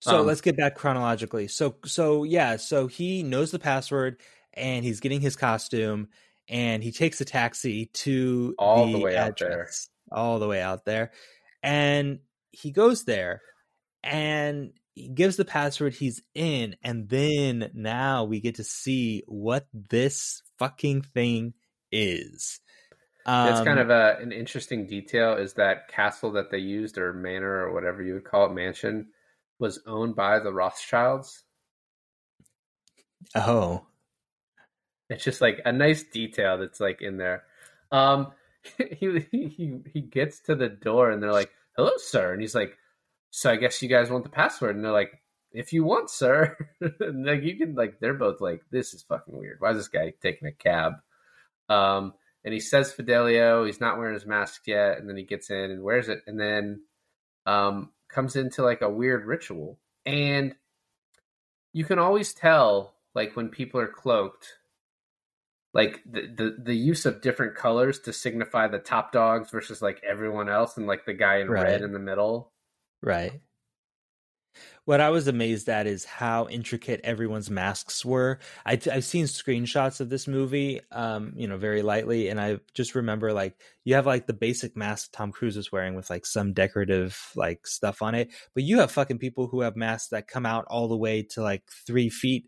So 0.00 0.20
Um, 0.20 0.26
let's 0.26 0.40
get 0.40 0.56
back 0.56 0.74
chronologically. 0.76 1.46
So 1.48 1.76
so 1.84 2.24
yeah, 2.24 2.56
so 2.56 2.86
he 2.86 3.22
knows 3.22 3.50
the 3.50 3.58
password 3.58 4.20
and 4.54 4.84
he's 4.84 5.00
getting 5.00 5.20
his 5.20 5.36
costume 5.36 6.08
and 6.48 6.82
he 6.82 6.92
takes 6.92 7.20
a 7.20 7.24
taxi 7.24 7.86
to 7.86 8.54
All 8.58 8.90
the 8.90 8.98
way 8.98 9.16
out 9.16 9.38
there. 9.38 9.68
all 10.10 10.38
the 10.38 10.48
way 10.48 10.60
out 10.62 10.84
there. 10.84 11.12
And 11.62 12.20
he 12.50 12.70
goes 12.70 13.04
there 13.04 13.40
and 14.02 14.72
he 14.94 15.08
gives 15.08 15.36
the 15.36 15.44
password 15.44 15.94
he's 15.94 16.22
in 16.34 16.76
and 16.82 17.08
then 17.08 17.70
now 17.74 18.24
we 18.24 18.40
get 18.40 18.56
to 18.56 18.64
see 18.64 19.22
what 19.26 19.66
this 19.72 20.42
fucking 20.58 21.02
thing 21.02 21.54
is. 21.92 22.60
It's 23.44 23.60
kind 23.60 23.78
Um, 23.78 23.78
of 23.78 23.90
a, 23.90 24.16
an 24.20 24.32
interesting 24.32 24.86
detail 24.88 25.34
is 25.36 25.54
that 25.54 25.86
castle 25.88 26.32
that 26.32 26.50
they 26.50 26.58
used 26.58 26.98
or 26.98 27.12
manor 27.12 27.64
or 27.64 27.72
whatever 27.72 28.02
you 28.02 28.14
would 28.14 28.24
call 28.24 28.46
it, 28.46 28.52
mansion, 28.54 29.12
was 29.60 29.80
owned 29.86 30.16
by 30.16 30.40
the 30.40 30.52
Rothschilds. 30.52 31.44
oh 33.34 33.86
It's 35.10 35.24
just 35.24 35.40
like 35.40 35.60
a 35.64 35.72
nice 35.72 36.02
detail 36.02 36.58
that's 36.58 36.80
like 36.80 37.02
in 37.02 37.16
there. 37.16 37.44
Um, 37.92 38.32
he 38.78 39.20
he 39.30 39.80
he 39.92 40.00
gets 40.00 40.40
to 40.40 40.54
the 40.54 40.68
door 40.68 41.10
and 41.10 41.22
they're 41.22 41.32
like, 41.32 41.50
"Hello, 41.76 41.92
sir," 41.98 42.32
and 42.32 42.40
he's 42.40 42.54
like, 42.54 42.76
"So 43.36 43.50
I 43.50 43.56
guess 43.56 43.82
you 43.82 43.88
guys 43.88 44.10
want 44.10 44.22
the 44.22 44.30
password?" 44.30 44.76
And 44.76 44.84
they're 44.84 44.92
like, 44.92 45.20
"If 45.52 45.72
you 45.72 45.82
want, 45.84 46.08
sir." 46.08 46.56
like 46.80 47.42
you 47.42 47.56
can 47.56 47.74
like 47.74 47.98
they're 48.00 48.14
both 48.14 48.40
like, 48.40 48.62
"This 48.70 48.94
is 48.94 49.02
fucking 49.02 49.36
weird. 49.36 49.56
Why 49.60 49.70
is 49.70 49.76
this 49.76 49.88
guy 49.88 50.12
taking 50.22 50.46
a 50.48 50.52
cab?" 50.52 50.94
Um, 51.68 52.14
and 52.44 52.54
he 52.54 52.60
says 52.60 52.92
Fidelio. 52.92 53.64
He's 53.64 53.80
not 53.80 53.98
wearing 53.98 54.14
his 54.14 54.26
mask 54.26 54.66
yet, 54.66 54.98
and 54.98 55.08
then 55.08 55.16
he 55.16 55.24
gets 55.24 55.50
in 55.50 55.70
and 55.72 55.82
wears 55.82 56.08
it, 56.08 56.20
and 56.26 56.38
then 56.38 56.82
um 57.46 57.90
comes 58.08 58.36
into 58.36 58.62
like 58.62 58.82
a 58.82 58.88
weird 58.88 59.24
ritual, 59.26 59.80
and 60.06 60.54
you 61.72 61.84
can 61.84 61.98
always 61.98 62.32
tell 62.32 62.94
like 63.14 63.34
when 63.36 63.48
people 63.48 63.80
are 63.80 63.88
cloaked 63.88 64.46
like 65.72 66.00
the, 66.08 66.22
the 66.36 66.56
the 66.62 66.76
use 66.76 67.04
of 67.04 67.20
different 67.20 67.56
colors 67.56 67.98
to 67.98 68.12
signify 68.12 68.68
the 68.68 68.78
top 68.78 69.10
dogs 69.10 69.50
versus 69.50 69.82
like 69.82 70.00
everyone 70.08 70.48
else 70.48 70.76
and 70.76 70.86
like 70.86 71.04
the 71.04 71.12
guy 71.12 71.38
in 71.38 71.48
Right. 71.48 71.64
red 71.64 71.82
in 71.82 71.92
the 71.92 71.98
middle 71.98 72.52
Right. 73.04 73.40
What 74.84 75.00
I 75.00 75.10
was 75.10 75.28
amazed 75.28 75.68
at 75.68 75.86
is 75.86 76.04
how 76.04 76.46
intricate 76.48 77.00
everyone's 77.04 77.50
masks 77.50 78.04
were. 78.04 78.38
I, 78.66 78.72
I've 78.92 79.04
seen 79.04 79.24
screenshots 79.24 80.00
of 80.00 80.10
this 80.10 80.28
movie, 80.28 80.80
um, 80.92 81.32
you 81.36 81.48
know, 81.48 81.56
very 81.56 81.82
lightly, 81.82 82.28
and 82.28 82.40
I 82.40 82.58
just 82.74 82.94
remember 82.94 83.32
like 83.32 83.56
you 83.84 83.94
have 83.94 84.06
like 84.06 84.26
the 84.26 84.32
basic 84.32 84.76
mask 84.76 85.10
Tom 85.12 85.32
Cruise 85.32 85.56
is 85.56 85.72
wearing 85.72 85.94
with 85.94 86.10
like 86.10 86.26
some 86.26 86.52
decorative 86.52 87.18
like 87.34 87.66
stuff 87.66 88.02
on 88.02 88.14
it, 88.14 88.30
but 88.54 88.62
you 88.62 88.78
have 88.80 88.92
fucking 88.92 89.18
people 89.18 89.46
who 89.48 89.62
have 89.62 89.74
masks 89.76 90.08
that 90.10 90.28
come 90.28 90.46
out 90.46 90.66
all 90.68 90.86
the 90.88 90.96
way 90.96 91.22
to 91.30 91.42
like 91.42 91.62
three 91.86 92.10
feet 92.10 92.46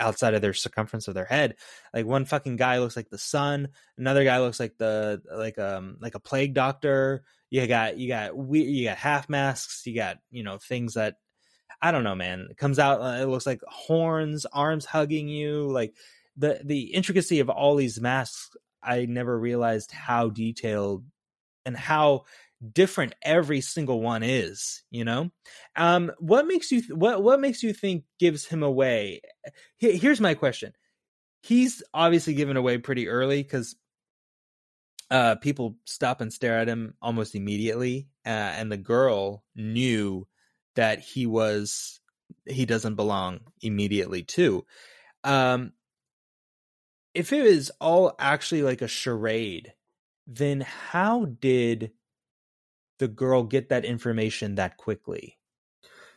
outside 0.00 0.34
of 0.34 0.42
their 0.42 0.54
circumference 0.54 1.08
of 1.08 1.14
their 1.14 1.24
head. 1.24 1.56
Like 1.92 2.06
one 2.06 2.24
fucking 2.24 2.56
guy 2.56 2.78
looks 2.78 2.96
like 2.96 3.10
the 3.10 3.18
sun, 3.18 3.68
another 3.96 4.24
guy 4.24 4.40
looks 4.40 4.60
like 4.60 4.76
the 4.78 5.22
like 5.32 5.58
um 5.58 5.96
like 6.00 6.14
a 6.14 6.20
plague 6.20 6.54
doctor. 6.54 7.24
You 7.50 7.66
got 7.66 7.98
you 7.98 8.08
got 8.08 8.36
we 8.36 8.60
you 8.62 8.88
got 8.88 8.98
half 8.98 9.28
masks. 9.28 9.82
You 9.86 9.94
got 9.94 10.18
you 10.30 10.42
know 10.42 10.58
things 10.58 10.94
that 10.94 11.16
I 11.80 11.92
don't 11.92 12.04
know, 12.04 12.14
man. 12.14 12.48
It 12.50 12.56
comes 12.56 12.78
out. 12.78 13.00
Uh, 13.00 13.22
it 13.22 13.26
looks 13.26 13.46
like 13.46 13.60
horns, 13.66 14.46
arms 14.46 14.84
hugging 14.84 15.28
you. 15.28 15.70
Like 15.70 15.94
the 16.36 16.60
the 16.64 16.94
intricacy 16.94 17.40
of 17.40 17.48
all 17.48 17.76
these 17.76 18.00
masks. 18.00 18.56
I 18.82 19.06
never 19.06 19.38
realized 19.38 19.90
how 19.90 20.30
detailed 20.30 21.04
and 21.66 21.76
how 21.76 22.24
different 22.72 23.14
every 23.22 23.60
single 23.60 24.00
one 24.00 24.22
is. 24.22 24.82
You 24.90 25.04
know, 25.04 25.30
um, 25.76 26.12
what 26.18 26.46
makes 26.46 26.70
you 26.70 26.80
th- 26.80 26.92
what 26.92 27.22
what 27.22 27.40
makes 27.40 27.62
you 27.62 27.72
think 27.72 28.04
gives 28.18 28.46
him 28.46 28.62
away? 28.62 29.20
Here- 29.76 29.96
Here's 29.96 30.20
my 30.20 30.34
question. 30.34 30.72
He's 31.42 31.82
obviously 31.94 32.34
given 32.34 32.56
away 32.56 32.78
pretty 32.78 33.08
early 33.08 33.42
because 33.42 33.76
uh, 35.10 35.36
people 35.36 35.78
stop 35.84 36.20
and 36.20 36.32
stare 36.32 36.58
at 36.58 36.68
him 36.68 36.94
almost 37.00 37.34
immediately, 37.34 38.08
uh, 38.26 38.28
and 38.28 38.70
the 38.70 38.76
girl 38.76 39.44
knew 39.54 40.26
that 40.74 41.00
he 41.00 41.26
was 41.26 42.00
he 42.44 42.66
doesn't 42.66 42.94
belong 42.96 43.40
immediately 43.62 44.22
too. 44.22 44.66
Um, 45.24 45.72
if 47.14 47.32
it 47.32 47.44
is 47.44 47.72
all 47.80 48.14
actually 48.18 48.62
like 48.62 48.82
a 48.82 48.88
charade, 48.88 49.72
then 50.26 50.60
how 50.60 51.24
did 51.24 51.92
the 52.98 53.08
girl 53.08 53.42
get 53.44 53.68
that 53.70 53.84
information 53.84 54.56
that 54.56 54.76
quickly? 54.76 55.38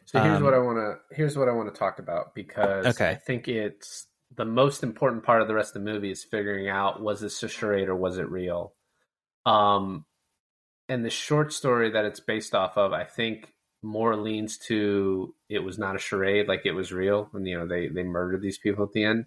so 0.06 0.20
here's 0.20 0.42
Um, 0.42 0.42
what 0.42 0.54
i 0.54 0.58
want 0.60 0.78
to 0.78 1.16
here's 1.16 1.38
what 1.38 1.48
i 1.50 1.52
want 1.52 1.74
to 1.74 1.78
talk 1.78 2.00
about 2.00 2.34
because 2.36 2.88
Okay. 2.88 3.10
i 3.10 3.16
think 3.16 3.48
it's 3.48 4.08
the 4.36 4.46
most 4.46 4.84
important 4.84 5.24
part 5.24 5.42
of 5.42 5.48
the 5.48 5.54
rest 5.54 5.76
of 5.76 5.84
the 5.84 5.92
movie 5.92 6.12
is 6.12 6.24
figuring 6.24 6.70
out 6.70 7.02
was 7.02 7.20
this 7.22 7.42
a 7.44 7.48
charade 7.50 7.90
or 7.90 7.96
was 7.96 8.18
it 8.18 8.30
real 8.30 8.74
um 9.46 10.06
and 10.90 11.06
the 11.06 11.10
short 11.10 11.54
story 11.54 11.92
that 11.92 12.06
it's 12.06 12.20
based 12.20 12.56
off 12.56 12.78
of 12.78 12.94
i 12.94 13.04
think 13.04 13.54
more 13.84 14.16
leans 14.16 14.58
to 14.58 15.34
it 15.50 15.60
was 15.60 15.78
not 15.80 15.96
a 15.96 16.00
charade 16.00 16.48
like 16.48 16.66
it 16.66 16.74
was 16.74 16.92
real 16.92 17.30
and 17.34 17.48
you 17.48 17.58
know 17.58 17.68
they 17.68 17.88
they 17.88 18.04
murdered 18.04 18.42
these 18.42 18.58
people 18.60 18.84
at 18.86 18.92
the 18.94 19.04
end 19.04 19.26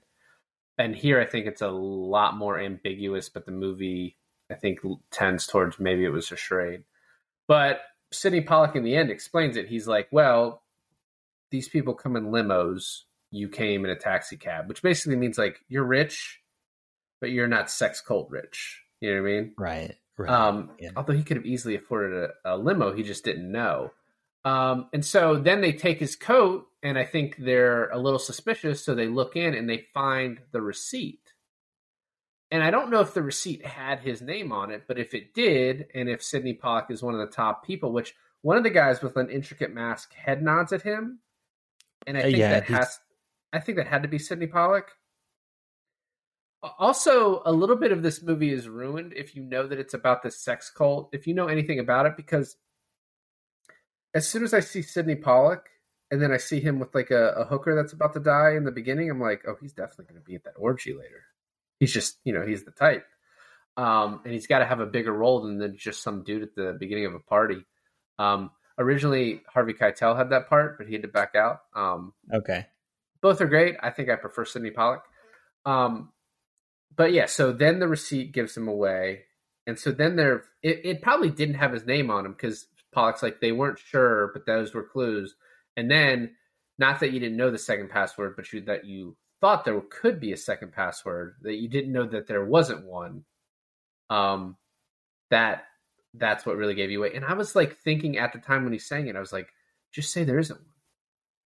and 0.78 0.94
here 0.96 1.20
i 1.20 1.26
think 1.26 1.46
it's 1.46 1.62
a 1.62 1.68
lot 1.70 2.36
more 2.36 2.58
ambiguous 2.58 3.28
but 3.28 3.46
the 3.46 3.52
movie 3.52 4.16
i 4.50 4.54
think 4.54 4.80
tends 5.10 5.46
towards 5.46 5.80
maybe 5.80 6.04
it 6.04 6.10
was 6.10 6.32
a 6.32 6.36
charade 6.36 6.84
but 7.46 7.80
sydney 8.12 8.40
pollack 8.40 8.76
in 8.76 8.84
the 8.84 8.96
end 8.96 9.10
explains 9.10 9.56
it 9.56 9.68
he's 9.68 9.86
like 9.88 10.08
well 10.10 10.62
these 11.50 11.68
people 11.68 11.94
come 11.94 12.16
in 12.16 12.26
limos 12.26 13.02
you 13.30 13.48
came 13.48 13.84
in 13.84 13.90
a 13.90 13.96
taxi 13.96 14.36
cab 14.36 14.68
which 14.68 14.82
basically 14.82 15.16
means 15.16 15.36
like 15.38 15.60
you're 15.68 15.84
rich 15.84 16.40
but 17.20 17.30
you're 17.30 17.48
not 17.48 17.70
sex 17.70 18.00
cult 18.00 18.30
rich 18.30 18.82
you 19.00 19.14
know 19.14 19.22
what 19.22 19.28
i 19.28 19.32
mean 19.32 19.52
Right. 19.58 19.94
Right. 20.16 20.30
um, 20.30 20.70
yeah. 20.78 20.90
Although 20.96 21.14
he 21.14 21.24
could 21.24 21.36
have 21.38 21.46
easily 21.46 21.74
afforded 21.74 22.30
a, 22.44 22.54
a 22.54 22.56
limo, 22.56 22.94
he 22.94 23.02
just 23.02 23.24
didn't 23.24 23.50
know. 23.50 23.90
Um, 24.44 24.88
and 24.92 25.04
so 25.04 25.34
then 25.36 25.60
they 25.60 25.72
take 25.72 25.98
his 25.98 26.14
coat, 26.14 26.68
and 26.84 26.96
I 26.96 27.04
think 27.04 27.36
they're 27.36 27.88
a 27.90 27.98
little 27.98 28.20
suspicious. 28.20 28.84
So 28.84 28.94
they 28.94 29.08
look 29.08 29.34
in 29.34 29.54
and 29.54 29.68
they 29.68 29.86
find 29.92 30.38
the 30.52 30.62
receipt. 30.62 31.23
And 32.54 32.62
I 32.62 32.70
don't 32.70 32.88
know 32.90 33.00
if 33.00 33.14
the 33.14 33.22
receipt 33.22 33.66
had 33.66 33.98
his 33.98 34.22
name 34.22 34.52
on 34.52 34.70
it, 34.70 34.84
but 34.86 34.96
if 34.96 35.12
it 35.12 35.34
did, 35.34 35.88
and 35.92 36.08
if 36.08 36.22
Sydney 36.22 36.54
Pollack 36.54 36.88
is 36.88 37.02
one 37.02 37.12
of 37.12 37.18
the 37.18 37.34
top 37.34 37.66
people, 37.66 37.90
which 37.90 38.14
one 38.42 38.56
of 38.56 38.62
the 38.62 38.70
guys 38.70 39.02
with 39.02 39.16
an 39.16 39.28
intricate 39.28 39.74
mask 39.74 40.14
head 40.14 40.40
nods 40.40 40.72
at 40.72 40.82
him, 40.82 41.18
and 42.06 42.16
I 42.16 42.20
Uh, 42.20 42.22
think 42.22 42.36
yeah, 42.38 42.50
that 42.60 42.64
has, 42.66 43.00
I 43.52 43.58
think 43.58 43.78
that 43.78 43.88
had 43.88 44.02
to 44.02 44.08
be 44.08 44.20
Sydney 44.20 44.46
Pollack. 44.46 44.92
Also, 46.78 47.42
a 47.44 47.50
little 47.50 47.74
bit 47.74 47.90
of 47.90 48.04
this 48.04 48.22
movie 48.22 48.52
is 48.52 48.68
ruined 48.68 49.14
if 49.14 49.34
you 49.34 49.42
know 49.42 49.66
that 49.66 49.80
it's 49.80 49.94
about 49.94 50.22
the 50.22 50.30
sex 50.30 50.70
cult. 50.70 51.10
If 51.12 51.26
you 51.26 51.34
know 51.34 51.48
anything 51.48 51.80
about 51.80 52.06
it, 52.06 52.16
because 52.16 52.56
as 54.14 54.28
soon 54.28 54.44
as 54.44 54.54
I 54.54 54.60
see 54.60 54.80
Sydney 54.82 55.16
Pollack, 55.16 55.70
and 56.12 56.22
then 56.22 56.30
I 56.30 56.36
see 56.36 56.60
him 56.60 56.78
with 56.78 56.94
like 56.94 57.10
a, 57.10 57.30
a 57.30 57.44
hooker 57.46 57.74
that's 57.74 57.92
about 57.92 58.12
to 58.14 58.20
die 58.20 58.52
in 58.52 58.62
the 58.64 58.70
beginning, 58.70 59.10
I'm 59.10 59.20
like, 59.20 59.42
oh, 59.48 59.56
he's 59.60 59.72
definitely 59.72 60.04
going 60.04 60.20
to 60.22 60.24
be 60.24 60.36
at 60.36 60.44
that 60.44 60.54
orgy 60.56 60.92
later. 60.94 61.24
He's 61.80 61.92
just, 61.92 62.18
you 62.24 62.32
know, 62.32 62.46
he's 62.46 62.64
the 62.64 62.70
type, 62.70 63.04
um, 63.76 64.20
and 64.24 64.32
he's 64.32 64.46
got 64.46 64.60
to 64.60 64.66
have 64.66 64.80
a 64.80 64.86
bigger 64.86 65.12
role 65.12 65.42
than, 65.42 65.58
than 65.58 65.76
just 65.76 66.02
some 66.02 66.22
dude 66.22 66.42
at 66.42 66.54
the 66.54 66.76
beginning 66.78 67.06
of 67.06 67.14
a 67.14 67.20
party. 67.20 67.64
Um, 68.18 68.50
originally, 68.78 69.42
Harvey 69.52 69.74
Keitel 69.74 70.16
had 70.16 70.30
that 70.30 70.48
part, 70.48 70.78
but 70.78 70.86
he 70.86 70.92
had 70.92 71.02
to 71.02 71.08
back 71.08 71.34
out. 71.34 71.60
Um, 71.74 72.12
Okay. 72.32 72.66
both 73.20 73.40
are 73.40 73.46
great. 73.46 73.76
I 73.82 73.90
think 73.90 74.08
I 74.08 74.16
prefer 74.16 74.44
Sydney 74.44 74.70
Pollack. 74.70 75.02
Um, 75.66 76.12
but 76.96 77.12
yeah, 77.12 77.26
so 77.26 77.52
then 77.52 77.80
the 77.80 77.88
receipt 77.88 78.32
gives 78.32 78.56
him 78.56 78.68
away, 78.68 79.24
and 79.66 79.78
so 79.78 79.90
then 79.90 80.14
there, 80.16 80.44
it, 80.62 80.80
it 80.84 81.02
probably 81.02 81.30
didn't 81.30 81.56
have 81.56 81.72
his 81.72 81.86
name 81.86 82.10
on 82.10 82.24
him 82.26 82.32
because 82.32 82.66
Pollack's 82.92 83.22
like 83.22 83.40
they 83.40 83.50
weren't 83.52 83.78
sure, 83.78 84.30
but 84.32 84.46
those 84.46 84.72
were 84.74 84.84
clues. 84.84 85.34
And 85.76 85.90
then, 85.90 86.36
not 86.78 87.00
that 87.00 87.10
you 87.12 87.18
didn't 87.18 87.36
know 87.36 87.50
the 87.50 87.58
second 87.58 87.90
password, 87.90 88.36
but 88.36 88.52
you 88.52 88.60
that 88.62 88.84
you 88.84 89.16
thought 89.44 89.66
there 89.66 89.78
could 89.82 90.20
be 90.20 90.32
a 90.32 90.38
second 90.38 90.72
password 90.72 91.34
that 91.42 91.56
you 91.56 91.68
didn't 91.68 91.92
know 91.92 92.06
that 92.06 92.26
there 92.26 92.42
wasn't 92.46 92.86
one. 92.86 93.24
Um, 94.08 94.56
that 95.28 95.64
that's 96.14 96.46
what 96.46 96.56
really 96.56 96.74
gave 96.74 96.90
you 96.90 97.00
away. 97.00 97.12
And 97.14 97.26
I 97.26 97.34
was 97.34 97.54
like 97.54 97.76
thinking 97.80 98.16
at 98.16 98.32
the 98.32 98.38
time 98.38 98.64
when 98.64 98.72
he's 98.72 98.86
saying 98.88 99.08
it, 99.08 99.16
I 99.16 99.20
was 99.20 99.34
like, 99.34 99.48
just 99.92 100.12
say 100.14 100.24
there 100.24 100.38
isn't 100.38 100.58
one. 100.58 100.64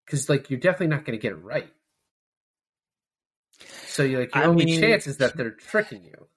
because 0.07 0.29
like 0.29 0.49
you're 0.49 0.61
definitely 0.61 0.95
not 0.95 1.05
going 1.05 1.19
to 1.19 1.23
get 1.23 1.33
it 1.33 1.43
right. 1.43 1.73
So 3.89 4.05
you're 4.05 4.21
like 4.21 4.35
your 4.35 4.45
I 4.45 4.47
only 4.47 4.67
mean- 4.67 4.81
chance 4.81 5.09
is 5.09 5.17
that 5.17 5.37
they're 5.37 5.51
tricking 5.51 6.05
you. 6.05 6.29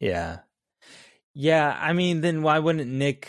Yeah. 0.00 0.38
Yeah, 1.34 1.76
I 1.78 1.92
mean 1.92 2.22
then 2.22 2.40
why 2.40 2.60
wouldn't 2.60 2.90
Nick 2.90 3.28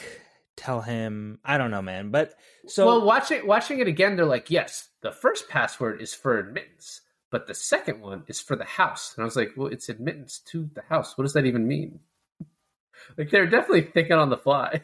tell 0.55 0.79
him? 0.79 1.39
I 1.43 1.57
don't 1.57 1.71
know, 1.71 1.81
man. 1.81 2.09
But 2.09 2.35
so 2.67 2.85
well, 2.85 3.01
watching 3.05 3.45
watching 3.45 3.79
it 3.79 3.87
again, 3.89 4.15
they're 4.15 4.25
like, 4.25 4.49
yes, 4.49 4.87
the 5.01 5.11
first 5.11 5.49
password 5.49 6.01
is 6.01 6.13
for 6.13 6.39
admittance, 6.39 7.01
but 7.31 7.47
the 7.47 7.53
second 7.53 8.01
one 8.01 8.23
is 8.27 8.39
for 8.39 8.55
the 8.55 8.65
house. 8.65 9.13
And 9.15 9.23
I 9.23 9.25
was 9.25 9.35
like, 9.35 9.51
well, 9.55 9.67
it's 9.67 9.89
admittance 9.89 10.39
to 10.47 10.69
the 10.73 10.81
house. 10.89 11.17
What 11.17 11.23
does 11.23 11.33
that 11.33 11.45
even 11.45 11.67
mean? 11.67 11.99
Like 13.17 13.29
they're 13.29 13.47
definitely 13.47 13.83
thinking 13.83 14.13
on 14.13 14.29
the 14.29 14.37
fly. 14.37 14.83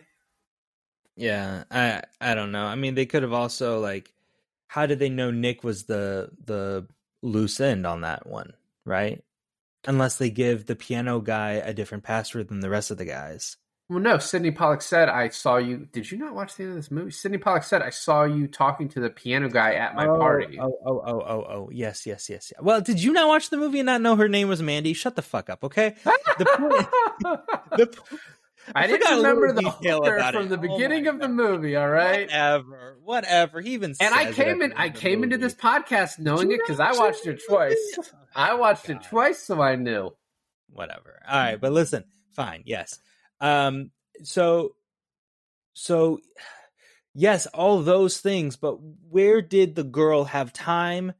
Yeah, 1.15 1.63
I 1.71 2.03
I 2.19 2.35
don't 2.35 2.51
know. 2.51 2.65
I 2.65 2.75
mean, 2.75 2.95
they 2.95 3.05
could 3.05 3.23
have 3.23 3.33
also 3.33 3.79
like, 3.79 4.13
how 4.67 4.85
did 4.85 4.99
they 4.99 5.09
know 5.09 5.31
Nick 5.31 5.63
was 5.63 5.85
the 5.85 6.29
the 6.43 6.87
loose 7.21 7.59
end 7.59 7.85
on 7.87 8.01
that 8.01 8.27
one, 8.27 8.53
right? 8.85 9.23
Unless 9.87 10.17
they 10.17 10.29
give 10.29 10.65
the 10.65 10.75
piano 10.75 11.19
guy 11.19 11.53
a 11.53 11.73
different 11.73 12.03
password 12.03 12.49
than 12.49 12.59
the 12.59 12.69
rest 12.69 12.91
of 12.91 12.97
the 12.97 13.05
guys. 13.05 13.57
Well, 13.87 13.99
no, 13.99 14.17
Sydney 14.17 14.49
Pollack 14.49 14.81
said, 14.81 15.09
I 15.09 15.29
saw 15.29 15.57
you. 15.57 15.87
Did 15.91 16.09
you 16.09 16.17
not 16.17 16.33
watch 16.33 16.55
the 16.55 16.63
end 16.63 16.71
of 16.71 16.75
this 16.77 16.89
movie? 16.89 17.11
Sydney 17.11 17.37
Pollack 17.37 17.63
said, 17.63 17.83
I 17.83 17.91
saw 17.91 18.23
you 18.23 18.47
talking 18.47 18.89
to 18.89 18.99
the 18.99 19.11
piano 19.11 19.47
guy 19.47 19.73
at 19.75 19.93
my 19.93 20.07
oh, 20.07 20.17
party. 20.17 20.59
Oh, 20.59 20.75
oh, 20.83 21.01
oh, 21.05 21.21
oh, 21.21 21.45
oh, 21.47 21.69
yes, 21.71 22.07
yes, 22.07 22.27
yes. 22.27 22.51
Well, 22.59 22.81
did 22.81 23.01
you 23.03 23.13
not 23.13 23.27
watch 23.27 23.51
the 23.51 23.57
movie 23.57 23.79
and 23.79 23.85
not 23.85 24.01
know 24.01 24.15
her 24.15 24.27
name 24.27 24.47
was 24.47 24.59
Mandy? 24.59 24.93
Shut 24.93 25.15
the 25.15 25.21
fuck 25.21 25.51
up, 25.51 25.63
okay? 25.63 25.93
The 26.03 26.45
point, 26.57 27.39
the, 27.77 27.85
po- 27.85 28.17
I, 28.73 28.85
I 28.85 28.87
didn't 28.87 29.17
remember 29.17 29.53
the 29.53 29.61
detail 29.61 30.03
from 30.03 30.45
it. 30.45 30.49
the 30.49 30.57
Oh 30.57 30.61
beginning 30.61 31.03
my 31.03 31.11
of 31.11 31.19
the 31.19 31.27
movie, 31.27 31.75
all 31.75 31.87
right? 31.87 32.25
whatever, 32.25 32.97
whatever. 33.03 33.61
He 33.61 33.73
even 33.73 33.93
And 33.99 34.15
I 34.15 34.31
came 34.31 34.63
in 34.63 34.73
I 34.73 34.85
end 34.85 34.89
of 34.89 34.93
the 34.95 34.99
came 34.99 35.23
into 35.23 35.37
this 35.37 35.53
podcast 35.53 36.17
knowing 36.17 36.51
it 36.51 36.59
because 36.65 36.79
oh 36.79 36.85
I 36.85 36.93
watched 36.93 37.27
it 37.27 37.39
twice. 37.47 37.99
I 38.35 38.55
watched 38.55 38.89
it 38.89 39.03
twice, 39.03 39.43
so 39.43 39.61
I 39.61 39.75
knew. 39.75 40.09
whatever. 40.69 41.19
All 41.29 41.37
right, 41.37 41.61
but 41.61 41.71
listen, 41.71 42.05
fine, 42.31 42.63
yes. 42.65 42.99
Um 43.39 43.91
so 44.23 44.75
so 45.73 46.19
yes, 47.13 47.47
all 47.47 47.81
those 47.81 48.19
things, 48.19 48.55
but 48.55 48.77
where 49.09 49.41
did 49.41 49.75
the 49.75 49.83
girl 49.83 50.25
have 50.25 50.53
time 50.53 51.13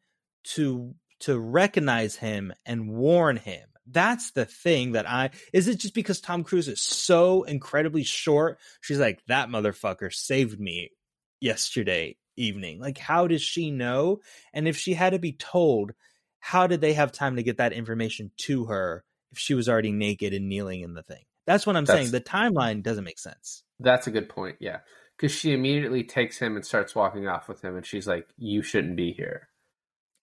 to 0.56 0.96
to 1.22 1.40
recognize 1.40 2.16
him 2.16 2.54
and 2.66 2.90
warn 2.90 3.38
him? 3.38 3.68
That's 3.88 4.32
the 4.32 4.46
thing 4.46 4.94
that 4.94 5.08
I 5.10 5.32
is 5.54 5.68
it 5.68 5.80
just 5.80 5.94
because 5.94 6.20
Tom 6.22 6.44
Cruise 6.44 6.68
is 6.68 6.82
so 6.82 7.44
incredibly 7.44 8.04
short? 8.04 8.58
She's 8.82 9.00
like, 9.00 9.22
that 9.28 9.50
motherfucker 9.50 10.14
saved 10.14 10.60
me 10.60 10.92
yesterday 11.40 12.18
evening. 12.36 12.80
Like, 12.80 12.98
how 12.98 13.28
does 13.28 13.42
she 13.42 13.72
know? 13.72 14.20
And 14.54 14.68
if 14.68 14.78
she 14.78 14.94
had 14.94 15.12
to 15.12 15.20
be 15.20 15.34
told, 15.34 15.92
how 16.40 16.68
did 16.68 16.82
they 16.82 16.94
have 16.94 17.12
time 17.12 17.36
to 17.38 17.44
get 17.44 17.58
that 17.58 17.74
information 17.74 18.32
to 18.38 18.66
her 18.66 19.04
if 19.32 19.38
she 19.38 19.54
was 19.54 19.70
already 19.70 19.92
naked 19.92 20.34
and 20.34 20.50
kneeling 20.50 20.82
in 20.82 20.94
the 20.94 21.04
thing? 21.04 21.24
That's 21.46 21.66
what 21.68 21.76
I'm 21.76 21.86
That's- 21.86 22.06
saying. 22.08 22.12
The 22.12 22.22
timeline 22.22 22.82
doesn't 22.84 23.04
make 23.04 23.20
sense. 23.20 23.64
That's 23.80 24.08
a 24.08 24.12
good 24.12 24.30
point, 24.30 24.58
yeah. 24.60 24.80
Because 25.18 25.32
she 25.32 25.54
immediately 25.54 26.04
takes 26.04 26.38
him 26.38 26.56
and 26.56 26.66
starts 26.66 26.96
walking 26.96 27.28
off 27.28 27.48
with 27.48 27.62
him, 27.62 27.76
and 27.78 27.86
she's 27.86 28.08
like, 28.08 28.28
You 28.38 28.62
shouldn't 28.62 28.96
be 28.96 29.12
here. 29.14 29.50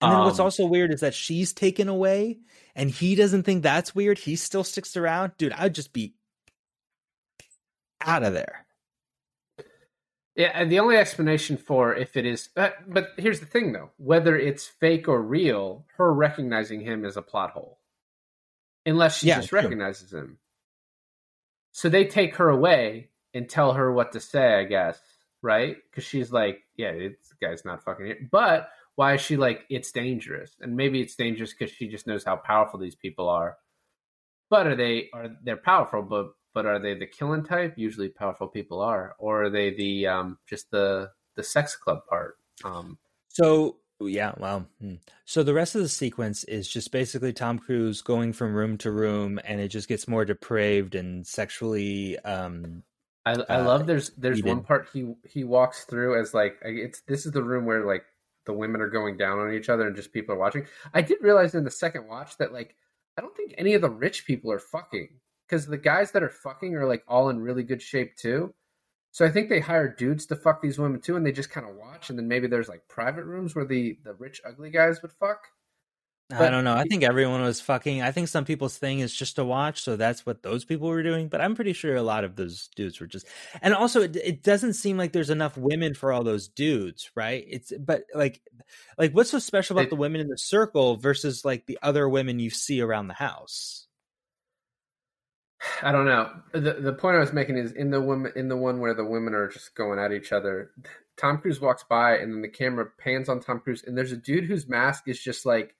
And 0.00 0.10
then 0.12 0.20
what's 0.20 0.40
Um, 0.40 0.44
also 0.46 0.66
weird 0.66 0.92
is 0.92 1.00
that 1.00 1.14
she's 1.14 1.52
taken 1.52 1.86
away 1.88 2.40
and 2.74 2.90
he 2.90 3.14
doesn't 3.14 3.44
think 3.44 3.62
that's 3.62 3.94
weird. 3.94 4.18
He 4.18 4.34
still 4.34 4.64
sticks 4.64 4.96
around. 4.96 5.30
Dude, 5.38 5.52
I'd 5.52 5.76
just 5.76 5.92
be 5.92 6.16
out 8.00 8.24
of 8.24 8.32
there. 8.34 8.66
Yeah, 10.34 10.50
and 10.54 10.72
the 10.72 10.80
only 10.80 10.96
explanation 10.96 11.56
for 11.56 11.94
if 11.94 12.16
it 12.16 12.24
is, 12.26 12.48
but, 12.54 12.74
but 12.88 13.10
here's 13.16 13.38
the 13.40 13.46
thing 13.46 13.72
though: 13.72 13.90
whether 13.98 14.36
it's 14.36 14.66
fake 14.66 15.06
or 15.06 15.22
real, 15.22 15.84
her 15.98 16.12
recognizing 16.12 16.80
him 16.80 17.04
is 17.04 17.16
a 17.18 17.22
plot 17.22 17.50
hole, 17.50 17.78
unless 18.86 19.18
she 19.18 19.28
Yeah, 19.28 19.36
just 19.36 19.50
true. 19.50 19.60
recognizes 19.60 20.12
him. 20.12 20.38
So 21.72 21.88
they 21.88 22.04
take 22.04 22.36
her 22.36 22.48
away 22.50 23.08
and 23.34 23.48
tell 23.48 23.72
her 23.72 23.92
what 23.92 24.12
to 24.12 24.20
say, 24.20 24.54
I 24.54 24.64
guess, 24.64 25.00
right? 25.40 25.76
Because 25.90 26.04
she's 26.04 26.32
like, 26.32 26.62
"Yeah, 26.76 26.92
this 26.92 27.32
guy's 27.40 27.64
not 27.64 27.82
fucking 27.82 28.06
here." 28.06 28.28
But 28.30 28.70
why 28.94 29.14
is 29.14 29.20
she 29.22 29.36
like, 29.36 29.64
"It's 29.70 29.90
dangerous"? 29.90 30.56
And 30.60 30.76
maybe 30.76 31.00
it's 31.00 31.16
dangerous 31.16 31.52
because 31.54 31.74
she 31.74 31.88
just 31.88 32.06
knows 32.06 32.24
how 32.24 32.36
powerful 32.36 32.78
these 32.78 32.94
people 32.94 33.28
are. 33.28 33.56
But 34.50 34.66
are 34.66 34.76
they 34.76 35.08
are 35.14 35.30
they're 35.42 35.56
powerful? 35.56 36.02
But 36.02 36.32
but 36.54 36.66
are 36.66 36.78
they 36.78 36.94
the 36.94 37.06
killing 37.06 37.44
type? 37.44 37.74
Usually, 37.76 38.08
powerful 38.10 38.48
people 38.48 38.80
are, 38.82 39.16
or 39.18 39.44
are 39.44 39.50
they 39.50 39.74
the 39.74 40.06
um 40.06 40.38
just 40.46 40.70
the 40.70 41.10
the 41.36 41.42
sex 41.42 41.74
club 41.76 42.00
part? 42.08 42.36
Um, 42.64 42.98
So 43.28 43.78
yeah, 44.06 44.32
well, 44.38 44.66
hmm. 44.80 44.94
so 45.24 45.42
the 45.42 45.54
rest 45.54 45.74
of 45.74 45.82
the 45.82 45.88
sequence 45.88 46.44
is 46.44 46.68
just 46.68 46.92
basically 46.92 47.32
Tom 47.32 47.58
Cruise 47.58 48.02
going 48.02 48.32
from 48.32 48.54
room 48.54 48.78
to 48.78 48.90
room, 48.90 49.40
and 49.44 49.60
it 49.60 49.68
just 49.68 49.88
gets 49.88 50.06
more 50.08 50.24
depraved 50.24 50.94
and 50.94 51.26
sexually. 51.26 52.18
um 52.20 52.82
I 53.24 53.32
I 53.32 53.56
Uh, 53.56 53.64
love 53.64 53.86
there's 53.86 54.10
there's 54.16 54.38
Eden. 54.38 54.56
one 54.56 54.64
part 54.64 54.88
he 54.92 55.14
he 55.28 55.44
walks 55.44 55.84
through 55.84 56.20
as 56.20 56.34
like 56.34 56.58
it's 56.62 57.02
this 57.02 57.26
is 57.26 57.32
the 57.32 57.42
room 57.42 57.66
where 57.66 57.84
like 57.84 58.04
the 58.46 58.52
women 58.52 58.80
are 58.80 58.88
going 58.90 59.16
down 59.16 59.38
on 59.38 59.52
each 59.54 59.68
other 59.68 59.86
and 59.86 59.94
just 59.96 60.12
people 60.12 60.34
are 60.34 60.38
watching. 60.38 60.66
I 60.92 61.02
did 61.02 61.18
realize 61.20 61.54
in 61.54 61.64
the 61.64 61.70
second 61.70 62.08
watch 62.08 62.36
that 62.38 62.52
like 62.52 62.74
I 63.16 63.22
don't 63.22 63.36
think 63.36 63.54
any 63.58 63.74
of 63.74 63.82
the 63.82 63.90
rich 63.90 64.26
people 64.26 64.50
are 64.52 64.58
fucking 64.58 65.08
because 65.48 65.66
the 65.66 65.76
guys 65.78 66.12
that 66.12 66.22
are 66.22 66.30
fucking 66.30 66.74
are 66.74 66.86
like 66.86 67.04
all 67.06 67.28
in 67.28 67.40
really 67.40 67.62
good 67.62 67.82
shape 67.82 68.16
too. 68.16 68.54
So 69.12 69.26
I 69.26 69.30
think 69.30 69.48
they 69.48 69.60
hire 69.60 69.94
dudes 69.94 70.26
to 70.26 70.36
fuck 70.36 70.62
these 70.62 70.78
women 70.78 71.00
too, 71.00 71.16
and 71.16 71.24
they 71.24 71.32
just 71.32 71.50
kind 71.50 71.68
of 71.68 71.76
watch, 71.76 72.10
and 72.10 72.18
then 72.18 72.28
maybe 72.28 72.46
there's 72.46 72.68
like 72.68 72.88
private 72.88 73.24
rooms 73.24 73.54
where 73.54 73.66
the 73.66 73.98
the 74.04 74.14
rich 74.14 74.40
ugly 74.44 74.70
guys 74.70 75.00
would 75.02 75.12
fuck. 75.12 75.48
I 76.30 76.50
don't 76.50 76.64
know. 76.64 76.74
I 76.74 76.84
think 76.84 77.02
everyone 77.02 77.42
was 77.42 77.60
fucking. 77.60 78.02
I 78.02 78.10
think 78.12 78.28
some 78.28 78.44
people's 78.44 78.78
thing 78.78 79.00
is 79.00 79.12
just 79.12 79.36
to 79.36 79.44
watch, 79.44 79.82
so 79.82 79.96
that's 79.96 80.24
what 80.24 80.42
those 80.42 80.64
people 80.64 80.88
were 80.88 81.02
doing. 81.02 81.28
But 81.28 81.40
I'm 81.40 81.54
pretty 81.54 81.72
sure 81.72 81.94
a 81.94 82.02
lot 82.02 82.24
of 82.24 82.36
those 82.36 82.68
dudes 82.74 83.00
were 83.00 83.06
just. 83.06 83.26
And 83.60 83.74
also, 83.74 84.02
it, 84.02 84.16
it 84.16 84.42
doesn't 84.42 84.74
seem 84.74 84.96
like 84.96 85.12
there's 85.12 85.30
enough 85.30 85.56
women 85.56 85.94
for 85.94 86.12
all 86.12 86.24
those 86.24 86.48
dudes, 86.48 87.10
right? 87.14 87.44
It's 87.46 87.72
but 87.78 88.04
like, 88.14 88.40
like 88.96 89.12
what's 89.12 89.30
so 89.30 89.38
special 89.38 89.78
about 89.78 89.90
the 89.90 89.96
women 89.96 90.20
in 90.20 90.28
the 90.28 90.38
circle 90.38 90.96
versus 90.96 91.44
like 91.44 91.66
the 91.66 91.78
other 91.82 92.08
women 92.08 92.38
you 92.38 92.50
see 92.50 92.80
around 92.80 93.08
the 93.08 93.14
house? 93.14 93.86
I 95.82 95.92
don't 95.92 96.06
know. 96.06 96.30
The 96.52 96.74
the 96.74 96.92
point 96.92 97.16
I 97.16 97.20
was 97.20 97.32
making 97.32 97.56
is 97.56 97.72
in 97.72 97.90
the 97.90 98.00
women 98.00 98.32
in 98.36 98.48
the 98.48 98.56
one 98.56 98.80
where 98.80 98.94
the 98.94 99.04
women 99.04 99.34
are 99.34 99.48
just 99.48 99.74
going 99.74 99.98
at 99.98 100.12
each 100.12 100.32
other. 100.32 100.70
Tom 101.16 101.38
Cruise 101.38 101.60
walks 101.60 101.84
by 101.84 102.16
and 102.16 102.32
then 102.32 102.42
the 102.42 102.48
camera 102.48 102.86
pans 102.98 103.28
on 103.28 103.40
Tom 103.40 103.60
Cruise 103.60 103.84
and 103.86 103.96
there's 103.96 104.12
a 104.12 104.16
dude 104.16 104.44
whose 104.44 104.66
mask 104.66 105.08
is 105.08 105.20
just 105.20 105.44
like 105.44 105.74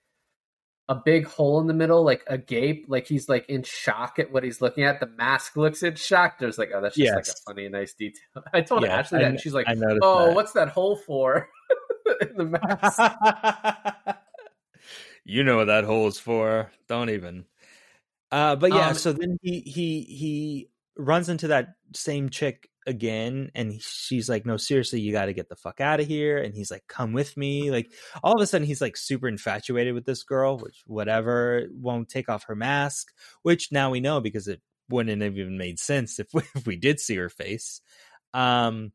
a 0.89 0.95
big 0.95 1.27
hole 1.27 1.61
in 1.61 1.67
the 1.67 1.75
middle, 1.75 2.05
like 2.05 2.23
a 2.27 2.37
gape, 2.37 2.87
like 2.89 3.07
he's 3.07 3.29
like 3.29 3.49
in 3.49 3.63
shock 3.63 4.19
at 4.19 4.33
what 4.33 4.45
he's 4.45 4.61
looking 4.61 4.85
at. 4.85 5.01
The 5.01 5.07
mask 5.07 5.57
looks 5.57 5.83
in 5.83 5.95
shock. 5.95 6.39
There's 6.39 6.59
like, 6.59 6.71
oh, 6.75 6.81
that's 6.81 6.97
just 6.97 7.15
like 7.15 7.27
a 7.27 7.41
funny, 7.47 7.69
nice 7.69 7.95
detail. 7.95 8.21
I 8.53 8.61
told 8.61 8.83
Yeah, 8.83 8.99
Ashley 8.99 9.21
that, 9.21 9.29
and 9.29 9.41
she's 9.41 9.55
like, 9.55 9.67
oh, 9.69 10.27
that. 10.27 10.35
what's 10.35 10.53
that 10.53 10.69
hole 10.69 10.97
for? 10.97 11.49
in 12.21 12.37
the 12.37 12.45
mask. 12.45 14.17
you 15.25 15.45
know 15.45 15.57
what 15.57 15.67
that 15.67 15.85
hole 15.85 16.09
is 16.09 16.19
for. 16.19 16.71
Don't 16.89 17.11
even. 17.11 17.47
Uh, 18.33 18.57
but 18.57 18.73
yeah, 18.73 18.89
Um, 18.89 18.95
so 18.95 19.13
then 19.13 19.39
he 19.43 19.61
he 19.61 20.03
he 20.05 20.71
runs 20.99 21.29
into 21.31 21.49
that 21.49 21.75
same 21.95 22.31
chick 22.31 22.71
again, 22.87 23.51
and 23.55 23.81
she's 23.83 24.29
like, 24.29 24.47
"No, 24.47 24.57
seriously, 24.57 25.01
you 25.01 25.13
got 25.13 25.27
to 25.27 25.35
get 25.35 25.51
the 25.51 25.57
fuck 25.57 25.81
out 25.83 26.01
of 26.01 26.09
here." 26.09 26.39
And 26.39 26.55
he's 26.55 26.71
like, 26.71 26.85
"Come 26.89 27.13
with 27.13 27.37
me." 27.37 27.71
Like 27.71 27.93
all 28.25 28.35
of 28.35 28.43
a 28.43 28.47
sudden, 28.47 28.67
he's 28.67 28.81
like 28.81 28.97
super 28.97 29.29
infatuated 29.29 29.95
with 29.95 30.07
this 30.07 30.25
girl, 30.25 30.59
which 30.59 30.83
whatever 30.87 31.69
won't 31.73 32.09
take 32.09 32.31
off 32.31 32.45
her 32.47 32.57
mask. 32.57 33.09
Which 33.43 33.71
now 33.73 33.91
we 33.91 34.01
know 34.01 34.21
because 34.21 34.49
it 34.49 34.63
wouldn't 34.91 35.23
have 35.23 35.37
even 35.39 35.59
made 35.59 35.79
sense 35.79 36.19
if 36.19 36.29
we, 36.35 36.43
if 36.57 36.67
we 36.67 36.77
did 36.77 37.01
see 37.01 37.17
her 37.17 37.31
face. 37.31 37.83
Um, 38.35 38.93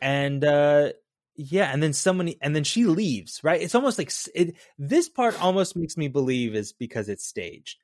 and 0.00 0.44
uh 0.44 0.90
yeah 1.36 1.70
and 1.72 1.82
then 1.82 1.92
someone 1.92 2.30
and 2.40 2.54
then 2.54 2.64
she 2.64 2.84
leaves 2.86 3.40
right 3.42 3.62
it's 3.62 3.74
almost 3.74 3.98
like 3.98 4.12
it, 4.34 4.54
this 4.78 5.08
part 5.08 5.40
almost 5.42 5.76
makes 5.76 5.96
me 5.96 6.08
believe 6.08 6.54
is 6.54 6.72
because 6.72 7.08
it's 7.08 7.26
staged 7.26 7.81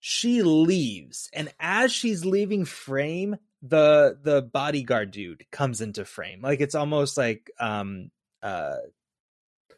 she 0.00 0.42
leaves 0.42 1.28
and 1.32 1.52
as 1.58 1.92
she's 1.92 2.24
leaving 2.24 2.64
frame 2.64 3.36
the 3.62 4.16
the 4.22 4.40
bodyguard 4.40 5.10
dude 5.10 5.44
comes 5.50 5.80
into 5.80 6.04
frame 6.04 6.40
like 6.42 6.60
it's 6.60 6.76
almost 6.76 7.16
like 7.16 7.50
um 7.58 8.10
uh 8.42 8.76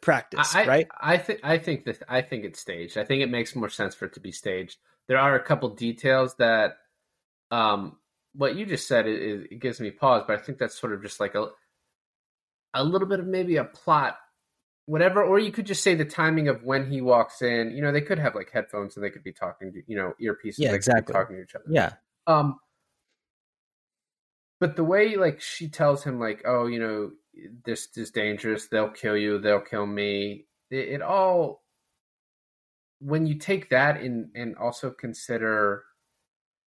practice 0.01 0.53
I, 0.55 0.65
right 0.65 0.87
I 0.99 1.17
think 1.17 1.39
I 1.43 1.57
think 1.57 1.85
that 1.85 2.03
I 2.09 2.21
think 2.21 2.43
it's 2.43 2.59
staged. 2.59 2.97
I 2.97 3.05
think 3.05 3.21
it 3.21 3.29
makes 3.29 3.55
more 3.55 3.69
sense 3.69 3.95
for 3.95 4.05
it 4.05 4.13
to 4.13 4.19
be 4.19 4.31
staged. 4.31 4.77
There 5.07 5.19
are 5.19 5.35
a 5.35 5.43
couple 5.43 5.69
details 5.69 6.35
that, 6.35 6.77
um, 7.49 7.97
what 8.33 8.55
you 8.55 8.65
just 8.65 8.87
said 8.87 9.07
it, 9.07 9.47
it 9.51 9.59
gives 9.59 9.79
me 9.79 9.91
pause, 9.91 10.23
but 10.25 10.39
I 10.39 10.41
think 10.41 10.57
that's 10.57 10.79
sort 10.79 10.93
of 10.93 11.01
just 11.01 11.19
like 11.19 11.35
a, 11.35 11.49
a 12.73 12.83
little 12.83 13.07
bit 13.07 13.19
of 13.19 13.27
maybe 13.27 13.57
a 13.57 13.63
plot, 13.63 14.17
whatever. 14.85 15.23
Or 15.23 15.39
you 15.39 15.51
could 15.51 15.65
just 15.65 15.83
say 15.83 15.95
the 15.95 16.05
timing 16.05 16.47
of 16.47 16.63
when 16.63 16.89
he 16.89 17.01
walks 17.01 17.41
in. 17.41 17.71
You 17.71 17.81
know, 17.81 17.91
they 17.91 18.01
could 18.01 18.19
have 18.19 18.35
like 18.35 18.51
headphones 18.51 18.95
and 18.95 19.03
they 19.05 19.09
could 19.09 19.23
be 19.23 19.33
talking 19.33 19.71
to 19.73 19.81
you 19.87 19.95
know 19.95 20.13
earpieces. 20.21 20.55
Yeah, 20.57 20.71
they 20.71 20.77
could 20.79 20.85
be 20.85 20.97
exactly. 20.97 21.13
talking 21.13 21.35
to 21.37 21.41
each 21.43 21.55
other. 21.55 21.65
yeah 21.69 21.93
Um, 22.27 22.59
but 24.61 24.75
the 24.77 24.83
way 24.85 25.17
like 25.17 25.41
she 25.41 25.67
tells 25.67 26.05
him 26.05 26.17
like 26.19 26.43
oh 26.45 26.67
you 26.67 26.79
know 26.79 27.11
this 27.65 27.89
is 27.97 28.11
dangerous 28.11 28.67
they'll 28.67 28.89
kill 28.89 29.17
you 29.17 29.39
they'll 29.39 29.59
kill 29.59 29.85
me 29.85 30.45
it, 30.69 30.87
it 30.89 31.01
all 31.01 31.63
when 32.99 33.25
you 33.25 33.35
take 33.35 33.71
that 33.71 33.99
in 34.01 34.29
and 34.35 34.55
also 34.55 34.91
consider 34.91 35.83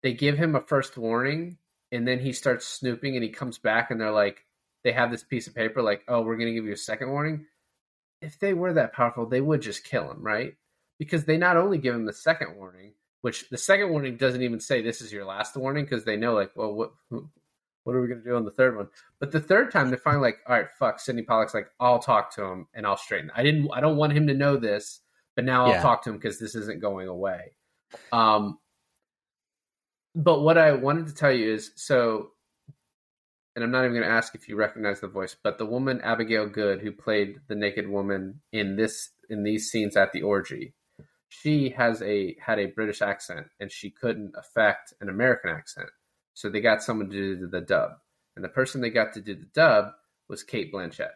they 0.04 0.14
give 0.14 0.38
him 0.38 0.56
a 0.56 0.62
first 0.62 0.98
warning 0.98 1.58
and 1.92 2.08
then 2.08 2.20
he 2.20 2.32
starts 2.32 2.66
snooping 2.66 3.16
and 3.16 3.24
he 3.24 3.30
comes 3.30 3.58
back 3.58 3.92
and 3.92 4.00
they're 4.00 4.12
like 4.12 4.46
they 4.84 4.92
have 4.92 5.12
this 5.12 5.24
piece 5.24 5.48
of 5.48 5.56
paper 5.56 5.82
like 5.82 6.04
oh 6.08 6.22
we're 6.22 6.38
going 6.38 6.48
to 6.48 6.54
give 6.54 6.66
you 6.66 6.74
a 6.74 6.78
second 6.78 7.10
warning 7.10 7.46
if 8.22 8.40
they 8.40 8.54
were 8.54 8.74
that 8.74 8.94
powerful 8.94 9.26
they 9.26 9.42
would 9.42 9.62
just 9.62 9.84
kill 9.84 10.10
him 10.10 10.22
right? 10.22 10.56
Because 11.00 11.26
they 11.26 11.38
not 11.38 11.58
only 11.58 11.78
give 11.78 11.96
him 11.96 12.06
the 12.06 12.14
second 12.14 12.56
warning 12.56 12.94
which 13.22 13.50
the 13.50 13.58
second 13.58 13.90
warning 13.90 14.18
doesn't 14.18 14.42
even 14.42 14.60
say 14.60 14.82
this 14.82 15.02
is 15.02 15.12
your 15.12 15.26
last 15.26 15.56
warning 15.56 15.86
because 15.86 16.06
they 16.06 16.18
know 16.18 16.34
like 16.34 16.52
well 16.56 16.74
what 16.74 16.92
what 17.84 17.96
are 17.96 18.02
we 18.02 18.08
going 18.08 18.22
to 18.22 18.30
do 18.30 18.36
on 18.36 18.46
the 18.46 18.52
third 18.52 18.78
one? 18.78 18.88
But 19.20 19.32
the 19.32 19.40
third 19.40 19.72
time 19.72 19.90
they're 19.90 19.98
finally 19.98 20.22
like 20.22 20.40
all 20.48 20.56
right 20.56 20.68
fuck 20.78 21.00
sydney 21.00 21.24
pollack's 21.24 21.54
like 21.54 21.68
i'll 21.80 22.00
talk 22.00 22.34
to 22.36 22.44
him 22.44 22.68
and 22.74 22.86
i'll 22.86 22.98
straighten 22.98 23.32
i 23.36 23.44
didn't 23.44 23.70
i 23.74 23.80
don't 23.80 23.98
want 23.98 24.14
him 24.14 24.28
to 24.28 24.34
know 24.34 24.58
this 24.58 25.02
but 25.36 25.46
now 25.46 25.66
i'll 25.66 25.82
talk 25.82 26.04
to 26.04 26.10
him 26.10 26.18
because 26.18 26.40
this 26.40 26.56
isn't 26.56 26.82
going 26.82 27.08
away. 27.08 27.54
Um 28.12 28.60
but 30.14 30.42
what 30.42 30.58
i 30.58 30.72
wanted 30.74 31.08
to 31.08 31.16
tell 31.16 31.32
you 31.32 31.54
is 31.54 31.72
so 31.76 32.32
and 33.56 33.64
i'm 33.64 33.72
not 33.72 33.84
even 33.84 33.96
going 33.96 34.08
to 34.08 34.10
ask 34.10 34.36
if 34.36 34.48
you 34.48 34.56
recognize 34.56 35.00
the 35.00 35.08
voice 35.08 35.36
but 35.44 35.58
the 35.58 35.66
woman 35.66 36.02
abigail 36.02 36.48
good 36.48 36.82
who 36.82 36.92
played 36.92 37.40
the 37.48 37.56
naked 37.56 37.88
woman 37.88 38.42
in 38.52 38.76
this 38.76 39.10
in 39.30 39.44
these 39.44 39.70
scenes 39.70 39.96
at 39.96 40.12
the 40.12 40.22
orgy 40.22 40.74
she 41.34 41.70
has 41.70 42.02
a 42.02 42.36
had 42.42 42.60
a 42.60 42.66
british 42.66 43.02
accent 43.02 43.48
and 43.60 43.72
she 43.72 43.90
couldn't 43.90 44.34
affect 44.38 44.94
an 45.00 45.08
american 45.08 45.50
accent. 45.50 45.88
So 46.34 46.50
they 46.50 46.60
got 46.60 46.84
someone 46.84 47.10
to 47.10 47.38
do 47.38 47.48
the 47.48 47.62
dub. 47.62 47.92
And 48.36 48.44
the 48.44 48.50
person 48.50 48.82
they 48.82 48.90
got 48.90 49.14
to 49.14 49.22
do 49.22 49.36
the 49.36 49.48
dub 49.54 49.92
was 50.28 50.44
cate 50.44 50.74
blanchett. 50.74 51.12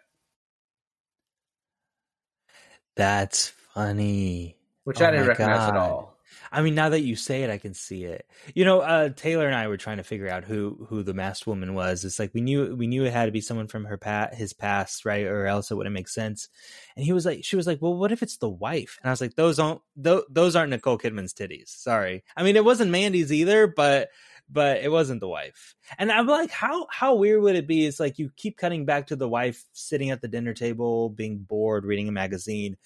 That's 2.96 3.50
funny. 3.50 4.56
which 4.86 5.02
Oh 5.02 5.08
i 5.08 5.12
didn't 5.12 5.28
recognize 5.28 5.70
at 5.70 5.76
all 5.76 6.15
I 6.56 6.62
mean, 6.62 6.74
now 6.74 6.88
that 6.88 7.02
you 7.02 7.18
say 7.18 7.44
it, 7.44 7.50
I 7.50 7.58
can 7.58 7.74
see 7.74 8.06
it. 8.06 8.26
You 8.54 8.64
know, 8.64 8.80
uh, 8.80 9.10
Taylor 9.10 9.46
and 9.46 9.54
I 9.54 9.68
were 9.68 9.76
trying 9.76 9.98
to 9.98 10.04
figure 10.04 10.30
out 10.30 10.46
who 10.46 10.88
who 10.88 11.04
the 11.04 11.14
masked 11.14 11.46
woman 11.46 11.74
was. 11.74 12.06
It's 12.06 12.18
like 12.18 12.34
we 12.34 12.40
knew 12.40 12.74
we 12.78 12.88
knew 12.88 13.04
it 13.04 13.12
had 13.12 13.26
to 13.26 13.34
be 13.34 13.42
someone 13.42 13.68
from 13.68 13.84
her 13.84 13.98
pat 13.98 14.34
his 14.34 14.54
past, 14.54 15.04
right? 15.04 15.26
Or 15.26 15.48
else 15.48 15.70
it 15.70 15.76
wouldn't 15.76 15.94
make 15.94 16.08
sense. 16.08 16.48
And 16.96 17.04
he 17.04 17.12
was 17.12 17.26
like, 17.26 17.44
she 17.44 17.58
was 17.58 17.68
like, 17.68 17.82
well, 17.82 17.94
what 17.94 18.14
if 18.14 18.24
it's 18.24 18.38
the 18.38 18.50
wife? 18.50 18.98
And 19.04 19.10
I 19.10 19.12
was 19.12 19.20
like, 19.20 19.36
those 19.36 19.60
aren't 19.60 19.82
those 19.98 20.56
aren't 20.56 20.70
Nicole 20.70 20.98
Kidman's 20.98 21.34
titties. 21.34 21.68
Sorry. 21.68 22.24
I 22.38 22.44
mean, 22.44 22.56
it 22.56 22.64
wasn't 22.64 22.90
Mandy's 22.90 23.34
either, 23.34 23.68
but 23.68 24.08
but 24.50 24.78
it 24.78 24.90
wasn't 24.90 25.20
the 25.20 25.28
wife. 25.28 25.76
And 25.98 26.10
I'm 26.10 26.28
like, 26.28 26.52
how 26.52 26.88
how 26.90 27.16
weird 27.16 27.42
would 27.42 27.58
it 27.58 27.68
be? 27.68 27.86
It's 27.86 28.00
like 28.00 28.18
you 28.18 28.32
keep 28.34 28.56
cutting 28.56 28.86
back 28.86 29.08
to 29.08 29.18
the 29.18 29.28
wife 29.28 29.62
sitting 29.74 30.10
at 30.10 30.22
the 30.22 30.30
dinner 30.30 30.54
table, 30.54 31.10
being 31.10 31.40
bored, 31.40 31.84
reading 31.84 32.08
a 32.08 32.14
magazine, 32.14 32.78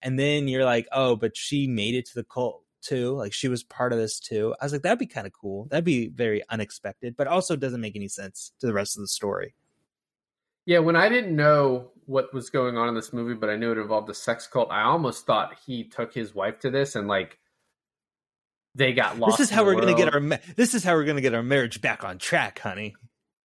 and 0.00 0.18
then 0.18 0.48
you're 0.48 0.64
like, 0.64 0.88
oh, 0.92 1.14
but 1.14 1.36
she 1.36 1.66
made 1.66 1.94
it 1.94 2.06
to 2.06 2.14
the 2.14 2.24
cult 2.24 2.62
too. 2.88 3.12
Like 3.12 3.32
she 3.32 3.48
was 3.48 3.62
part 3.62 3.92
of 3.92 3.98
this 3.98 4.18
too. 4.18 4.54
I 4.60 4.64
was 4.64 4.72
like, 4.72 4.82
that'd 4.82 4.98
be 4.98 5.06
kind 5.06 5.26
of 5.26 5.32
cool. 5.32 5.66
That'd 5.66 5.84
be 5.84 6.08
very 6.08 6.42
unexpected, 6.48 7.16
but 7.16 7.26
also 7.26 7.56
doesn't 7.56 7.80
make 7.80 7.96
any 7.96 8.08
sense 8.08 8.52
to 8.60 8.66
the 8.66 8.72
rest 8.72 8.96
of 8.96 9.02
the 9.02 9.08
story. 9.08 9.54
Yeah, 10.66 10.80
when 10.80 10.96
I 10.96 11.08
didn't 11.08 11.34
know 11.34 11.92
what 12.06 12.32
was 12.34 12.50
going 12.50 12.76
on 12.76 12.88
in 12.88 12.94
this 12.94 13.12
movie, 13.12 13.34
but 13.34 13.48
I 13.50 13.56
knew 13.56 13.72
it 13.72 13.78
involved 13.78 14.10
a 14.10 14.14
sex 14.14 14.46
cult, 14.46 14.70
I 14.70 14.82
almost 14.82 15.24
thought 15.26 15.56
he 15.66 15.84
took 15.84 16.12
his 16.12 16.34
wife 16.34 16.60
to 16.60 16.70
this 16.70 16.94
and 16.94 17.08
like 17.08 17.38
they 18.74 18.92
got 18.92 19.18
lost. 19.18 19.38
this 19.38 19.48
is 19.48 19.54
how 19.54 19.64
we're 19.64 19.74
gonna 19.80 19.94
get 19.94 20.12
our 20.12 20.20
ma- 20.20 20.36
this 20.56 20.74
is 20.74 20.84
how 20.84 20.94
we're 20.94 21.04
gonna 21.04 21.20
get 21.20 21.34
our 21.34 21.42
marriage 21.42 21.80
back 21.80 22.04
on 22.04 22.18
track, 22.18 22.58
honey. 22.58 22.94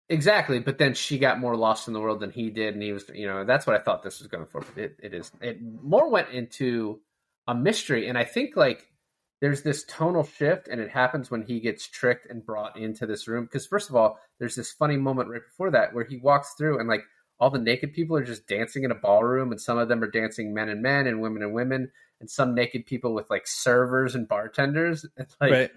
exactly. 0.08 0.58
But 0.58 0.78
then 0.78 0.94
she 0.94 1.18
got 1.18 1.38
more 1.38 1.56
lost 1.56 1.88
in 1.88 1.94
the 1.94 2.00
world 2.00 2.20
than 2.20 2.30
he 2.30 2.50
did, 2.50 2.74
and 2.74 2.82
he 2.82 2.92
was, 2.92 3.04
you 3.14 3.26
know, 3.26 3.44
that's 3.44 3.66
what 3.66 3.76
I 3.76 3.82
thought 3.82 4.02
this 4.02 4.18
was 4.18 4.28
going 4.28 4.46
for. 4.46 4.60
But 4.60 4.82
it, 4.82 4.96
it 5.02 5.14
is. 5.14 5.30
It 5.40 5.58
more 5.62 6.10
went 6.10 6.30
into 6.30 7.00
a 7.46 7.54
mystery, 7.54 8.08
and 8.08 8.18
I 8.18 8.24
think 8.24 8.56
like 8.56 8.91
there's 9.42 9.62
this 9.62 9.82
tonal 9.84 10.22
shift, 10.22 10.68
and 10.68 10.80
it 10.80 10.88
happens 10.88 11.28
when 11.28 11.42
he 11.42 11.58
gets 11.58 11.88
tricked 11.88 12.30
and 12.30 12.46
brought 12.46 12.78
into 12.78 13.06
this 13.06 13.26
room. 13.26 13.44
Because 13.44 13.66
first 13.66 13.90
of 13.90 13.96
all, 13.96 14.20
there's 14.38 14.54
this 14.54 14.70
funny 14.70 14.96
moment 14.96 15.28
right 15.28 15.42
before 15.44 15.72
that 15.72 15.92
where 15.92 16.04
he 16.04 16.18
walks 16.18 16.54
through 16.54 16.78
and 16.78 16.88
like 16.88 17.02
all 17.40 17.50
the 17.50 17.58
naked 17.58 17.92
people 17.92 18.16
are 18.16 18.22
just 18.22 18.46
dancing 18.46 18.84
in 18.84 18.92
a 18.92 18.94
ballroom, 18.94 19.50
and 19.50 19.60
some 19.60 19.78
of 19.78 19.88
them 19.88 20.00
are 20.00 20.10
dancing 20.10 20.54
men 20.54 20.68
and 20.68 20.80
men 20.80 21.08
and 21.08 21.20
women 21.20 21.42
and 21.42 21.52
women, 21.52 21.90
and 22.20 22.30
some 22.30 22.54
naked 22.54 22.86
people 22.86 23.14
with 23.14 23.28
like 23.30 23.48
servers 23.48 24.14
and 24.14 24.28
bartenders. 24.28 25.04
Like, 25.40 25.50
right. 25.50 25.70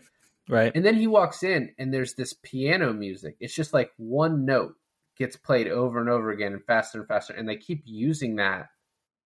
Right. 0.47 0.71
and 0.75 0.85
then 0.85 0.93
he 0.93 1.07
walks 1.07 1.41
in 1.41 1.73
and 1.79 1.91
there's 1.91 2.13
this 2.13 2.33
piano 2.43 2.93
music. 2.93 3.35
It's 3.39 3.55
just 3.55 3.73
like 3.73 3.91
one 3.97 4.45
note 4.45 4.75
gets 5.17 5.35
played 5.35 5.67
over 5.67 5.99
and 5.99 6.07
over 6.07 6.29
again 6.29 6.53
and 6.53 6.63
faster 6.63 6.99
and 6.99 7.07
faster. 7.07 7.33
And 7.33 7.49
they 7.49 7.57
keep 7.57 7.81
using 7.83 8.35
that 8.35 8.67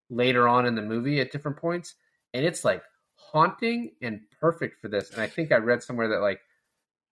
later 0.09 0.47
on 0.47 0.65
in 0.65 0.75
the 0.75 0.81
movie 0.81 1.19
at 1.19 1.33
different 1.33 1.57
points. 1.57 1.95
And 2.33 2.45
it's 2.45 2.63
like 2.63 2.83
haunting 3.31 3.91
and 4.01 4.21
perfect 4.39 4.81
for 4.81 4.87
this. 4.87 5.11
And 5.11 5.21
I 5.21 5.27
think 5.27 5.51
I 5.51 5.57
read 5.57 5.83
somewhere 5.83 6.09
that 6.09 6.21
like 6.21 6.41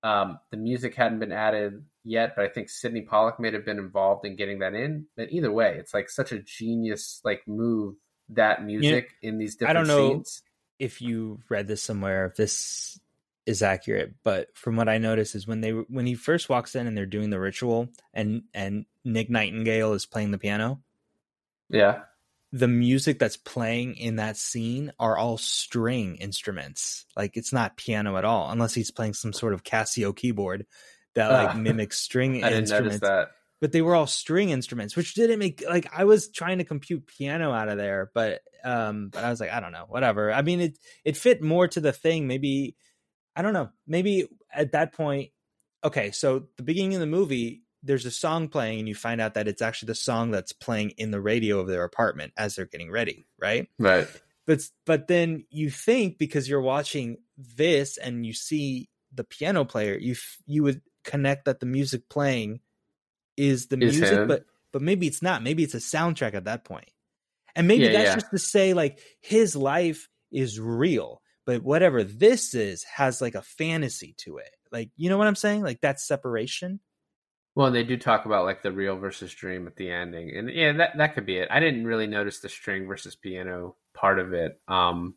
um, 0.04 0.40
the 0.52 0.58
music 0.58 0.96
hadn't 0.96 1.20
been 1.20 1.32
added 1.32 1.84
yet, 2.04 2.36
but 2.36 2.46
I 2.46 2.50
think 2.50 2.70
Sydney 2.70 3.02
Pollack 3.02 3.40
may 3.40 3.52
have 3.52 3.66
been 3.66 3.80
involved 3.80 4.26
in 4.26 4.36
getting 4.36 4.60
that 4.60 4.74
in. 4.74 5.06
But 5.16 5.32
either 5.32 5.52
way, 5.52 5.76
it's 5.78 5.94
like 5.94 6.10
such 6.10 6.32
a 6.32 6.40
genius 6.40 7.22
like 7.24 7.48
move 7.48 7.96
that 8.30 8.64
music 8.64 9.10
in 9.22 9.38
these 9.38 9.56
different 9.56 9.78
I 9.78 9.80
don't 9.80 9.88
know 9.88 10.14
scenes. 10.14 10.44
if 10.80 11.02
you 11.02 11.40
read 11.50 11.68
this 11.68 11.82
somewhere, 11.82 12.26
if 12.26 12.36
this 12.36 13.00
is 13.46 13.62
accurate, 13.62 14.14
but 14.24 14.50
from 14.56 14.76
what 14.76 14.90
I 14.90 14.98
noticed 14.98 15.36
is 15.36 15.48
when 15.48 15.62
they 15.62 15.72
when 15.72 16.06
he 16.06 16.16
first 16.16 16.50
walks 16.50 16.76
in 16.76 16.88
and 16.88 16.98
they're 16.98 17.06
doing 17.06 17.30
the 17.30 17.40
ritual 17.40 17.90
and 18.14 18.44
and 18.54 18.86
Nick 19.06 19.30
Nightingale 19.30 19.94
is 19.94 20.06
playing 20.06 20.32
the 20.32 20.38
piano, 20.38 20.82
Yeah. 21.70 22.02
The 22.52 22.68
music 22.68 23.20
that's 23.20 23.38
playing 23.38 23.96
in 23.96 24.16
that 24.18 24.38
scene 24.38 24.92
are 25.00 25.18
all 25.18 25.38
string 25.38 26.16
instruments. 26.16 27.06
Like 27.16 27.36
it's 27.36 27.52
not 27.52 27.76
piano 27.78 28.16
at 28.18 28.26
all, 28.26 28.50
unless 28.50 28.74
he's 28.74 28.92
playing 28.92 29.14
some 29.16 29.34
sort 29.34 29.54
of 29.54 29.64
Casio 29.64 30.16
keyboard 30.16 30.66
that 31.16 31.32
like 31.32 31.50
Ah. 31.56 31.58
mimics 31.58 32.00
string 32.00 32.36
I 32.44 32.50
didn't 32.50 32.70
notice 32.70 32.94
instruments. 32.94 33.00
that. 33.02 33.28
But 33.60 33.72
they 33.72 33.82
were 33.82 33.96
all 33.96 34.06
string 34.08 34.52
instruments, 34.52 34.96
which 34.96 35.16
didn't 35.16 35.40
make 35.40 35.64
like 35.68 35.88
I 35.92 36.04
was 36.06 36.30
trying 36.30 36.60
to 36.60 36.64
compute 36.64 37.08
piano 37.08 37.52
out 37.52 37.70
of 37.70 37.78
there, 37.78 38.12
but 38.14 38.42
um, 38.64 39.10
but 39.12 39.24
I 39.24 39.30
was 39.32 39.40
like, 39.40 39.52
I 39.52 39.60
don't 39.60 39.72
know, 39.72 39.86
whatever. 39.90 40.32
I 40.32 40.42
mean, 40.44 40.62
it 40.62 40.78
it 41.04 41.18
fit 41.18 41.42
more 41.42 41.68
to 41.70 41.82
the 41.82 41.92
thing. 41.92 42.28
Maybe 42.28 42.76
I 43.36 43.42
don't 43.42 43.54
know. 43.54 43.70
Maybe 43.88 44.28
at 44.54 44.74
that 44.74 44.94
point, 44.94 45.32
okay. 45.84 46.12
So 46.12 46.46
the 46.58 46.64
beginning 46.64 46.94
of 46.94 47.00
the 47.00 47.08
movie, 47.08 47.64
there's 47.84 48.06
a 48.06 48.12
song 48.12 48.48
playing, 48.50 48.80
and 48.80 48.88
you 48.88 48.96
find 48.96 49.22
out 49.22 49.36
that 49.36 49.48
it's 49.48 49.62
actually 49.62 49.88
the 49.88 49.96
song 49.96 50.32
that's 50.32 50.52
playing 50.52 50.92
in 50.92 51.12
the 51.12 51.22
radio 51.22 51.60
of 51.60 51.68
their 51.68 51.84
apartment 51.84 52.34
as 52.38 52.56
they're 52.56 52.66
getting 52.66 52.92
ready, 52.92 53.28
right? 53.40 53.68
Right. 53.80 54.08
But 54.46 54.62
but 54.86 55.08
then 55.08 55.46
you 55.50 55.70
think 55.70 56.18
because 56.18 56.48
you're 56.50 56.62
watching 56.62 57.18
this 57.38 57.98
and 57.98 58.26
you 58.26 58.34
see 58.34 58.90
the 59.14 59.24
piano 59.24 59.66
player, 59.66 59.98
you 59.98 60.14
f- 60.14 60.38
you 60.46 60.64
would 60.64 60.82
connect 61.04 61.46
that 61.46 61.60
the 61.60 61.66
music 61.66 62.10
playing 62.10 62.62
is 63.36 63.68
the 63.68 63.78
Is 63.82 63.98
music, 64.00 64.20
him. 64.20 64.28
but 64.28 64.46
but 64.72 64.82
maybe 64.82 65.08
it's 65.08 65.22
not. 65.22 65.44
Maybe 65.44 65.64
it's 65.64 65.74
a 65.74 65.78
soundtrack 65.78 66.34
at 66.34 66.46
that 66.46 66.64
point, 66.66 66.90
and 67.56 67.68
maybe 67.68 67.86
Yeah, 67.86 67.92
that's 67.94 68.06
yeah. 68.10 68.16
just 68.16 68.32
to 68.32 68.40
say 68.40 68.74
like 68.74 69.00
his 69.22 69.56
life 69.56 70.10
is 70.32 70.60
real, 70.60 71.22
but 71.46 71.62
whatever 71.62 72.04
this 72.04 72.54
is 72.54 72.84
has 72.84 73.22
like 73.22 73.36
a 73.36 73.42
fantasy 73.42 74.14
to 74.20 74.38
it. 74.38 74.50
Like 74.72 74.90
you 74.96 75.10
know 75.10 75.18
what 75.18 75.28
I'm 75.28 75.36
saying? 75.36 75.62
Like 75.62 75.82
that 75.82 76.00
separation. 76.00 76.80
Well, 77.58 77.72
they 77.72 77.84
do 77.84 77.98
talk 77.98 78.26
about 78.28 78.46
like 78.46 78.62
the 78.62 78.72
real 78.72 78.98
versus 78.98 79.34
dream 79.34 79.66
at 79.66 79.76
the 79.78 79.90
ending, 79.90 80.30
and 80.38 80.48
yeah, 80.48 80.74
that 80.74 80.96
that 81.00 81.16
could 81.16 81.26
be 81.26 81.38
it. 81.40 81.48
I 81.50 81.60
didn't 81.60 81.88
really 81.88 82.06
notice 82.06 82.40
the 82.40 82.50
string 82.50 82.86
versus 82.86 83.16
piano 83.16 83.76
part 83.96 84.20
of 84.20 84.32
it. 84.32 84.62
Um, 84.68 85.16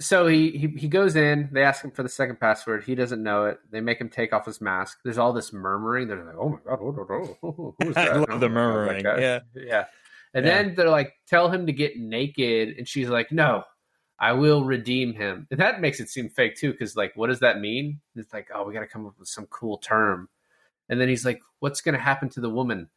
so 0.00 0.28
he, 0.28 0.50
he 0.52 0.68
he 0.78 0.86
goes 0.86 1.16
in. 1.16 1.48
They 1.50 1.64
ask 1.64 1.82
him 1.82 1.90
for 1.90 2.04
the 2.04 2.08
second 2.08 2.38
password. 2.38 2.84
He 2.84 2.94
doesn't 2.94 3.20
know 3.20 3.46
it. 3.46 3.58
They 3.72 3.80
make 3.80 4.00
him 4.00 4.10
take 4.10 4.32
off 4.32 4.46
his 4.46 4.60
mask. 4.60 4.98
There's 5.02 5.18
all 5.18 5.32
this 5.32 5.52
murmuring. 5.52 6.06
They're 6.06 6.24
like, 6.24 6.36
"Oh 6.38 6.50
my 6.50 6.58
god, 6.64 6.78
oh, 6.80 7.36
oh, 7.42 7.74
oh, 7.82 7.92
I 7.96 8.04
that?" 8.04 8.16
love 8.20 8.26
Oh 8.30 8.38
the 8.38 8.46
God, 8.46 8.54
murmuring. 8.54 9.04
Yeah. 9.04 9.40
yeah. 9.56 9.84
And 10.34 10.46
Yeah. 10.46 10.62
then 10.62 10.74
they're 10.76 10.88
like, 10.88 11.14
"Tell 11.26 11.50
him 11.50 11.66
to 11.66 11.72
get 11.72 11.96
naked," 11.98 12.76
and 12.78 12.86
she's 12.86 13.08
like, 13.08 13.32
"No." 13.32 13.64
I 14.20 14.32
will 14.32 14.64
redeem 14.64 15.14
him. 15.14 15.46
And 15.50 15.60
that 15.60 15.80
makes 15.80 16.00
it 16.00 16.08
seem 16.08 16.28
fake 16.28 16.56
too, 16.56 16.72
because 16.72 16.96
like, 16.96 17.12
what 17.14 17.28
does 17.28 17.40
that 17.40 17.60
mean? 17.60 18.00
It's 18.16 18.32
like, 18.32 18.48
oh, 18.54 18.64
we 18.64 18.74
got 18.74 18.80
to 18.80 18.86
come 18.86 19.06
up 19.06 19.14
with 19.18 19.28
some 19.28 19.46
cool 19.46 19.78
term. 19.78 20.28
And 20.88 21.00
then 21.00 21.08
he's 21.08 21.24
like, 21.24 21.40
what's 21.60 21.80
going 21.80 21.94
to 21.94 22.00
happen 22.00 22.28
to 22.30 22.40
the 22.40 22.50
woman? 22.50 22.88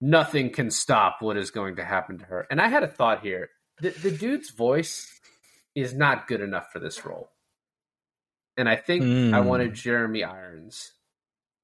Nothing 0.00 0.50
can 0.50 0.70
stop 0.70 1.18
what 1.20 1.36
is 1.36 1.50
going 1.50 1.76
to 1.76 1.84
happen 1.84 2.18
to 2.18 2.24
her. 2.24 2.46
And 2.50 2.60
I 2.60 2.68
had 2.68 2.82
a 2.82 2.88
thought 2.88 3.22
here. 3.22 3.50
The, 3.80 3.90
the 3.90 4.10
dude's 4.10 4.50
voice 4.50 5.20
is 5.74 5.94
not 5.94 6.26
good 6.26 6.40
enough 6.40 6.70
for 6.72 6.80
this 6.80 7.04
role. 7.06 7.30
And 8.56 8.68
I 8.68 8.76
think 8.76 9.04
I 9.04 9.40
Hmm. 9.40 9.46
wanted 9.46 9.74
Jeremy 9.74 10.24
Irons 10.24 10.92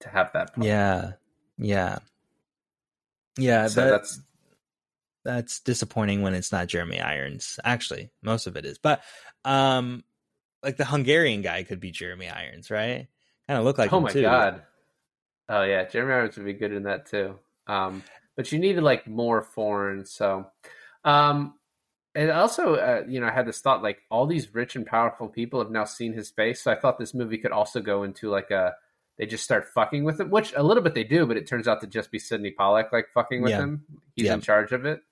to 0.00 0.08
have 0.08 0.32
that 0.32 0.54
part. 0.54 0.66
Yeah, 0.66 1.12
yeah, 1.58 1.98
yeah. 3.36 3.66
So 3.66 3.82
that- 3.82 3.90
that's 3.90 4.20
that's 5.24 5.60
disappointing 5.60 6.22
when 6.22 6.34
it's 6.34 6.52
not 6.52 6.68
Jeremy 6.68 7.00
Irons. 7.00 7.58
Actually, 7.64 8.10
most 8.22 8.46
of 8.46 8.56
it 8.56 8.64
is. 8.64 8.78
But 8.78 9.02
um 9.44 10.04
like 10.62 10.76
the 10.76 10.84
Hungarian 10.84 11.42
guy 11.42 11.62
could 11.62 11.80
be 11.80 11.90
Jeremy 11.90 12.28
Irons, 12.28 12.70
right? 12.70 13.08
Kind 13.46 13.58
of 13.58 13.64
look 13.64 13.78
like 13.78 13.92
oh 13.92 14.00
my 14.00 14.10
too. 14.10 14.22
god. 14.22 14.62
Oh 15.48 15.62
yeah, 15.62 15.84
Jeremy 15.84 16.12
Irons 16.14 16.36
would 16.36 16.46
be 16.46 16.52
good 16.52 16.72
in 16.72 16.82
that 16.84 17.06
too. 17.06 17.38
Um, 17.66 18.02
but 18.36 18.52
you 18.52 18.58
needed 18.58 18.82
like 18.82 19.06
more 19.06 19.42
foreign. 19.42 20.04
So, 20.04 20.46
um, 21.04 21.54
and 22.14 22.30
also, 22.30 22.74
uh, 22.74 23.04
you 23.08 23.20
know, 23.20 23.26
I 23.26 23.30
had 23.30 23.46
this 23.46 23.60
thought 23.60 23.82
like 23.82 23.98
all 24.10 24.26
these 24.26 24.52
rich 24.54 24.76
and 24.76 24.84
powerful 24.86 25.28
people 25.28 25.60
have 25.60 25.70
now 25.70 25.84
seen 25.84 26.12
his 26.12 26.30
face. 26.30 26.62
So 26.62 26.72
I 26.72 26.74
thought 26.76 26.98
this 26.98 27.14
movie 27.14 27.38
could 27.38 27.52
also 27.52 27.80
go 27.80 28.02
into 28.02 28.28
like 28.30 28.50
a 28.50 28.74
they 29.16 29.26
just 29.26 29.42
start 29.44 29.66
fucking 29.74 30.04
with 30.04 30.20
him, 30.20 30.30
which 30.30 30.52
a 30.56 30.62
little 30.62 30.82
bit 30.82 30.94
they 30.94 31.04
do, 31.04 31.26
but 31.26 31.36
it 31.36 31.46
turns 31.46 31.66
out 31.66 31.80
to 31.80 31.86
just 31.86 32.10
be 32.10 32.18
Sydney 32.18 32.50
Pollack 32.52 32.92
like 32.92 33.06
fucking 33.14 33.42
with 33.42 33.50
Yeah. 33.50 33.58
him. 33.58 33.84
He's 34.14 34.26
Yeah. 34.26 34.34
in 34.34 34.40
charge 34.40 34.72
of 34.72 34.84
it. 34.84 35.02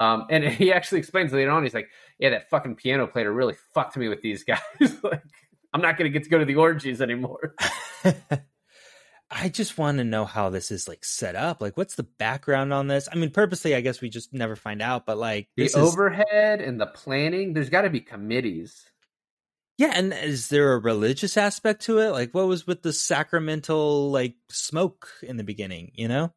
Um, 0.00 0.26
and 0.30 0.44
he 0.48 0.72
actually 0.72 0.98
explains 0.98 1.32
later 1.32 1.50
on. 1.50 1.62
He's 1.62 1.74
like, 1.74 1.88
"Yeah, 2.18 2.30
that 2.30 2.50
fucking 2.50 2.76
piano 2.76 3.06
player 3.06 3.32
really 3.32 3.56
fucked 3.74 3.96
me 3.96 4.08
with 4.08 4.22
these 4.22 4.44
guys. 4.44 4.58
like, 5.02 5.22
I'm 5.72 5.80
not 5.82 5.96
gonna 5.98 6.10
get 6.10 6.24
to 6.24 6.30
go 6.30 6.38
to 6.38 6.44
the 6.44 6.56
orgies 6.56 7.00
anymore." 7.02 7.54
I 9.30 9.50
just 9.50 9.76
want 9.76 9.98
to 9.98 10.04
know 10.04 10.24
how 10.24 10.48
this 10.48 10.70
is 10.70 10.88
like 10.88 11.04
set 11.04 11.36
up. 11.36 11.60
Like, 11.60 11.76
what's 11.76 11.96
the 11.96 12.04
background 12.18 12.72
on 12.72 12.86
this? 12.86 13.08
I 13.12 13.16
mean, 13.16 13.30
purposely, 13.30 13.74
I 13.74 13.82
guess 13.82 14.00
we 14.00 14.08
just 14.08 14.32
never 14.32 14.56
find 14.56 14.80
out. 14.80 15.04
But 15.04 15.18
like, 15.18 15.48
The 15.56 15.64
this 15.64 15.72
is 15.76 15.76
overhead 15.76 16.62
and 16.62 16.80
the 16.80 16.86
planning. 16.86 17.52
There's 17.52 17.68
got 17.68 17.82
to 17.82 17.90
be 17.90 18.00
committees. 18.00 18.86
yeah. 19.76 19.92
And 19.94 20.14
is 20.14 20.48
there 20.48 20.72
a 20.72 20.78
religious 20.78 21.36
aspect 21.36 21.82
to 21.82 21.98
it? 21.98 22.10
Like, 22.12 22.32
what 22.32 22.46
was 22.48 22.66
with 22.66 22.80
the 22.82 22.92
sacramental 22.92 24.10
like 24.10 24.36
smoke 24.48 25.08
in 25.22 25.36
the 25.36 25.44
beginning? 25.44 25.92
You 25.94 26.08
know? 26.08 26.32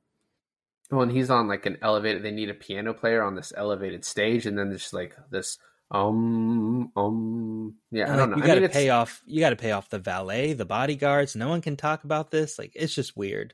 When 0.98 1.10
he's 1.10 1.30
on 1.30 1.48
like 1.48 1.66
an 1.66 1.78
elevated 1.82 2.22
they 2.24 2.32
need 2.32 2.50
a 2.50 2.54
piano 2.54 2.94
player 2.94 3.24
on 3.24 3.36
this 3.36 3.52
elevated 3.56 4.06
stage 4.06 4.46
and 4.46 4.58
then 4.58 4.70
there's 4.70 4.94
like 4.94 5.16
this 5.32 5.58
um 5.90 6.92
um 6.96 7.76
yeah 7.92 8.14
i 8.14 8.16
don't 8.16 8.30
know 8.32 8.38
You 8.38 8.44
I 8.44 8.48
got 8.48 8.56
to 8.56 8.70
pay 8.70 8.90
off. 8.90 9.22
You 9.26 9.40
got 9.42 9.50
to 9.52 9.56
pay 9.58 9.72
off 9.72 9.90
the 9.90 10.00
valet, 10.00 10.54
the 10.54 10.66
bodyguards. 10.66 11.36
No 11.36 11.50
one 11.50 11.62
can 11.62 11.76
talk 11.76 12.04
about 12.06 12.32
this. 12.32 12.58
Like, 12.60 12.72
it's 12.76 12.94
just 12.94 13.18
weird. 13.18 13.54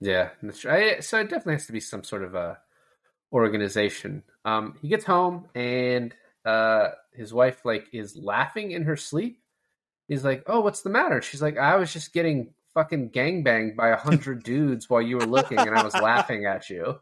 yeah 0.00 0.30
that's 0.42 0.64
right 0.64 1.02
so 1.04 1.18
it 1.20 1.24
definitely 1.30 1.54
has 1.54 1.66
to 1.66 1.72
be 1.72 1.80
some 1.80 2.02
sort 2.04 2.22
of 2.24 2.34
a 2.34 2.58
organization 3.32 4.22
um 4.44 4.74
he 4.80 4.88
gets 4.88 5.04
home 5.04 5.46
and 5.54 6.14
uh 6.44 6.90
his 7.14 7.32
wife 7.32 7.64
like 7.64 7.86
is 7.92 8.16
laughing 8.16 8.70
in 8.70 8.82
her 8.84 8.96
sleep 8.96 9.40
he's 10.08 10.24
like 10.24 10.42
oh 10.46 10.60
what's 10.60 10.82
the 10.82 10.90
matter 10.90 11.20
she's 11.22 11.42
like 11.42 11.58
i 11.58 11.76
was 11.76 11.92
just 11.92 12.12
getting 12.12 12.53
fucking 12.74 13.10
gangbanged 13.10 13.76
by 13.76 13.88
a 13.88 13.96
hundred 13.96 14.42
dudes 14.42 14.90
while 14.90 15.02
you 15.02 15.16
were 15.16 15.26
looking 15.26 15.58
and 15.58 15.70
i 15.76 15.84
was 15.84 15.94
laughing 15.94 16.44
at 16.44 16.68
you 16.68 16.98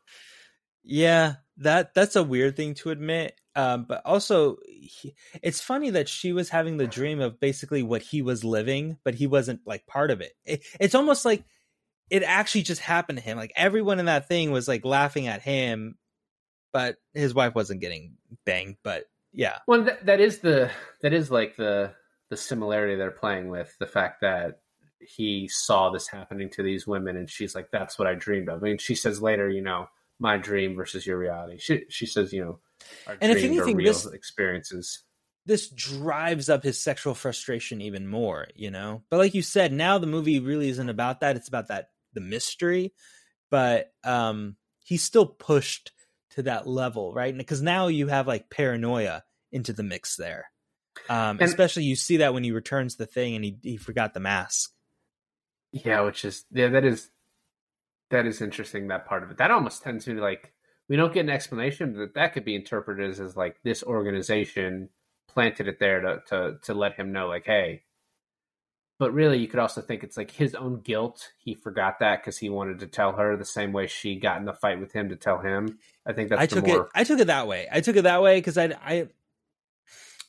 Yeah, 0.84 1.34
that 1.58 1.94
that's 1.94 2.16
a 2.16 2.24
weird 2.24 2.56
thing 2.56 2.74
to 2.74 2.90
admit. 2.90 3.38
Um, 3.54 3.84
but 3.84 4.02
also, 4.04 4.56
he, 4.66 5.14
it's 5.42 5.60
funny 5.60 5.90
that 5.90 6.08
she 6.08 6.32
was 6.32 6.48
having 6.48 6.76
the 6.76 6.86
dream 6.86 7.20
of 7.20 7.38
basically 7.38 7.82
what 7.82 8.02
he 8.02 8.22
was 8.22 8.44
living, 8.44 8.98
but 9.04 9.14
he 9.14 9.26
wasn't 9.26 9.60
like 9.66 9.86
part 9.86 10.10
of 10.10 10.20
it. 10.20 10.32
it. 10.44 10.64
It's 10.80 10.94
almost 10.94 11.24
like 11.24 11.44
it 12.10 12.22
actually 12.22 12.62
just 12.62 12.80
happened 12.80 13.18
to 13.18 13.24
him. 13.24 13.36
Like 13.36 13.52
everyone 13.56 14.00
in 14.00 14.06
that 14.06 14.26
thing 14.28 14.50
was 14.50 14.66
like 14.68 14.84
laughing 14.84 15.28
at 15.28 15.42
him, 15.42 15.96
but 16.72 16.96
his 17.14 17.34
wife 17.34 17.54
wasn't 17.54 17.80
getting 17.80 18.16
banged. 18.44 18.76
But 18.82 19.04
yeah, 19.32 19.58
Well, 19.66 19.84
that, 19.84 20.06
that 20.06 20.20
is 20.20 20.40
the 20.40 20.70
that 21.02 21.12
is 21.12 21.30
like 21.30 21.56
the 21.56 21.92
the 22.30 22.36
similarity 22.36 22.96
they're 22.96 23.10
playing 23.10 23.48
with 23.48 23.76
the 23.78 23.86
fact 23.86 24.22
that 24.22 24.61
he 25.06 25.48
saw 25.48 25.90
this 25.90 26.08
happening 26.08 26.50
to 26.50 26.62
these 26.62 26.86
women, 26.86 27.16
and 27.16 27.28
she's 27.30 27.54
like, 27.54 27.70
"That's 27.70 27.98
what 27.98 28.08
I 28.08 28.14
dreamed 28.14 28.48
of." 28.48 28.62
I 28.62 28.64
mean, 28.66 28.78
she 28.78 28.94
says 28.94 29.20
later, 29.22 29.48
you 29.48 29.62
know, 29.62 29.88
my 30.18 30.36
dream 30.36 30.74
versus 30.76 31.06
your 31.06 31.18
reality. 31.18 31.58
She 31.58 31.84
she 31.88 32.06
says, 32.06 32.32
you 32.32 32.44
know, 32.44 32.58
And 33.20 33.32
if 33.32 33.42
anything, 33.44 33.76
real 33.76 33.92
this- 33.92 34.06
experiences. 34.06 35.02
this 35.46 35.68
drives 35.70 36.48
up 36.48 36.62
his 36.62 36.80
sexual 36.80 37.14
frustration 37.14 37.80
even 37.80 38.06
more, 38.06 38.46
you 38.54 38.70
know? 38.70 39.02
But 39.10 39.16
like 39.18 39.34
you 39.34 39.42
said, 39.42 39.72
now 39.72 39.98
the 39.98 40.06
movie 40.06 40.38
really 40.38 40.68
isn't 40.68 40.88
about 40.88 41.20
that. 41.20 41.34
It's 41.36 41.48
about 41.48 41.68
that 41.68 41.90
the 42.12 42.20
mystery. 42.20 42.92
But 43.50 43.92
um 44.04 44.56
he's 44.84 45.02
still 45.02 45.26
pushed 45.26 45.90
to 46.30 46.42
that 46.44 46.66
level, 46.68 47.12
right? 47.12 47.36
Because 47.36 47.60
now 47.62 47.88
you 47.88 48.06
have 48.06 48.26
like 48.28 48.50
paranoia 48.50 49.24
into 49.50 49.72
the 49.72 49.82
mix 49.82 50.14
there. 50.16 50.46
Um 51.08 51.38
And- 51.38 51.42
especially 51.42 51.84
you 51.84 51.96
see 51.96 52.18
that 52.18 52.32
when 52.34 52.44
he 52.44 52.52
returns 52.52 52.94
the 52.96 53.06
thing 53.06 53.34
and 53.34 53.44
he 53.44 53.58
he 53.62 53.76
forgot 53.76 54.14
the 54.14 54.20
mask. 54.20 54.70
Yeah, 55.72 56.02
which 56.02 56.24
is 56.24 56.44
yeah, 56.52 56.68
that 56.68 56.84
is 56.84 57.10
that 58.10 58.26
is 58.26 58.40
interesting. 58.40 58.88
That 58.88 59.06
part 59.06 59.22
of 59.22 59.30
it 59.30 59.38
that 59.38 59.50
almost 59.50 59.82
tends 59.82 60.04
to 60.04 60.14
be 60.14 60.20
like 60.20 60.52
we 60.88 60.96
don't 60.96 61.14
get 61.14 61.24
an 61.24 61.30
explanation, 61.30 61.94
but 61.96 62.14
that 62.14 62.34
could 62.34 62.44
be 62.44 62.54
interpreted 62.54 63.10
as, 63.10 63.20
as 63.20 63.36
like 63.36 63.56
this 63.62 63.82
organization 63.82 64.90
planted 65.26 65.68
it 65.68 65.78
there 65.78 66.00
to 66.00 66.22
to 66.28 66.58
to 66.64 66.74
let 66.74 66.94
him 66.94 67.12
know, 67.12 67.28
like, 67.28 67.46
hey. 67.46 67.82
But 68.98 69.14
really, 69.14 69.38
you 69.38 69.48
could 69.48 69.58
also 69.58 69.80
think 69.80 70.04
it's 70.04 70.16
like 70.16 70.30
his 70.30 70.54
own 70.54 70.80
guilt. 70.80 71.32
He 71.38 71.54
forgot 71.54 71.98
that 72.00 72.20
because 72.20 72.38
he 72.38 72.50
wanted 72.50 72.78
to 72.80 72.86
tell 72.86 73.12
her 73.12 73.36
the 73.36 73.44
same 73.44 73.72
way 73.72 73.86
she 73.88 74.16
got 74.20 74.38
in 74.38 74.44
the 74.44 74.52
fight 74.52 74.78
with 74.78 74.92
him 74.92 75.08
to 75.08 75.16
tell 75.16 75.38
him. 75.38 75.78
I 76.06 76.12
think 76.12 76.28
that's 76.28 76.42
I 76.42 76.46
the 76.46 76.54
took 76.56 76.66
more 76.66 76.82
it 76.82 76.90
I 76.94 77.04
took 77.04 77.18
it 77.18 77.26
that 77.28 77.48
way. 77.48 77.66
I 77.72 77.80
took 77.80 77.96
it 77.96 78.02
that 78.02 78.22
way 78.22 78.36
because 78.36 78.58
I 78.58 78.64
I 78.66 79.08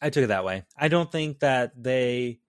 I 0.02 0.10
took 0.10 0.24
it 0.24 0.28
that 0.28 0.46
way. 0.46 0.64
I 0.78 0.88
don't 0.88 1.12
think 1.12 1.40
that 1.40 1.74
they 1.82 2.40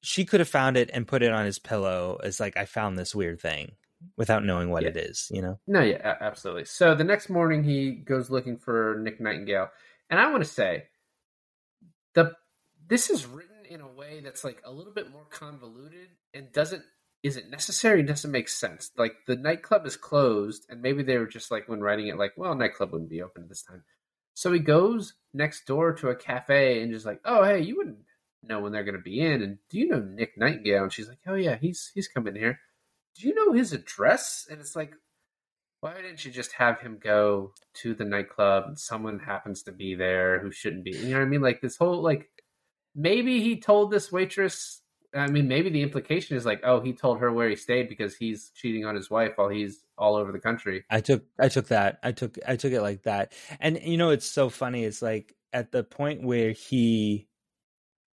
she 0.00 0.24
could 0.24 0.40
have 0.40 0.48
found 0.48 0.76
it 0.76 0.90
and 0.92 1.06
put 1.08 1.22
it 1.22 1.32
on 1.32 1.46
his 1.46 1.58
pillow 1.58 2.18
as 2.22 2.38
like 2.40 2.56
I 2.56 2.64
found 2.64 2.98
this 2.98 3.14
weird 3.14 3.40
thing 3.40 3.72
without 4.16 4.44
knowing 4.44 4.70
what 4.70 4.82
Yeah. 4.82 4.90
it 4.90 4.96
is, 4.96 5.28
you 5.32 5.42
know. 5.42 5.58
No, 5.66 5.80
yeah, 5.80 6.16
absolutely. 6.20 6.64
So 6.66 6.94
the 6.94 7.04
next 7.04 7.28
morning 7.28 7.64
he 7.64 7.92
goes 7.92 8.30
looking 8.30 8.56
for 8.58 8.98
Nick 9.00 9.20
Nightingale, 9.20 9.70
and 10.10 10.20
I 10.20 10.30
want 10.30 10.44
to 10.44 10.50
say 10.50 10.84
the 12.14 12.32
this 12.88 13.10
is 13.10 13.26
written 13.26 13.64
in 13.68 13.80
a 13.80 13.88
way 13.88 14.20
that's 14.20 14.44
like 14.44 14.62
a 14.64 14.70
little 14.70 14.92
bit 14.92 15.10
more 15.10 15.24
convoluted 15.30 16.08
and 16.34 16.52
doesn't 16.52 16.84
isn't 17.22 17.50
necessary 17.50 18.02
doesn't 18.04 18.30
make 18.30 18.48
sense. 18.48 18.90
Like 18.96 19.14
the 19.26 19.34
nightclub 19.36 19.84
is 19.86 19.96
closed, 19.96 20.66
and 20.68 20.80
maybe 20.82 21.02
they 21.02 21.18
were 21.18 21.26
just 21.26 21.50
like 21.50 21.68
when 21.68 21.80
writing 21.80 22.06
it, 22.08 22.16
like, 22.18 22.34
well, 22.36 22.54
nightclub 22.54 22.92
wouldn't 22.92 23.10
be 23.10 23.22
open 23.22 23.42
at 23.42 23.48
this 23.48 23.62
time. 23.62 23.82
So 24.34 24.52
he 24.52 24.60
goes 24.60 25.14
next 25.34 25.66
door 25.66 25.94
to 25.94 26.10
a 26.10 26.14
cafe 26.14 26.82
and 26.82 26.92
just 26.92 27.06
like, 27.06 27.20
oh, 27.24 27.42
hey, 27.42 27.60
you 27.62 27.76
wouldn't 27.78 27.98
know 28.46 28.60
when 28.60 28.72
they're 28.72 28.84
going 28.84 28.96
to 28.96 29.00
be 29.00 29.20
in, 29.20 29.42
and 29.42 29.58
do 29.70 29.78
you 29.78 29.88
know 29.88 30.00
Nick 30.00 30.36
Nightingale? 30.36 30.84
And 30.84 30.92
she's 30.92 31.08
like, 31.08 31.18
oh 31.26 31.34
yeah, 31.34 31.56
he's 31.60 31.90
he's 31.94 32.08
coming 32.08 32.34
here. 32.34 32.60
Do 33.14 33.26
you 33.28 33.34
know 33.34 33.52
his 33.52 33.72
address? 33.72 34.46
And 34.50 34.60
it's 34.60 34.76
like, 34.76 34.94
why 35.80 35.94
didn't 35.94 36.24
you 36.24 36.30
just 36.30 36.52
have 36.52 36.80
him 36.80 36.98
go 37.02 37.52
to 37.74 37.94
the 37.94 38.04
nightclub 38.04 38.64
and 38.66 38.78
someone 38.78 39.18
happens 39.18 39.62
to 39.64 39.72
be 39.72 39.94
there 39.94 40.40
who 40.40 40.50
shouldn't 40.50 40.84
be? 40.84 40.90
You 40.90 41.10
know 41.10 41.18
what 41.18 41.26
I 41.26 41.28
mean? 41.28 41.42
Like 41.42 41.60
this 41.60 41.76
whole 41.76 42.02
like 42.02 42.28
maybe 42.94 43.42
he 43.42 43.60
told 43.60 43.90
this 43.90 44.10
waitress. 44.10 44.82
I 45.14 45.28
mean, 45.28 45.48
maybe 45.48 45.70
the 45.70 45.82
implication 45.82 46.36
is 46.36 46.44
like, 46.44 46.60
oh, 46.64 46.80
he 46.80 46.92
told 46.92 47.20
her 47.20 47.32
where 47.32 47.48
he 47.48 47.56
stayed 47.56 47.88
because 47.88 48.16
he's 48.16 48.50
cheating 48.54 48.84
on 48.84 48.94
his 48.94 49.08
wife 49.08 49.32
while 49.36 49.48
he's 49.48 49.84
all 49.96 50.16
over 50.16 50.32
the 50.32 50.38
country. 50.38 50.84
I 50.90 51.00
took 51.00 51.24
I 51.38 51.48
took 51.48 51.68
that. 51.68 51.98
I 52.02 52.12
took 52.12 52.38
I 52.46 52.56
took 52.56 52.72
it 52.72 52.82
like 52.82 53.04
that. 53.04 53.32
And 53.60 53.80
you 53.82 53.96
know 53.96 54.10
it's 54.10 54.26
so 54.26 54.48
funny. 54.48 54.84
It's 54.84 55.02
like 55.02 55.34
at 55.52 55.72
the 55.72 55.84
point 55.84 56.22
where 56.22 56.52
he 56.52 57.28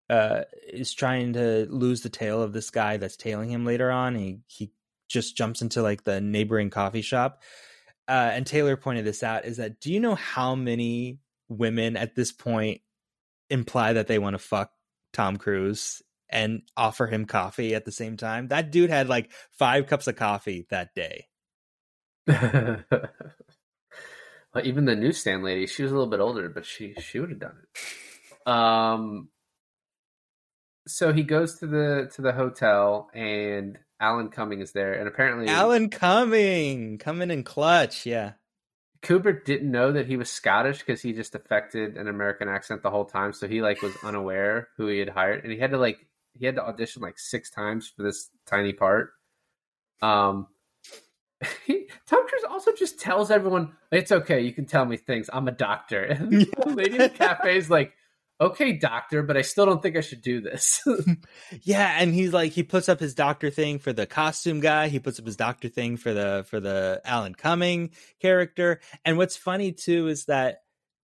uh 0.09 0.41
is 0.67 0.93
trying 0.93 1.33
to 1.33 1.67
lose 1.69 2.01
the 2.01 2.09
tail 2.09 2.41
of 2.41 2.53
this 2.53 2.69
guy 2.69 2.97
that's 2.97 3.17
tailing 3.17 3.49
him 3.49 3.65
later 3.65 3.91
on. 3.91 4.15
He 4.15 4.39
he 4.47 4.71
just 5.09 5.37
jumps 5.37 5.61
into 5.61 5.81
like 5.81 6.03
the 6.03 6.21
neighboring 6.21 6.69
coffee 6.69 7.01
shop. 7.01 7.41
Uh 8.07 8.31
and 8.33 8.45
Taylor 8.45 8.77
pointed 8.77 9.05
this 9.05 9.23
out 9.23 9.45
is 9.45 9.57
that 9.57 9.79
do 9.79 9.91
you 9.91 9.99
know 9.99 10.15
how 10.15 10.55
many 10.55 11.19
women 11.49 11.97
at 11.97 12.15
this 12.15 12.31
point 12.31 12.81
imply 13.49 13.93
that 13.93 14.07
they 14.07 14.19
want 14.19 14.33
to 14.33 14.39
fuck 14.39 14.71
Tom 15.13 15.37
Cruise 15.37 16.01
and 16.29 16.61
offer 16.75 17.07
him 17.07 17.25
coffee 17.25 17.75
at 17.75 17.85
the 17.85 17.91
same 17.91 18.17
time? 18.17 18.49
That 18.49 18.71
dude 18.71 18.89
had 18.89 19.07
like 19.07 19.31
5 19.51 19.87
cups 19.87 20.07
of 20.07 20.15
coffee 20.15 20.67
that 20.69 20.93
day. 20.93 21.27
well, 22.27 22.83
even 24.63 24.85
the 24.85 24.95
newsstand 24.95 25.43
lady, 25.43 25.65
she 25.65 25.83
was 25.83 25.91
a 25.91 25.95
little 25.95 26.09
bit 26.09 26.19
older, 26.19 26.49
but 26.49 26.65
she 26.65 26.93
she 26.99 27.19
would 27.19 27.29
have 27.29 27.39
done 27.39 27.55
it. 27.63 28.51
Um, 28.51 29.29
so 30.87 31.13
he 31.13 31.23
goes 31.23 31.59
to 31.59 31.67
the 31.67 32.09
to 32.15 32.21
the 32.21 32.31
hotel, 32.31 33.09
and 33.13 33.77
Alan 33.99 34.29
Cumming 34.29 34.61
is 34.61 34.71
there, 34.71 34.93
and 34.93 35.07
apparently 35.07 35.47
Alan 35.47 35.89
coming, 35.89 36.97
coming 36.97 37.31
in 37.31 37.43
clutch. 37.43 38.05
Yeah. 38.05 38.33
Kubrick 39.03 39.45
didn't 39.45 39.69
know 39.69 39.91
that 39.91 40.07
he 40.07 40.17
was 40.17 40.29
Scottish 40.29 40.79
because 40.79 41.01
he 41.01 41.13
just 41.13 41.35
affected 41.35 41.97
an 41.97 42.07
American 42.07 42.47
accent 42.47 42.81
the 42.81 42.89
whole 42.89 43.05
time, 43.05 43.31
so 43.31 43.47
he 43.47 43.61
like 43.61 43.81
was 43.81 43.95
unaware 44.03 44.69
who 44.77 44.87
he 44.87 44.99
had 44.99 45.09
hired, 45.09 45.43
and 45.43 45.51
he 45.51 45.59
had 45.59 45.71
to 45.71 45.77
like 45.77 45.99
he 46.33 46.45
had 46.45 46.55
to 46.55 46.63
audition 46.63 47.01
like 47.01 47.19
six 47.19 47.49
times 47.49 47.87
for 47.87 48.03
this 48.03 48.29
tiny 48.45 48.73
part. 48.73 49.11
Um, 50.01 50.47
he, 51.65 51.89
Tom 52.07 52.27
Cruise 52.27 52.43
also 52.49 52.71
just 52.73 52.99
tells 52.99 53.31
everyone 53.31 53.73
it's 53.91 54.11
okay, 54.11 54.41
you 54.41 54.53
can 54.53 54.65
tell 54.65 54.85
me 54.85 54.97
things. 54.97 55.29
I'm 55.31 55.47
a 55.47 55.51
doctor, 55.51 56.01
and 56.03 56.31
the 56.31 56.69
lady 56.69 56.93
in 56.93 56.97
the 56.99 57.09
cafe 57.17 57.57
is 57.57 57.69
like, 57.69 57.93
"Okay, 58.39 58.73
doctor, 58.73 59.23
but 59.23 59.37
I 59.37 59.41
still 59.41 59.65
don't 59.65 59.81
think 59.81 59.97
I 59.97 60.01
should 60.01 60.21
do 60.21 60.41
this." 60.41 60.81
Yeah, 61.63 61.97
and 61.99 62.13
he's 62.13 62.33
like 62.33 62.51
he 62.51 62.63
puts 62.63 62.89
up 62.89 62.99
his 62.99 63.15
doctor 63.15 63.49
thing 63.49 63.79
for 63.79 63.93
the 63.93 64.05
costume 64.05 64.59
guy, 64.59 64.87
he 64.89 64.99
puts 64.99 65.19
up 65.19 65.25
his 65.25 65.35
doctor 65.35 65.69
thing 65.69 65.97
for 65.97 66.13
the 66.13 66.45
for 66.49 66.59
the 66.59 67.01
Alan 67.05 67.33
Cumming 67.33 67.91
character. 68.21 68.79
And 69.05 69.17
what's 69.17 69.37
funny 69.37 69.71
too 69.71 70.07
is 70.07 70.25
that 70.25 70.61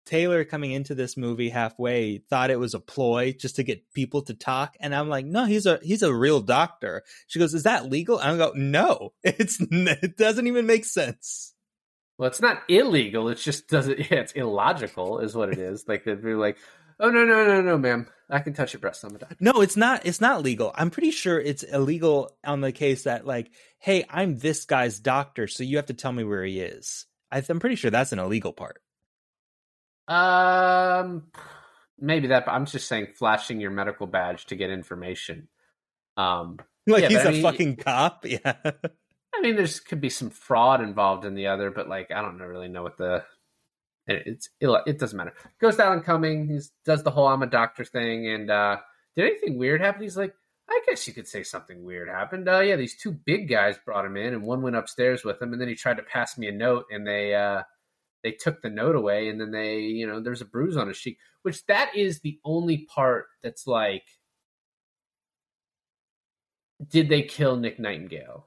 Taylor 0.07 0.45
coming 0.45 0.73
into 0.73 0.95
this 0.95 1.17
movie 1.17 1.51
halfway 1.51 2.19
thought 2.19 2.51
it 2.51 2.59
was 2.59 2.75
a 2.75 2.81
ploy 2.81 3.33
just 3.33 3.57
to 3.57 3.63
get 3.63 3.93
people 3.93 4.23
to 4.23 4.35
talk, 4.35 4.77
and 4.81 4.95
I'm 4.95 5.09
like, 5.09 5.25
no, 5.25 5.45
he's 5.45 5.67
a 5.67 5.79
he's 5.83 6.03
a 6.03 6.13
real 6.13 6.41
doctor. 6.41 7.03
She 7.27 7.39
goes, 7.39 7.55
is 7.55 7.63
that 7.65 7.91
legal? 7.91 8.19
And 8.19 8.33
I 8.33 8.37
go, 8.37 8.53
no, 8.55 9.13
it's 9.23 9.59
it 9.61 10.17
doesn't 10.17 10.47
even 10.47 10.67
make 10.67 10.85
sense. 10.85 11.55
Well, 12.19 12.29
it's 12.29 12.43
not 12.43 12.63
illegal. 12.69 13.29
It's 13.29 13.43
just 13.43 13.69
doesn't. 13.69 13.99
Yeah, 14.11 14.19
it's 14.19 14.33
illogical, 14.33 15.21
is 15.21 15.35
what 15.35 15.51
it 15.51 15.59
is. 15.59 15.85
Like 15.87 16.05
they'd 16.05 16.23
be 16.23 16.35
like, 16.35 16.59
"Oh 17.01 17.11
no, 17.11 17.25
no, 17.25 17.45
no, 17.47 17.61
no, 17.63 17.79
ma'am, 17.79 18.07
I 18.29 18.39
can 18.41 18.53
touch 18.53 18.73
your 18.73 18.81
breast. 18.81 19.03
I'm 19.05 19.15
a 19.17 19.19
doctor." 19.19 19.37
No, 19.41 19.61
it's 19.63 19.77
not. 19.77 20.07
It's 20.07 20.21
not 20.21 20.43
legal. 20.43 20.73
I'm 20.75 20.91
pretty 20.91 21.11
sure 21.11 21.41
it's 21.41 21.63
illegal 21.63 22.37
on 22.45 22.61
the 22.61 22.71
case 22.73 23.05
that, 23.05 23.27
like, 23.27 23.51
hey, 23.79 24.05
I'm 24.09 24.39
this 24.39 24.65
guy's 24.67 25.01
doctor, 25.01 25.47
so 25.49 25.65
you 25.65 25.77
have 25.77 25.87
to 25.87 25.95
tell 25.95 26.13
me 26.13 26.23
where 26.25 26.45
he 26.45 26.61
is. 26.61 27.07
I, 27.33 27.43
I'm 27.49 27.59
pretty 27.61 27.77
sure 27.77 27.91
that's 27.91 28.13
an 28.13 28.19
illegal 28.19 28.53
part. 28.53 28.81
Um, 30.09 31.25
maybe 31.99 32.29
that. 32.29 32.47
But 32.47 32.53
I'm 32.53 32.67
just 32.67 32.89
saying, 32.89 33.09
flashing 33.17 33.61
your 33.61 33.71
medical 33.71 34.07
badge 34.07 34.47
to 34.47 34.57
get 34.57 34.71
information. 34.71 35.49
Um, 36.17 36.59
Like 36.87 37.03
Yeah, 37.03 37.09
he's 37.09 37.19
but 37.19 37.27
I 37.27 37.29
a 37.29 37.33
mean- 37.35 37.43
fucking 37.43 37.77
cop. 37.77 38.25
Yeah. 38.27 38.55
I 39.33 39.43
mean, 39.43 39.55
there's 39.55 39.79
could 39.81 40.01
be 40.01 40.11
some 40.11 40.31
fraud 40.31 40.81
involved 40.83 41.25
in 41.25 41.35
the 41.35 41.47
other, 41.49 41.71
but 41.71 41.89
like, 41.89 42.11
I 42.11 42.21
don't 42.21 42.39
really 42.39 42.69
know 42.69 42.83
what 42.83 42.97
the. 42.97 43.25
It- 44.11 44.23
It's 44.27 44.49
it 44.61 44.99
doesn't 44.99 45.17
matter. 45.17 45.35
Goes 45.61 45.77
down 45.77 45.93
and 45.93 46.05
coming. 46.05 46.49
He 46.49 46.61
does 46.85 47.03
the 47.03 47.11
whole 47.11 47.27
"I'm 47.29 47.43
a 47.43 47.47
doctor" 47.47 47.85
thing, 47.85 48.27
and 48.29 48.51
uh 48.51 48.79
did 49.17 49.27
anything 49.27 49.59
weird 49.59 49.81
happen? 49.81 50.03
He's 50.03 50.17
like, 50.17 50.35
I 50.69 50.81
guess 50.87 51.07
you 51.09 51.13
could 51.15 51.27
say 51.29 51.43
something 51.43 51.83
weird 51.85 52.09
happened. 52.09 52.49
Uh, 52.49 52.61
yeah, 52.61 52.77
these 52.77 52.97
two 52.97 53.13
big 53.13 53.49
guys 53.49 53.77
brought 53.85 54.05
him 54.05 54.17
in, 54.17 54.35
and 54.35 54.43
one 54.45 54.63
went 54.63 54.77
upstairs 54.77 55.25
with 55.25 55.41
him, 55.43 55.53
and 55.53 55.61
then 55.61 55.69
he 55.69 55.75
tried 55.75 55.97
to 55.97 56.03
pass 56.05 56.39
me 56.39 56.47
a 56.49 56.53
note, 56.53 56.85
and 56.91 57.07
they 57.07 57.35
uh, 57.35 57.63
they 58.23 58.33
took 58.33 58.63
the 58.63 58.71
note 58.71 58.95
away, 58.97 59.29
and 59.29 59.41
then 59.41 59.51
they, 59.51 59.81
you 59.81 60.07
know, 60.07 60.21
there's 60.21 60.43
a 60.43 60.45
bruise 60.47 60.77
on 60.77 60.89
his 60.89 60.99
cheek, 60.99 61.19
which 61.43 61.65
that 61.67 61.97
is 61.97 62.21
the 62.21 62.39
only 62.45 62.87
part 62.95 63.27
that's 63.43 63.67
like, 63.67 64.05
did 66.89 67.09
they 67.09 67.23
kill 67.23 67.57
Nick 67.57 67.79
Nightingale? 67.81 68.47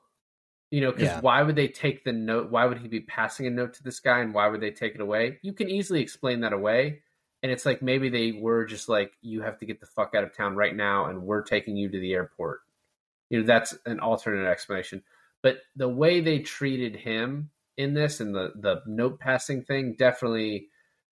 You 0.73 0.81
know, 0.81 0.91
because 0.91 1.09
Yeah. 1.09 1.21
why 1.21 1.43
would 1.43 1.55
they 1.55 1.67
take 1.67 2.03
the 2.03 2.11
note? 2.11 2.49
Why 2.49 2.65
would 2.65 2.79
he 2.79 2.87
be 2.87 3.01
passing 3.01 3.45
a 3.45 3.51
note 3.51 3.75
to 3.75 3.83
this 3.83 3.99
guy, 3.99 4.21
and 4.21 4.33
why 4.33 4.47
would 4.47 4.59
they 4.59 4.71
take 4.71 4.95
it 4.95 5.01
away? 5.01 5.37
You 5.43 5.53
can 5.53 5.69
easily 5.69 6.01
explain 6.01 6.39
that 6.39 6.51
away. 6.51 7.03
And 7.43 7.51
it's 7.51 7.63
like 7.63 7.83
maybe 7.83 8.09
they 8.09 8.31
were 8.31 8.65
just 8.65 8.89
like, 8.89 9.11
you 9.21 9.43
have 9.43 9.59
to 9.59 9.67
get 9.67 9.79
the 9.79 9.85
fuck 9.85 10.15
out 10.15 10.23
of 10.23 10.35
town 10.35 10.55
right 10.55 10.75
now, 10.75 11.05
and 11.05 11.21
we're 11.21 11.43
taking 11.43 11.77
you 11.77 11.89
to 11.89 11.99
the 11.99 12.13
airport. 12.13 12.61
You 13.29 13.41
know, 13.41 13.45
that's 13.45 13.77
an 13.85 13.99
alternate 13.99 14.49
explanation. 14.49 15.03
But 15.43 15.59
the 15.75 15.89
way 15.89 16.21
they 16.21 16.39
treated 16.39 16.95
him 16.95 17.51
in 17.77 17.93
this 17.93 18.19
and 18.19 18.33
the 18.33 18.53
the 18.55 18.81
note 18.87 19.19
passing 19.19 19.61
thing 19.63 19.93
definitely 19.93 20.69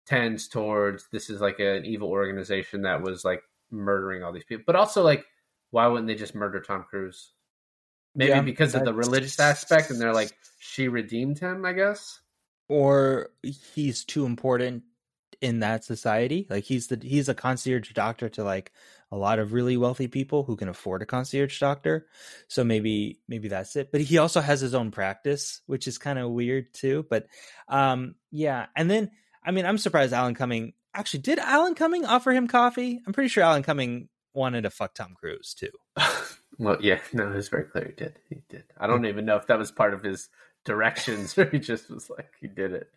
tends 0.05 0.49
towards 0.49 1.07
this 1.13 1.31
is 1.31 1.41
like 1.41 1.61
an 1.61 1.85
evil 1.85 2.09
organization 2.09 2.83
that 2.83 3.03
was 3.03 3.25
like 3.25 3.45
murdering 3.71 4.25
all 4.25 4.33
these 4.33 4.45
people. 4.45 4.65
But 4.67 4.75
also 4.75 5.05
like, 5.05 5.25
why 5.71 5.87
wouldn't 5.87 6.09
they 6.09 6.17
just 6.17 6.35
murder 6.35 6.61
Tom 6.61 6.85
Cruise? 6.91 7.34
Maybe 8.15 8.31
Yeah, 8.31 8.43
because 8.43 8.75
of 8.75 8.85
the 8.85 8.95
religious 8.95 9.39
aspect, 9.41 9.91
and 9.91 10.01
they're 10.01 10.15
like, 10.15 10.33
she 10.59 10.89
redeemed 10.89 11.39
him, 11.39 11.65
I 11.65 11.73
guess. 11.73 12.21
or 12.69 13.31
he's 13.43 14.05
too 14.05 14.25
important 14.27 14.85
in 15.41 15.61
that 15.61 15.85
society. 15.85 16.47
Like 16.49 16.65
he's 16.65 16.87
the 16.87 16.99
he's 17.03 17.29
a 17.29 17.35
concierge 17.35 17.93
doctor 17.93 18.29
to 18.31 18.45
like 18.45 18.73
a 19.13 19.17
lot 19.17 19.39
of 19.39 19.53
really 19.53 19.77
wealthy 19.77 20.09
people 20.09 20.43
who 20.45 20.57
can 20.57 20.69
afford 20.69 21.03
a 21.03 21.07
concierge 21.07 21.59
doctor. 21.61 22.07
So 22.49 22.65
maybe 22.65 23.21
maybe 23.29 23.49
that's 23.49 23.77
it. 23.77 23.93
But 23.93 24.01
he 24.01 24.17
also 24.19 24.41
has 24.41 24.61
his 24.61 24.75
own 24.75 24.91
practice, 24.91 25.61
which 25.67 25.87
is 25.87 25.99
kind 25.99 26.19
of 26.19 26.31
weird 26.31 26.73
too. 26.73 27.05
But 27.11 27.27
um 27.69 28.15
yeah, 28.31 28.67
and 28.75 28.91
then 28.91 29.11
I 29.45 29.51
mean 29.51 29.67
I'm 29.67 29.79
surprised 29.79 30.15
Alan 30.15 30.35
Cumming 30.35 30.73
actually 30.95 31.21
did 31.21 31.39
Alan 31.39 31.75
Cumming 31.75 32.07
offer 32.07 32.33
him 32.33 32.49
coffee? 32.49 33.03
I'm 33.07 33.13
pretty 33.13 33.29
sure 33.29 33.43
Alan 33.45 33.63
Cumming 33.63 34.09
wanted 34.33 34.63
to 34.63 34.71
fuck 34.71 34.95
Tom 34.95 35.15
Cruise 35.15 35.55
too. 35.55 35.71
well, 36.59 36.77
yeah, 36.81 37.01
no, 37.13 37.31
it 37.31 37.37
was 37.37 37.49
very 37.49 37.65
clear 37.65 37.87
he 37.87 37.93
did. 37.93 38.19
He 38.29 38.43
did. 38.49 38.65
I 38.79 38.87
don't 38.87 39.07
even 39.07 39.25
know 39.25 39.37
if 39.37 39.47
that 39.49 39.59
was 39.59 39.73
part 39.73 39.95
of 39.95 40.03
his 40.03 40.29
directions 40.65 41.37
or 41.39 41.47
he 41.47 41.59
just 41.59 41.91
was 41.91 42.11
like 42.11 42.33
he 42.41 42.49
did 42.49 42.73
it. 42.73 42.91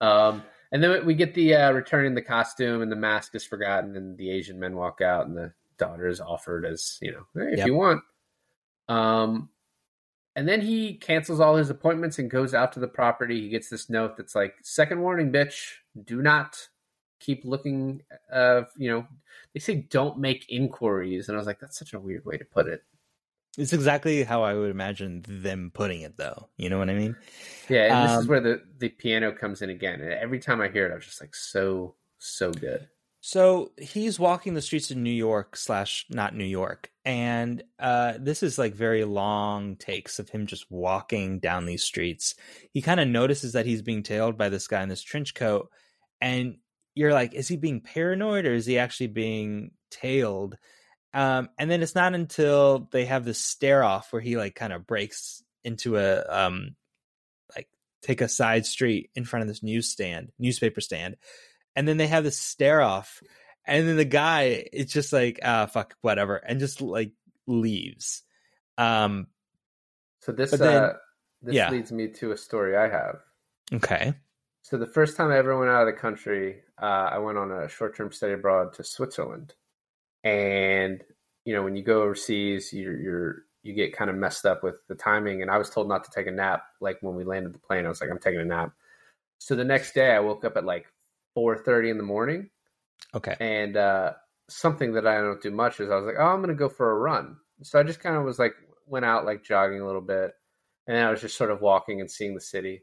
Um, 0.00 0.42
and 0.72 0.82
then 0.82 1.06
we 1.06 1.14
get 1.14 1.34
the 1.34 1.54
uh, 1.54 1.72
returning 1.72 2.14
the 2.14 2.22
costume 2.22 2.82
and 2.82 2.90
the 2.90 2.96
mask 2.96 3.34
is 3.34 3.44
forgotten, 3.44 3.96
and 3.96 4.18
the 4.18 4.30
Asian 4.30 4.58
men 4.58 4.74
walk 4.74 5.00
out, 5.00 5.26
and 5.26 5.36
the 5.36 5.52
daughter 5.78 6.08
is 6.08 6.20
offered 6.20 6.64
as 6.64 6.98
you 7.00 7.12
know, 7.12 7.26
hey, 7.34 7.52
if 7.52 7.58
Yep. 7.58 7.66
you 7.66 7.74
want. 7.74 8.02
Um, 8.88 9.48
and 10.36 10.48
then 10.48 10.60
he 10.60 10.94
cancels 10.94 11.38
all 11.38 11.54
his 11.54 11.70
appointments 11.70 12.18
and 12.18 12.28
goes 12.28 12.54
out 12.54 12.72
to 12.72 12.80
the 12.80 12.88
property. 12.88 13.40
He 13.40 13.48
gets 13.48 13.68
this 13.68 13.88
note 13.88 14.16
that's 14.16 14.34
like, 14.34 14.56
second 14.62 15.00
warning, 15.00 15.30
bitch. 15.30 15.74
Do 16.04 16.22
not 16.22 16.58
keep 17.20 17.44
looking. 17.44 18.02
Uh, 18.32 18.62
you 18.76 18.90
know, 18.90 19.06
they 19.52 19.60
say 19.60 19.76
don't 19.90 20.18
make 20.18 20.46
inquiries." 20.50 21.28
And 21.28 21.36
I 21.36 21.38
was 21.38 21.46
like, 21.46 21.60
"That's 21.60 21.78
such 21.78 21.94
a 21.94 22.00
weird 22.00 22.24
way 22.24 22.36
to 22.36 22.44
put 22.44 22.66
it." 22.66 22.82
It's 23.56 23.72
exactly 23.72 24.24
how 24.24 24.42
I 24.42 24.54
would 24.54 24.70
imagine 24.70 25.22
them 25.26 25.70
putting 25.72 26.00
it 26.02 26.16
though. 26.16 26.50
You 26.56 26.68
know 26.68 26.78
what 26.78 26.90
I 26.90 26.94
mean? 26.94 27.16
Yeah, 27.68 27.92
and 27.92 28.02
this 28.02 28.16
is 28.16 28.26
Um, 28.26 28.28
where 28.28 28.40
the 28.40 28.62
the 28.78 28.88
piano 28.90 29.32
comes 29.32 29.62
in 29.62 29.70
again. 29.70 30.00
And 30.00 30.12
every 30.12 30.38
time 30.38 30.60
I 30.60 30.68
hear 30.68 30.86
it, 30.86 30.92
I 30.92 30.96
was 30.96 31.04
just 31.04 31.20
like, 31.20 31.34
"So 31.34 31.96
so 32.18 32.54
good." 32.54 32.88
So 33.20 33.72
he's 33.80 34.18
walking 34.20 34.52
the 34.52 34.60
streets 34.60 34.90
of 34.90 34.98
New 34.98 35.10
York 35.10 35.56
slash 35.56 36.04
not 36.10 36.34
New 36.34 36.44
York, 36.44 36.90
and 37.06 37.62
uh, 37.78 38.14
this 38.20 38.42
is 38.42 38.58
like 38.58 38.74
very 38.74 39.04
long 39.04 39.76
takes 39.76 40.18
of 40.18 40.28
him 40.28 40.46
just 40.46 40.70
walking 40.70 41.38
down 41.40 41.64
these 41.64 41.82
streets. 41.82 42.34
He 42.72 42.82
kind 42.82 43.00
of 43.00 43.08
notices 43.08 43.52
that 43.54 43.64
he's 43.64 43.80
being 43.80 44.02
tailed 44.02 44.36
by 44.36 44.50
this 44.50 44.68
guy 44.68 44.82
in 44.82 44.90
this 44.90 45.02
trench 45.02 45.34
coat, 45.34 45.70
and 46.20 46.58
you're 46.94 47.14
like, 47.14 47.32
is 47.34 47.48
he 47.48 47.56
being 47.56 47.80
paranoid 47.80 48.44
or 48.44 48.52
is 48.52 48.66
he 48.66 48.78
actually 48.78 49.08
being 49.08 49.70
tailed? 49.90 50.56
Um, 51.14 51.48
and 51.58 51.70
then 51.70 51.80
it's 51.82 51.94
not 51.94 52.12
until 52.14 52.88
they 52.90 53.04
have 53.04 53.24
this 53.24 53.38
stare 53.38 53.84
off 53.84 54.12
where 54.12 54.20
he 54.20 54.36
like 54.36 54.54
kind 54.56 54.72
of 54.72 54.86
breaks 54.86 55.42
into 55.62 55.96
a 55.96 56.22
um, 56.28 56.74
like 57.56 57.68
take 58.02 58.20
a 58.20 58.28
side 58.28 58.66
street 58.66 59.10
in 59.14 59.24
front 59.24 59.42
of 59.42 59.48
this 59.48 59.62
newsstand, 59.62 60.32
newspaper 60.38 60.80
stand, 60.80 61.16
and 61.76 61.86
then 61.86 61.96
they 61.98 62.08
have 62.08 62.24
this 62.24 62.38
stare 62.40 62.82
off, 62.82 63.22
and 63.64 63.86
then 63.88 63.96
the 63.96 64.04
guy 64.04 64.66
it's 64.72 64.92
just 64.92 65.12
like 65.12 65.38
ah 65.44 65.66
fuck 65.66 65.94
whatever, 66.00 66.36
and 66.36 66.58
just 66.58 66.80
like 66.80 67.12
leaves. 67.46 68.22
Um, 68.76 69.28
So 70.20 70.32
this 70.32 70.50
then- 70.50 70.82
uh, 70.82 70.92
this 71.42 71.54
yeah. 71.54 71.70
leads 71.70 71.92
me 71.92 72.08
to 72.08 72.32
a 72.32 72.36
story 72.36 72.76
I 72.76 72.88
have. 72.88 73.20
okay, 73.72 74.14
So 74.62 74.78
the 74.78 74.86
first 74.86 75.16
time 75.16 75.30
I 75.30 75.36
ever 75.38 75.56
went 75.58 75.70
out 75.70 75.86
of 75.86 75.94
the 75.94 76.00
country, 76.00 76.62
uh, 76.80 76.86
I 77.12 77.18
went 77.18 77.36
on 77.38 77.52
a 77.52 77.68
short 77.68 77.94
term 77.96 78.10
study 78.10 78.32
abroad 78.32 78.72
to 78.74 78.82
Switzerland, 78.84 79.54
and 80.24 81.04
you 81.44 81.54
know 81.54 81.62
when 81.62 81.76
you 81.76 81.82
go 81.82 82.02
overseas, 82.02 82.72
you're, 82.72 82.98
you're 82.98 83.44
you 83.62 83.74
get 83.74 83.96
kind 83.96 84.10
of 84.10 84.16
messed 84.16 84.44
up 84.44 84.62
with 84.62 84.74
the 84.88 84.94
timing. 84.94 85.42
And 85.42 85.50
I 85.50 85.58
was 85.58 85.70
told 85.70 85.88
not 85.88 86.04
to 86.04 86.10
take 86.10 86.26
a 86.26 86.30
nap. 86.30 86.64
Like 86.80 86.98
when 87.00 87.14
we 87.14 87.24
landed 87.24 87.54
the 87.54 87.58
plane, 87.58 87.86
I 87.86 87.88
was 87.88 88.00
like, 88.00 88.10
I'm 88.10 88.18
taking 88.18 88.40
a 88.40 88.44
nap. 88.44 88.72
So 89.38 89.54
the 89.54 89.64
next 89.64 89.94
day, 89.94 90.12
I 90.12 90.20
woke 90.20 90.44
up 90.44 90.56
at 90.56 90.64
like 90.64 90.86
4:30 91.36 91.90
in 91.90 91.96
the 91.98 92.04
morning, 92.04 92.50
okay, 93.14 93.36
and 93.40 93.76
uh, 93.76 94.12
something 94.48 94.92
that 94.94 95.06
I 95.06 95.16
don't 95.16 95.42
do 95.42 95.50
much 95.50 95.80
is 95.80 95.90
I 95.90 95.96
was 95.96 96.06
like, 96.06 96.16
oh, 96.18 96.26
I'm 96.26 96.40
gonna 96.40 96.54
go 96.54 96.68
for 96.68 96.90
a 96.90 96.98
run. 96.98 97.36
So 97.62 97.78
I 97.78 97.82
just 97.82 98.00
kind 98.00 98.16
of 98.16 98.24
was 98.24 98.38
like 98.38 98.54
went 98.86 99.04
out 99.04 99.24
like 99.24 99.44
jogging 99.44 99.80
a 99.80 99.86
little 99.86 100.00
bit, 100.00 100.32
and 100.86 100.96
I 100.96 101.10
was 101.10 101.20
just 101.20 101.36
sort 101.36 101.50
of 101.50 101.60
walking 101.60 102.00
and 102.00 102.10
seeing 102.10 102.34
the 102.34 102.40
city. 102.40 102.82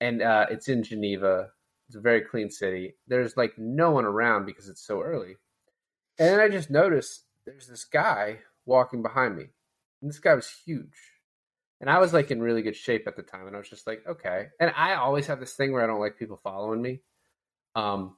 And 0.00 0.22
uh, 0.22 0.46
it's 0.50 0.68
in 0.68 0.82
Geneva. 0.82 1.48
It's 1.88 1.96
a 1.96 2.00
very 2.00 2.20
clean 2.20 2.50
city. 2.50 2.94
There's 3.06 3.36
like 3.36 3.56
no 3.56 3.90
one 3.90 4.04
around 4.04 4.44
because 4.44 4.68
it's 4.68 4.86
so 4.86 5.00
early. 5.00 5.36
And 6.18 6.28
then 6.28 6.40
I 6.40 6.48
just 6.48 6.70
noticed 6.70 7.24
there's 7.44 7.66
this 7.66 7.84
guy 7.84 8.38
walking 8.66 9.02
behind 9.02 9.36
me. 9.36 9.46
And 10.02 10.10
this 10.10 10.18
guy 10.18 10.34
was 10.34 10.50
huge. 10.64 10.96
And 11.80 11.88
I 11.88 11.98
was 11.98 12.12
like 12.12 12.30
in 12.30 12.42
really 12.42 12.62
good 12.62 12.76
shape 12.76 13.06
at 13.06 13.16
the 13.16 13.22
time. 13.22 13.46
And 13.46 13.54
I 13.54 13.58
was 13.58 13.68
just 13.68 13.86
like, 13.86 14.02
okay. 14.06 14.48
And 14.58 14.72
I 14.76 14.94
always 14.94 15.26
have 15.28 15.40
this 15.40 15.54
thing 15.54 15.72
where 15.72 15.82
I 15.82 15.86
don't 15.86 16.00
like 16.00 16.18
people 16.18 16.40
following 16.42 16.82
me. 16.82 17.00
Um, 17.74 18.16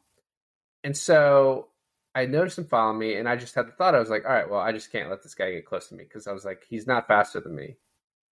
and 0.82 0.96
so 0.96 1.68
I 2.14 2.26
noticed 2.26 2.58
him 2.58 2.64
following 2.64 2.98
me, 2.98 3.14
and 3.14 3.28
I 3.28 3.36
just 3.36 3.54
had 3.54 3.68
the 3.68 3.72
thought, 3.72 3.94
I 3.94 4.00
was 4.00 4.10
like, 4.10 4.24
all 4.24 4.32
right, 4.32 4.48
well, 4.48 4.60
I 4.60 4.72
just 4.72 4.90
can't 4.90 5.10
let 5.10 5.22
this 5.22 5.34
guy 5.34 5.52
get 5.52 5.66
close 5.66 5.88
to 5.88 5.94
me 5.94 6.04
because 6.04 6.26
I 6.26 6.32
was 6.32 6.44
like, 6.44 6.64
he's 6.68 6.86
not 6.86 7.06
faster 7.06 7.40
than 7.40 7.54
me. 7.54 7.76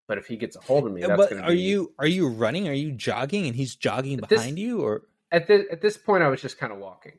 But 0.08 0.18
if 0.18 0.26
he 0.26 0.36
gets 0.36 0.56
a 0.56 0.60
hold 0.60 0.86
of 0.86 0.92
me, 0.92 1.02
that's 1.02 1.16
but 1.16 1.32
are 1.32 1.52
be. 1.52 1.60
you 1.60 1.92
are 1.98 2.06
you 2.06 2.28
running? 2.28 2.68
Are 2.68 2.74
you 2.74 2.92
jogging? 2.92 3.46
And 3.46 3.54
he's 3.54 3.76
jogging 3.76 4.18
this- 4.18 4.28
behind 4.28 4.58
you, 4.58 4.82
or 4.82 5.02
at 5.30 5.46
this 5.46 5.64
at 5.70 5.80
this 5.80 5.96
point 5.96 6.22
I 6.22 6.28
was 6.28 6.42
just 6.42 6.58
kind 6.58 6.72
of 6.72 6.78
walking. 6.78 7.18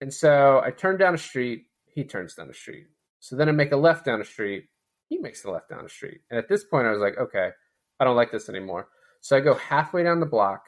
And 0.00 0.12
so 0.12 0.60
I 0.64 0.70
turn 0.70 0.96
down 0.96 1.14
a 1.14 1.18
street, 1.18 1.66
he 1.84 2.04
turns 2.04 2.34
down 2.34 2.48
the 2.48 2.54
street. 2.54 2.86
So 3.20 3.36
then 3.36 3.48
I 3.48 3.52
make 3.52 3.72
a 3.72 3.76
left 3.76 4.04
down 4.04 4.18
the 4.18 4.24
street, 4.24 4.64
he 5.08 5.18
makes 5.18 5.42
the 5.42 5.50
left 5.50 5.68
down 5.68 5.82
the 5.82 5.90
street. 5.90 6.20
And 6.30 6.38
at 6.38 6.48
this 6.48 6.64
point 6.64 6.86
I 6.86 6.90
was 6.90 7.00
like, 7.00 7.18
okay, 7.18 7.50
I 7.98 8.04
don't 8.04 8.16
like 8.16 8.32
this 8.32 8.48
anymore. 8.48 8.88
So 9.20 9.36
I 9.36 9.40
go 9.40 9.54
halfway 9.54 10.02
down 10.02 10.20
the 10.20 10.26
block, 10.26 10.64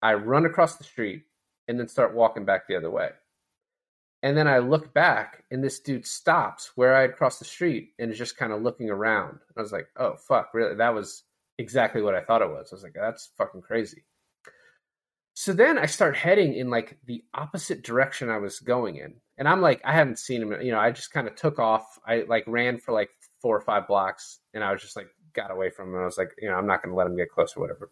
I 0.00 0.14
run 0.14 0.46
across 0.46 0.76
the 0.76 0.84
street 0.84 1.24
and 1.68 1.78
then 1.78 1.88
start 1.88 2.14
walking 2.14 2.44
back 2.44 2.66
the 2.66 2.76
other 2.76 2.90
way. 2.90 3.10
And 4.22 4.36
then 4.36 4.48
I 4.48 4.58
look 4.58 4.94
back 4.94 5.44
and 5.50 5.62
this 5.62 5.78
dude 5.78 6.06
stops 6.06 6.72
where 6.74 6.96
I 6.96 7.02
had 7.02 7.16
crossed 7.16 7.38
the 7.38 7.44
street 7.44 7.90
and 7.98 8.10
is 8.10 8.18
just 8.18 8.38
kind 8.38 8.52
of 8.52 8.62
looking 8.62 8.88
around. 8.88 9.38
I 9.56 9.60
was 9.60 9.72
like, 9.72 9.88
oh 9.96 10.16
fuck, 10.16 10.54
really? 10.54 10.74
That 10.74 10.94
was 10.94 11.24
exactly 11.58 12.02
what 12.02 12.14
I 12.14 12.22
thought 12.22 12.42
it 12.42 12.48
was. 12.48 12.72
I 12.72 12.76
was 12.76 12.82
like, 12.82 12.94
that's 12.94 13.30
fucking 13.36 13.62
crazy. 13.62 14.04
So 15.38 15.52
then 15.52 15.76
I 15.76 15.84
start 15.84 16.16
heading 16.16 16.54
in 16.54 16.70
like 16.70 16.96
the 17.04 17.22
opposite 17.34 17.82
direction 17.82 18.30
I 18.30 18.38
was 18.38 18.58
going 18.58 18.96
in. 18.96 19.16
And 19.36 19.46
I'm 19.46 19.60
like, 19.60 19.82
I 19.84 19.92
haven't 19.92 20.18
seen 20.18 20.40
him. 20.40 20.62
You 20.62 20.72
know, 20.72 20.78
I 20.78 20.92
just 20.92 21.12
kind 21.12 21.28
of 21.28 21.36
took 21.36 21.58
off. 21.58 21.98
I 22.06 22.24
like 22.26 22.44
ran 22.46 22.78
for 22.78 22.92
like 22.92 23.10
four 23.42 23.54
or 23.54 23.60
five 23.60 23.86
blocks 23.86 24.38
and 24.54 24.64
I 24.64 24.72
was 24.72 24.80
just 24.80 24.96
like, 24.96 25.08
got 25.34 25.50
away 25.50 25.68
from 25.68 25.90
him. 25.90 26.00
I 26.00 26.06
was 26.06 26.16
like, 26.16 26.30
you 26.40 26.48
know, 26.48 26.54
I'm 26.54 26.66
not 26.66 26.82
going 26.82 26.90
to 26.90 26.96
let 26.96 27.06
him 27.06 27.18
get 27.18 27.30
close 27.30 27.54
or 27.54 27.60
whatever. 27.60 27.90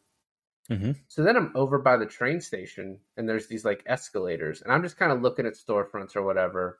Mm-hmm. 0.70 0.92
So 1.08 1.22
then 1.22 1.36
I'm 1.36 1.52
over 1.54 1.78
by 1.78 1.98
the 1.98 2.06
train 2.06 2.40
station 2.40 2.98
and 3.18 3.28
there's 3.28 3.46
these 3.46 3.62
like 3.62 3.84
escalators 3.84 4.62
and 4.62 4.72
I'm 4.72 4.82
just 4.82 4.96
kind 4.96 5.12
of 5.12 5.20
looking 5.20 5.44
at 5.44 5.52
storefronts 5.52 6.16
or 6.16 6.22
whatever. 6.22 6.78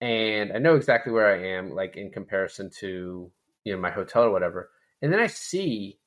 And 0.00 0.54
I 0.54 0.58
know 0.58 0.76
exactly 0.76 1.12
where 1.12 1.34
I 1.34 1.58
am, 1.58 1.74
like 1.74 1.98
in 1.98 2.10
comparison 2.10 2.70
to, 2.78 3.30
you 3.64 3.72
know, 3.74 3.78
my 3.78 3.90
hotel 3.90 4.22
or 4.22 4.30
whatever. 4.30 4.70
And 5.02 5.12
then 5.12 5.20
I 5.20 5.26
see 5.26 5.98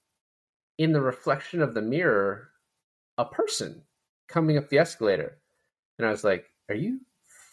in 0.80 0.92
the 0.92 1.02
reflection 1.02 1.62
of 1.62 1.76
the 1.76 1.84
mirror 1.84 2.50
a 3.18 3.26
person 3.26 3.84
coming 4.28 4.58
up 4.58 4.70
the 4.70 4.80
escalator. 4.80 5.38
And 5.98 6.08
I 6.08 6.12
was 6.12 6.24
like, 6.24 6.46
are 6.70 6.76
you 6.76 7.00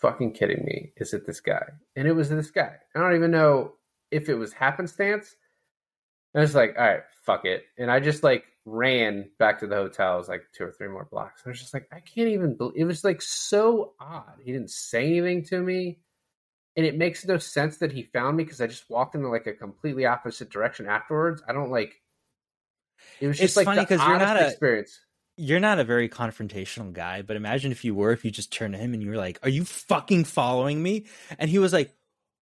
fucking 0.01 0.33
kidding 0.33 0.65
me? 0.65 0.93
Is 0.97 1.13
it 1.13 1.27
this 1.27 1.41
guy? 1.41 1.65
And 1.97 2.09
it 2.09 2.13
was 2.13 2.31
this 2.31 2.51
guy. 2.51 2.77
I 2.95 3.01
don't 3.01 3.15
even 3.17 3.31
know 3.31 3.73
if 4.11 4.29
it 4.29 4.35
was 4.35 4.53
happenstance. 4.53 5.37
I 6.35 6.41
was 6.41 6.55
like, 6.55 6.75
all 6.79 6.85
right, 6.85 7.03
fuck 7.25 7.45
it. 7.45 7.65
And 7.77 7.91
I 7.91 8.01
just 8.01 8.23
like 8.23 8.45
ran 8.65 9.29
back 9.39 9.59
to 9.61 9.67
the 9.67 9.75
hotel. 9.77 10.15
It 10.15 10.19
was 10.19 10.29
like 10.29 10.43
two 10.55 10.65
or 10.65 10.73
three 10.73 10.89
more 10.89 11.09
blocks. 11.11 11.43
I 11.45 11.49
was 11.51 11.61
just 11.61 11.75
like, 11.75 11.89
I 11.93 12.01
can't 12.01 12.29
even 12.29 12.57
believe 12.57 12.77
it 12.81 12.85
was 12.85 13.05
like 13.05 13.21
so 13.21 13.95
odd. 14.01 14.39
He 14.43 14.53
didn't 14.53 14.71
say 14.71 15.07
anything 15.07 15.45
to 15.47 15.61
me. 15.61 15.99
And 16.77 16.87
it 16.87 16.97
makes 16.97 17.27
no 17.27 17.37
sense 17.37 17.79
that 17.79 17.91
he 17.93 18.05
found 18.05 18.37
me 18.37 18.45
because 18.45 18.61
I 18.61 18.69
just 18.69 18.89
walked 18.89 19.17
in 19.17 19.23
like 19.25 19.49
a 19.49 19.53
completely 19.53 20.07
opposite 20.07 20.51
direction 20.51 20.87
afterwards. 20.87 21.43
I 21.49 21.53
don't 21.53 21.71
like 21.71 22.01
it 23.21 23.27
was 23.27 23.39
just 23.39 23.51
It's 23.51 23.57
like 23.57 23.65
funny 23.65 23.81
the 23.81 23.87
'cause 23.87 24.07
you're 24.07 24.19
not 24.19 24.37
a- 24.41 24.47
experience. 24.49 25.01
You're 25.41 25.61
not 25.61 25.79
a 25.79 25.85
very 25.85 26.09
confrontational 26.09 26.93
guy, 26.93 27.23
but 27.23 27.37
imagine 27.37 27.73
if 27.73 27.83
you 27.85 27.95
were, 27.95 28.13
if 28.13 28.25
you 28.25 28.31
just 28.31 28.53
turned 28.53 28.75
to 28.75 28.79
him 28.79 28.93
and 28.93 29.03
you 29.03 29.09
were 29.09 29.17
like, 29.17 29.39
"Are 29.43 29.49
you 29.49 29.65
fucking 29.65 30.25
following 30.25 30.83
me?" 30.83 31.07
And 31.39 31.49
he 31.49 31.59
was 31.59 31.73
like, 31.73 31.95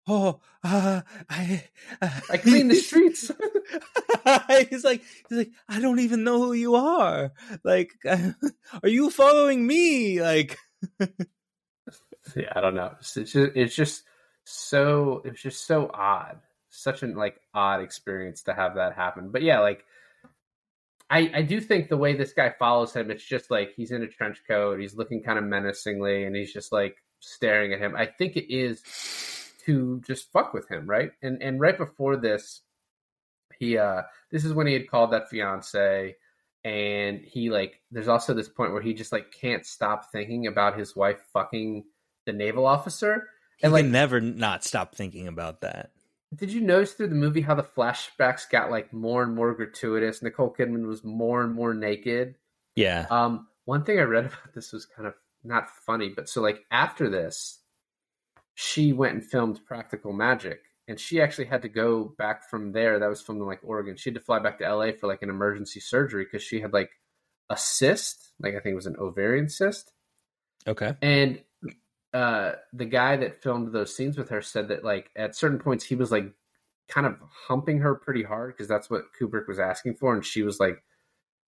"Oh, 0.06 0.40
uh, 0.64 1.02
I, 1.28 1.64
uh, 2.01 2.20
I 2.31 2.36
clean 2.39 2.68
the 2.68 2.74
streets. 2.89 3.31
he's 4.70 4.85
like, 4.85 5.02
he's 5.28 5.39
like, 5.39 5.51
I 5.68 5.81
don't 5.81 6.01
even 6.01 6.24
know 6.24 6.39
who 6.39 6.52
you 6.55 6.74
are. 6.77 7.32
Like, 7.64 7.93
are 8.06 8.89
you 8.89 9.10
following 9.10 9.66
me? 9.66 10.23
Like, 10.23 10.56
yeah, 12.35 12.52
I 12.55 12.60
don't 12.60 12.74
know. 12.74 12.93
It's 12.98 13.14
just, 13.14 13.35
it's 13.35 13.74
just 13.74 14.05
so 14.44 15.23
it 15.24 15.32
was 15.32 15.40
just 15.40 15.66
so 15.66 15.90
odd. 15.93 16.39
Such 16.70 17.02
an 17.02 17.14
like 17.14 17.40
odd 17.55 17.82
experience 17.82 18.43
to 18.44 18.55
have 18.55 18.77
that 18.77 18.94
happen. 18.94 19.31
But 19.31 19.43
yeah, 19.43 19.60
like 19.60 19.85
I 21.09 21.31
I 21.35 21.43
do 21.43 21.61
think 21.61 21.89
the 21.89 21.97
way 21.97 22.15
this 22.15 22.33
guy 22.33 22.51
follows 22.59 22.93
him, 22.93 23.11
it's 23.11 23.24
just 23.24 23.51
like 23.51 23.73
he's 23.77 23.93
in 23.93 24.03
a 24.03 24.09
trench 24.09 24.43
coat, 24.47 24.81
he's 24.81 24.97
looking 24.97 25.23
kind 25.23 25.39
of 25.39 25.45
menacingly, 25.45 26.24
and 26.24 26.35
he's 26.35 26.53
just 26.53 26.73
like 26.73 26.97
staring 27.20 27.73
at 27.73 27.81
him. 27.81 27.95
I 27.97 28.07
think 28.07 28.37
it 28.37 28.53
is 28.53 28.83
to 29.65 30.01
just 30.07 30.33
fuck 30.33 30.53
with 30.55 30.69
him, 30.69 30.87
right? 30.87 31.11
And 31.23 31.43
and 31.43 31.61
right 31.61 31.77
before 31.77 32.16
this, 32.16 32.62
he 33.59 33.78
uh 33.78 34.03
this 34.31 34.45
is 34.45 34.53
when 34.53 34.66
he 34.66 34.73
had 34.73 34.91
called 34.91 35.12
that 35.12 35.28
fiance 35.28 36.16
and 36.65 37.20
he 37.20 37.51
like 37.51 37.81
there's 37.93 38.09
also 38.09 38.35
this 38.35 38.49
point 38.49 38.73
where 38.73 38.83
he 38.83 38.93
just 38.93 39.12
like 39.12 39.31
can't 39.31 39.65
stop 39.65 40.11
thinking 40.11 40.49
about 40.49 40.77
his 40.78 40.97
wife 40.97 41.20
fucking 41.33 41.85
the 42.24 42.33
naval 42.33 42.66
officer 42.66 43.28
he 43.57 43.65
and 43.65 43.73
like 43.73 43.87
never 43.87 44.20
not 44.20 44.65
stop 44.65 44.95
thinking 44.95 45.28
about 45.28 45.62
that. 45.62 45.91
Did 46.35 46.53
you 46.53 46.61
notice 46.61 46.93
through 46.93 47.09
the 47.09 47.15
movie 47.15 47.40
how 47.40 47.55
the 47.55 47.62
flashbacks 47.62 48.51
got 48.51 48.70
like 48.70 48.93
more 48.93 49.23
and 49.23 49.35
more 49.35 49.55
gratuitous? 49.55 50.23
Nicole 50.23 50.53
kidman 50.53 50.86
was 50.86 51.05
more 51.05 51.43
and 51.43 51.55
more 51.55 51.74
naked. 51.74 52.36
Yeah. 52.74 53.07
um 53.11 53.47
one 53.65 53.85
thing 53.85 53.98
i 53.98 54.03
read 54.03 54.27
about 54.27 54.53
this 54.55 54.73
was 54.73 54.85
kind 54.85 55.09
of 55.09 55.15
not 55.43 55.70
funny 55.70 56.11
but 56.11 56.28
so 56.28 56.43
like 56.43 56.65
after 56.70 57.09
this 57.09 57.61
she 58.55 58.93
went 58.93 59.15
and 59.15 59.24
filmed 59.24 59.61
practical 59.66 60.12
magic 60.12 60.61
and 60.89 61.01
she 61.01 61.20
actually 61.20 61.47
had 61.47 61.62
to 61.62 61.69
go 61.69 62.15
back 62.16 62.48
from 62.48 62.73
there. 62.73 62.98
That 62.98 63.09
was 63.09 63.20
from 63.20 63.40
like 63.40 63.61
oregon. 63.65 63.97
She 63.97 64.11
had 64.11 64.15
to 64.15 64.20
fly 64.20 64.39
back 64.39 64.59
to 64.59 64.74
la 64.74 64.93
for 64.93 65.07
like 65.09 65.23
an 65.23 65.31
emergency 65.31 65.81
surgery 65.81 66.24
because 66.24 66.43
she 66.43 66.61
had 66.61 66.73
like 66.73 66.90
a 67.51 67.57
cyst 67.57 68.32
like 68.40 68.55
i 68.55 68.61
think 68.61 68.73
it 68.73 68.77
was 68.77 68.86
an 68.86 68.97
ovarian 68.98 69.48
cyst. 69.48 69.93
Okay. 70.69 70.94
and 71.01 71.40
uh 72.16 72.52
the 72.72 72.86
guy 72.86 73.14
that 73.16 73.43
filmed 73.43 73.72
those 73.72 73.94
scenes 73.94 74.16
with 74.16 74.30
her 74.30 74.40
said 74.40 74.68
that 74.68 74.82
like 74.82 75.10
at 75.16 75.36
certain 75.36 75.59
points 75.59 75.84
he 75.84 75.94
was 75.94 76.10
like 76.10 76.32
kind 76.88 77.06
of 77.06 77.16
humping 77.47 77.78
her 77.78 77.94
pretty 77.94 78.22
hard 78.22 78.55
because 78.55 78.68
that's 78.68 78.88
what 78.88 79.02
Kubrick 79.20 79.47
was 79.47 79.59
asking 79.59 79.97
for 79.97 80.14
and 80.14 80.24
she 80.24 80.43
was 80.43 80.59
like 80.59 80.82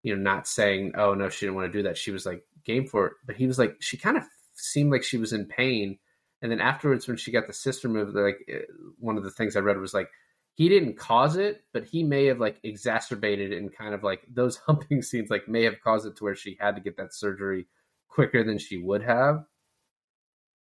you 0.03 0.15
know 0.15 0.21
not 0.21 0.49
saying 0.49 0.93
oh 0.97 1.15
no 1.15 1.29
she 1.29 1.47
didn't 1.47 1.55
want 1.55 1.71
to 1.73 1.79
do 1.79 1.85
that. 1.85 1.97
She 1.97 2.11
was 2.11 2.27
like 2.27 2.43
game 2.65 2.87
for 2.87 3.07
it. 3.07 3.13
But 3.25 3.37
he 3.37 3.47
was 3.47 3.61
like 3.61 3.77
she 3.79 3.97
kind 3.97 4.17
of 4.17 4.25
seemed 4.55 4.91
like 4.91 5.05
she 5.05 5.19
was 5.19 5.33
in 5.33 5.47
pain 5.47 5.99
and 6.43 6.51
then 6.51 6.61
afterwards 6.61 7.07
when 7.07 7.17
she 7.17 7.31
got 7.31 7.47
the 7.47 7.53
cyst 7.53 7.85
removed 7.85 8.15
like 8.15 8.39
eh, 8.49 8.63
one 8.99 9.17
of 9.17 9.23
the 9.23 9.31
things 9.31 9.57
i 9.57 9.61
read 9.61 9.79
was 9.79 9.95
like 9.95 10.09
he 10.55 10.69
didn't 10.69 10.97
cause 10.97 11.37
it 11.37 11.63
but 11.73 11.85
he 11.85 12.03
may 12.03 12.25
have 12.25 12.41
like 12.41 12.59
exacerbated 12.63 13.53
and 13.53 13.77
kind 13.77 13.95
of 13.95 14.03
like 14.03 14.23
those 14.33 14.57
humping 14.67 15.03
scenes 15.03 15.31
like 15.31 15.47
may 15.47 15.63
have 15.63 15.81
caused 15.83 16.07
it 16.07 16.17
to 16.17 16.25
where 16.25 16.35
she 16.35 16.57
had 16.59 16.75
to 16.75 16.81
get 16.81 16.97
that 16.97 17.15
surgery 17.15 17.67
quicker 18.09 18.43
than 18.43 18.59
she 18.59 18.79
would 18.79 19.03
have 19.03 19.45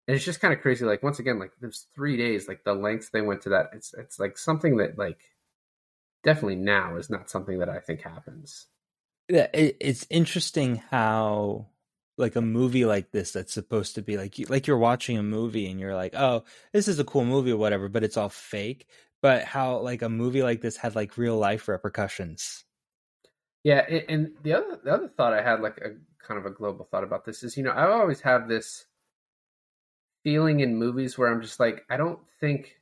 and 0.07 0.15
it's 0.15 0.25
just 0.25 0.39
kind 0.39 0.53
of 0.53 0.61
crazy 0.61 0.85
like 0.85 1.03
once 1.03 1.19
again 1.19 1.39
like 1.39 1.51
there's 1.59 1.87
three 1.95 2.17
days 2.17 2.47
like 2.47 2.63
the 2.63 2.73
lengths 2.73 3.09
they 3.09 3.21
went 3.21 3.41
to 3.41 3.49
that 3.49 3.69
it's 3.73 3.93
it's 3.93 4.19
like 4.19 4.37
something 4.37 4.77
that 4.77 4.97
like 4.97 5.19
definitely 6.23 6.55
now 6.55 6.95
is 6.97 7.09
not 7.09 7.29
something 7.29 7.59
that 7.59 7.69
i 7.69 7.79
think 7.79 8.01
happens 8.01 8.67
Yeah, 9.29 9.47
it, 9.53 9.77
it's 9.81 10.07
interesting 10.09 10.77
how 10.89 11.67
like 12.17 12.35
a 12.35 12.41
movie 12.41 12.85
like 12.85 13.11
this 13.11 13.31
that's 13.33 13.53
supposed 13.53 13.95
to 13.95 14.01
be 14.01 14.17
like 14.17 14.39
you, 14.39 14.45
like 14.47 14.67
you're 14.67 14.77
watching 14.77 15.17
a 15.17 15.23
movie 15.23 15.69
and 15.69 15.79
you're 15.79 15.95
like, 15.95 16.15
oh, 16.15 16.43
this 16.73 16.87
is 16.87 16.99
a 16.99 17.03
cool 17.03 17.25
movie 17.25 17.51
or 17.51 17.57
whatever, 17.57 17.89
but 17.89 18.03
it's 18.03 18.17
all 18.17 18.29
fake. 18.29 18.87
But 19.21 19.43
how 19.43 19.79
like 19.79 20.01
a 20.01 20.09
movie 20.09 20.43
like 20.43 20.61
this 20.61 20.77
had 20.77 20.95
like 20.95 21.17
real 21.17 21.37
life 21.37 21.67
repercussions. 21.67 22.63
Yeah, 23.63 23.85
a- 23.87 24.09
and 24.09 24.35
the 24.43 24.53
other 24.53 24.77
the 24.83 24.91
other 24.93 25.07
thought 25.09 25.33
I 25.33 25.41
had, 25.41 25.61
like 25.61 25.77
a 25.79 25.95
kind 26.19 26.39
of 26.39 26.45
a 26.45 26.49
global 26.51 26.85
thought 26.85 27.03
about 27.03 27.25
this, 27.25 27.43
is 27.43 27.57
you 27.57 27.63
know 27.63 27.71
I 27.71 27.89
always 27.89 28.21
have 28.21 28.47
this 28.47 28.85
feeling 30.27 30.59
in 30.59 30.75
movies 30.75 31.17
where 31.17 31.31
I'm 31.31 31.41
just 31.41 31.57
like 31.57 31.85
I 31.89 31.95
don't 31.95 32.19
think 32.41 32.75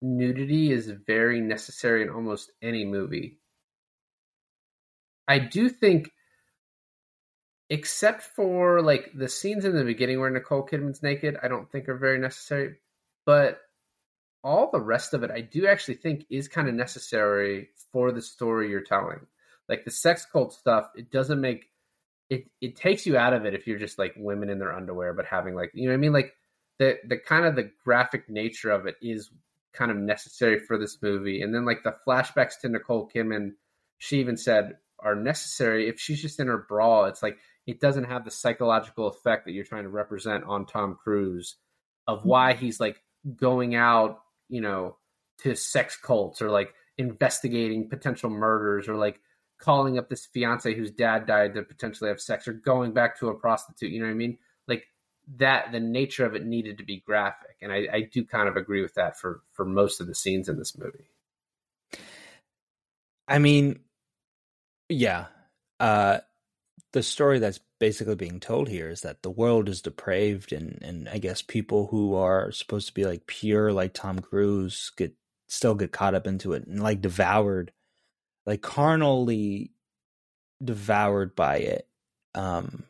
nudity 0.00 0.70
is 0.70 0.88
very 0.88 1.40
necessary 1.40 2.02
in 2.02 2.10
almost 2.10 2.52
any 2.62 2.84
movie. 2.84 3.40
I 5.26 5.40
do 5.40 5.68
think, 5.68 6.12
except 7.70 8.22
for 8.22 8.82
like 8.82 9.10
the 9.16 9.28
scenes 9.28 9.64
in 9.64 9.74
the 9.74 9.82
beginning 9.82 10.20
where 10.20 10.30
Nicole 10.30 10.64
Kidman's 10.64 11.02
naked, 11.02 11.36
I 11.42 11.48
don't 11.48 11.68
think 11.72 11.88
are 11.88 11.98
very 11.98 12.20
necessary. 12.20 12.76
But 13.26 13.58
all 14.44 14.70
the 14.70 14.80
rest 14.80 15.12
of 15.12 15.24
it, 15.24 15.32
I 15.32 15.40
do 15.40 15.66
actually 15.66 15.94
think 15.94 16.24
is 16.30 16.46
kind 16.46 16.68
of 16.68 16.74
necessary 16.76 17.70
for 17.90 18.12
the 18.12 18.22
story 18.22 18.70
you're 18.70 18.80
telling 18.80 19.26
like 19.70 19.84
the 19.84 19.90
sex 19.90 20.26
cult 20.30 20.52
stuff 20.52 20.90
it 20.94 21.10
doesn't 21.10 21.40
make 21.40 21.70
it 22.28 22.44
it 22.60 22.76
takes 22.76 23.06
you 23.06 23.16
out 23.16 23.32
of 23.32 23.46
it 23.46 23.54
if 23.54 23.66
you're 23.66 23.78
just 23.78 23.98
like 23.98 24.12
women 24.16 24.50
in 24.50 24.58
their 24.58 24.74
underwear 24.74 25.14
but 25.14 25.24
having 25.24 25.54
like 25.54 25.70
you 25.74 25.84
know 25.84 25.92
what 25.92 25.94
i 25.94 26.00
mean 26.00 26.12
like 26.12 26.34
the 26.80 26.96
the 27.06 27.16
kind 27.16 27.44
of 27.44 27.54
the 27.54 27.70
graphic 27.84 28.28
nature 28.28 28.70
of 28.70 28.86
it 28.86 28.96
is 29.00 29.30
kind 29.72 29.92
of 29.92 29.96
necessary 29.96 30.58
for 30.58 30.76
this 30.76 30.98
movie 31.00 31.42
and 31.42 31.54
then 31.54 31.64
like 31.64 31.84
the 31.84 31.94
flashbacks 32.06 32.58
to 32.60 32.68
nicole 32.68 33.08
kidman 33.14 33.52
she 33.98 34.18
even 34.18 34.36
said 34.36 34.76
are 34.98 35.14
necessary 35.14 35.88
if 35.88 36.00
she's 36.00 36.20
just 36.20 36.40
in 36.40 36.48
her 36.48 36.66
bra 36.68 37.04
it's 37.04 37.22
like 37.22 37.38
it 37.66 37.78
doesn't 37.78 38.04
have 38.04 38.24
the 38.24 38.30
psychological 38.30 39.06
effect 39.06 39.44
that 39.44 39.52
you're 39.52 39.64
trying 39.64 39.84
to 39.84 39.88
represent 39.88 40.42
on 40.44 40.66
tom 40.66 40.98
cruise 41.00 41.56
of 42.08 42.20
mm-hmm. 42.20 42.28
why 42.30 42.52
he's 42.54 42.80
like 42.80 43.00
going 43.36 43.76
out 43.76 44.22
you 44.48 44.60
know 44.60 44.96
to 45.38 45.54
sex 45.54 45.96
cults 45.96 46.42
or 46.42 46.50
like 46.50 46.74
investigating 46.98 47.88
potential 47.88 48.28
murders 48.28 48.88
or 48.88 48.96
like 48.96 49.20
calling 49.60 49.98
up 49.98 50.08
this 50.08 50.26
fiance 50.26 50.74
whose 50.74 50.90
dad 50.90 51.26
died 51.26 51.54
to 51.54 51.62
potentially 51.62 52.08
have 52.08 52.20
sex 52.20 52.48
or 52.48 52.52
going 52.52 52.92
back 52.92 53.18
to 53.18 53.28
a 53.28 53.34
prostitute. 53.34 53.90
You 53.90 54.00
know 54.00 54.06
what 54.06 54.12
I 54.12 54.16
mean? 54.16 54.38
That, 55.36 55.72
the 55.72 55.80
nature 55.80 56.24
of 56.26 56.34
it 56.34 56.44
needed 56.44 56.78
to 56.78 56.84
be 56.84 57.00
graphic, 57.06 57.56
and 57.62 57.72
I, 57.72 57.86
I 57.92 58.00
do 58.02 58.24
kind 58.24 58.48
of 58.48 58.56
agree 58.56 58.82
with 58.82 58.94
that 58.94 59.18
for 59.18 59.42
for 59.52 59.64
most 59.64 60.00
of 60.00 60.06
the 60.06 60.14
scenes 60.14 60.48
in 60.48 60.58
this 60.58 60.76
movie. 60.76 61.10
I 63.28 63.38
mean, 63.38 63.80
yeah. 64.88 65.26
Uh 65.78 66.18
the 66.92 67.02
story 67.02 67.38
that's 67.38 67.60
basically 67.78 68.16
being 68.16 68.40
told 68.40 68.68
here 68.68 68.90
is 68.90 69.02
that 69.02 69.22
the 69.22 69.30
world 69.30 69.68
is 69.68 69.80
depraved 69.82 70.52
and 70.52 70.78
and 70.82 71.08
I 71.08 71.18
guess 71.18 71.42
people 71.42 71.86
who 71.86 72.14
are 72.16 72.50
supposed 72.52 72.88
to 72.88 72.94
be 72.94 73.04
like 73.04 73.26
pure 73.26 73.72
like 73.72 73.94
Tom 73.94 74.18
Cruise 74.18 74.90
get 74.96 75.14
still 75.48 75.74
get 75.76 75.92
caught 75.92 76.14
up 76.14 76.26
into 76.26 76.52
it 76.52 76.66
and 76.66 76.82
like 76.82 77.00
devoured 77.00 77.72
like 78.46 78.62
carnally 78.62 79.70
devoured 80.62 81.36
by 81.36 81.58
it. 81.58 81.86
Um 82.34 82.84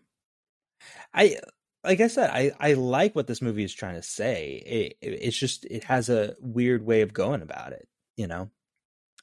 I 1.12 1.36
like 1.84 2.00
I 2.00 2.08
said, 2.08 2.30
I, 2.30 2.52
I 2.60 2.74
like 2.74 3.14
what 3.14 3.26
this 3.26 3.42
movie 3.42 3.64
is 3.64 3.74
trying 3.74 3.96
to 3.96 4.02
say. 4.02 4.62
It, 4.66 4.96
it, 5.00 5.18
it's 5.22 5.36
just 5.36 5.64
it 5.64 5.84
has 5.84 6.08
a 6.08 6.34
weird 6.40 6.84
way 6.84 7.02
of 7.02 7.12
going 7.12 7.42
about 7.42 7.72
it, 7.72 7.88
you 8.16 8.26
know. 8.26 8.50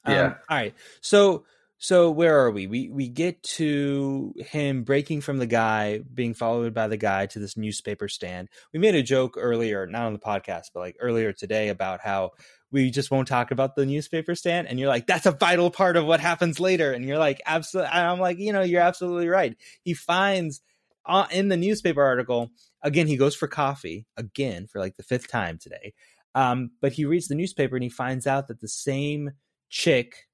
Um, 0.04 0.14
Yeah. 0.14 0.34
all 0.48 0.56
right. 0.56 0.74
So 1.00 1.44
so 1.78 2.10
where 2.10 2.40
are 2.40 2.50
we? 2.50 2.66
We 2.66 2.88
we 2.88 3.08
get 3.08 3.42
to 3.44 4.34
him 4.38 4.82
breaking 4.82 5.20
from 5.20 5.38
the 5.38 5.46
guy, 5.46 5.98
being 5.98 6.34
followed 6.34 6.74
by 6.74 6.88
the 6.88 6.96
guy 6.96 7.26
to 7.26 7.38
this 7.38 7.56
newspaper 7.56 8.08
stand. 8.08 8.48
We 8.72 8.80
made 8.80 8.96
a 8.96 9.02
joke 9.02 9.36
earlier, 9.38 9.86
not 9.86 10.06
on 10.06 10.12
the 10.12 10.18
podcast, 10.18 10.66
but 10.74 10.80
like 10.80 10.96
earlier 11.00 11.32
today 11.32 11.68
about 11.68 12.00
how 12.00 12.32
we 12.70 12.90
just 12.90 13.10
won't 13.10 13.28
talk 13.28 13.50
about 13.50 13.76
the 13.76 13.86
newspaper 13.86 14.34
stand 14.34 14.68
and 14.68 14.78
you're 14.78 14.88
like 14.88 15.06
that's 15.06 15.24
a 15.26 15.30
vital 15.32 15.70
part 15.70 15.96
of 15.96 16.04
what 16.04 16.20
happens 16.20 16.60
later 16.60 16.92
and 16.92 17.04
you're 17.06 17.18
like 17.18 17.40
absolutely 17.46 17.90
i'm 17.90 18.20
like 18.20 18.38
you 18.38 18.52
know 18.52 18.60
you're 18.60 18.82
absolutely 18.82 19.26
right 19.26 19.56
he 19.84 19.94
finds 19.94 20.60
uh, 21.08 21.26
in 21.30 21.48
the 21.48 21.56
newspaper 21.56 22.02
article 22.02 22.50
again 22.82 23.06
he 23.06 23.16
goes 23.16 23.34
for 23.34 23.48
coffee 23.48 24.06
again 24.16 24.66
for 24.66 24.78
like 24.78 24.96
the 24.96 25.02
fifth 25.02 25.28
time 25.28 25.58
today 25.58 25.92
um, 26.34 26.70
but 26.80 26.92
he 26.92 27.04
reads 27.04 27.26
the 27.28 27.34
newspaper 27.34 27.74
and 27.76 27.82
he 27.82 27.88
finds 27.88 28.26
out 28.26 28.48
that 28.48 28.60
the 28.60 28.68
same 28.68 29.30
chick 29.70 30.26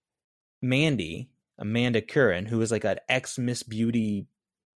mandy 0.60 1.30
amanda 1.58 2.00
curran 2.02 2.46
who 2.46 2.58
was 2.58 2.70
like 2.70 2.84
an 2.84 2.98
ex 3.08 3.38
miss 3.38 3.62
beauty 3.62 4.26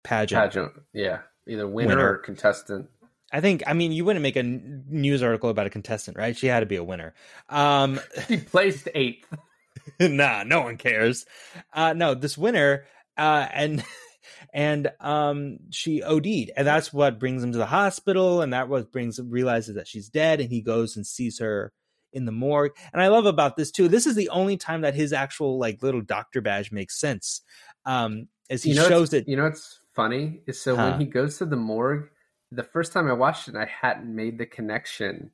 pageant 0.03 0.39
Pageant. 0.41 0.73
Yeah. 0.93 1.19
Either 1.47 1.67
winner, 1.67 1.89
Winner. 1.95 2.11
or 2.13 2.17
contestant. 2.17 2.89
i 3.31 3.41
think 3.41 3.63
i 3.67 3.73
mean 3.73 3.91
you 3.91 4.05
wouldn't 4.05 4.21
make 4.23 4.35
a 4.35 4.43
news 4.43 5.23
article 5.23 5.49
about 5.49 5.65
a 5.65 5.69
contestant 5.69 6.17
right 6.17 6.35
she 6.37 6.47
had 6.47 6.59
to 6.61 6.65
be 6.65 6.75
a 6.75 6.83
winner 6.83 7.13
um 7.49 7.99
He 8.27 8.37
placed 8.37 8.87
eighth. 8.93 9.25
nah, 9.99 10.43
no 10.43 10.61
one 10.61 10.75
cares. 10.77 11.25
Uh, 11.73 11.93
no, 11.93 12.13
this 12.13 12.37
winner, 12.37 12.85
uh, 13.17 13.47
and 13.53 13.83
and 14.53 14.91
um, 14.99 15.57
she 15.69 16.03
OD'd, 16.03 16.51
and 16.55 16.67
that's 16.67 16.91
what 16.93 17.19
brings 17.19 17.43
him 17.43 17.51
to 17.51 17.57
the 17.57 17.65
hospital, 17.65 18.41
and 18.41 18.53
that 18.53 18.69
what 18.69 18.91
brings 18.91 19.19
realizes 19.19 19.75
that 19.75 19.87
she's 19.87 20.09
dead, 20.09 20.39
and 20.39 20.49
he 20.49 20.61
goes 20.61 20.95
and 20.95 21.05
sees 21.05 21.39
her 21.39 21.71
in 22.13 22.25
the 22.25 22.31
morgue. 22.31 22.71
And 22.93 23.01
I 23.01 23.07
love 23.07 23.25
about 23.25 23.55
this 23.57 23.71
too. 23.71 23.87
This 23.87 24.05
is 24.05 24.15
the 24.15 24.29
only 24.29 24.57
time 24.57 24.81
that 24.81 24.95
his 24.95 25.13
actual 25.13 25.59
like 25.59 25.83
little 25.83 26.01
doctor 26.01 26.41
badge 26.41 26.71
makes 26.71 26.99
sense. 26.99 27.41
Um, 27.85 28.27
as 28.49 28.63
he 28.63 28.71
you 28.71 28.75
know 28.75 28.87
shows 28.87 29.13
it, 29.13 29.27
You 29.27 29.37
know 29.37 29.43
what's 29.43 29.79
funny 29.93 30.41
is 30.47 30.59
so 30.59 30.75
Huh. 30.75 30.91
when 30.91 30.99
he 30.99 31.05
goes 31.05 31.37
to 31.39 31.45
the 31.45 31.55
morgue, 31.55 32.09
the 32.51 32.63
first 32.63 32.93
time 32.93 33.07
I 33.09 33.13
watched 33.13 33.47
it, 33.47 33.55
I 33.55 33.65
hadn't 33.65 34.13
made 34.13 34.37
the 34.37 34.45
connection 34.45 35.31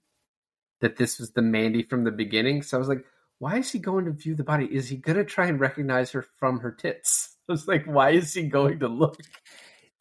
that 0.81 0.97
this 0.97 1.19
was 1.19 1.31
the 1.31 1.41
Mandy 1.41 1.83
from 1.83 2.03
the 2.03 2.11
beginning. 2.11 2.61
So 2.61 2.77
I 2.77 2.79
was 2.79 2.89
like, 2.89 3.05
why 3.39 3.57
is 3.57 3.71
he 3.71 3.79
going 3.79 4.05
to 4.05 4.11
view 4.11 4.35
the 4.35 4.43
body? 4.43 4.65
Is 4.65 4.89
he 4.89 4.97
going 4.97 5.17
to 5.17 5.23
try 5.23 5.47
and 5.47 5.59
recognize 5.59 6.11
her 6.11 6.25
from 6.39 6.59
her 6.59 6.71
tits? 6.71 7.32
I 7.49 7.51
was 7.51 7.67
like, 7.67 7.85
why 7.85 8.11
is 8.11 8.33
he 8.33 8.43
going 8.43 8.79
to 8.79 8.87
look? 8.87 9.17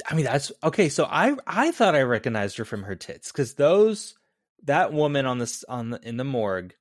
I 0.09 0.14
mean, 0.14 0.24
that's 0.24 0.52
okay. 0.62 0.89
So 0.89 1.05
I 1.05 1.36
I 1.47 1.70
thought 1.70 1.94
I 1.94 2.02
recognized 2.02 2.56
her 2.59 2.64
from 2.64 2.82
her 2.85 2.97
tits 2.97 3.31
because 3.31 3.55
those 3.55 4.14
that 4.64 4.93
woman 4.93 5.27
on 5.27 5.39
this 5.39 5.64
on 5.64 5.90
the 5.90 6.01
in 6.02 6.16
the 6.16 6.24
morgue 6.24 6.74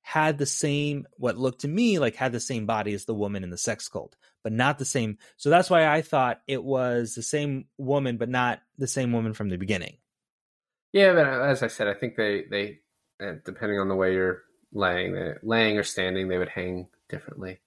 had 0.00 0.38
the 0.38 0.46
same 0.46 1.06
what 1.16 1.38
looked 1.38 1.62
to 1.62 1.68
me 1.68 1.98
like 1.98 2.14
had 2.14 2.32
the 2.32 2.40
same 2.40 2.66
body 2.66 2.92
as 2.92 3.06
the 3.06 3.14
woman 3.14 3.42
in 3.42 3.50
the 3.50 3.58
sex 3.58 3.88
cult, 3.88 4.16
but 4.42 4.52
not 4.52 4.78
the 4.78 4.84
same. 4.84 5.18
So 5.36 5.50
that's 5.50 5.70
why 5.70 5.86
I 5.86 6.02
thought 6.02 6.42
it 6.46 6.62
was 6.62 7.14
the 7.14 7.22
same 7.22 7.66
woman, 7.78 8.16
but 8.16 8.28
not 8.28 8.60
the 8.76 8.86
same 8.86 9.12
woman 9.12 9.34
from 9.34 9.48
the 9.48 9.56
beginning. 9.56 9.96
Yeah, 10.92 11.12
but 11.12 11.26
as 11.26 11.62
I 11.62 11.68
said, 11.68 11.88
I 11.88 11.94
think 11.94 12.16
they 12.16 12.44
they 12.50 12.78
uh, 13.22 13.34
depending 13.44 13.78
on 13.78 13.88
the 13.88 13.96
way 13.96 14.14
you're 14.14 14.42
laying, 14.72 15.14
they, 15.14 15.34
laying 15.42 15.78
or 15.78 15.82
standing, 15.82 16.28
they 16.28 16.38
would 16.38 16.48
hang 16.48 16.88
differently. 17.08 17.60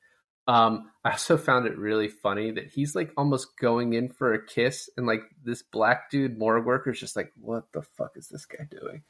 Um, 0.48 0.92
I 1.04 1.12
also 1.12 1.38
found 1.38 1.68
it 1.68 1.78
really 1.78 2.08
funny 2.08 2.52
that 2.52 2.68
he's 2.68 2.96
like 2.96 3.12
almost 3.18 3.58
going 3.60 3.94
in 3.94 4.10
for 4.10 4.34
a 4.34 4.46
kiss, 4.46 4.90
and 4.96 5.06
like 5.06 5.22
this 5.44 5.62
black 5.62 6.10
dude 6.10 6.38
morgue 6.38 6.66
worker's 6.66 7.00
just 7.00 7.16
like, 7.16 7.32
"What 7.40 7.72
the 7.74 7.82
fuck 7.82 8.14
is 8.16 8.30
this 8.30 8.46
guy 8.46 8.68
doing?" 8.70 9.04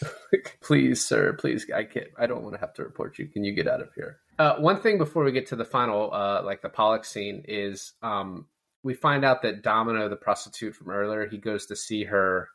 Like, 0.30 0.58
please, 0.60 1.02
sir, 1.02 1.32
please, 1.32 1.70
I 1.74 1.84
can't. 1.84 2.08
I 2.18 2.26
don't 2.26 2.42
want 2.42 2.54
to 2.54 2.60
have 2.60 2.74
to 2.74 2.82
report 2.82 3.18
you. 3.18 3.28
Can 3.28 3.44
you 3.44 3.54
get 3.54 3.66
out 3.66 3.80
of 3.80 3.94
here? 3.94 4.18
Uh, 4.38 4.56
one 4.56 4.82
thing 4.82 4.98
before 4.98 5.24
we 5.24 5.32
get 5.32 5.46
to 5.46 5.56
the 5.56 5.64
final, 5.64 6.12
uh, 6.12 6.42
like 6.42 6.60
the 6.60 6.68
Pollack 6.68 7.06
scene, 7.06 7.42
is 7.48 7.94
um, 8.02 8.46
we 8.82 8.92
find 8.92 9.24
out 9.24 9.42
that 9.42 9.62
Domino, 9.62 10.08
the 10.08 10.16
prostitute 10.16 10.74
from 10.74 10.90
earlier, 10.90 11.26
he 11.26 11.38
goes 11.38 11.66
to 11.66 11.76
see 11.76 12.04
her. 12.04 12.48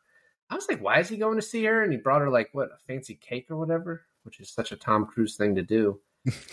I 0.49 0.55
was 0.55 0.67
like, 0.69 0.81
why 0.81 0.99
is 0.99 1.09
he 1.09 1.17
going 1.17 1.37
to 1.37 1.41
see 1.41 1.63
her? 1.65 1.81
And 1.81 1.91
he 1.91 1.97
brought 1.97 2.21
her 2.21 2.29
like 2.29 2.49
what 2.51 2.69
a 2.69 2.77
fancy 2.87 3.15
cake 3.15 3.47
or 3.49 3.57
whatever, 3.57 4.03
which 4.23 4.39
is 4.39 4.49
such 4.49 4.71
a 4.71 4.77
Tom 4.77 5.05
Cruise 5.05 5.35
thing 5.35 5.55
to 5.55 5.63
do. 5.63 5.99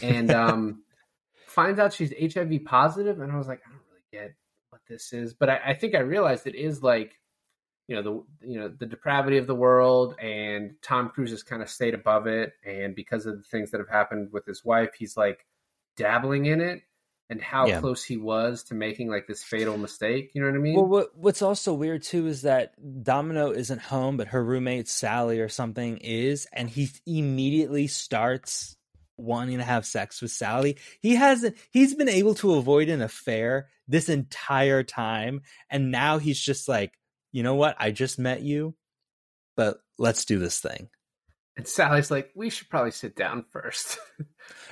And 0.01 0.31
um, 0.31 0.83
finds 1.59 1.81
out 1.81 1.93
she's 1.93 2.15
HIV 2.21 2.65
positive, 2.67 3.19
and 3.19 3.33
I 3.33 3.37
was 3.37 3.49
like, 3.49 3.61
I 3.67 3.71
don't 3.71 3.81
really 3.91 4.05
get 4.13 4.37
what 4.71 4.81
this 4.89 5.13
is, 5.13 5.35
but 5.35 5.51
I, 5.51 5.61
I 5.67 5.75
think 5.75 5.97
I 5.97 5.99
realized 5.99 6.47
it 6.47 6.55
is 6.55 6.85
like, 6.85 7.19
you 7.89 7.97
know, 7.97 8.03
the 8.03 8.47
you 8.49 8.61
know 8.61 8.69
the 8.69 8.87
depravity 8.87 9.39
of 9.39 9.49
the 9.49 9.57
world, 9.57 10.15
and 10.21 10.77
Tom 10.83 11.09
Cruise 11.09 11.31
has 11.33 11.43
kind 11.43 11.61
of 11.61 11.69
stayed 11.69 11.95
above 11.95 12.29
it, 12.29 12.53
and 12.65 12.95
because 12.95 13.27
of 13.27 13.39
the 13.39 13.43
things 13.43 13.73
that 13.73 13.79
have 13.81 13.89
happened 13.89 14.29
with 14.31 14.47
his 14.47 14.65
wife, 14.65 14.91
he's 14.97 15.17
like 15.17 15.45
dabbling 15.97 16.47
in 16.47 16.61
it, 16.61 16.83
and 17.29 17.43
how 17.43 17.67
Yeah. 17.67 17.81
close 17.81 18.05
he 18.05 18.17
was 18.17 18.63
to 18.65 18.75
making 18.75 19.09
like 19.09 19.27
this 19.27 19.43
fatal 19.43 19.77
mistake. 19.79 20.31
You 20.35 20.43
know 20.43 20.49
what 20.49 20.57
I 20.57 20.61
mean? 20.61 20.77
Well, 20.77 20.87
what 20.87 21.17
what's 21.17 21.43
also 21.43 21.75
weird 21.75 22.05
too 22.05 22.29
is 22.29 22.43
that 22.43 22.75
Domino 23.03 23.51
isn't 23.51 23.81
home, 23.81 24.17
but 24.17 24.29
her 24.29 24.45
roommate 24.45 24.87
Sally 24.87 25.41
or 25.41 25.49
something 25.49 25.97
is, 25.97 26.47
and 26.53 26.71
he 26.71 26.89
immediately 27.05 27.89
starts 27.89 28.77
wanting 29.19 29.59
to 29.59 29.65
have 29.65 29.85
sex 29.85 30.23
with 30.23 30.31
Sally. 30.31 30.79
He 31.01 31.15
hasn't. 31.17 31.57
He's 31.71 31.95
been 31.95 32.09
able 32.09 32.35
to 32.37 32.55
avoid 32.55 32.89
an 32.89 33.03
affair 33.03 33.69
this 33.87 34.09
entire 34.09 34.83
time, 34.83 35.43
and 35.69 35.91
now 35.91 36.19
he's 36.19 36.41
just 36.41 36.69
like, 36.69 36.93
you 37.33 37.43
know 37.43 37.57
what? 37.57 37.77
I 37.79 37.91
just 37.91 38.19
met 38.19 38.41
you, 38.43 38.75
but 39.57 39.79
let's 39.99 40.25
do 40.25 40.39
this 40.39 40.61
thing. 40.61 40.89
and 41.57 41.67
Sally's 41.67 42.11
like, 42.11 42.31
we 42.35 42.49
should 42.51 42.71
probably 42.71 42.93
sit 42.93 43.17
down 43.17 43.45
first. 43.51 43.99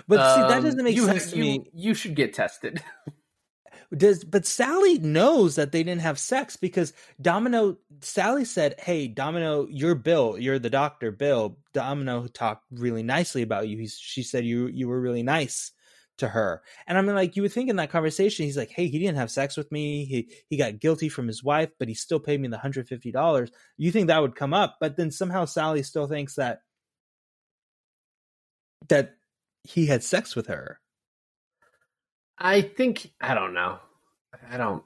But 0.09 0.35
see, 0.35 0.41
that 0.43 0.59
Um, 0.59 0.63
doesn't 0.65 0.85
make 0.85 0.97
sense 0.99 1.25
ha- 1.27 1.31
to 1.33 1.37
you- 1.37 1.43
me. 1.43 1.71
You 1.75 1.95
should 1.95 2.15
get 2.15 2.33
tested. 2.35 2.83
Does 3.95 4.25
but 4.25 4.47
Sally 4.47 4.99
knows 4.99 5.57
that 5.57 5.73
they 5.73 5.83
didn't 5.83 6.01
have 6.01 6.19
sex 6.19 6.57
because 6.57 6.93
Domino 7.21 7.79
Sally 8.01 8.45
said, 8.45 8.75
"Hey, 8.81 9.07
Domino, 9.09 9.67
you're 9.71 9.95
Bill. 9.95 10.37
You're 10.39 10.59
the 10.59 10.71
doctor, 10.71 11.13
Bill. 11.13 11.59
Domino 11.73 12.27
talked 12.27 12.65
really 12.71 13.03
nicely 13.03 13.43
about 13.43 13.69
you. 13.69 13.79
He's, 13.79 13.97
she 13.99 14.23
said 14.23 14.45
you 14.45 14.67
you 14.69 14.89
were 14.89 15.01
really 15.01 15.23
nice 15.23 15.73
to 16.19 16.29
her." 16.29 16.63
And 16.87 16.99
I'm 16.99 17.07
like, 17.07 17.37
you 17.37 17.43
would 17.43 17.53
think 17.53 17.71
in 17.71 17.77
that 17.77 17.91
conversation, 17.91 18.45
he's 18.45 18.57
like, 18.57 18.71
"Hey, 18.71 18.89
he 18.89 18.99
didn't 18.99 19.19
have 19.19 19.31
sex 19.31 19.57
with 19.57 19.71
me. 19.71 20.05
He 20.05 20.31
he 20.49 20.57
got 20.57 20.81
guilty 20.81 21.09
from 21.09 21.29
his 21.29 21.45
wife, 21.45 21.71
but 21.79 21.89
he 21.89 21.95
still 21.95 22.21
paid 22.21 22.41
me 22.41 22.49
the 22.49 22.59
hundred 22.59 22.89
fifty 22.89 23.13
dollars." 23.13 23.51
You 23.77 23.93
think 23.93 24.09
that 24.09 24.21
would 24.23 24.35
come 24.35 24.55
up, 24.55 24.79
but 24.81 24.97
then 24.97 25.11
somehow 25.11 25.45
Sally 25.45 25.83
still 25.83 26.09
thinks 26.09 26.35
that 26.37 26.61
that 28.89 29.17
he 29.65 29.87
had 29.87 30.03
sex 30.03 30.37
with 30.37 30.47
her. 30.49 30.81
I 32.39 32.63
think 32.63 33.11
I 33.21 33.35
don't 33.35 33.55
know. 33.55 33.79
I 34.51 34.57
don't. 34.57 34.83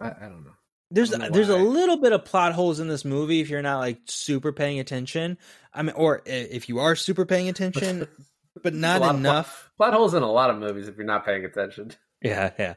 I, 0.00 0.06
I 0.08 0.28
don't 0.28 0.44
know. 0.44 0.52
there's 0.90 1.10
don't 1.10 1.20
know 1.20 1.28
there's 1.30 1.48
a 1.48 1.56
little 1.56 1.98
bit 1.98 2.12
of 2.12 2.24
plot 2.24 2.52
holes 2.52 2.80
in 2.80 2.88
this 2.88 3.04
movie 3.04 3.40
if 3.40 3.50
you're 3.50 3.62
not 3.62 3.78
like 3.78 4.00
super 4.06 4.52
paying 4.52 4.78
attention. 4.78 5.38
I 5.72 5.82
mean, 5.82 5.94
or 5.96 6.22
if 6.24 6.68
you 6.68 6.78
are 6.78 6.96
super 6.96 7.26
paying 7.26 7.48
attention, 7.48 8.08
but 8.62 8.74
not 8.74 9.02
enough. 9.14 9.70
Plot 9.76 9.92
holes 9.92 10.14
in 10.14 10.22
a 10.22 10.30
lot 10.30 10.50
of 10.50 10.58
movies 10.58 10.88
if 10.88 10.96
you're 10.96 11.06
not 11.06 11.24
paying 11.24 11.44
attention. 11.44 11.92
Yeah, 12.22 12.50
yeah, 12.58 12.74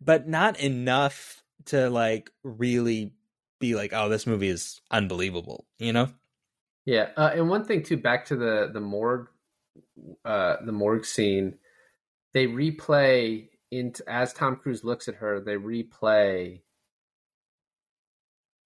but 0.00 0.26
not 0.26 0.58
enough 0.58 1.42
to 1.66 1.90
like 1.90 2.30
really 2.42 3.12
be 3.60 3.74
like, 3.74 3.92
oh, 3.92 4.08
this 4.08 4.26
movie 4.26 4.48
is 4.48 4.80
unbelievable. 4.90 5.66
You 5.78 5.92
know? 5.92 6.08
Yeah, 6.86 7.10
uh, 7.16 7.30
and 7.34 7.48
one 7.48 7.64
thing 7.64 7.82
too, 7.82 7.98
back 7.98 8.26
to 8.26 8.36
the 8.36 8.70
the 8.72 8.80
morgue, 8.80 9.28
uh, 10.24 10.56
the 10.64 10.72
morgue 10.72 11.04
scene, 11.04 11.58
they 12.34 12.46
replay 12.46 13.48
into 13.70 14.02
as 14.08 14.32
Tom 14.32 14.56
Cruise 14.56 14.84
looks 14.84 15.08
at 15.08 15.16
her, 15.16 15.40
they 15.40 15.54
replay 15.54 16.60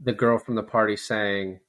the 0.00 0.12
girl 0.12 0.38
from 0.38 0.54
the 0.54 0.62
party 0.62 0.96
saying, 0.96 1.60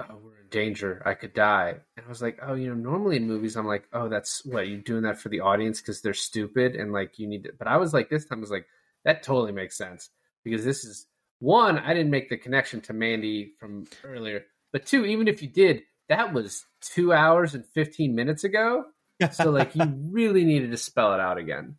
"Oh, 0.00 0.16
we're 0.22 0.40
in 0.40 0.48
danger. 0.50 1.02
I 1.04 1.14
could 1.14 1.34
die." 1.34 1.80
And 1.96 2.06
I 2.06 2.08
was 2.08 2.22
like, 2.22 2.38
"Oh, 2.42 2.54
you 2.54 2.68
know, 2.68 2.74
normally 2.74 3.16
in 3.16 3.26
movies, 3.26 3.56
I'm 3.56 3.66
like, 3.66 3.88
oh, 3.92 4.08
that's 4.08 4.44
what 4.44 4.68
you're 4.68 4.78
doing 4.78 5.02
that 5.02 5.18
for 5.18 5.28
the 5.28 5.40
audience 5.40 5.80
because 5.80 6.02
they're 6.02 6.14
stupid 6.14 6.76
and 6.76 6.92
like 6.92 7.18
you 7.18 7.26
need 7.26 7.44
to." 7.44 7.52
But 7.58 7.68
I 7.68 7.76
was 7.76 7.92
like, 7.94 8.08
this 8.08 8.24
time, 8.26 8.38
I 8.38 8.40
was 8.40 8.50
like, 8.50 8.66
that 9.04 9.22
totally 9.22 9.52
makes 9.52 9.76
sense 9.76 10.10
because 10.44 10.64
this 10.64 10.84
is 10.84 11.06
one, 11.38 11.78
I 11.78 11.92
didn't 11.94 12.10
make 12.10 12.28
the 12.28 12.36
connection 12.36 12.80
to 12.82 12.92
Mandy 12.92 13.52
from 13.58 13.86
earlier. 14.04 14.44
But 14.72 14.86
two, 14.86 15.04
even 15.04 15.28
if 15.28 15.42
you 15.42 15.48
did, 15.48 15.82
that 16.08 16.32
was 16.32 16.64
two 16.80 17.12
hours 17.12 17.54
and 17.54 17.64
15 17.66 18.14
minutes 18.14 18.44
ago. 18.44 18.84
So, 19.32 19.50
like, 19.50 19.74
you 19.74 19.84
really 20.10 20.44
needed 20.44 20.70
to 20.72 20.76
spell 20.76 21.14
it 21.14 21.20
out 21.20 21.38
again. 21.38 21.76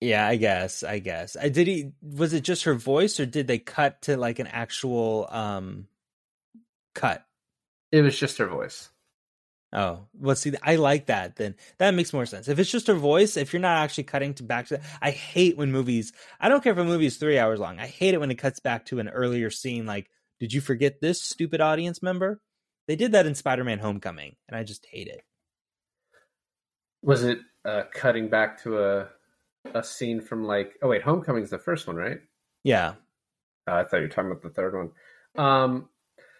Yeah, 0.00 0.26
I 0.26 0.36
guess. 0.36 0.82
I 0.82 0.98
guess. 0.98 1.36
I 1.36 1.48
did 1.50 1.66
he 1.66 1.92
was 2.00 2.32
it 2.32 2.42
just 2.42 2.64
her 2.64 2.74
voice 2.74 3.20
or 3.20 3.26
did 3.26 3.46
they 3.46 3.58
cut 3.58 4.02
to 4.02 4.16
like 4.16 4.38
an 4.38 4.46
actual 4.46 5.28
um 5.30 5.86
cut? 6.94 7.24
It 7.92 8.02
was 8.02 8.18
just 8.18 8.38
her 8.38 8.46
voice. 8.46 8.88
Oh, 9.72 10.06
well, 10.18 10.34
see, 10.34 10.52
I 10.62 10.76
like 10.76 11.06
that. 11.06 11.36
Then 11.36 11.54
that 11.78 11.94
makes 11.94 12.12
more 12.12 12.26
sense. 12.26 12.48
If 12.48 12.58
it's 12.58 12.70
just 12.70 12.88
her 12.88 12.94
voice, 12.94 13.36
if 13.36 13.52
you're 13.52 13.60
not 13.60 13.78
actually 13.78 14.04
cutting 14.04 14.34
to 14.34 14.42
back 14.42 14.66
to, 14.68 14.80
I 15.00 15.12
hate 15.12 15.56
when 15.56 15.70
movies. 15.70 16.12
I 16.40 16.48
don't 16.48 16.62
care 16.62 16.72
if 16.72 16.78
a 16.78 16.84
movie 16.84 17.06
is 17.06 17.18
three 17.18 17.38
hours 17.38 17.60
long. 17.60 17.78
I 17.78 17.86
hate 17.86 18.14
it 18.14 18.20
when 18.20 18.32
it 18.32 18.36
cuts 18.36 18.58
back 18.58 18.86
to 18.86 18.98
an 18.98 19.08
earlier 19.08 19.48
scene. 19.48 19.86
Like, 19.86 20.10
did 20.40 20.52
you 20.52 20.60
forget 20.60 21.00
this 21.00 21.22
stupid 21.22 21.60
audience 21.60 22.02
member? 22.02 22.40
They 22.88 22.96
did 22.96 23.12
that 23.12 23.26
in 23.26 23.36
Spider-Man: 23.36 23.78
Homecoming, 23.78 24.34
and 24.48 24.56
I 24.56 24.64
just 24.64 24.86
hate 24.86 25.06
it. 25.06 25.22
Was 27.02 27.24
it 27.24 27.38
uh, 27.64 27.82
cutting 27.92 28.28
back 28.28 28.62
to 28.62 28.82
a 28.84 29.08
a 29.74 29.82
scene 29.82 30.20
from 30.20 30.44
like 30.44 30.78
oh 30.82 30.88
wait, 30.88 31.02
Homecoming's 31.02 31.50
the 31.50 31.58
first 31.58 31.86
one, 31.86 31.96
right? 31.96 32.20
Yeah. 32.64 32.94
Uh, 33.68 33.74
I 33.74 33.84
thought 33.84 33.98
you 33.98 34.02
were 34.02 34.08
talking 34.08 34.30
about 34.30 34.42
the 34.42 34.50
third 34.50 34.74
one. 34.74 34.90
Um, 35.36 35.88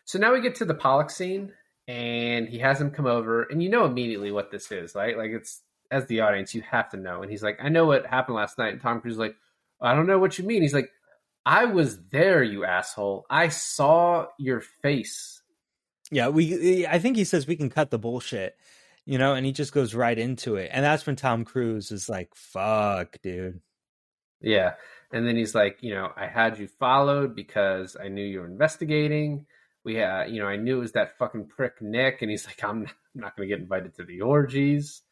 so 0.05 0.19
now 0.19 0.33
we 0.33 0.41
get 0.41 0.57
to 0.57 0.65
the 0.65 0.75
Pollack 0.75 1.11
scene, 1.11 1.53
and 1.87 2.49
he 2.49 2.59
has 2.59 2.81
him 2.81 2.91
come 2.91 3.07
over, 3.07 3.45
and 3.45 3.63
you 3.63 3.69
know 3.69 3.85
immediately 3.85 4.33
what 4.33 4.51
this 4.51 4.71
is, 4.73 4.95
right? 4.95 5.17
Like 5.17 5.31
it's 5.31 5.63
as 5.91 6.07
the 6.07 6.21
audience, 6.21 6.55
you 6.55 6.63
have 6.63 6.91
to 6.91 6.97
know. 6.97 7.23
And 7.23 7.31
he's 7.31 7.43
like, 7.43 7.59
"I 7.63 7.69
know 7.69 7.87
what 7.87 8.07
happened 8.07 8.37
last 8.37 8.59
night." 8.59 8.73
And 8.73 8.81
Tom 8.81 9.01
Cruise 9.01 9.15
is 9.15 9.19
like, 9.19 9.37
"I 9.81 9.95
don't 9.95 10.07
know 10.07 10.19
what 10.19 10.39
you 10.39 10.45
mean." 10.45 10.63
He's 10.63 10.75
like, 10.75 10.91
"I 11.45 11.67
was 11.67 11.99
there, 12.11 12.43
you 12.43 12.65
asshole. 12.65 13.27
I 13.31 13.49
saw 13.49 14.27
your 14.39 14.61
face." 14.61 15.43
Yeah, 16.11 16.29
we 16.29 16.87
I 16.87 16.99
think 16.99 17.17
he 17.17 17.25
says 17.25 17.47
we 17.47 17.57
can 17.57 17.71
cut 17.71 17.91
the 17.91 17.99
bullshit. 17.99 18.57
You 19.11 19.19
know, 19.19 19.35
and 19.35 19.45
he 19.45 19.51
just 19.51 19.73
goes 19.73 19.95
right 19.95 20.17
into 20.17 20.55
it. 20.55 20.71
And 20.73 20.85
that's 20.85 21.05
when 21.05 21.17
Tom 21.17 21.45
Cruise 21.45 21.91
is 21.91 22.09
like, 22.09 22.31
"Fuck, 22.35 23.17
dude." 23.23 23.61
Yeah. 24.41 24.75
And 25.13 25.27
then 25.27 25.37
he's 25.37 25.55
like, 25.55 25.79
you 25.81 25.95
know, 25.95 26.11
I 26.17 26.27
had 26.27 26.59
you 26.59 26.69
followed 26.69 27.35
because 27.35 27.97
I 28.03 28.09
knew 28.09 28.25
you 28.25 28.41
were 28.41 28.47
investigating. 28.47 29.47
We 29.85 29.97
had, 29.97 30.31
you 30.31 30.41
know, 30.41 30.47
I 30.47 30.57
knew 30.57 30.79
it 30.79 30.81
was 30.81 30.93
that 30.93 31.19
fucking 31.19 31.49
prick 31.49 31.83
Nick. 31.83 32.23
And 32.23 32.31
he's 32.31 32.47
like, 32.47 32.63
I'm 32.63 32.83
not, 32.85 32.95
not 33.15 33.37
going 33.37 33.49
to 33.49 33.55
get 33.55 33.61
invited 33.63 33.95
to 33.97 34.05
the 34.05 34.21
orgies. 34.21 35.03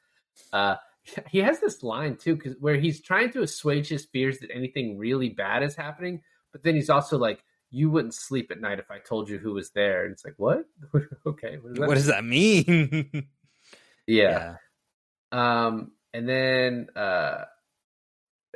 Uh, 0.53 0.77
he 1.31 1.39
has 1.39 1.61
this 1.61 1.83
line 1.83 2.16
too, 2.16 2.37
because 2.37 2.55
where 2.61 2.77
he's 2.77 3.01
trying 3.01 3.33
to 3.33 3.43
assuage 3.43 3.89
his 3.89 4.07
fears 4.07 4.39
that 4.39 4.51
anything 4.55 4.99
really 4.99 5.31
bad 5.31 5.62
is 5.62 5.75
happening, 5.75 6.23
but 6.53 6.62
then 6.62 6.75
he's 6.75 6.91
also 6.91 7.19
like, 7.19 7.43
"You 7.70 7.91
wouldn't 7.91 8.15
sleep 8.15 8.51
at 8.51 8.61
night 8.61 8.79
if 8.79 8.91
I 8.91 8.99
told 8.99 9.29
you 9.29 9.39
who 9.39 9.55
was 9.55 9.70
there." 9.70 10.05
And 10.05 10.12
it's 10.12 10.25
like, 10.25 10.35
what? 10.37 10.65
okay, 11.27 11.57
what 11.61 11.75
does 11.75 11.79
that 11.79 11.89
What 11.89 11.95
does 11.95 12.07
that 12.07 12.25
mean? 12.25 13.29
Mean? 14.09 14.17
Yeah. 14.19 14.55
Um, 15.33 15.93
and 16.15 16.29
then 16.29 16.89
uh, 16.97 17.45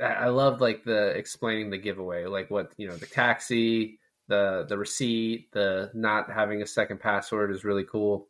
I 0.02 0.06
I 0.06 0.28
love 0.28 0.60
like 0.60 0.84
the 0.84 1.08
explaining 1.08 1.70
the 1.70 1.78
giveaway, 1.78 2.26
like 2.26 2.50
what 2.50 2.72
you 2.76 2.88
know, 2.88 2.96
the 2.96 3.06
taxi, 3.06 3.98
the 4.28 4.64
the 4.68 4.78
receipt, 4.78 5.50
the 5.52 5.90
not 5.94 6.30
having 6.30 6.62
a 6.62 6.66
second 6.66 7.00
password 7.00 7.50
is 7.52 7.64
really 7.64 7.84
cool. 7.84 8.28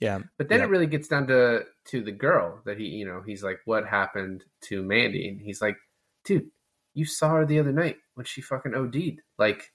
Yeah. 0.00 0.20
But 0.38 0.48
then 0.48 0.60
Yeah. 0.60 0.64
it 0.64 0.70
really 0.70 0.86
gets 0.86 1.08
down 1.08 1.26
to 1.28 1.64
to 1.86 2.02
the 2.02 2.12
girl 2.12 2.60
that 2.64 2.78
he, 2.78 2.86
you 2.86 3.06
know, 3.06 3.22
he's 3.24 3.42
like, 3.44 3.60
"What 3.66 3.86
happened 3.86 4.44
to 4.62 4.82
Mandy?" 4.82 5.28
And 5.28 5.40
he's 5.40 5.60
like, 5.62 5.76
"Dude, 6.24 6.50
you 6.94 7.04
saw 7.04 7.30
her 7.36 7.46
the 7.46 7.58
other 7.60 7.72
night 7.72 7.98
when 8.14 8.26
she 8.26 8.40
fucking 8.40 8.74
OD'd." 8.74 9.20
Like, 9.38 9.72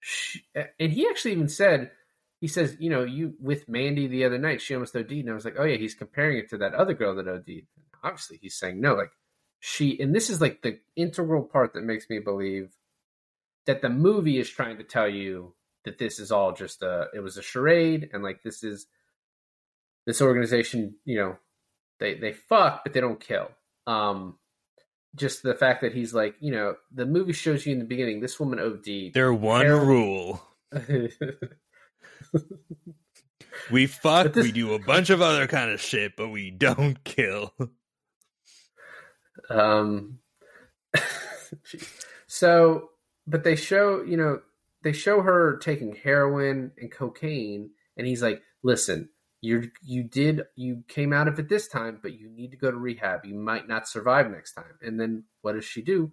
she, 0.00 0.42
and 0.78 0.92
he 0.92 1.08
actually 1.08 1.32
even 1.32 1.48
said, 1.48 1.90
he 2.40 2.48
says, 2.48 2.76
"You 2.78 2.90
know, 2.90 3.04
you 3.04 3.34
with 3.40 3.68
Mandy 3.68 4.06
the 4.06 4.24
other 4.24 4.38
night, 4.38 4.60
she 4.60 4.74
almost 4.74 4.96
OD'd." 4.96 5.10
And 5.12 5.30
I 5.30 5.34
was 5.34 5.44
like, 5.44 5.56
"Oh 5.58 5.64
yeah, 5.64 5.76
he's 5.76 5.94
comparing 5.94 6.38
it 6.38 6.48
to 6.50 6.58
that 6.58 6.74
other 6.74 6.94
girl 6.94 7.14
that 7.16 7.28
OD'd." 7.28 7.66
Obviously, 8.02 8.38
he's 8.40 8.56
saying 8.56 8.80
no, 8.80 8.94
like 8.94 9.10
she, 9.60 9.98
and 10.00 10.14
this 10.14 10.30
is 10.30 10.40
like 10.40 10.62
the 10.62 10.78
integral 10.96 11.42
part 11.42 11.74
that 11.74 11.82
makes 11.82 12.08
me 12.08 12.20
believe 12.20 12.70
that 13.66 13.82
the 13.82 13.88
movie 13.88 14.38
is 14.38 14.48
trying 14.48 14.78
to 14.78 14.84
tell 14.84 15.08
you 15.08 15.54
that 15.84 15.98
this 15.98 16.18
is 16.18 16.30
all 16.30 16.52
just 16.52 16.82
a, 16.82 17.06
it 17.12 17.20
was 17.20 17.36
a 17.36 17.42
charade, 17.42 18.10
and 18.12 18.22
like 18.22 18.42
this 18.42 18.62
is 18.62 18.86
this 20.06 20.22
organization, 20.22 20.94
you 21.04 21.18
know, 21.18 21.36
they 21.98 22.14
they 22.14 22.32
fuck, 22.32 22.82
but 22.84 22.92
they 22.92 23.00
don't 23.00 23.20
kill. 23.20 23.48
Um, 23.86 24.38
just 25.16 25.42
the 25.42 25.54
fact 25.54 25.82
that 25.82 25.92
he's 25.92 26.14
like, 26.14 26.36
you 26.40 26.52
know, 26.52 26.76
the 26.92 27.06
movie 27.06 27.32
shows 27.32 27.66
you 27.66 27.72
in 27.72 27.78
the 27.78 27.84
beginning 27.84 28.20
this 28.20 28.38
woman 28.38 28.60
OD. 28.60 29.12
Their 29.12 29.32
one 29.32 29.66
rule. 29.66 30.40
We 33.70 33.86
fuck, 33.86 34.32
this- 34.32 34.44
we 34.44 34.52
do 34.52 34.74
a 34.74 34.78
bunch 34.78 35.10
of 35.10 35.20
other 35.20 35.46
kind 35.46 35.70
of 35.70 35.80
shit, 35.80 36.16
but 36.16 36.28
we 36.28 36.50
don't 36.50 37.02
kill. 37.04 37.52
um, 39.50 40.18
so, 42.26 42.90
but 43.26 43.44
they 43.44 43.56
show, 43.56 44.02
you 44.02 44.16
know, 44.16 44.40
they 44.82 44.92
show 44.92 45.20
her 45.22 45.56
taking 45.58 45.96
heroin 45.96 46.72
and 46.78 46.90
cocaine, 46.90 47.70
and 47.96 48.06
he's 48.06 48.22
like, 48.22 48.42
"Listen, 48.62 49.08
you're 49.40 49.64
you 49.82 50.02
did 50.04 50.42
you 50.56 50.84
came 50.88 51.12
out 51.12 51.28
of 51.28 51.38
it 51.38 51.48
this 51.48 51.68
time, 51.68 51.98
but 52.02 52.14
you 52.18 52.30
need 52.30 52.52
to 52.52 52.56
go 52.56 52.70
to 52.70 52.76
rehab. 52.76 53.24
You 53.24 53.34
might 53.34 53.68
not 53.68 53.88
survive 53.88 54.30
next 54.30 54.52
time." 54.54 54.78
And 54.80 54.98
then 55.00 55.24
what 55.42 55.54
does 55.54 55.64
she 55.64 55.82
do? 55.82 56.12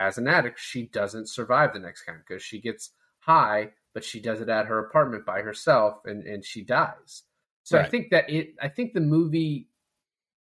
As 0.00 0.18
an 0.18 0.28
addict, 0.28 0.58
she 0.58 0.86
doesn't 0.86 1.28
survive 1.28 1.72
the 1.72 1.78
next 1.78 2.04
time 2.04 2.22
because 2.26 2.42
she 2.42 2.60
gets 2.60 2.92
high, 3.20 3.70
but 3.96 4.04
she 4.04 4.20
does 4.20 4.42
it 4.42 4.50
at 4.50 4.66
her 4.66 4.78
apartment 4.78 5.24
by 5.24 5.40
herself, 5.40 6.00
and 6.04 6.22
and 6.26 6.44
she 6.44 6.60
dies. 6.60 7.22
So 7.62 7.78
I 7.78 7.88
think 7.88 8.10
that 8.10 8.28
it. 8.28 8.54
I 8.60 8.68
think 8.68 8.92
the 8.92 9.00
movie 9.00 9.70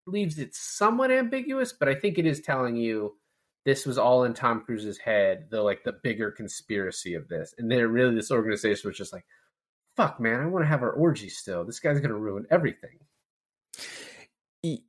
leaves 0.07 0.39
it 0.39 0.55
somewhat 0.55 1.11
ambiguous, 1.11 1.71
but 1.71 1.87
I 1.87 1.95
think 1.95 2.17
it 2.17 2.25
is 2.25 2.41
telling 2.41 2.77
you 2.77 3.15
this 3.67 3.85
was 3.85 3.99
all 3.99 4.25
in 4.25 4.33
Tom 4.33 4.63
Cruise's 4.63 4.97
head, 4.97 5.49
the 5.51 5.61
like 5.61 5.85
the 5.85 5.93
bigger 5.93 6.31
conspiracy 6.31 7.13
of 7.13 7.29
this. 7.29 7.55
And 7.59 7.71
then 7.71 7.87
really 7.89 8.15
this 8.15 8.31
organization 8.31 8.89
was 8.89 8.97
just 8.97 9.13
like, 9.13 9.27
fuck 9.99 10.19
man, 10.19 10.41
I 10.41 10.47
want 10.47 10.65
to 10.65 10.69
have 10.69 10.83
our 10.83 10.93
orgy 10.93 11.29
still. 11.29 11.63
This 11.63 11.79
guy's 11.79 12.01
gonna 12.01 12.15
ruin 12.15 12.47
everything. 12.51 13.01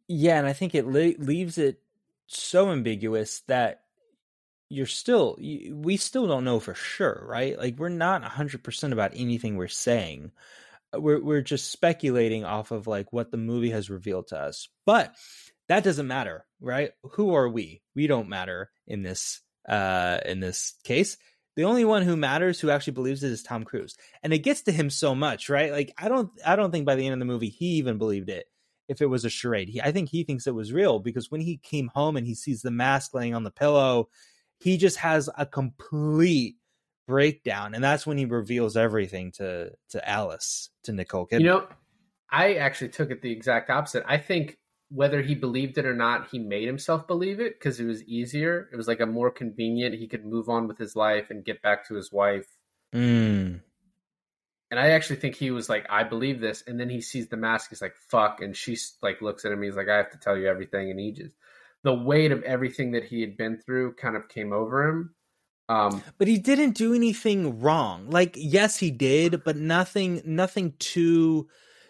Yeah, 0.07 0.37
and 0.37 0.47
I 0.47 0.53
think 0.53 0.73
it 0.73 0.87
le- 0.87 1.21
leaves 1.21 1.57
it 1.57 1.81
so 2.27 2.71
ambiguous 2.71 3.41
that 3.47 3.82
you're 4.73 4.85
still 4.85 5.37
y- 5.39 5.69
we 5.71 5.97
still 5.97 6.27
don't 6.27 6.43
know 6.43 6.59
for 6.59 6.73
sure, 6.75 7.23
right? 7.27 7.57
Like 7.57 7.77
we're 7.77 7.89
not 7.89 8.23
100% 8.23 8.91
about 8.93 9.11
anything 9.15 9.55
we're 9.55 9.67
saying. 9.67 10.31
Uh, 10.95 11.01
We're 11.01 11.21
we're 11.23 11.41
just 11.41 11.71
speculating 11.71 12.45
off 12.45 12.71
of 12.71 12.87
like 12.87 13.13
what 13.13 13.31
the 13.31 13.37
movie 13.37 13.71
has 13.71 13.89
revealed 13.89 14.27
to 14.29 14.39
us. 14.39 14.69
But 14.85 15.15
that 15.69 15.83
doesn't 15.83 16.07
matter, 16.07 16.45
right? 16.61 16.91
Who 17.13 17.35
are 17.35 17.49
we? 17.49 17.81
We 17.95 18.07
don't 18.07 18.29
matter 18.29 18.71
in 18.87 19.03
this 19.03 19.41
uh 19.67 20.19
in 20.25 20.39
this 20.39 20.73
case. 20.83 21.17
The 21.55 21.65
only 21.65 21.85
one 21.85 22.01
who 22.03 22.17
matters 22.17 22.59
who 22.59 22.71
actually 22.71 22.93
believes 22.93 23.23
it 23.23 23.31
is 23.31 23.43
Tom 23.43 23.63
Cruise. 23.63 23.95
And 24.23 24.33
it 24.33 24.39
gets 24.39 24.61
to 24.63 24.71
him 24.71 24.89
so 24.89 25.13
much, 25.15 25.49
right? 25.49 25.71
Like 25.71 25.93
I 25.97 26.09
don't 26.09 26.31
I 26.45 26.55
don't 26.55 26.71
think 26.71 26.85
by 26.85 26.95
the 26.95 27.05
end 27.05 27.13
of 27.13 27.19
the 27.19 27.25
movie 27.33 27.49
he 27.49 27.65
even 27.77 27.97
believed 27.97 28.29
it 28.29 28.45
if 28.89 29.01
it 29.01 29.05
was 29.05 29.25
a 29.25 29.29
charade. 29.29 29.69
He, 29.69 29.81
I 29.81 29.91
think 29.91 30.09
he 30.09 30.23
thinks 30.23 30.47
it 30.47 30.55
was 30.55 30.73
real 30.73 30.99
because 30.99 31.31
when 31.31 31.41
he 31.41 31.57
came 31.57 31.87
home 31.93 32.17
and 32.17 32.27
he 32.27 32.35
sees 32.35 32.61
the 32.61 32.71
mask 32.71 33.13
laying 33.13 33.33
on 33.35 33.43
the 33.43 33.51
pillow, 33.51 34.09
he 34.63 34.77
just 34.77 34.97
has 34.97 35.29
a 35.37 35.45
complete 35.45 36.55
breakdown, 37.05 37.75
and 37.75 37.83
that's 37.83 38.07
when 38.07 38.17
he 38.17 38.25
reveals 38.25 38.77
everything 38.77 39.31
to 39.33 39.71
to 39.89 40.09
Alice, 40.09 40.69
to 40.83 40.93
Nicole 40.93 41.27
Kidman. 41.27 41.41
You 41.41 41.45
know, 41.47 41.67
I 42.31 42.53
actually 42.55 42.89
took 42.89 43.11
it 43.11 43.21
the 43.21 43.31
exact 43.31 43.69
opposite. 43.69 44.03
I 44.07 44.17
think 44.17 44.57
whether 44.89 45.21
he 45.21 45.35
believed 45.35 45.77
it 45.77 45.85
or 45.85 45.95
not, 45.95 46.29
he 46.29 46.39
made 46.39 46.67
himself 46.67 47.07
believe 47.07 47.39
it 47.39 47.59
because 47.59 47.79
it 47.79 47.85
was 47.85 48.03
easier. 48.03 48.69
It 48.71 48.77
was 48.77 48.87
like 48.87 49.01
a 49.01 49.05
more 49.05 49.31
convenient. 49.31 49.95
He 49.95 50.07
could 50.07 50.25
move 50.25 50.47
on 50.47 50.67
with 50.67 50.77
his 50.77 50.95
life 50.95 51.29
and 51.29 51.43
get 51.43 51.61
back 51.61 51.87
to 51.87 51.95
his 51.95 52.11
wife. 52.11 52.47
Mm. 52.93 53.61
And 54.71 54.79
I 54.79 54.91
actually 54.91 55.17
think 55.17 55.35
he 55.35 55.51
was 55.51 55.67
like, 55.67 55.87
I 55.89 56.03
believe 56.03 56.39
this. 56.39 56.63
And 56.65 56.79
then 56.79 56.89
he 56.89 57.01
sees 57.01 57.27
the 57.27 57.37
mask. 57.37 57.69
He's 57.69 57.81
like, 57.81 57.95
fuck. 58.09 58.41
And 58.41 58.55
she 58.55 58.77
like 59.01 59.21
looks 59.21 59.45
at 59.45 59.51
him. 59.51 59.61
He's 59.61 59.75
like, 59.75 59.89
I 59.89 59.97
have 59.97 60.11
to 60.11 60.17
tell 60.17 60.37
you 60.37 60.47
everything. 60.47 60.89
And 60.89 60.99
he 60.99 61.11
just, 61.11 61.33
the 61.83 61.93
weight 61.93 62.31
of 62.31 62.43
everything 62.43 62.91
that 62.91 63.03
he 63.05 63.21
had 63.21 63.37
been 63.37 63.57
through 63.57 63.95
kind 63.95 64.15
of 64.15 64.29
came 64.29 64.53
over 64.53 64.87
him. 64.87 65.15
Um, 65.69 66.03
But 66.17 66.27
he 66.27 66.37
didn't 66.37 66.71
do 66.71 66.93
anything 66.93 67.59
wrong. 67.59 68.09
Like, 68.09 68.33
yes, 68.37 68.77
he 68.77 68.91
did, 68.91 69.43
but 69.43 69.55
nothing, 69.57 70.21
nothing 70.25 70.73
too, 70.79 71.47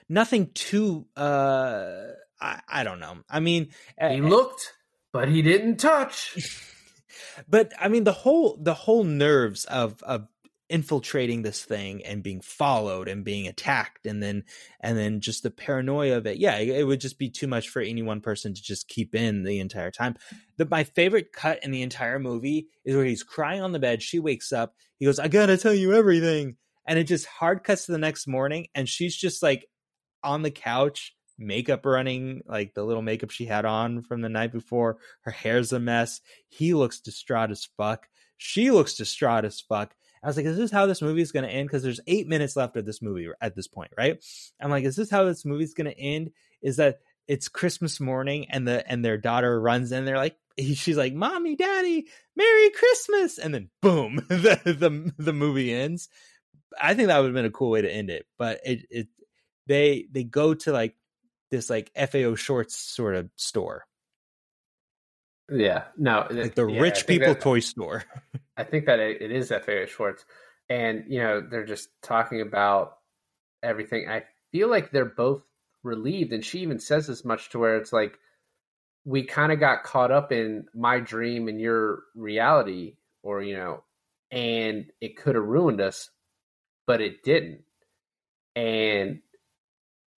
nothing 0.09 0.51
too. 0.53 1.07
uh 1.15 2.07
I, 2.41 2.59
I 2.67 2.83
don't 2.83 2.99
know. 2.99 3.17
I 3.29 3.39
mean, 3.39 3.69
he 3.99 4.19
eh, 4.19 4.19
looked, 4.21 4.73
but 5.13 5.29
he 5.29 5.41
didn't 5.41 5.77
touch. 5.77 6.37
but 7.47 7.71
I 7.79 7.87
mean 7.87 8.03
the 8.03 8.11
whole 8.11 8.57
the 8.61 8.73
whole 8.73 9.03
nerves 9.03 9.65
of 9.65 10.01
of 10.03 10.27
infiltrating 10.69 11.41
this 11.41 11.64
thing 11.64 12.03
and 12.06 12.23
being 12.23 12.41
followed 12.41 13.07
and 13.07 13.26
being 13.26 13.48
attacked 13.48 14.06
and 14.06 14.23
then 14.23 14.44
and 14.80 14.98
then 14.98 15.19
just 15.19 15.44
the 15.44 15.52
paranoia 15.52 16.18
of 16.18 16.26
it. 16.26 16.38
Yeah 16.38 16.57
it, 16.57 16.85
would 16.88 17.02
just 17.02 17.19
be 17.19 17.30
too 17.30 17.48
much 17.48 17.69
for 17.69 17.81
any 17.81 18.02
one 18.02 18.22
person 18.22 18.53
to 18.53 18.61
just 18.61 18.88
keep 18.88 19.14
in 19.14 19.44
the 19.44 19.60
entire 19.60 19.91
time. 19.91 20.15
The 20.57 20.65
my 20.65 20.84
favorite 20.84 21.34
cut 21.34 21.64
in 21.64 21.72
the 21.72 21.81
entire 21.81 22.18
movie 22.18 22.68
is 22.85 22.95
where 22.95 23.06
he's 23.06 23.23
crying 23.23 23.61
on 23.61 23.73
the 23.73 23.80
bed. 23.80 24.02
She 24.02 24.19
wakes 24.19 24.53
up. 24.53 24.76
He 24.99 25.06
goes 25.06 25.19
i 25.19 25.27
gotta 25.27 25.57
tell 25.57 25.73
you 25.73 25.94
everything. 25.94 26.56
And 26.88 26.98
it 26.99 27.06
just 27.06 27.26
hard 27.26 27.64
cuts 27.64 27.85
to 27.85 27.91
the 27.91 27.98
next 27.98 28.27
morning 28.27 28.68
and 28.73 28.88
she's 28.88 29.15
just 29.15 29.44
like 29.44 29.68
on 30.23 30.41
the 30.41 30.52
couch 30.52 31.14
makeup 31.38 31.85
running 31.85 32.41
like 32.45 32.73
the 32.73 32.84
little 32.84 33.02
makeup 33.02 33.31
she 33.31 33.45
had 33.45 33.65
on 33.65 34.02
from 34.02 34.22
the 34.22 34.30
night 34.30 34.53
before. 34.53 34.98
Her 35.22 35.31
hair's 35.31 35.73
a 35.73 35.80
mess. 35.80 36.22
He 36.48 36.73
looks 36.73 37.02
distraught 37.02 37.52
as 37.52 37.68
fuck. 37.77 38.07
She 38.38 38.72
looks 38.72 38.95
distraught 38.95 39.45
as 39.45 39.60
fuck 39.61 39.94
i 40.23 40.27
was 40.27 40.37
like 40.37 40.45
is 40.45 40.57
this 40.57 40.71
how 40.71 40.85
this 40.85 41.01
movie 41.01 41.21
is 41.21 41.31
going 41.31 41.45
to 41.45 41.51
end? 41.51 41.67
Because 41.67 41.83
there's 41.83 41.99
eight 42.07 42.27
minutes 42.27 42.55
left 42.55 42.75
of 42.77 42.85
this 42.85 43.01
movie 43.01 43.27
at 43.41 43.55
this 43.55 43.67
point 43.67 43.91
right? 43.97 44.23
I'm 44.59 44.71
like 44.71 44.85
is 44.85 44.95
this 44.95 45.09
how 45.09 45.25
this 45.25 45.45
movie 45.45 45.63
is 45.63 45.73
going 45.73 45.89
to 45.89 45.99
end? 45.99 46.31
Is 46.61 46.77
that 46.77 46.99
it's 47.27 47.47
christmas 47.47 47.99
morning 47.99 48.47
and 48.49 48.67
the 48.67 48.89
and 48.89 49.03
their 49.03 49.17
daughter 49.17 49.59
runs 49.59 49.91
in 49.91 50.03
they're 50.03 50.17
like 50.17 50.35
he, 50.57 50.75
she's 50.75 50.97
like 50.97 51.13
mommy 51.13 51.55
daddy 51.55 52.07
merry 52.35 52.69
christmas! 52.71 53.37
And 53.37 53.53
then 53.53 53.69
boom 53.81 54.15
the 54.27 54.59
the, 54.65 55.13
the 55.17 55.33
movie 55.33 55.73
ends. 55.73 56.09
I 56.81 56.95
think 56.95 57.07
that 57.07 57.19
would 57.19 57.27
have 57.27 57.35
been 57.35 57.45
a 57.45 57.51
cool 57.51 57.69
way 57.69 57.81
to 57.81 57.91
end 57.91 58.09
it 58.09 58.25
but 58.37 58.59
it 58.65 58.85
it 58.89 59.07
they 59.67 60.07
they 60.11 60.23
go 60.23 60.53
to 60.53 60.71
like 60.71 60.95
this 61.53 61.69
like 61.69 61.91
FAO 61.95 62.35
Schwarz 62.35 62.73
sort 62.73 63.15
of 63.15 63.29
store. 63.35 63.85
Yeah, 65.51 65.85
no, 65.97 66.25
like 66.29 66.55
the 66.55 66.67
yeah, 66.67 66.79
rich 66.81 67.05
people 67.05 67.33
that- 67.33 67.41
toy 67.41 67.59
store. 67.59 68.03
I 68.57 68.63
think 68.63 68.85
that 68.85 68.99
it, 68.99 69.21
it 69.21 69.31
is 69.31 69.51
F.A. 69.51 69.87
Schwarz, 69.87 70.25
and 70.69 71.05
you 71.07 71.19
know 71.19 71.41
they're 71.41 71.65
just 71.65 71.89
talking 72.01 72.41
about 72.41 72.97
everything. 73.63 74.07
I 74.07 74.23
feel 74.51 74.69
like 74.69 74.91
they're 74.91 75.05
both 75.05 75.43
relieved, 75.81 76.33
and 76.33 76.45
she 76.45 76.59
even 76.59 76.79
says 76.79 77.09
as 77.09 77.25
much 77.25 77.49
to 77.49 77.59
where 77.59 77.77
it's 77.77 77.91
like 77.91 78.19
we 79.05 79.23
kind 79.23 79.51
of 79.51 79.59
got 79.59 79.83
caught 79.83 80.11
up 80.11 80.31
in 80.31 80.65
my 80.73 80.99
dream 80.99 81.47
and 81.47 81.59
your 81.59 82.03
reality, 82.15 82.95
or 83.23 83.41
you 83.41 83.55
know, 83.57 83.83
and 84.31 84.85
it 85.01 85.17
could 85.17 85.35
have 85.35 85.43
ruined 85.43 85.81
us, 85.81 86.09
but 86.87 87.01
it 87.01 87.23
didn't. 87.23 87.63
And 88.55 89.19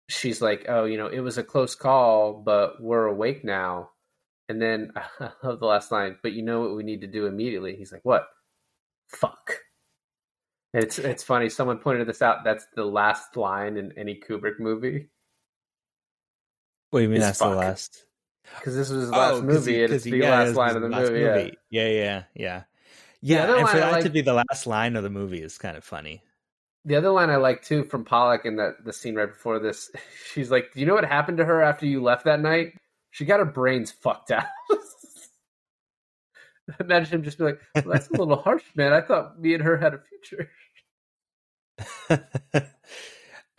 she's 0.10 0.42
like, 0.42 0.66
"Oh, 0.68 0.86
you 0.86 0.98
know, 0.98 1.08
it 1.08 1.20
was 1.22 1.38
a 1.38 1.44
close 1.44 1.76
call, 1.76 2.34
but 2.34 2.82
we're 2.82 3.06
awake 3.06 3.46
now." 3.46 3.92
And 4.50 4.62
then 4.62 4.92
I 5.20 5.32
love 5.44 5.60
the 5.60 5.66
last 5.66 5.92
line, 5.92 6.18
but 6.22 6.34
you 6.34 6.42
know 6.44 6.62
what 6.62 6.76
we 6.76 6.84
need 6.84 7.02
to 7.02 7.08
do 7.08 7.26
immediately? 7.26 7.76
He's 7.76 7.92
like, 7.92 8.04
What? 8.04 8.28
Fuck. 9.10 9.58
And 10.74 10.84
it's 10.84 10.98
it's 11.00 11.24
funny, 11.24 11.50
someone 11.50 11.78
pointed 11.80 12.08
this 12.08 12.22
out. 12.22 12.44
That's 12.44 12.66
the 12.76 12.84
last 12.86 13.38
line 13.38 13.78
in 13.78 13.92
any 13.98 14.20
Kubrick 14.20 14.60
movie. 14.60 15.10
What 16.90 17.00
do 17.00 17.04
you 17.04 17.10
mean 17.10 17.20
It's 17.20 17.28
that's 17.28 17.40
the 17.40 17.50
last? 17.50 18.06
Because 18.60 18.76
this 18.76 18.90
was 18.90 19.02
his 19.02 19.10
last 19.12 19.36
oh, 19.36 19.42
'cause 19.42 19.66
movie, 19.66 19.76
he- 19.76 19.84
it's 19.84 20.04
he- 20.04 20.12
the 20.12 20.20
yeah, 20.20 20.32
last 20.32 20.56
line 20.56 20.76
of 20.76 20.82
the 20.82 20.90
last 20.90 21.12
movie. 21.12 21.22
Yeah. 21.22 21.38
Yeah, 21.70 21.88
yeah, 21.88 21.90
yeah, 21.90 22.24
yeah. 22.36 22.64
The 23.22 23.36
Yeah, 23.36 23.44
other 23.44 23.58
and 23.60 23.70
for 23.70 23.78
that 23.78 24.02
to 24.02 24.10
be 24.10 24.22
the 24.22 24.34
last 24.34 24.68
line 24.68 24.96
of 24.96 25.04
the 25.04 25.10
movie 25.10 25.42
is 25.42 25.58
kind 25.58 25.78
of 25.78 25.84
funny. 25.84 26.22
The 26.86 26.96
other 26.96 27.10
line 27.12 27.30
I 27.30 27.38
like 27.38 27.62
too 27.64 27.84
from 27.86 28.04
Pollack 28.04 28.46
in 28.46 28.58
that 28.58 28.84
the 28.84 28.92
scene 28.94 29.16
right 29.16 29.30
before 29.30 29.60
this, 29.60 29.90
she's 30.34 30.52
like, 30.52 30.74
Do 30.74 30.80
you 30.80 30.86
know 30.86 30.96
what 30.96 31.06
happened 31.06 31.38
to 31.38 31.46
her 31.46 31.62
after 31.62 31.86
you 31.86 32.02
left 32.02 32.26
that 32.26 32.42
night? 32.42 32.74
She 33.14 33.24
got 33.26 33.40
her 33.40 33.46
brains 33.46 33.92
fucked 33.92 34.32
out. 34.32 34.46
Imagine 36.80 37.20
him 37.20 37.24
just 37.24 37.38
be 37.38 37.44
like, 37.44 37.60
well, 37.76 37.94
that's 37.94 38.10
a 38.10 38.14
little 38.14 38.38
harsh, 38.38 38.64
man. 38.74 38.92
I 38.92 39.02
thought 39.02 39.40
me 39.40 39.54
and 39.54 39.62
her 39.62 39.78
had 39.78 39.94
a 39.94 40.00
future. 40.00 40.50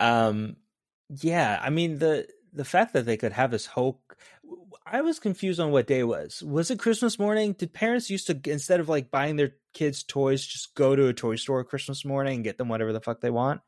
um, 0.01 0.57
yeah, 1.21 1.57
I 1.63 1.69
mean 1.69 1.99
the 1.99 2.27
the 2.51 2.65
fact 2.65 2.91
that 2.93 3.05
they 3.05 3.15
could 3.15 3.31
have 3.31 3.51
this 3.51 3.65
whole. 3.65 4.01
I 4.85 4.99
was 5.01 5.19
confused 5.19 5.61
on 5.61 5.71
what 5.71 5.87
day 5.87 5.99
it 5.99 6.07
was. 6.07 6.43
Was 6.43 6.69
it 6.69 6.77
Christmas 6.77 7.17
morning? 7.17 7.53
Did 7.53 7.71
parents 7.71 8.09
used 8.09 8.27
to 8.27 8.37
instead 8.51 8.81
of 8.81 8.89
like 8.89 9.09
buying 9.09 9.37
their 9.37 9.53
kids 9.73 10.03
toys, 10.03 10.45
just 10.45 10.75
go 10.75 10.97
to 10.97 11.07
a 11.07 11.13
toy 11.13 11.37
store 11.37 11.63
Christmas 11.63 12.03
morning 12.03 12.35
and 12.35 12.43
get 12.43 12.57
them 12.57 12.67
whatever 12.67 12.91
the 12.91 12.99
fuck 12.99 13.21
they 13.21 13.29
want? 13.29 13.61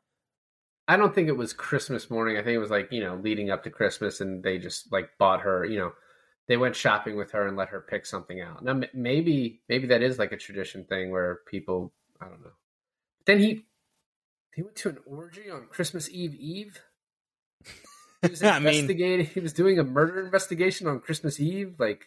I 0.88 0.96
don't 0.96 1.14
think 1.14 1.28
it 1.28 1.36
was 1.36 1.52
Christmas 1.52 2.10
morning. 2.10 2.38
I 2.38 2.42
think 2.42 2.54
it 2.54 2.58
was 2.58 2.70
like, 2.70 2.90
you 2.90 3.04
know, 3.04 3.16
leading 3.16 3.50
up 3.50 3.62
to 3.64 3.70
Christmas 3.70 4.22
and 4.22 4.42
they 4.42 4.58
just 4.58 4.90
like 4.90 5.10
bought 5.18 5.42
her, 5.42 5.64
you 5.66 5.78
know, 5.78 5.92
they 6.46 6.56
went 6.56 6.74
shopping 6.74 7.14
with 7.16 7.30
her 7.32 7.46
and 7.46 7.58
let 7.58 7.68
her 7.68 7.80
pick 7.80 8.06
something 8.06 8.40
out. 8.40 8.64
Now, 8.64 8.80
maybe, 8.94 9.60
maybe 9.68 9.86
that 9.88 10.02
is 10.02 10.18
like 10.18 10.32
a 10.32 10.36
tradition 10.38 10.84
thing 10.84 11.10
where 11.10 11.40
people, 11.46 11.92
I 12.22 12.24
don't 12.24 12.40
know. 12.40 12.52
But 13.18 13.26
then 13.26 13.38
he, 13.38 13.66
he 14.54 14.62
went 14.62 14.76
to 14.76 14.88
an 14.88 14.98
orgy 15.04 15.50
on 15.50 15.66
Christmas 15.66 16.08
Eve 16.08 16.34
Eve. 16.34 16.80
He 18.22 18.30
was 18.30 18.42
I 18.42 18.58
mean- 18.58 18.68
investigating, 18.68 19.26
he 19.26 19.40
was 19.40 19.52
doing 19.52 19.78
a 19.78 19.84
murder 19.84 20.24
investigation 20.24 20.86
on 20.86 21.00
Christmas 21.00 21.38
Eve. 21.38 21.74
Like, 21.78 22.06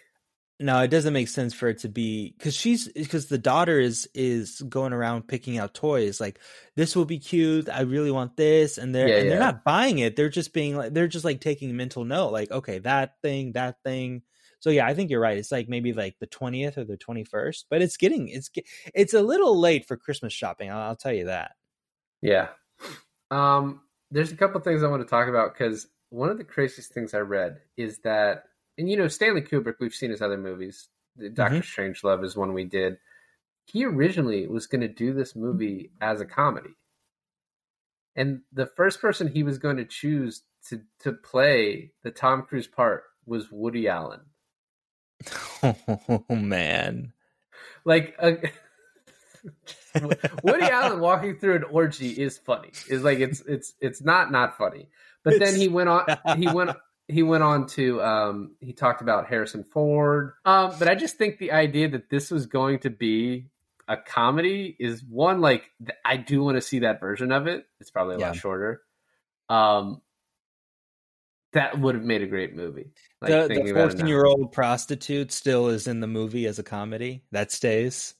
No, 0.62 0.80
it 0.82 0.90
doesn't 0.90 1.14
make 1.14 1.28
sense 1.28 1.56
for 1.56 1.70
it 1.70 1.80
to 1.80 1.90
be 1.90 2.36
because 2.38 2.54
she's 2.54 2.88
because 2.88 3.26
the 3.26 3.40
daughter 3.40 3.80
is 3.80 4.08
is 4.14 4.62
going 4.62 4.94
around 4.94 5.28
picking 5.28 5.58
out 5.58 5.74
toys 5.74 6.22
like 6.22 6.40
this 6.76 6.96
will 6.96 7.06
be 7.06 7.18
cute. 7.18 7.68
I 7.68 7.82
really 7.82 8.12
want 8.12 8.38
this, 8.38 8.78
and 8.78 8.94
they're 8.94 9.08
Yeah, 9.08 9.16
and 9.16 9.32
they're 9.32 9.40
not 9.40 9.64
buying 9.64 9.98
it. 10.00 10.16
They're 10.16 10.30
just 10.30 10.54
being 10.54 10.78
like 10.78 10.94
they're 10.94 11.08
just 11.08 11.26
like 11.26 11.42
taking 11.42 11.76
mental 11.76 12.06
note, 12.06 12.32
like 12.32 12.52
okay, 12.52 12.78
that 12.80 13.16
thing, 13.24 13.54
that 13.54 13.78
thing. 13.84 14.22
So 14.60 14.70
yeah, 14.70 14.86
I 14.86 14.94
think 14.94 15.10
you're 15.10 15.20
right. 15.20 15.40
It's 15.40 15.52
like 15.52 15.68
maybe 15.68 15.94
like 15.94 16.20
the 16.20 16.28
twentieth 16.28 16.78
or 16.78 16.84
the 16.84 16.98
twenty 16.98 17.24
first, 17.24 17.66
but 17.72 17.82
it's 17.82 17.98
getting 17.98 18.28
it's 18.28 18.52
it's 18.94 19.16
a 19.16 19.22
little 19.24 19.60
late 19.60 19.88
for 19.88 19.98
Christmas 19.98 20.32
shopping. 20.32 20.70
I'll, 20.70 20.82
I'll 20.82 20.96
tell 20.96 21.14
you 21.14 21.26
that. 21.26 21.54
Yeah. 22.22 22.50
Um, 23.32 23.82
there's 24.12 24.32
a 24.32 24.38
couple 24.38 24.62
things 24.62 24.84
I 24.84 24.88
want 24.88 25.02
to 25.02 25.10
talk 25.10 25.28
about 25.28 25.54
because 25.58 25.88
one 26.10 26.30
of 26.30 26.38
the 26.38 26.44
craziest 26.44 26.94
things 26.94 27.16
I 27.16 27.20
read 27.20 27.62
is 27.78 28.00
that, 28.04 28.44
and 28.82 28.90
you 28.90 28.98
know, 28.98 29.08
Stanley 29.08 29.41
Kubrick, 29.41 29.76
we've 29.80 29.94
seen 29.94 30.10
his 30.10 30.24
other 30.24 30.40
movies. 30.40 30.90
Doctor 31.34 31.60
Strangelove 31.60 32.26
is 32.26 32.36
one 32.36 32.53
we 32.53 32.66
did. 32.66 32.98
He 33.66 33.86
originally 33.86 34.48
was 34.48 34.66
going 34.66 34.82
to 34.82 34.88
do 34.88 35.14
this 35.14 35.36
movie 35.36 35.91
as 36.02 36.20
a 36.20 36.26
comedy. 36.26 36.72
And 38.16 38.41
the 38.52 38.66
first 38.66 38.99
person 38.99 39.28
he 39.28 39.44
was 39.44 39.60
going 39.60 39.78
to 39.78 39.86
choose 39.86 40.41
to, 40.70 40.82
to 41.02 41.14
play 41.14 41.91
the 42.02 42.10
Tom 42.10 42.41
Cruise 42.41 42.66
part 42.66 43.03
was 43.28 43.52
Woody 43.52 43.88
Allen. 43.88 44.22
Oh 46.10 46.36
man, 46.36 47.14
Like, 47.86 48.16
uh, 48.18 48.32
Woody 50.44 50.66
Allen 50.66 50.99
walking 50.99 51.38
through 51.38 51.58
an 51.58 51.64
orgy 51.66 52.10
is 52.10 52.40
funny. 52.40 52.72
Is 52.90 53.03
like 53.03 53.20
it's 53.20 53.41
it's 53.41 53.76
it's 53.80 54.02
not 54.02 54.32
not 54.32 54.58
funny. 54.58 54.88
But 55.24 55.38
then 55.38 55.56
he 55.56 55.68
went 55.68 55.90
on 55.90 56.06
he 56.38 56.48
went 56.48 56.72
he 57.12 57.24
went 57.24 57.44
on 57.44 57.68
to 57.68 58.02
um 58.02 58.56
he 58.60 58.74
talked 58.74 59.02
about 59.02 59.28
Harrison 59.28 59.64
Ford. 59.64 60.34
Um 60.46 60.74
but 60.80 60.88
I 60.88 60.96
just 60.96 61.18
think 61.18 61.38
the 61.38 61.52
idea 61.52 61.90
that 61.90 62.10
this 62.10 62.32
was 62.32 62.46
going 62.46 62.80
to 62.80 62.90
be 62.90 63.48
a 63.88 63.98
comedy 63.98 64.76
is 64.80 65.04
one 65.04 65.42
like 65.42 65.64
I 66.06 66.18
do 66.18 66.44
want 66.44 66.58
to 66.58 66.62
see 66.62 66.80
that 66.80 67.00
version 67.00 67.32
of 67.32 67.48
it. 67.48 67.66
It's 67.80 67.92
probably 67.92 68.16
a 68.16 68.20
Yeah. 68.20 68.28
lot 68.28 68.36
shorter. 68.36 68.82
Um 69.50 70.02
that 71.54 71.80
would 71.80 71.96
have 71.96 72.04
made 72.06 72.22
a 72.22 72.28
great 72.28 72.56
movie. 72.56 72.92
Like, 73.22 73.32
the 73.32 73.48
the 73.50 73.54
about 73.56 73.66
it 73.66 73.74
now. 73.74 73.74
fourteen 73.82 74.08
year 74.08 74.26
old 74.26 74.52
prostitute 74.54 75.32
still 75.32 75.68
is 75.68 75.88
in 75.88 76.00
the 76.00 76.08
movie 76.08 76.46
as 76.46 76.60
a 76.60 76.64
comedy 76.64 77.24
that 77.32 77.52
stays. 77.52 78.16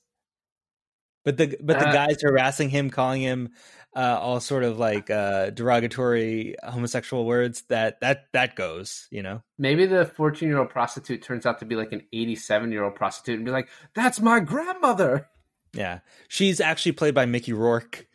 But 1.24 1.38
the 1.38 1.56
but 1.62 1.80
the 1.80 1.86
Uh, 1.86 1.94
guys 1.94 2.18
harassing 2.22 2.70
him, 2.70 2.90
calling 2.90 3.22
him 3.22 3.50
uh, 3.96 4.18
all 4.22 4.40
sort 4.40 4.64
of 4.64 4.80
like 4.80 5.10
uh, 5.10 5.50
derogatory 5.50 6.56
homosexual 6.64 7.26
words 7.26 7.64
that 7.70 8.00
that 8.02 8.26
that 8.34 8.56
goes, 8.56 9.08
you 9.12 9.22
know. 9.22 9.42
Maybe 9.58 9.86
the 9.86 10.06
14 10.06 10.48
year 10.48 10.60
old 10.60 10.70
prostitute 10.70 11.22
turns 11.22 11.46
out 11.46 11.60
to 11.60 11.66
be 11.66 11.76
like 11.76 11.92
an 11.92 12.04
87 12.14 12.72
year 12.72 12.84
old 12.84 12.96
prostitute 12.96 13.36
and 13.36 13.46
be 13.46 13.52
like, 13.52 13.70
that's 13.94 14.20
my 14.22 14.40
grandmother. 14.40 15.28
Yeah, 15.74 16.00
she's 16.28 16.60
actually 16.60 16.94
played 16.94 17.14
by 17.16 17.26
Mickey 17.26 17.54
Rourke. 17.54 18.08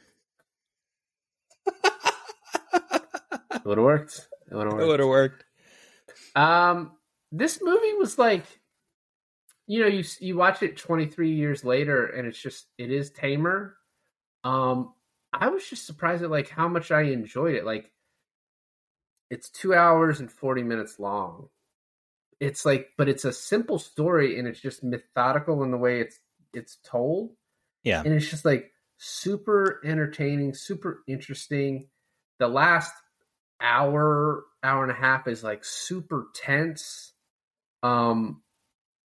It 3.66 3.70
would 3.70 3.78
have 3.78 3.84
worked. 3.84 4.28
It 4.50 4.54
would 4.54 4.66
have 4.66 4.72
worked 4.74 4.82
It 4.82 4.86
would 4.86 5.00
have 5.00 5.08
worked. 5.08 5.44
Um, 6.36 6.92
this 7.32 7.58
movie 7.60 7.94
was 7.98 8.16
like, 8.18 8.44
you 9.66 9.80
know, 9.80 9.88
you 9.88 10.04
you 10.20 10.36
watch 10.36 10.62
it 10.62 10.76
23 10.76 11.32
years 11.32 11.64
later 11.64 12.06
and 12.06 12.28
it's 12.28 12.40
just, 12.40 12.66
it 12.78 12.92
is 12.92 13.10
tamer. 13.10 13.76
Um, 14.44 14.92
I 15.40 15.48
was 15.48 15.68
just 15.68 15.86
surprised 15.86 16.22
at 16.22 16.30
like 16.30 16.48
how 16.48 16.68
much 16.68 16.90
I 16.90 17.02
enjoyed 17.02 17.54
it. 17.54 17.64
Like, 17.64 17.92
it's 19.30 19.50
two 19.50 19.74
hours 19.74 20.20
and 20.20 20.30
40 20.30 20.62
minutes 20.62 20.98
long. 20.98 21.48
It's 22.38 22.64
like, 22.64 22.90
but 22.96 23.08
it's 23.08 23.24
a 23.24 23.32
simple 23.32 23.78
story 23.78 24.38
and 24.38 24.46
it's 24.46 24.60
just 24.60 24.84
methodical 24.84 25.62
in 25.62 25.70
the 25.70 25.78
way 25.78 26.00
it's 26.00 26.18
it's 26.52 26.78
told. 26.84 27.32
Yeah, 27.82 28.02
and 28.04 28.12
it's 28.12 28.28
just 28.28 28.44
like 28.44 28.72
super 28.98 29.80
entertaining, 29.84 30.54
super 30.54 31.02
interesting. 31.06 31.88
The 32.38 32.48
last 32.48 32.92
hour, 33.60 34.44
hour 34.62 34.82
and 34.82 34.92
a 34.92 34.94
half 34.94 35.28
is 35.28 35.42
like 35.42 35.64
super 35.64 36.26
tense. 36.34 37.12
Um, 37.82 38.42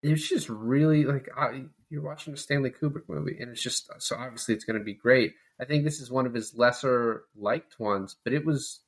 it's 0.03 0.27
just 0.27 0.49
really 0.49 1.05
like 1.05 1.29
I, 1.37 1.63
you're 1.91 2.01
watching 2.01 2.34
a 2.34 2.38
Stanley 2.38 2.72
Kubrick 2.72 3.09
movie, 3.09 3.38
and 3.39 3.51
it's 3.51 3.61
just 3.61 3.91
so 3.99 4.15
obviously 4.15 4.55
it's 4.55 4.63
going 4.63 4.80
to 4.80 4.84
be 4.84 4.93
great. 4.93 5.34
I 5.59 5.65
think 5.65 5.84
this 5.84 5.99
is 5.99 6.09
one 6.09 6.26
of 6.26 6.34
his 6.34 6.55
lesser 6.55 7.26
liked 7.35 7.80
ones, 7.80 8.15
but 8.23 8.34
it 8.34 8.45
was 8.45 8.80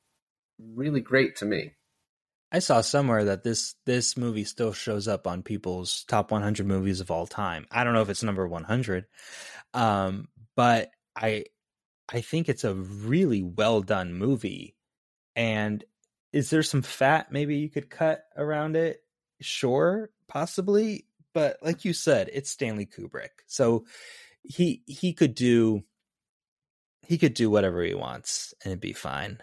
really 0.58 1.00
great 1.00 1.36
to 1.36 1.44
me. 1.44 1.72
I 2.50 2.60
saw 2.60 2.80
somewhere 2.80 3.24
that 3.24 3.44
this 3.44 3.74
this 3.84 4.16
movie 4.16 4.44
still 4.44 4.72
shows 4.72 5.06
up 5.06 5.26
on 5.26 5.42
people's 5.42 6.04
top 6.04 6.30
100 6.30 6.66
movies 6.66 7.00
of 7.00 7.10
all 7.10 7.26
time. 7.26 7.66
I 7.70 7.84
don't 7.84 7.92
know 7.92 8.02
if 8.02 8.08
it's 8.08 8.22
number 8.22 8.48
100, 8.48 9.04
um, 9.74 10.28
but 10.56 10.90
I 11.14 11.44
I 12.08 12.22
think 12.22 12.48
it's 12.48 12.64
a 12.64 12.74
really 12.74 13.42
well 13.42 13.82
done 13.82 14.14
movie. 14.14 14.76
And 15.36 15.84
is 16.32 16.50
there 16.50 16.62
some 16.62 16.82
fat 16.82 17.30
maybe 17.30 17.56
you 17.56 17.68
could 17.68 17.90
cut 17.90 18.22
around 18.36 18.76
it? 18.76 19.02
Sure, 19.40 20.10
possibly, 20.28 21.06
but 21.34 21.58
like 21.60 21.84
you 21.84 21.92
said, 21.92 22.30
it's 22.32 22.50
Stanley 22.50 22.86
Kubrick, 22.86 23.42
so 23.46 23.84
he 24.42 24.82
he 24.86 25.12
could 25.12 25.34
do 25.34 25.82
he 27.06 27.18
could 27.18 27.34
do 27.34 27.50
whatever 27.50 27.82
he 27.82 27.94
wants 27.94 28.54
and 28.64 28.70
it'd 28.72 28.80
be 28.80 28.92
fine. 28.94 29.38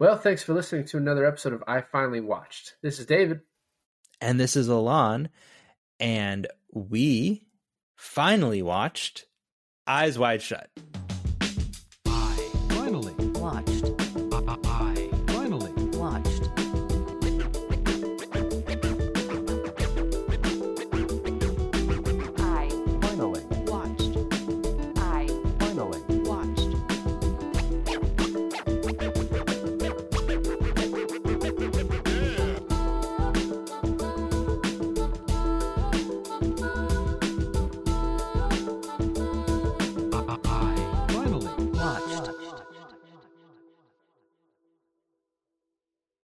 Well, 0.00 0.16
thanks 0.18 0.42
for 0.42 0.54
listening 0.54 0.86
to 0.86 0.96
another 0.96 1.24
episode 1.24 1.52
of 1.52 1.62
I 1.68 1.80
Finally 1.80 2.20
Watched. 2.20 2.74
This 2.82 2.98
is 2.98 3.06
David. 3.06 3.40
and 4.20 4.40
this 4.40 4.56
is 4.56 4.66
Alon, 4.68 5.28
and 6.00 6.46
we 6.72 7.46
finally 7.96 8.62
watched 8.62 9.26
Eyes 9.86 10.18
Wide 10.18 10.42
Shut. 10.42 10.70